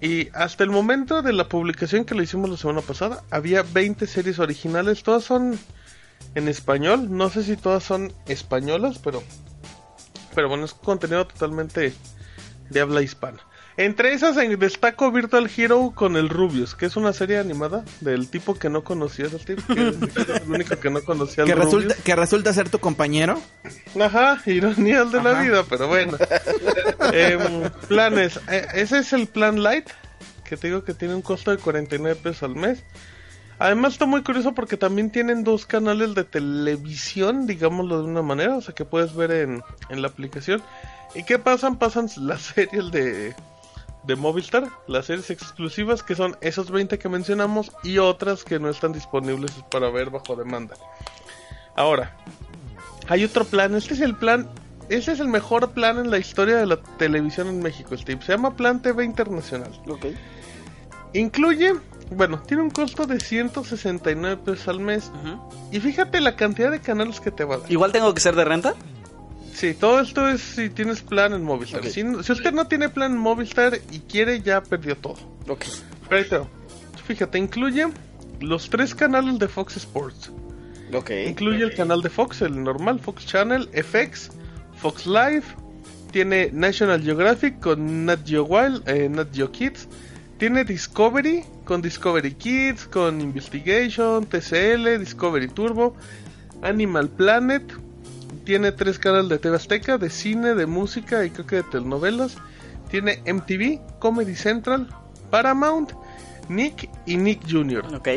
Y 0.01 0.28
hasta 0.35 0.64
el 0.64 0.70
momento 0.70 1.22
de 1.22 1.33
la 1.33 1.49
publicación 1.49 2.05
que 2.05 2.14
lo 2.14 2.22
hicimos 2.22 2.51
la 2.51 2.57
semana 2.57 2.80
pasada, 2.80 3.22
había 3.30 3.62
20 3.62 4.07
series 4.07 4.39
originales. 4.39 5.03
Todas 5.03 5.24
son 5.24 5.59
en 6.35 6.49
español. 6.49 7.16
No 7.16 7.30
sé 7.30 7.45
si 7.45 7.57
todas 7.57 7.85
son 7.85 8.12
españolas, 8.26 8.99
pero... 8.99 9.22
Pero 10.35 10.49
bueno, 10.49 10.64
es 10.64 10.74
contenido 10.74 11.26
totalmente 11.26 11.93
de 12.70 12.80
habla 12.80 13.03
hispana. 13.03 13.39
Entre 13.77 14.12
esas 14.12 14.37
en- 14.37 14.59
destaco 14.59 15.11
Virtual 15.11 15.51
Hero 15.57 15.93
con 15.95 16.16
el 16.16 16.29
Rubius, 16.29 16.75
que 16.75 16.87
es 16.87 16.97
una 16.97 17.12
serie 17.12 17.39
animada 17.39 17.85
del 18.01 18.29
tipo 18.29 18.55
que 18.59 18.68
no 18.68 18.85
conocías, 18.85 19.33
el 19.33 19.45
tipo 19.45 19.62
que 19.75 19.89
es 19.89 19.97
el 20.43 20.51
único 20.51 20.79
que 20.79 20.91
no 20.91 21.03
conocía 21.03 21.45
al 21.45 21.49
que 21.49 21.55
Rubius. 21.55 21.73
resulta 21.85 22.03
que 22.03 22.16
resulta 22.16 22.53
ser 22.53 22.68
tu 22.68 22.79
compañero 22.79 23.41
Ajá, 23.99 24.41
ironía 24.47 25.05
de 25.05 25.23
la 25.23 25.41
vida, 25.41 25.64
pero 25.68 25.89
bueno. 25.89 26.18
Em, 27.12 27.41
planes, 27.89 28.39
eh, 28.51 28.66
ese 28.75 28.99
es 28.99 29.12
el 29.12 29.27
plan 29.27 29.62
light, 29.62 29.89
que 30.45 30.57
te 30.57 30.66
digo 30.68 30.85
que 30.85 30.95
tiene 30.95 31.14
un 31.14 31.23
costo 31.23 31.51
de 31.51 31.57
49 31.59 32.20
pesos 32.23 32.43
al 32.43 32.55
mes. 32.57 32.85
Además 33.59 33.93
está 33.95 34.07
muy 34.07 34.23
curioso 34.23 34.55
porque 34.55 34.77
también 34.77 35.11
tienen 35.11 35.45
dos 35.45 35.66
canales 35.66 36.14
de 36.14 36.25
televisión, 36.25 37.47
digámoslo 37.47 37.99
de 38.03 38.05
una 38.09 38.23
manera, 38.23 38.57
o 38.57 38.61
sea 38.61 38.75
que 38.75 38.85
puedes 38.85 39.14
ver 39.14 39.31
en, 39.31 39.62
en 39.89 40.03
la 40.03 40.09
aplicación. 40.09 40.62
¿Y 41.14 41.25
qué 41.25 41.39
pasan? 41.39 41.79
Pasan 41.79 42.09
las 42.18 42.43
series 42.55 42.91
de, 42.91 43.35
de 44.05 44.17
Movistar, 44.17 44.69
las 44.89 45.07
series 45.07 45.31
exclusivas 45.31 46.03
que 46.03 46.15
son 46.15 46.37
esos 46.41 46.71
20 46.71 46.99
que 46.99 47.09
mencionamos 47.09 47.73
y 47.83 47.99
otras 47.99 48.45
que 48.45 48.59
no 48.59 48.69
están 48.69 48.93
disponibles 48.93 49.53
para 49.71 49.91
ver 49.91 50.11
bajo 50.11 50.35
demanda. 50.37 50.77
Ahora, 51.77 52.17
hay 53.09 53.25
otro 53.25 53.45
plan, 53.45 53.75
este 53.75 53.95
es 53.95 54.01
el 54.01 54.15
plan, 54.15 54.49
este 54.89 55.13
es 55.13 55.21
el 55.21 55.29
mejor 55.29 55.71
plan 55.71 55.99
en 55.99 56.11
la 56.11 56.19
historia 56.19 56.57
de 56.57 56.67
la 56.67 56.77
televisión 56.77 57.49
en 57.49 57.61
México, 57.61 57.97
Steve. 57.97 58.21
Se 58.23 58.33
llama 58.33 58.57
Plan 58.57 58.83
TV 58.83 59.05
Internacional. 59.05 59.71
Ok. 59.89 60.07
Incluye, 61.15 61.75
bueno, 62.11 62.43
tiene 62.47 62.63
un 62.63 62.71
costo 62.71 63.07
de 63.07 63.21
169 63.21 64.43
pesos 64.45 64.69
al 64.69 64.81
mes. 64.81 65.11
Y 65.71 65.81
fíjate 65.81 66.21
la 66.21 66.37
cantidad 66.37 66.71
de 66.71 66.81
canales 66.81 67.21
que 67.21 67.31
te 67.31 67.45
va 67.45 67.57
a 67.57 67.59
dar. 67.59 67.73
Igual 67.73 67.93
tengo 67.93 68.13
que 68.13 68.21
ser 68.21 68.35
de 68.35 68.45
renta. 68.45 68.75
Sí, 69.53 69.75
todo 69.75 70.01
esto 70.01 70.29
es 70.29 70.41
si 70.41 70.71
tienes 70.71 71.03
plan 71.03 71.33
en 71.35 71.43
Movistar. 71.43 71.85
Si, 71.85 72.03
si 72.23 72.33
usted 72.33 72.53
no 72.53 72.67
tiene 72.67 72.89
plan 72.89 73.13
en 73.13 73.19
Movistar 73.19 73.79
y 73.91 74.01
quiere, 74.01 74.41
ya 74.41 74.63
perdió 74.63 74.97
todo. 74.97 75.19
Ok. 75.49 75.65
Pero. 76.09 76.49
Fíjate, 77.07 77.39
incluye 77.39 77.89
los 78.41 78.71
tres 78.71 78.95
canales 78.95 79.39
de 79.39 79.49
Fox 79.49 79.77
Sports. 79.77 80.31
Ok. 80.93 81.11
Incluye 81.27 81.65
el 81.65 81.75
canal 81.75 82.03
de 82.03 82.11
Fox, 82.11 82.43
el 82.43 82.63
normal, 82.63 83.01
Fox 83.01 83.27
Channel, 83.27 83.69
FX, 83.73 84.31
Fox 84.77 85.07
Live. 85.07 85.45
Tiene 86.11 86.51
National 86.53 87.03
Geographic 87.03 87.59
con 87.61 88.05
Nat 88.05 88.21
Geo 88.27 88.45
Wild, 88.45 88.87
eh, 88.87 89.09
Nat 89.09 89.29
Geo 89.33 89.51
Kids. 89.51 89.89
Tiene 90.39 90.65
Discovery 90.65 91.45
con 91.65 91.81
Discovery 91.81 92.33
Kids, 92.35 92.87
con 92.87 93.21
Investigation, 93.21 94.27
TCL, 94.27 94.99
Discovery 94.99 95.49
Turbo, 95.49 95.95
Animal 96.63 97.09
Planet. 97.09 97.63
Tiene 98.45 98.72
tres 98.72 98.99
canales 98.99 99.28
de 99.28 99.38
TV 99.38 99.57
Azteca, 99.57 99.99
de 99.99 100.11
cine, 100.11 100.55
de 100.55 100.66
música 100.66 101.24
y 101.24 101.30
creo 101.30 101.47
que 101.47 101.57
de 101.57 101.62
telenovelas. 101.64 102.36
Tiene 102.90 103.22
MTV, 103.26 103.80
Comedy 103.99 104.34
Central, 104.34 104.88
Paramount, 105.30 105.93
Nick 106.49 106.90
y 107.07 107.16
Nick 107.16 107.40
Jr. 107.51 107.84
Ok. 107.95 108.09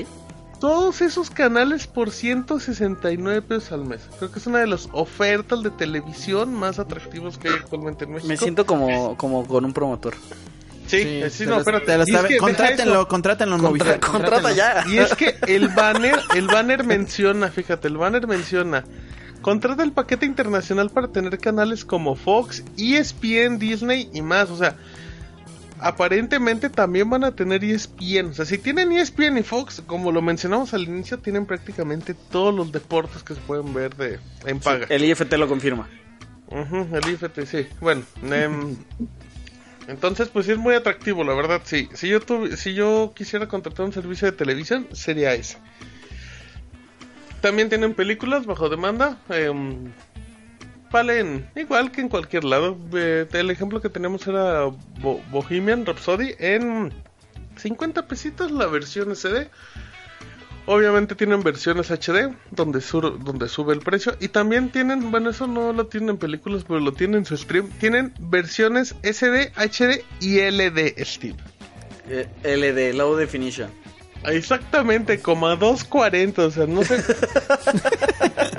Todos 0.60 1.02
esos 1.02 1.30
canales 1.30 1.86
por 1.86 2.10
169 2.12 3.42
pesos 3.42 3.72
al 3.72 3.86
mes. 3.86 4.02
Creo 4.18 4.32
que 4.32 4.40
es 4.40 4.48
una 4.48 4.60
de 4.60 4.68
las 4.68 4.90
ofertas 4.94 5.62
de 5.64 5.70
televisión 5.70 6.54
más 6.54 6.80
atractivas 6.80 7.38
que 7.38 7.50
hay 7.50 7.56
actualmente 7.56 8.06
en 8.06 8.14
México. 8.14 8.28
Me 8.28 8.38
siento 8.38 8.66
como, 8.66 9.16
como 9.18 9.46
con 9.48 9.64
un 9.66 9.74
promotor. 9.74 10.16
Sí, 10.88 11.02
Sí, 11.04 11.24
sí, 11.32 11.46
no, 11.46 11.58
espérate. 11.60 12.00
es 12.02 12.24
que 12.28 12.38
contrátenlo, 12.38 13.08
contrátenlo 13.08 13.58
Contra- 13.58 14.00
contrata 14.00 14.52
ya. 14.54 14.84
Y 14.88 14.98
es 14.98 15.16
que 15.16 15.36
el 15.48 15.68
banner, 15.70 16.20
el 16.36 16.48
banner 16.48 16.84
menciona, 16.84 17.50
fíjate, 17.50 17.88
el 17.88 17.98
banner 17.98 18.28
menciona. 18.28 18.84
Contrata 19.46 19.84
el 19.84 19.92
paquete 19.92 20.26
internacional 20.26 20.90
para 20.90 21.08
tener 21.10 21.38
canales 21.38 21.86
como 21.86 22.16
Fox, 22.16 22.64
ESPN, 22.80 23.60
Disney 23.60 24.10
y 24.12 24.24
más. 24.24 24.50
O 24.50 24.58
sea, 24.58 24.76
aparentemente 25.80 26.70
también 26.72 27.12
van 27.12 27.24
a 27.24 27.32
tener 27.36 27.64
ESPN. 27.64 28.32
O 28.32 28.34
sea, 28.34 28.46
si 28.46 28.58
tienen 28.58 28.92
ESPN 28.92 29.38
y 29.38 29.44
Fox, 29.44 29.84
como 29.86 30.12
lo 30.12 30.24
mencionamos 30.24 30.74
al 30.74 30.86
inicio, 30.86 31.20
tienen 31.20 31.46
prácticamente 31.46 32.16
todos 32.16 32.56
los 32.56 32.72
deportes 32.72 33.22
que 33.22 33.36
se 33.36 33.42
pueden 33.42 33.72
ver 33.72 33.96
de 33.96 34.20
en 34.48 34.60
paga. 34.60 34.88
El 34.90 35.06
IFT 35.06 35.34
lo 35.34 35.48
confirma. 35.48 35.88
El 36.50 37.08
IFT, 37.14 37.46
sí. 37.46 37.68
Bueno, 37.82 38.02
em, 38.24 38.76
Entonces, 39.88 40.30
pues 40.30 40.48
sí 40.48 40.54
es 40.54 40.58
muy 40.58 40.74
atractivo, 40.74 41.24
la 41.24 41.36
verdad, 41.36 41.62
sí. 41.66 41.88
Si 41.94 42.08
yo, 42.08 42.20
tuvi- 42.20 42.56
si 42.56 42.74
yo 42.74 43.14
quisiera 43.16 43.48
contratar 43.48 43.86
un 43.86 43.94
servicio 43.94 44.26
de 44.26 44.36
televisión, 44.36 44.88
sería 44.94 45.36
ese. 45.36 45.60
También 47.46 47.70
tienen 47.70 47.94
películas 47.94 48.48
bajo 48.48 48.70
demanda. 48.70 49.20
em, 49.30 49.92
valen 50.92 51.48
igual 51.56 51.92
que 51.92 52.02
en 52.02 52.10
cualquier 52.10 52.44
lado. 52.44 52.76
Eh, 52.96 53.28
el 53.34 53.52
ejemplo 53.52 53.80
que 53.82 53.90
tenemos 53.90 54.26
era 54.26 54.64
Bo- 55.00 55.22
Bohemian 55.30 55.86
Rhapsody 55.86 56.34
en 56.40 56.92
50 57.58 58.08
pesitos 58.08 58.50
la 58.50 58.66
versión 58.66 59.12
SD. 59.12 59.48
Obviamente 60.66 61.14
tienen 61.14 61.44
versiones 61.44 61.92
HD 61.92 62.34
donde, 62.50 62.82
sube 62.82 63.74
el 63.76 63.80
precio. 63.82 64.16
Y 64.20 64.30
también 64.30 64.70
tienen, 64.72 65.12
bueno, 65.12 65.30
eso 65.30 65.46
no 65.46 65.72
lo 65.72 65.86
tienen 65.86 66.10
en 66.10 66.18
películas, 66.18 66.64
pero 66.68 66.80
lo 66.80 66.94
tienen 66.94 67.18
en 67.20 67.26
su 67.26 67.38
stream. 67.38 67.70
Tienen 67.80 68.12
versiones 68.18 68.96
SD, 69.04 69.52
HD 69.56 70.04
y 70.20 70.40
LD, 70.40 70.96
Steve. 71.06 71.36
Eh, 72.10 72.28
LD, 72.44 72.98
Low 72.98 73.16
Definition. 73.16 73.70
Exactamente, 74.32 75.20
como 75.22 75.48
a 75.48 75.58
2.40, 75.58 76.38
o 76.40 76.52
sea, 76.52 76.66
no 76.68 76.84
sé. 76.84 77.02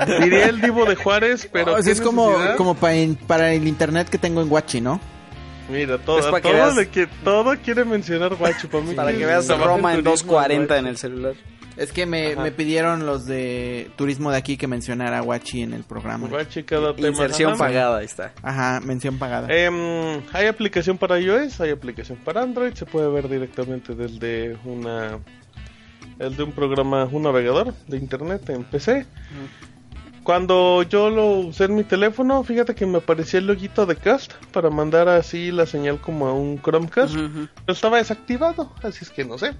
Diría 0.22 0.46
el 0.46 0.60
Divo 0.60 0.84
de 0.84 0.94
Juárez, 0.94 1.48
pero. 1.52 1.72
O 1.72 1.76
sea, 1.76 1.84
¿qué 1.84 1.90
es 1.92 2.00
como, 2.00 2.30
necesidad? 2.30 2.56
como 2.56 2.74
para 2.74 3.52
el 3.52 3.66
internet 3.66 4.08
que 4.08 4.18
tengo 4.18 4.42
en 4.42 4.48
Guachi, 4.48 4.80
¿no? 4.80 5.00
Mira, 5.70 5.98
todo, 5.98 6.20
Es 6.20 6.26
para 6.26 6.40
que 6.40 6.48
todo, 6.48 6.58
veas- 6.58 6.76
le 6.76 6.88
que, 6.88 7.06
todo 7.24 7.56
quiere 7.58 7.84
mencionar 7.84 8.34
Guacho 8.36 8.68
para 8.68 8.84
mí. 8.84 8.94
Para 8.94 9.12
que 9.12 9.26
veas 9.26 9.48
Roma 9.48 9.94
en 9.94 10.04
turismo, 10.04 10.32
240 10.34 10.78
en 10.78 10.86
el 10.86 10.96
celular. 10.96 11.34
Es 11.76 11.92
que 11.92 12.06
me, 12.06 12.34
me 12.36 12.52
pidieron 12.52 13.04
los 13.04 13.26
de 13.26 13.90
turismo 13.96 14.30
de 14.30 14.38
aquí 14.38 14.56
que 14.56 14.66
mencionara 14.66 15.20
Guachi 15.20 15.60
en 15.62 15.74
el 15.74 15.82
programa. 15.82 16.26
Guachi 16.28 16.62
cada 16.62 16.94
tema. 16.96 17.08
Inserción 17.08 17.50
Ajá. 17.52 17.58
pagada, 17.58 17.98
ahí 17.98 18.06
está. 18.06 18.32
Ajá, 18.42 18.80
mención 18.82 19.18
pagada. 19.18 19.48
Em, 19.54 20.22
hay 20.32 20.46
aplicación 20.46 20.96
para 20.96 21.18
iOS, 21.20 21.60
hay 21.60 21.70
aplicación 21.70 22.16
para 22.24 22.40
Android, 22.42 22.72
se 22.72 22.86
puede 22.86 23.08
ver 23.10 23.28
directamente 23.28 23.94
desde 23.94 24.56
una 24.64 25.18
el 26.18 26.36
de 26.36 26.42
un 26.42 26.52
programa, 26.52 27.04
un 27.04 27.22
navegador 27.22 27.74
de 27.86 27.96
internet 27.96 28.48
en 28.50 28.64
PC. 28.64 29.06
Cuando 30.22 30.82
yo 30.82 31.08
lo 31.08 31.26
usé 31.26 31.64
en 31.64 31.76
mi 31.76 31.84
teléfono, 31.84 32.42
fíjate 32.42 32.74
que 32.74 32.84
me 32.84 32.98
aparecía 32.98 33.38
el 33.38 33.46
loguito 33.46 33.86
de 33.86 33.94
Cast 33.94 34.32
para 34.50 34.70
mandar 34.70 35.08
así 35.08 35.52
la 35.52 35.66
señal 35.66 36.00
como 36.00 36.26
a 36.26 36.32
un 36.32 36.60
Chromecast. 36.60 37.14
Pero 37.14 37.48
estaba 37.72 37.98
desactivado, 37.98 38.72
así 38.82 39.04
es 39.04 39.10
que 39.10 39.24
no 39.24 39.38
sé. 39.38 39.52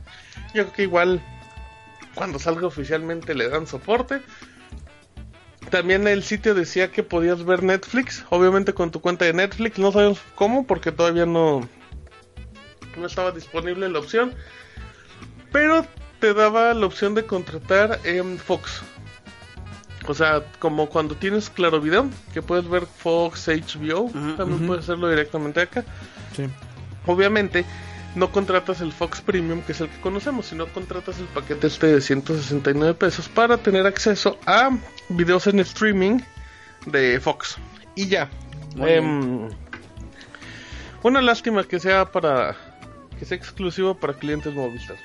Yo 0.54 0.64
creo 0.64 0.72
que 0.72 0.82
igual 0.82 1.22
cuando 2.16 2.40
salga 2.40 2.66
oficialmente 2.66 3.34
le 3.34 3.48
dan 3.48 3.68
soporte. 3.68 4.22
También 5.70 6.08
el 6.08 6.22
sitio 6.24 6.54
decía 6.54 6.90
que 6.90 7.02
podías 7.02 7.44
ver 7.44 7.62
Netflix, 7.62 8.24
obviamente 8.30 8.72
con 8.72 8.90
tu 8.90 9.00
cuenta 9.00 9.24
de 9.24 9.32
Netflix, 9.32 9.78
no 9.78 9.92
sabemos 9.92 10.20
cómo 10.34 10.66
porque 10.66 10.92
todavía 10.92 11.26
no 11.26 11.68
no 12.96 13.06
estaba 13.06 13.30
disponible 13.30 13.88
la 13.88 13.98
opción, 13.98 14.34
pero 15.52 15.86
te 16.18 16.34
daba 16.34 16.74
la 16.74 16.86
opción 16.86 17.14
de 17.14 17.24
contratar 17.24 18.00
en 18.04 18.38
Fox. 18.38 18.82
O 20.08 20.14
sea, 20.14 20.42
como 20.58 20.88
cuando 20.88 21.16
tienes 21.16 21.50
Claro 21.50 21.80
Video, 21.80 22.08
que 22.32 22.42
puedes 22.42 22.68
ver 22.68 22.86
Fox, 22.86 23.48
HBO, 23.48 24.10
también 24.36 24.66
puedes 24.66 24.84
hacerlo 24.84 25.08
directamente 25.08 25.60
acá. 25.60 25.84
Sí. 26.36 26.44
Obviamente, 27.06 27.64
no 28.14 28.30
contratas 28.30 28.80
el 28.80 28.92
Fox 28.92 29.20
Premium, 29.20 29.62
que 29.62 29.72
es 29.72 29.80
el 29.80 29.88
que 29.88 30.00
conocemos, 30.00 30.46
sino 30.46 30.66
contratas 30.68 31.18
el 31.18 31.26
paquete 31.26 31.66
este 31.66 31.86
de 31.88 32.00
169 32.00 32.94
pesos 32.94 33.28
para 33.28 33.58
tener 33.58 33.86
acceso 33.86 34.38
a 34.46 34.70
videos 35.08 35.46
en 35.46 35.60
streaming 35.60 36.20
de 36.86 37.20
Fox. 37.20 37.56
Y 37.94 38.08
ya. 38.08 38.30
Em, 38.78 39.48
una 41.02 41.20
lástima 41.20 41.64
que 41.64 41.78
sea 41.78 42.10
para 42.12 42.56
que 43.18 43.24
sea 43.24 43.36
exclusivo 43.36 43.94
para 43.94 44.14
clientes 44.14 44.54
Movistar. 44.54 44.96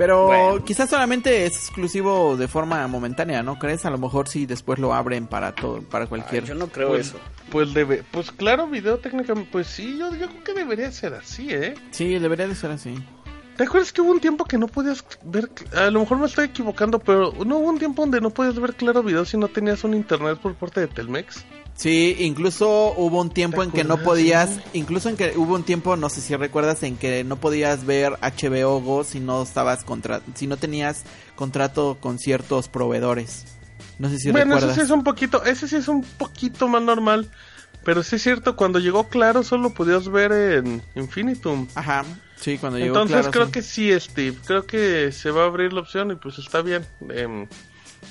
Pero 0.00 0.24
Bueno. 0.28 0.64
quizás 0.64 0.88
solamente 0.88 1.44
es 1.44 1.54
exclusivo 1.56 2.34
de 2.38 2.48
forma 2.48 2.86
momentánea, 2.86 3.42
¿no 3.42 3.58
crees? 3.58 3.84
A 3.84 3.90
lo 3.90 3.98
mejor 3.98 4.28
sí 4.28 4.46
después 4.46 4.78
lo 4.78 4.94
abren 4.94 5.26
para 5.26 5.54
todo, 5.54 5.82
para 5.82 6.06
cualquier. 6.06 6.44
Ay, 6.44 6.48
yo 6.48 6.54
no 6.54 6.68
creo 6.68 6.88
Pues, 6.88 7.08
eso. 7.08 7.18
pues 7.50 7.74
debe, 7.74 8.02
pues 8.10 8.30
claro, 8.30 8.66
video 8.66 8.96
técnicamente, 8.96 9.50
pues 9.52 9.66
sí, 9.66 9.98
yo, 9.98 10.08
yo 10.16 10.28
creo 10.28 10.42
que 10.42 10.54
debería 10.54 10.90
ser 10.90 11.12
así, 11.12 11.48
¿eh? 11.50 11.74
Sí, 11.90 12.18
debería 12.18 12.48
de 12.48 12.54
ser 12.54 12.70
así. 12.70 12.94
¿Te 13.58 13.64
acuerdas 13.64 13.92
que 13.92 14.00
hubo 14.00 14.10
un 14.12 14.20
tiempo 14.20 14.46
que 14.46 14.56
no 14.56 14.68
podías 14.68 15.04
ver, 15.22 15.50
a 15.76 15.90
lo 15.90 16.00
mejor 16.00 16.16
me 16.16 16.24
estoy 16.24 16.46
equivocando, 16.46 16.98
pero 16.98 17.34
no 17.44 17.58
hubo 17.58 17.68
un 17.68 17.78
tiempo 17.78 18.00
donde 18.00 18.22
no 18.22 18.30
podías 18.30 18.58
ver 18.58 18.72
claro 18.72 19.02
video 19.02 19.26
si 19.26 19.36
no 19.36 19.48
tenías 19.48 19.84
un 19.84 19.92
internet 19.92 20.38
por 20.38 20.54
parte 20.54 20.80
de 20.80 20.86
Telmex? 20.88 21.44
Sí, 21.80 22.14
incluso 22.18 22.92
hubo 22.98 23.22
un 23.22 23.30
tiempo 23.30 23.62
¿Te 23.62 23.64
en 23.64 23.70
que 23.70 23.84
no 23.84 23.96
podías, 24.02 24.60
incluso 24.74 25.08
en 25.08 25.16
que 25.16 25.32
hubo 25.38 25.54
un 25.54 25.62
tiempo, 25.62 25.96
no 25.96 26.10
sé 26.10 26.20
si 26.20 26.36
recuerdas, 26.36 26.82
en 26.82 26.98
que 26.98 27.24
no 27.24 27.36
podías 27.36 27.86
ver 27.86 28.18
HBO 28.20 28.82
Go 28.82 29.02
si 29.02 29.18
no 29.18 29.42
estabas 29.42 29.82
contra, 29.82 30.20
si 30.34 30.46
no 30.46 30.58
tenías 30.58 31.04
contrato 31.36 31.96
con 31.98 32.18
ciertos 32.18 32.68
proveedores. 32.68 33.46
No 33.98 34.10
sé 34.10 34.18
si 34.18 34.30
bueno, 34.30 34.56
recuerdas. 34.56 34.72
ese 34.72 34.80
sí 34.82 34.84
es 34.84 34.90
un 34.90 35.04
poquito, 35.04 35.42
ese 35.46 35.68
sí 35.68 35.76
es 35.76 35.88
un 35.88 36.02
poquito 36.02 36.68
más 36.68 36.82
normal, 36.82 37.30
pero 37.82 38.02
sí 38.02 38.16
es 38.16 38.22
cierto, 38.24 38.56
cuando 38.56 38.78
llegó 38.78 39.08
claro 39.08 39.42
solo 39.42 39.72
podías 39.72 40.06
ver 40.10 40.32
en 40.32 40.82
Infinitum. 40.96 41.66
Ajá, 41.74 42.04
sí, 42.36 42.58
cuando 42.58 42.78
llegó 42.78 42.88
Entonces 42.88 43.28
claro, 43.28 43.30
creo 43.30 43.46
sí. 43.46 43.52
que 43.52 43.62
sí, 43.62 44.00
Steve, 44.00 44.36
creo 44.44 44.66
que 44.66 45.12
se 45.12 45.30
va 45.30 45.44
a 45.44 45.46
abrir 45.46 45.72
la 45.72 45.80
opción 45.80 46.10
y 46.10 46.16
pues 46.16 46.38
está 46.38 46.60
bien. 46.60 46.84
Em, 47.08 47.46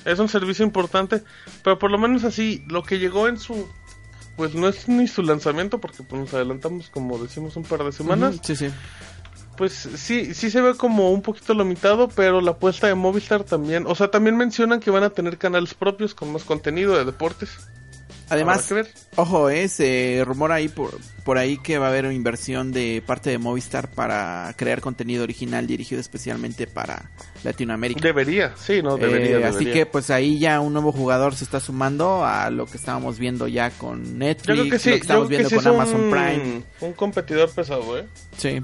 es 0.04 0.18
un 0.18 0.28
servicio 0.28 0.64
importante, 0.64 1.22
pero 1.62 1.78
por 1.78 1.90
lo 1.90 1.98
menos 1.98 2.24
así, 2.24 2.64
lo 2.68 2.82
que 2.82 2.98
llegó 2.98 3.28
en 3.28 3.38
su... 3.38 3.68
Pues 4.36 4.54
no 4.54 4.68
es 4.68 4.88
ni 4.88 5.06
su 5.06 5.22
lanzamiento, 5.22 5.80
porque 5.80 6.02
pues, 6.02 6.20
nos 6.20 6.32
adelantamos 6.32 6.88
como 6.88 7.18
decimos 7.18 7.56
un 7.56 7.64
par 7.64 7.84
de 7.84 7.92
semanas. 7.92 8.40
Sí, 8.42 8.56
sí. 8.56 8.70
Pues 9.58 9.72
sí, 9.74 10.32
sí 10.32 10.50
se 10.50 10.62
ve 10.62 10.74
como 10.74 11.10
un 11.10 11.20
poquito 11.20 11.52
limitado, 11.52 12.08
pero 12.08 12.40
la 12.40 12.52
apuesta 12.52 12.86
de 12.86 12.94
Movistar 12.94 13.44
también, 13.44 13.84
o 13.86 13.94
sea, 13.94 14.10
también 14.10 14.36
mencionan 14.36 14.80
que 14.80 14.90
van 14.90 15.02
a 15.02 15.10
tener 15.10 15.36
canales 15.36 15.74
propios 15.74 16.14
con 16.14 16.32
más 16.32 16.44
contenido 16.44 16.96
de 16.96 17.04
deportes. 17.04 17.58
Además, 18.30 18.72
ojo, 19.16 19.50
eh, 19.50 19.68
se 19.68 20.22
rumora 20.24 20.54
ahí 20.56 20.68
por, 20.68 20.96
por 21.24 21.36
ahí 21.36 21.58
que 21.58 21.78
va 21.78 21.86
a 21.86 21.88
haber 21.90 22.04
inversión 22.12 22.72
de 22.72 23.02
parte 23.04 23.30
de 23.30 23.38
Movistar 23.38 23.88
para 23.90 24.54
crear 24.56 24.80
contenido 24.80 25.24
original 25.24 25.66
dirigido 25.66 26.00
especialmente 26.00 26.66
para 26.66 27.10
Latinoamérica. 27.44 28.00
Debería, 28.00 28.54
sí, 28.56 28.82
no, 28.82 28.96
Eh, 28.96 29.00
debería. 29.00 29.48
Así 29.48 29.58
debería. 29.64 29.72
que 29.74 29.86
pues 29.86 30.10
ahí 30.10 30.38
ya 30.38 30.60
un 30.60 30.72
nuevo 30.72 30.92
jugador 30.92 31.34
se 31.34 31.44
está 31.44 31.60
sumando 31.60 32.24
a 32.24 32.48
lo 32.50 32.66
que 32.66 32.76
estábamos 32.76 33.18
viendo 33.18 33.48
ya 33.48 33.70
con 33.70 34.18
Netflix, 34.18 34.46
yo 34.56 34.62
creo 34.62 34.70
que 34.70 34.78
sí, 34.78 34.90
lo 34.90 34.94
que 34.96 35.00
estamos 35.02 35.22
yo 35.24 35.28
creo 35.28 35.38
viendo 35.38 35.48
que 35.48 35.56
sí 35.56 35.64
con 35.64 35.74
es 35.74 35.80
Amazon 35.80 36.00
un, 36.04 36.10
Prime. 36.10 36.62
un 36.80 36.92
competidor 36.92 37.50
pesado, 37.50 37.98
¿eh? 37.98 38.06
Sí. 38.36 38.60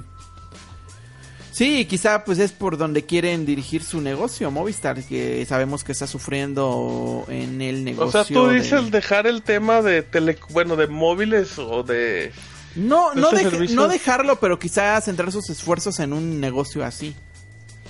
Sí, 1.56 1.86
quizá 1.86 2.22
pues 2.22 2.38
es 2.38 2.52
por 2.52 2.76
donde 2.76 3.06
quieren 3.06 3.46
dirigir 3.46 3.82
su 3.82 4.02
negocio, 4.02 4.50
Movistar, 4.50 5.02
que 5.02 5.42
sabemos 5.46 5.84
que 5.84 5.92
está 5.92 6.06
sufriendo 6.06 7.24
en 7.28 7.62
el 7.62 7.82
negocio. 7.82 8.20
O 8.20 8.24
sea, 8.24 8.24
tú 8.34 8.48
de- 8.48 8.56
dices 8.56 8.90
dejar 8.90 9.26
el 9.26 9.42
tema 9.42 9.80
de 9.80 10.02
tele, 10.02 10.36
bueno, 10.50 10.76
de 10.76 10.86
móviles 10.86 11.58
o 11.58 11.82
de... 11.82 12.30
No, 12.74 13.14
no, 13.14 13.30
este 13.30 13.46
dej- 13.46 13.50
servicio- 13.50 13.76
no 13.76 13.88
dejarlo, 13.88 14.38
pero 14.38 14.58
quizá 14.58 15.00
centrar 15.00 15.32
sus 15.32 15.48
esfuerzos 15.48 15.98
en 16.00 16.12
un 16.12 16.40
negocio 16.40 16.84
así. 16.84 17.16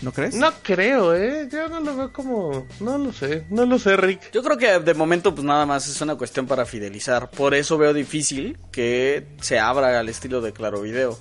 ¿No 0.03 0.13
crees? 0.13 0.35
No 0.37 0.53
creo, 0.63 1.15
¿eh? 1.17 1.49
Yo 1.51 1.69
no 1.69 1.81
lo 1.81 1.97
veo 1.97 2.13
como... 2.13 2.67
No 2.81 2.99
lo 2.99 3.13
sé, 3.13 3.47
no 3.49 3.65
lo 3.65 3.79
sé, 3.79 3.97
Rick. 3.97 4.31
Yo 4.31 4.43
creo 4.45 4.59
que 4.59 4.79
de 4.79 4.95
momento 4.95 5.35
pues 5.35 5.45
nada 5.45 5.65
más 5.67 5.89
es 5.89 6.01
una 6.03 6.15
cuestión 6.17 6.47
para 6.47 6.67
fidelizar. 6.67 7.31
Por 7.31 7.55
eso 7.55 7.79
veo 7.79 7.95
difícil 7.95 8.59
que 8.71 9.27
se 9.41 9.59
abra 9.59 9.99
al 9.99 10.09
estilo 10.11 10.41
de 10.43 10.53
Claro 10.53 10.83
Video. 10.83 11.19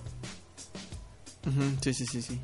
Sí, 1.81 1.93
sí, 1.93 2.05
sí, 2.05 2.21
sí. 2.21 2.39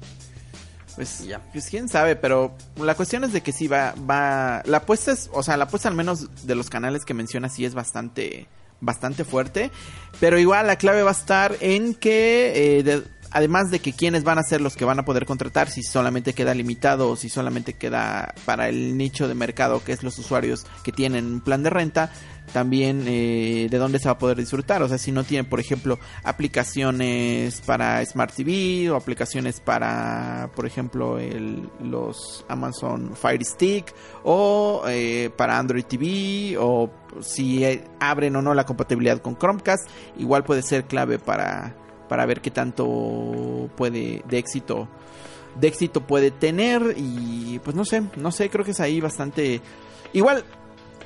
Pues, 0.95 1.25
Ya. 1.25 1.39
pues 1.53 1.67
quién 1.69 1.87
sabe, 1.87 2.15
pero 2.15 2.53
la 2.75 2.95
cuestión 2.95 3.23
es 3.23 3.31
de 3.33 3.41
que 3.41 3.51
sí 3.53 3.67
va, 3.67 3.93
va, 4.09 4.61
la 4.65 4.77
apuesta 4.77 5.11
es, 5.13 5.29
o 5.33 5.41
sea, 5.41 5.55
la 5.57 5.63
apuesta 5.65 5.87
al 5.87 5.95
menos 5.95 6.27
de 6.45 6.53
los 6.55 6.69
canales 6.69 7.05
que 7.05 7.13
mencionas 7.13 7.53
sí 7.55 7.63
es 7.65 7.73
bastante, 7.73 8.47
bastante 8.81 9.23
fuerte, 9.23 9.71
pero 10.19 10.37
igual 10.37 10.67
la 10.67 10.75
clave 10.75 11.01
va 11.01 11.11
a 11.11 11.13
estar 11.13 11.55
en 11.61 11.95
que, 11.95 12.79
eh, 12.79 12.83
de- 12.83 13.03
además 13.31 13.71
de 13.71 13.79
que 13.79 13.93
quiénes 13.93 14.23
van 14.23 14.37
a 14.37 14.43
ser 14.43 14.61
los 14.61 14.75
que 14.75 14.85
van 14.85 14.99
a 14.99 15.05
poder 15.05 15.25
contratar, 15.25 15.69
si 15.69 15.83
solamente 15.83 16.33
queda 16.33 16.53
limitado 16.53 17.09
o 17.09 17.15
si 17.15 17.29
solamente 17.29 17.73
queda 17.73 18.33
para 18.45 18.69
el 18.69 18.97
nicho 18.97 19.27
de 19.27 19.33
mercado 19.33 19.83
que 19.83 19.93
es 19.93 20.03
los 20.03 20.17
usuarios 20.19 20.65
que 20.83 20.91
tienen 20.91 21.25
un 21.25 21.41
plan 21.41 21.63
de 21.63 21.69
renta, 21.69 22.11
también 22.53 23.05
eh, 23.07 23.67
de 23.69 23.77
dónde 23.77 23.99
se 23.99 24.05
va 24.05 24.13
a 24.13 24.17
poder 24.17 24.37
disfrutar. 24.37 24.83
O 24.83 24.89
sea, 24.89 24.97
si 24.97 25.11
no 25.11 25.23
tienen, 25.23 25.49
por 25.49 25.59
ejemplo, 25.59 25.99
aplicaciones 26.23 27.61
para 27.61 28.05
Smart 28.05 28.33
TV 28.33 28.89
o 28.89 28.95
aplicaciones 28.95 29.59
para, 29.59 30.49
por 30.55 30.65
ejemplo, 30.65 31.17
los 31.81 32.45
Amazon 32.49 33.15
Fire 33.15 33.43
Stick 33.45 33.93
o 34.23 34.83
eh, 34.87 35.29
para 35.35 35.57
Android 35.57 35.85
TV 35.85 36.57
o 36.59 36.91
si 37.21 37.63
eh, 37.63 37.83
abren 37.99 38.35
o 38.35 38.41
no 38.41 38.53
la 38.53 38.65
compatibilidad 38.65 39.21
con 39.21 39.37
Chromecast, 39.37 39.87
igual 40.17 40.43
puede 40.43 40.61
ser 40.61 40.85
clave 40.85 41.19
para, 41.19 41.75
para 42.11 42.25
ver 42.25 42.41
qué 42.41 42.51
tanto 42.51 43.69
puede 43.77 44.21
de 44.27 44.37
éxito 44.37 44.89
de 45.55 45.69
éxito 45.69 46.01
puede 46.01 46.29
tener. 46.29 46.95
Y 46.97 47.59
pues 47.63 47.73
no 47.73 47.85
sé, 47.85 48.03
no 48.17 48.33
sé, 48.33 48.49
creo 48.49 48.65
que 48.65 48.71
es 48.71 48.81
ahí 48.81 48.99
bastante 48.99 49.61
igual 50.11 50.43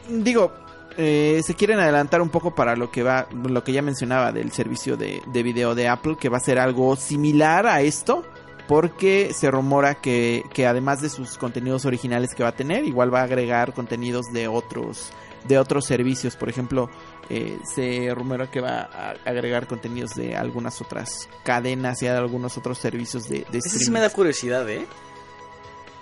digo 0.09 0.51
eh, 0.97 1.41
se 1.45 1.53
quieren 1.53 1.77
adelantar 1.77 2.23
un 2.23 2.29
poco 2.29 2.55
para 2.55 2.75
lo 2.75 2.89
que 2.89 3.03
va, 3.03 3.27
lo 3.31 3.63
que 3.63 3.71
ya 3.71 3.83
mencionaba 3.83 4.31
del 4.31 4.51
servicio 4.51 4.97
de, 4.97 5.21
de 5.31 5.43
video 5.43 5.75
de 5.75 5.89
Apple, 5.89 6.15
que 6.19 6.29
va 6.29 6.37
a 6.37 6.39
ser 6.39 6.57
algo 6.57 6.95
similar 6.95 7.67
a 7.67 7.81
esto, 7.81 8.23
porque 8.67 9.31
se 9.31 9.51
rumora 9.51 10.01
que, 10.01 10.43
que 10.55 10.65
además 10.65 11.01
de 11.01 11.09
sus 11.09 11.37
contenidos 11.37 11.85
originales 11.85 12.33
que 12.33 12.41
va 12.41 12.49
a 12.49 12.55
tener, 12.55 12.83
igual 12.83 13.13
va 13.13 13.19
a 13.19 13.25
agregar 13.25 13.73
contenidos 13.73 14.25
de 14.33 14.47
otros, 14.47 15.11
de 15.47 15.57
otros 15.59 15.85
servicios. 15.85 16.35
Por 16.35 16.49
ejemplo, 16.49 16.89
eh, 17.29 17.57
se 17.73 18.13
rumora 18.13 18.49
que 18.51 18.61
va 18.61 18.81
a 18.91 19.11
agregar 19.25 19.67
contenidos 19.67 20.15
de 20.15 20.35
algunas 20.35 20.81
otras 20.81 21.27
cadenas 21.43 22.01
y 22.01 22.05
de 22.05 22.11
algunos 22.11 22.57
otros 22.57 22.77
servicios 22.77 23.27
de, 23.29 23.45
de 23.51 23.57
Ese 23.59 23.77
sí 23.79 23.91
me 23.91 23.99
da 23.99 24.09
curiosidad, 24.09 24.69
¿eh? 24.69 24.85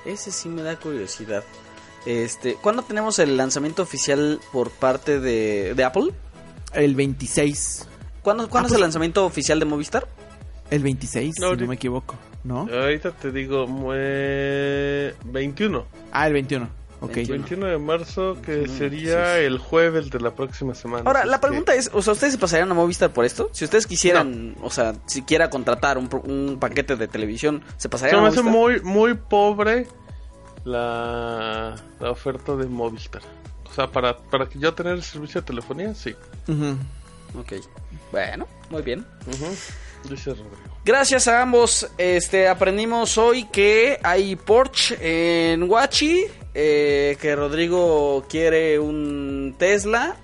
Ese 0.05 0.31
sí 0.31 0.49
me 0.49 0.61
da 0.63 0.77
curiosidad. 0.79 1.43
Este, 2.05 2.55
¿cuándo 2.55 2.81
tenemos 2.83 3.19
el 3.19 3.37
lanzamiento 3.37 3.81
oficial 3.83 4.39
por 4.51 4.69
parte 4.71 5.19
de, 5.21 5.73
de 5.73 5.83
Apple? 5.85 6.11
El 6.73 6.95
26. 6.95 7.87
¿Cuándo, 8.21 8.49
¿cuándo 8.49 8.67
Ah, 8.67 8.71
es 8.71 8.75
el 8.75 8.81
lanzamiento 8.81 9.25
oficial 9.25 9.59
de 9.59 9.65
Movistar? 9.65 10.07
El 10.69 10.81
26, 10.83 11.35
No, 11.39 11.51
si 11.51 11.61
no 11.61 11.67
me 11.67 11.75
equivoco, 11.75 12.15
¿no? 12.43 12.67
Ahorita 12.71 13.11
te 13.11 13.31
digo, 13.31 13.67
mue- 13.67 15.13
21. 15.25 15.85
Ah, 16.11 16.27
el 16.27 16.33
21. 16.33 16.67
Ok. 17.03 17.15
21 17.27 17.65
de 17.65 17.77
marzo, 17.77 18.37
que 18.41 18.67
sería 18.67 19.37
el 19.39 19.57
jueves 19.57 20.09
de 20.09 20.19
la 20.21 20.33
próxima 20.35 20.73
semana. 20.73 21.03
Ahora, 21.05 21.25
la 21.25 21.41
pregunta 21.41 21.75
es, 21.75 21.89
o 21.93 22.01
sea, 22.01 22.13
¿ustedes 22.13 22.33
se 22.33 22.39
pasarían 22.39 22.71
a 22.71 22.73
Movistar 22.73 23.11
por 23.11 23.25
esto? 23.25 23.49
Si 23.51 23.65
ustedes 23.65 23.85
quisieran, 23.87 24.55
o 24.61 24.69
sea, 24.69 24.93
siquiera 25.05 25.49
contratar 25.49 25.97
un, 25.97 26.09
un 26.23 26.57
paquete 26.59 26.95
de 26.95 27.07
televisión, 27.09 27.61
¿se 27.77 27.83
Se 27.83 27.89
pasarían 27.89 28.21
me 28.21 28.27
a 28.27 28.29
hace 28.29 28.41
Movistar? 28.41 28.83
muy, 28.85 28.93
muy 28.93 29.13
pobre 29.15 29.87
la, 30.63 31.75
la 31.99 32.11
oferta 32.11 32.55
de 32.55 32.65
Movistar. 32.67 33.21
O 33.69 33.73
sea, 33.73 33.87
para, 33.91 34.17
para 34.17 34.47
que 34.47 34.59
yo 34.59 34.73
tener 34.73 34.93
el 34.93 35.03
servicio 35.03 35.41
de 35.41 35.47
telefonía, 35.47 35.93
sí. 35.95 36.15
Ujú. 36.47 36.77
Ok, 37.39 37.53
bueno, 38.11 38.47
muy 38.69 38.81
bien. 38.81 39.05
Dice 40.07 40.29
Rodrigo. 40.29 40.47
Gracias 40.85 41.27
a 41.27 41.41
ambos, 41.41 41.89
este, 41.97 42.47
aprendimos 42.47 43.17
hoy 43.17 43.45
que 43.45 43.99
hay 44.03 44.35
Porsche 44.35 45.53
en 45.53 45.63
Huachi, 45.69 46.25
eh, 46.53 47.17
que 47.21 47.35
Rodrigo 47.35 48.25
quiere 48.29 48.79
un 48.79 49.55
Tesla. 49.57 50.15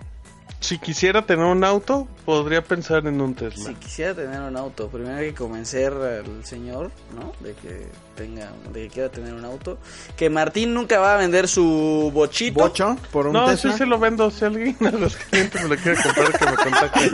Si 0.61 0.77
quisiera 0.77 1.26
tener 1.26 1.45
un 1.45 1.64
auto, 1.64 2.06
podría 2.26 2.61
pensar 2.61 3.07
en 3.07 3.22
un 3.22 3.34
Tesla. 3.34 3.69
Si 3.69 3.76
quisiera 3.76 4.14
tener 4.14 4.41
un 4.41 4.57
auto, 4.57 4.89
primero 4.89 5.15
hay 5.15 5.30
que 5.30 5.35
convencer 5.35 5.93
al 5.93 6.43
señor, 6.45 6.91
¿no? 7.15 7.31
De 7.39 7.53
que 7.53 7.88
tenga, 8.18 8.51
de 8.73 8.84
que 8.84 8.89
quiera 8.89 9.10
tener 9.10 9.34
un 9.34 9.45
auto. 9.45 9.77
Que 10.18 10.30
Martín 10.30 10.73
nunca 10.73 10.99
va 10.99 11.14
a 11.14 11.18
vender 11.18 11.47
su 11.47 12.11
bochito. 12.14 12.60
Bocho 12.60 12.97
por 13.10 13.27
un 13.27 13.34
No, 13.34 13.45
Tesla. 13.45 13.72
sí 13.72 13.77
se 13.77 13.85
lo 13.85 13.99
vendo. 13.99 14.30
Si 14.31 14.43
alguien 14.43 14.76
de 14.81 14.91
los 14.91 15.15
clientes 15.15 15.64
me 15.64 15.69
lo 15.69 15.81
quiere 15.81 15.97
comprar, 16.03 16.38
que 16.38 16.45
me 16.45 16.56
contacte. 16.57 17.11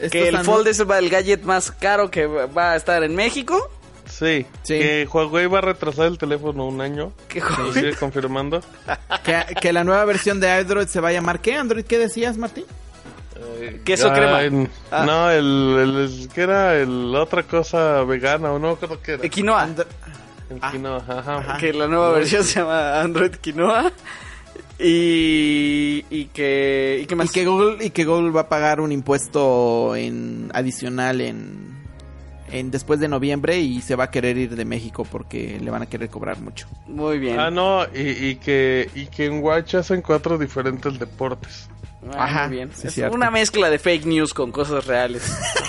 Que 0.10 0.28
el 0.28 0.38
Fold 0.38 0.66
es 0.68 0.80
el 0.80 1.10
gadget 1.10 1.42
más 1.42 1.70
caro 1.70 2.10
que 2.10 2.24
va 2.26 2.72
a 2.72 2.76
estar 2.76 3.02
en 3.04 3.14
México. 3.14 3.70
Sí, 4.20 4.44
Sí. 4.62 4.78
que 4.78 5.08
Huawei 5.10 5.46
va 5.46 5.58
a 5.58 5.62
retrasar 5.62 6.06
el 6.06 6.18
teléfono 6.18 6.66
un 6.66 6.80
año. 6.82 7.12
Que 7.26 7.40
Lo 7.40 7.72
sigue 7.72 7.94
confirmando. 7.96 8.60
Que, 9.24 9.42
que 9.60 9.72
la 9.72 9.82
nueva 9.82 10.04
versión 10.04 10.38
de 10.40 10.50
Android 10.50 10.86
se 10.86 11.00
va 11.00 11.08
a 11.08 11.12
llamar 11.12 11.40
¿qué? 11.40 11.56
Android, 11.56 11.84
¿qué 11.86 11.98
decías, 11.98 12.36
Martín? 12.36 12.64
Eh, 13.60 13.80
Queso 13.84 14.08
ah, 14.10 14.14
crema. 14.14 14.42
en- 14.42 14.68
Ah. 14.90 15.04
No, 15.06 15.30
el, 15.30 15.76
el, 15.78 15.96
el- 15.96 16.28
¿qué 16.34 16.42
era? 16.42 16.76
El, 16.76 17.14
otra 17.16 17.42
cosa 17.44 18.02
vegana 18.04 18.52
o 18.52 18.58
no, 18.58 18.76
creo 18.76 19.00
que 19.02 19.12
era. 19.12 19.28
Quinoa. 19.28 19.64
Andro- 19.66 19.86
El 20.50 20.60
quinoa, 20.60 21.02
ajá. 21.08 21.56
que 21.58 21.72
la 21.72 21.86
nueva 21.86 22.10
versión 22.12 22.44
se 22.44 22.60
llama 22.60 23.00
Android 23.00 23.30
Quinoa. 23.36 23.90
Y, 24.78 26.04
y 26.10 26.24
que. 26.26 27.00
¿Y 27.02 27.06
qué 27.06 27.14
más? 27.14 27.28
Y 27.28 27.32
que 27.32 27.44
Google 27.46 27.84
y 27.84 27.90
que 27.90 28.04
Google 28.04 28.30
va 28.30 28.42
a 28.42 28.48
pagar 28.48 28.80
un 28.80 28.92
impuesto 28.92 29.94
en 29.96 30.50
adicional 30.54 31.20
en 31.20 31.69
en 32.52 32.70
después 32.70 33.00
de 33.00 33.08
noviembre 33.08 33.58
y 33.60 33.80
se 33.80 33.96
va 33.96 34.04
a 34.04 34.10
querer 34.10 34.36
ir 34.36 34.56
de 34.56 34.64
México 34.64 35.06
porque 35.10 35.58
le 35.60 35.70
van 35.70 35.82
a 35.82 35.86
querer 35.86 36.08
cobrar 36.08 36.38
mucho. 36.40 36.66
Muy 36.86 37.18
bien. 37.18 37.38
Ah, 37.38 37.50
no, 37.50 37.84
y, 37.94 38.26
y 38.28 38.34
que 38.36 38.88
y 38.94 39.06
que 39.06 39.26
en 39.26 39.42
Watch 39.42 39.74
hacen 39.76 40.02
cuatro 40.02 40.38
diferentes 40.38 40.98
deportes. 40.98 41.68
Ah, 42.14 42.24
Ajá, 42.24 42.46
muy 42.48 42.56
bien. 42.56 42.70
sí, 42.74 42.86
es 42.86 42.94
cierto. 42.94 43.14
una 43.14 43.30
mezcla 43.30 43.68
de 43.68 43.78
fake 43.78 44.06
news 44.06 44.32
con 44.32 44.52
cosas 44.52 44.86
reales. 44.86 45.22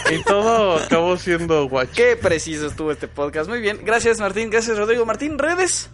Y 0.10 0.24
todo 0.24 0.78
acabó 0.78 1.18
siendo 1.18 1.66
Watch. 1.66 1.90
Qué 1.94 2.16
preciso 2.16 2.68
estuvo 2.68 2.92
este 2.92 3.08
podcast. 3.10 3.50
Muy 3.50 3.60
bien. 3.62 3.80
Gracias, 3.84 4.20
Martín. 4.20 4.50
Gracias, 4.50 4.78
Rodrigo. 4.78 5.06
Martín, 5.06 5.38
redes. 5.38 5.90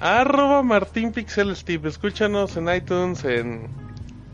Arroba 0.00 0.62
Martín 0.62 1.12
Pixel 1.12 1.54
Steve. 1.56 1.88
Escúchanos 1.88 2.56
en 2.56 2.72
iTunes, 2.74 3.22
en, 3.24 3.68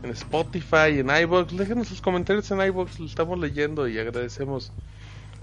en 0.03 0.09
Spotify, 0.11 0.99
en 0.99 1.09
iBox. 1.09 1.57
Déjenos 1.57 1.87
sus 1.87 2.01
comentarios 2.01 2.49
en 2.51 2.61
iBox. 2.61 2.99
Los 2.99 3.09
estamos 3.09 3.37
leyendo 3.39 3.87
y 3.87 3.97
agradecemos. 3.99 4.71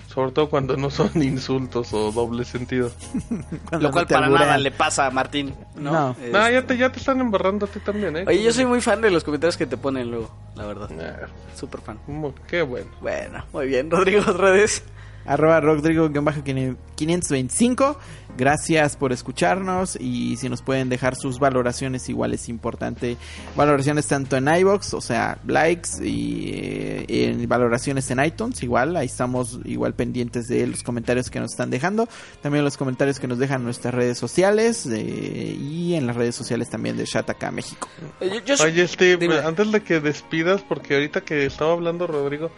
Sobre 0.08 0.30
todo 0.32 0.48
cuando 0.48 0.76
no 0.76 0.90
son 0.90 1.10
insultos 1.22 1.92
o 1.92 2.12
doble 2.12 2.44
sentido. 2.44 2.90
Lo 3.72 3.90
cual 3.90 4.06
para 4.06 4.28
nada 4.28 4.58
le 4.58 4.70
pasa 4.70 5.06
a 5.06 5.10
Martín. 5.10 5.54
No. 5.74 5.92
No. 5.92 6.10
Este- 6.12 6.30
No, 6.30 6.50
ya 6.50 6.62
te, 6.66 6.76
ya 6.76 6.90
te 6.92 6.98
están 7.00 7.20
embarrando 7.20 7.66
a 7.66 7.68
ti 7.68 7.80
también, 7.80 8.16
¿eh? 8.16 8.24
Oye, 8.26 8.42
yo 8.42 8.52
soy 8.52 8.64
muy 8.66 8.80
fan 8.80 9.00
de 9.00 9.10
los 9.10 9.24
comentarios 9.24 9.56
que 9.56 9.66
te 9.66 9.76
ponen 9.76 10.10
luego, 10.10 10.30
la 10.54 10.66
verdad. 10.66 10.88
Ah, 11.00 11.26
Súper 11.56 11.80
fan. 11.80 11.98
Qué 12.46 12.62
bueno. 12.62 12.90
Bueno, 13.00 13.44
muy 13.52 13.66
bien. 13.66 13.90
Rodrigo, 13.90 14.22
redes. 14.32 14.84
Arroba 15.26 15.60
Rodrigo-525. 15.60 17.96
Gracias 18.36 18.96
por 18.96 19.12
escucharnos 19.12 19.94
y 19.94 20.36
si 20.38 20.48
nos 20.48 20.60
pueden 20.60 20.88
dejar 20.88 21.14
sus 21.14 21.38
valoraciones, 21.38 22.08
igual 22.08 22.34
es 22.34 22.48
importante. 22.48 23.16
Valoraciones 23.54 24.08
tanto 24.08 24.36
en 24.36 24.48
iBox, 24.48 24.92
o 24.94 25.00
sea, 25.00 25.38
likes 25.46 25.90
y 26.02 26.50
eh, 26.52 27.04
en 27.08 27.48
valoraciones 27.48 28.10
en 28.10 28.24
iTunes, 28.24 28.60
igual. 28.64 28.96
Ahí 28.96 29.06
estamos 29.06 29.60
igual 29.64 29.94
pendientes 29.94 30.48
de 30.48 30.66
los 30.66 30.82
comentarios 30.82 31.30
que 31.30 31.38
nos 31.38 31.52
están 31.52 31.70
dejando. 31.70 32.08
También 32.42 32.64
los 32.64 32.76
comentarios 32.76 33.20
que 33.20 33.28
nos 33.28 33.38
dejan 33.38 33.60
en 33.60 33.66
nuestras 33.66 33.94
redes 33.94 34.18
sociales 34.18 34.84
eh, 34.86 35.56
y 35.56 35.94
en 35.94 36.08
las 36.08 36.16
redes 36.16 36.34
sociales 36.34 36.68
también 36.68 36.96
de 36.96 37.04
Shataka 37.04 37.52
México. 37.52 37.88
Eh, 38.20 38.42
Oye, 38.64 38.88
Steve, 38.88 39.16
Dime. 39.16 39.38
antes 39.38 39.70
de 39.70 39.80
que 39.80 40.00
despidas, 40.00 40.60
porque 40.62 40.94
ahorita 40.94 41.20
que 41.20 41.46
estaba 41.46 41.70
hablando 41.72 42.08
Rodrigo, 42.08 42.50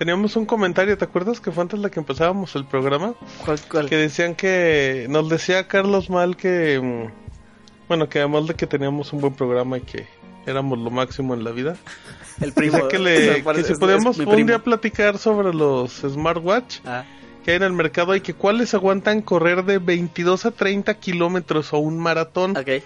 teníamos 0.00 0.34
un 0.34 0.46
comentario, 0.46 0.96
¿te 0.96 1.04
acuerdas 1.04 1.40
que 1.42 1.52
fue 1.52 1.60
antes 1.60 1.82
de 1.82 1.90
que 1.90 2.00
empezábamos 2.00 2.56
el 2.56 2.64
programa? 2.64 3.12
¿Cuál- 3.44 3.60
cuál? 3.70 3.86
Que 3.90 3.96
decían 3.96 4.34
que, 4.34 5.04
nos 5.10 5.28
decía 5.28 5.68
Carlos 5.68 6.08
Mal 6.08 6.38
que, 6.38 6.80
mm, 6.82 7.86
bueno, 7.86 8.08
que 8.08 8.20
además 8.20 8.46
de 8.46 8.54
que 8.54 8.66
teníamos 8.66 9.12
un 9.12 9.20
buen 9.20 9.34
programa 9.34 9.76
y 9.76 9.82
que 9.82 10.06
éramos 10.46 10.78
lo 10.78 10.90
máximo 10.90 11.34
en 11.34 11.44
la 11.44 11.50
vida, 11.50 11.76
El 12.40 12.54
primo. 12.54 12.72
decía 12.78 12.88
que, 12.88 12.98
le, 12.98 13.44
que 13.54 13.62
si 13.62 13.74
podemos 13.74 14.18
un 14.18 14.24
primo. 14.24 14.48
día 14.48 14.58
platicar 14.60 15.18
sobre 15.18 15.52
los 15.52 15.92
smartwatch 16.00 16.78
Ah, 16.86 17.04
que 17.44 17.50
hay 17.50 17.56
en 17.58 17.62
el 17.64 17.74
mercado 17.74 18.16
y 18.16 18.22
que 18.22 18.32
cuáles 18.32 18.72
aguantan 18.72 19.20
correr 19.20 19.66
de 19.66 19.76
22 19.78 20.46
a 20.46 20.50
30 20.50 20.94
kilómetros 20.94 21.74
o 21.74 21.78
un 21.78 21.98
maratón. 21.98 22.56
ok. 22.56 22.82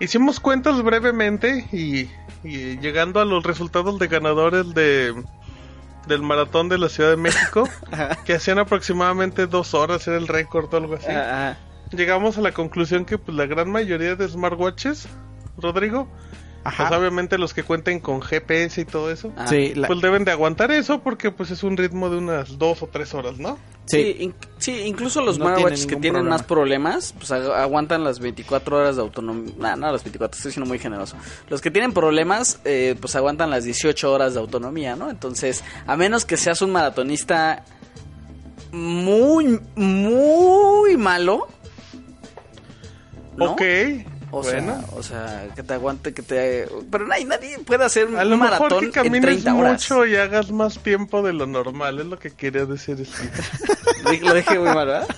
Hicimos 0.00 0.40
cuentas 0.40 0.82
brevemente 0.82 1.68
y, 1.72 2.08
y 2.42 2.78
llegando 2.80 3.20
a 3.20 3.24
los 3.24 3.44
resultados 3.44 3.98
de 4.00 4.08
ganadores 4.08 4.74
de 4.74 5.14
del 6.06 6.22
maratón 6.22 6.68
de 6.68 6.78
la 6.78 6.88
Ciudad 6.88 7.10
de 7.10 7.16
México, 7.16 7.68
que 8.24 8.34
hacían 8.34 8.58
aproximadamente 8.58 9.46
dos 9.46 9.74
horas, 9.74 10.06
era 10.06 10.16
el 10.16 10.28
récord 10.28 10.72
o 10.72 10.76
algo 10.76 10.94
así. 10.94 11.10
Ah. 11.10 11.56
Llegamos 11.92 12.38
a 12.38 12.40
la 12.40 12.52
conclusión 12.52 13.04
que 13.04 13.18
pues 13.18 13.36
la 13.36 13.46
gran 13.46 13.70
mayoría 13.70 14.14
de 14.14 14.28
smartwatches, 14.28 15.08
Rodrigo, 15.58 16.08
Ajá. 16.62 16.88
pues 16.88 17.00
obviamente 17.00 17.38
los 17.38 17.54
que 17.54 17.62
cuenten 17.62 18.00
con 18.00 18.20
GPS 18.20 18.82
y 18.82 18.84
todo 18.84 19.10
eso, 19.10 19.32
Ah. 19.36 19.46
Sí, 19.46 19.72
la- 19.74 19.86
pues 19.86 20.00
deben 20.02 20.24
de 20.26 20.30
aguantar 20.32 20.70
eso 20.72 21.00
porque 21.00 21.30
pues 21.30 21.50
es 21.50 21.62
un 21.62 21.76
ritmo 21.76 22.10
de 22.10 22.18
unas 22.18 22.58
dos 22.58 22.82
o 22.82 22.86
tres 22.86 23.14
horas, 23.14 23.38
¿no? 23.38 23.58
Sí, 23.86 24.02
sí. 24.02 24.16
in- 24.24 24.34
sí, 24.58 24.72
incluso 24.84 25.20
los 25.22 25.38
No 25.38 25.46
smartwatches 25.46 25.86
que 25.86 25.96
tienen 25.96 26.20
problema. 26.20 26.36
más 26.36 26.42
problemas, 26.44 27.14
pues 27.18 27.30
ag- 27.30 27.50
aguantan 27.54 28.04
las 28.04 28.20
24 28.20 28.76
horas 28.76 28.96
de 28.96 29.02
autonomía. 29.02 29.54
No, 29.58 29.76
no 29.76 29.90
las 29.92 30.04
24, 30.04 30.36
estoy 30.36 30.52
siendo 30.52 30.68
muy 30.68 30.78
generoso. 30.78 31.16
Los 31.48 31.60
que 31.62 31.70
tienen 31.70 31.92
problemas, 31.92 32.60
eh, 32.66 32.94
pues 33.00 33.16
aguantan 33.16 33.48
las 33.50 33.64
18 33.64 34.12
horas 34.12 34.34
de 34.34 34.40
autonomía, 34.40 34.96
¿no? 34.96 35.08
Entonces, 35.10 35.64
a 35.86 35.96
menos 35.96 36.24
que 36.26 36.36
seas 36.36 36.60
un 36.62 36.72
maratonista 36.72 37.64
muy, 38.70 39.58
muy 39.74 40.96
malo. 40.98 41.48
¿no? 43.36 43.52
Ok. 43.52 43.62
O 44.32 44.42
bueno. 44.42 44.80
sea, 44.80 44.98
o 44.98 45.02
sea, 45.02 45.48
que 45.54 45.62
te 45.62 45.74
aguante, 45.74 46.12
que 46.14 46.22
te... 46.22 46.68
Pero 46.90 47.06
nadie, 47.06 47.24
nadie 47.24 47.58
puede 47.58 47.84
hacer 47.84 48.06
un 48.06 48.16
A 48.16 48.24
lo 48.24 48.36
mejor 48.36 48.58
maratón 48.60 48.80
que 48.80 48.86
en 48.86 48.92
camines 48.92 49.20
30 49.22 49.54
horas. 49.54 49.72
mucho 49.72 50.06
y 50.06 50.16
hagas 50.16 50.50
más 50.52 50.78
tiempo 50.78 51.22
de 51.22 51.32
lo 51.32 51.46
normal, 51.46 51.98
es 52.00 52.06
lo 52.06 52.18
que 52.18 52.30
quería 52.30 52.64
decir. 52.66 53.06
Lo 54.22 54.34
dije 54.34 54.58
muy 54.58 54.68
mal, 54.68 54.86
¿verdad? 54.86 55.08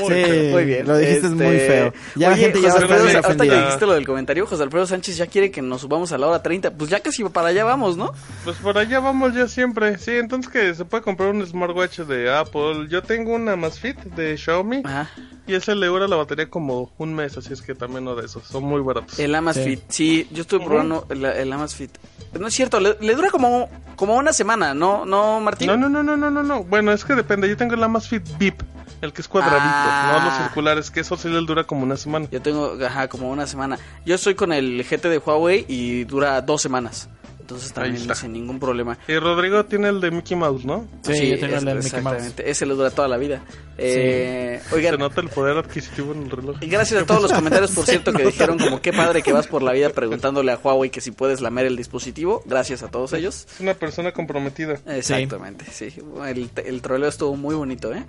Muy 0.00 0.08
Sí, 0.08 0.24
feo. 0.24 0.52
Muy 0.52 0.64
bien. 0.64 0.86
lo 0.86 0.96
dijiste 0.98 1.26
es 1.26 1.32
muy 1.32 1.46
Este, 1.46 1.66
feo. 1.68 1.92
Ya 2.16 2.28
la 2.28 2.34
oye, 2.34 2.42
gente 2.44 2.60
ya 2.62 2.70
José 2.70 2.82
Alfredo, 2.84 3.02
ahorita 3.24 3.44
que 3.46 3.56
dijiste 3.56 3.86
lo 3.86 3.92
del 3.94 4.06
comentario, 4.06 4.46
José 4.46 4.62
Alfredo 4.62 4.86
Sánchez 4.86 5.16
ya 5.16 5.26
quiere 5.26 5.50
que 5.50 5.62
nos 5.62 5.80
subamos 5.82 6.12
a 6.12 6.18
la 6.18 6.26
hora 6.26 6.42
30. 6.42 6.72
Pues 6.72 6.90
ya 6.90 7.00
casi 7.00 7.24
para 7.24 7.48
allá 7.48 7.64
vamos, 7.64 7.96
¿no? 7.96 8.12
Pues 8.44 8.56
por 8.58 8.78
allá 8.78 9.00
vamos 9.00 9.34
ya 9.34 9.48
siempre. 9.48 9.98
Sí, 9.98 10.12
entonces 10.12 10.50
que 10.52 10.74
se 10.74 10.84
puede 10.84 11.02
comprar 11.02 11.30
un 11.30 11.46
smartwatch 11.46 12.00
de 12.00 12.34
Apple. 12.34 12.86
Yo 12.88 13.02
tengo 13.02 13.34
una 13.34 13.52
Amazfit 13.52 13.96
de 13.98 14.36
Xiaomi 14.36 14.82
Ajá. 14.84 15.10
y 15.46 15.54
ese 15.54 15.74
le 15.74 15.86
dura 15.86 16.06
la 16.08 16.16
batería 16.16 16.48
como 16.48 16.92
un 16.98 17.14
mes, 17.14 17.36
así 17.36 17.52
es 17.52 17.62
que 17.62 17.74
también 17.74 18.04
no 18.04 18.14
de 18.14 18.26
esos. 18.26 18.44
Son 18.44 18.62
muy 18.64 18.80
baratos. 18.80 19.18
El 19.18 19.34
Amazfit, 19.34 19.80
sí. 19.88 20.28
yo 20.30 20.42
estuve 20.42 20.64
probando 20.64 21.06
el, 21.10 21.24
el 21.24 21.52
Amazfit. 21.52 21.90
No 22.38 22.46
es 22.46 22.54
cierto, 22.54 22.78
le, 22.78 22.96
le 23.00 23.14
dura 23.14 23.28
como, 23.30 23.68
como 23.96 24.14
una 24.16 24.32
semana, 24.32 24.72
¿no, 24.72 25.04
no 25.04 25.40
Martín? 25.40 25.66
No, 25.66 25.76
no, 25.76 25.88
no, 25.88 26.02
no, 26.02 26.16
no, 26.16 26.30
no, 26.30 26.42
no. 26.42 26.62
Bueno, 26.64 26.92
es 26.92 27.04
que 27.04 27.14
depende. 27.14 27.48
Yo 27.48 27.56
tengo 27.56 27.74
el 27.74 27.82
Amazfit 27.82 28.22
VIP, 28.38 28.62
el 29.00 29.12
que 29.12 29.22
es 29.22 29.28
cuadradito, 29.28 29.60
Ah. 29.64 30.18
no 30.18 30.24
los 30.26 30.38
circulares, 30.38 30.90
que 30.90 31.00
eso 31.00 31.16
sí 31.16 31.28
le 31.28 31.40
dura 31.40 31.64
como 31.64 31.82
una 31.82 31.96
semana. 31.96 32.26
Yo 32.30 32.40
tengo, 32.42 32.76
ajá, 32.84 33.08
como 33.08 33.30
una 33.30 33.46
semana. 33.46 33.78
Yo 34.04 34.14
estoy 34.14 34.34
con 34.34 34.52
el 34.52 34.84
GT 34.84 35.08
de 35.08 35.18
Huawei 35.18 35.64
y 35.68 36.04
dura 36.04 36.40
dos 36.42 36.62
semanas. 36.62 37.08
Entonces 37.50 37.72
también 37.72 37.96
está. 37.96 38.14
sin 38.14 38.32
ningún 38.32 38.60
problema. 38.60 38.96
Y 39.08 39.16
Rodrigo 39.18 39.64
tiene 39.66 39.88
el 39.88 40.00
de 40.00 40.10
Mickey 40.12 40.36
Mouse, 40.36 40.64
¿no? 40.64 40.86
Sí, 41.02 41.30
yo 41.30 41.38
tengo 41.40 41.56
es- 41.56 41.62
el 41.62 41.64
de 41.66 41.74
Mickey 41.74 42.00
Mouse. 42.00 42.16
exactamente. 42.16 42.50
Ese 42.50 42.64
le 42.66 42.74
dura 42.74 42.90
toda 42.90 43.08
la 43.08 43.16
vida. 43.16 43.42
Eh, 43.76 44.60
Oigan, 44.72 44.94
Se 44.94 44.98
nota 44.98 45.20
el 45.20 45.28
poder 45.30 45.56
adquisitivo 45.56 46.12
en 46.12 46.24
el 46.24 46.30
reloj. 46.30 46.56
Y 46.60 46.66
gracias 46.68 47.02
a 47.02 47.06
todos 47.06 47.22
los 47.22 47.32
comentarios, 47.32 47.70
por 47.72 47.86
cierto, 47.86 48.12
que 48.12 48.24
dijeron 48.24 48.58
como 48.58 48.80
qué 48.80 48.92
padre 48.92 49.22
que 49.22 49.32
vas 49.32 49.46
por 49.46 49.62
la 49.62 49.72
vida 49.72 49.90
preguntándole 49.90 50.52
a 50.52 50.58
Huawei 50.62 50.90
que 50.90 51.00
si 51.00 51.10
puedes 51.10 51.40
lamer 51.40 51.66
el 51.66 51.76
dispositivo. 51.76 52.42
Gracias 52.46 52.82
a 52.82 52.88
todos 52.90 53.12
ellos. 53.14 53.46
Es 53.54 53.60
una 53.60 53.74
persona 53.74 54.12
comprometida. 54.12 54.78
Exactamente, 54.86 55.64
sí. 55.72 55.92
El, 56.26 56.50
el 56.64 56.82
troleo 56.82 57.08
estuvo 57.08 57.34
muy 57.36 57.54
bonito, 57.54 57.92
¿eh? 57.92 58.04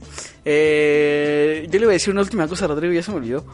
¿eh? 0.46 1.68
Yo 1.70 1.80
le 1.80 1.86
iba 1.86 1.92
a 1.92 1.94
decir 1.94 2.12
una 2.12 2.22
última 2.22 2.48
cosa, 2.48 2.68
Rodrigo, 2.68 2.94
ya 2.94 3.02
se 3.04 3.12
me 3.12 3.18
olvidó. 3.18 3.46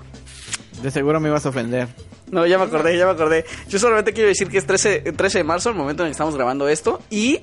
De 0.82 0.92
seguro 0.92 1.20
me 1.20 1.30
ibas 1.30 1.46
a 1.46 1.50
ofender. 1.50 1.88
No, 2.32 2.46
ya 2.46 2.58
me 2.58 2.66
acordé, 2.66 2.98
ya 2.98 3.06
me 3.06 3.12
acordé. 3.12 3.46
Yo 3.70 3.80
solamente 3.80 4.14
quiero 4.14 4.30
decir 4.30 4.48
que 4.50 4.58
es 4.58 4.66
13, 4.68 5.14
13 5.14 5.38
de 5.40 5.44
marzo, 5.44 5.70
el 5.70 5.76
momento 5.76 6.04
en 6.04 6.08
el 6.08 6.12
que 6.12 6.14
estamos 6.14 6.36
grabando 6.36 6.68
esto. 6.68 7.02
Y 7.10 7.40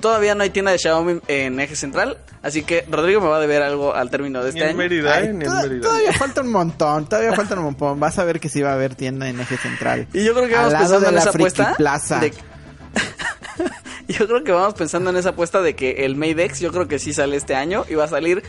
todavía 0.00 0.34
no 0.34 0.42
hay 0.42 0.50
tienda 0.50 0.70
de 0.72 0.78
Xiaomi 0.78 1.20
en 1.26 1.58
Eje 1.58 1.74
Central. 1.74 2.18
Así 2.42 2.62
que 2.62 2.84
Rodrigo 2.90 3.20
me 3.20 3.28
va 3.28 3.38
a 3.38 3.40
deber 3.40 3.62
algo 3.62 3.94
al 3.94 4.10
término 4.10 4.44
de 4.44 4.52
Ni 4.52 4.58
este 4.58 4.62
en 4.64 4.68
año. 4.68 4.76
Mérida, 4.78 5.14
Ay, 5.14 5.24
¿eh? 5.26 5.32
Ni 5.32 5.44
en 5.46 5.52
Mérida. 5.54 5.80
todavía 5.88 6.12
falta 6.12 6.40
un 6.42 6.52
montón, 6.52 7.08
todavía 7.08 7.32
falta 7.32 7.54
un 7.56 7.62
montón. 7.64 7.98
Vas 7.98 8.18
a 8.18 8.24
ver 8.24 8.38
que 8.38 8.48
sí 8.48 8.60
va 8.62 8.70
a 8.70 8.74
haber 8.74 8.94
tienda 8.94 9.28
en 9.28 9.40
Eje 9.40 9.56
Central. 9.56 10.06
Y 10.12 10.22
yo 10.24 10.34
creo 10.34 10.46
que 10.48 10.54
vamos 10.54 10.74
pensando 10.74 11.08
en 11.08 11.16
esa 11.18 11.30
apuesta. 11.30 11.74
Plaza. 11.76 12.20
de- 12.20 12.32
yo 14.08 14.26
creo 14.28 14.44
que 14.44 14.52
vamos 14.52 14.74
pensando 14.74 15.10
en 15.10 15.16
esa 15.16 15.30
apuesta 15.30 15.60
de 15.62 15.74
que 15.74 16.04
el 16.04 16.14
Maydex, 16.16 16.60
yo 16.60 16.70
creo 16.72 16.86
que 16.88 16.98
sí 16.98 17.12
sale 17.12 17.36
este 17.36 17.54
año 17.54 17.84
y 17.88 17.94
va 17.94 18.04
a 18.04 18.08
salir 18.08 18.42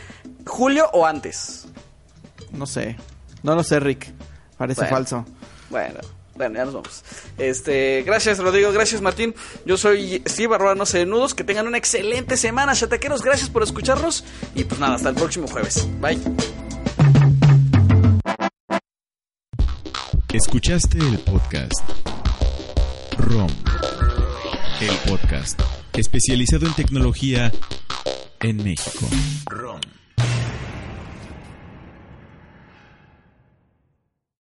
julio 0.46 0.88
o 0.92 1.06
antes. 1.06 1.66
No 2.52 2.66
sé. 2.66 2.96
No 3.42 3.54
lo 3.54 3.62
sé, 3.64 3.80
Rick. 3.80 4.12
Parece 4.58 4.82
Bueno. 4.82 4.96
falso. 4.96 5.24
Bueno, 5.70 6.00
bueno, 6.34 6.54
ya 6.56 6.64
nos 6.66 6.74
vamos. 6.74 7.04
Este, 7.38 8.02
gracias 8.04 8.38
Rodrigo, 8.38 8.70
gracias 8.72 9.00
Martín. 9.00 9.34
Yo 9.64 9.76
soy 9.76 10.22
Steve 10.26 10.54
arroba 10.54 10.74
no 10.74 10.84
sé 10.86 10.98
de 10.98 11.06
nudos. 11.06 11.34
Que 11.34 11.44
tengan 11.44 11.66
una 11.66 11.78
excelente 11.78 12.36
semana, 12.36 12.74
chataqueros. 12.74 13.22
Gracias 13.22 13.50
por 13.50 13.62
escucharnos. 13.62 14.24
Y 14.54 14.64
pues 14.64 14.78
nada, 14.80 14.96
hasta 14.96 15.08
el 15.08 15.14
próximo 15.14 15.48
jueves. 15.48 15.88
Bye. 16.00 16.20
Escuchaste 20.32 20.98
el 20.98 21.18
podcast 21.20 21.72
ROM, 23.18 23.50
el 24.80 25.10
podcast 25.10 25.60
especializado 25.94 26.66
en 26.66 26.74
tecnología 26.74 27.50
en 28.40 28.62
México. 28.62 29.08
ROM. 29.46 29.80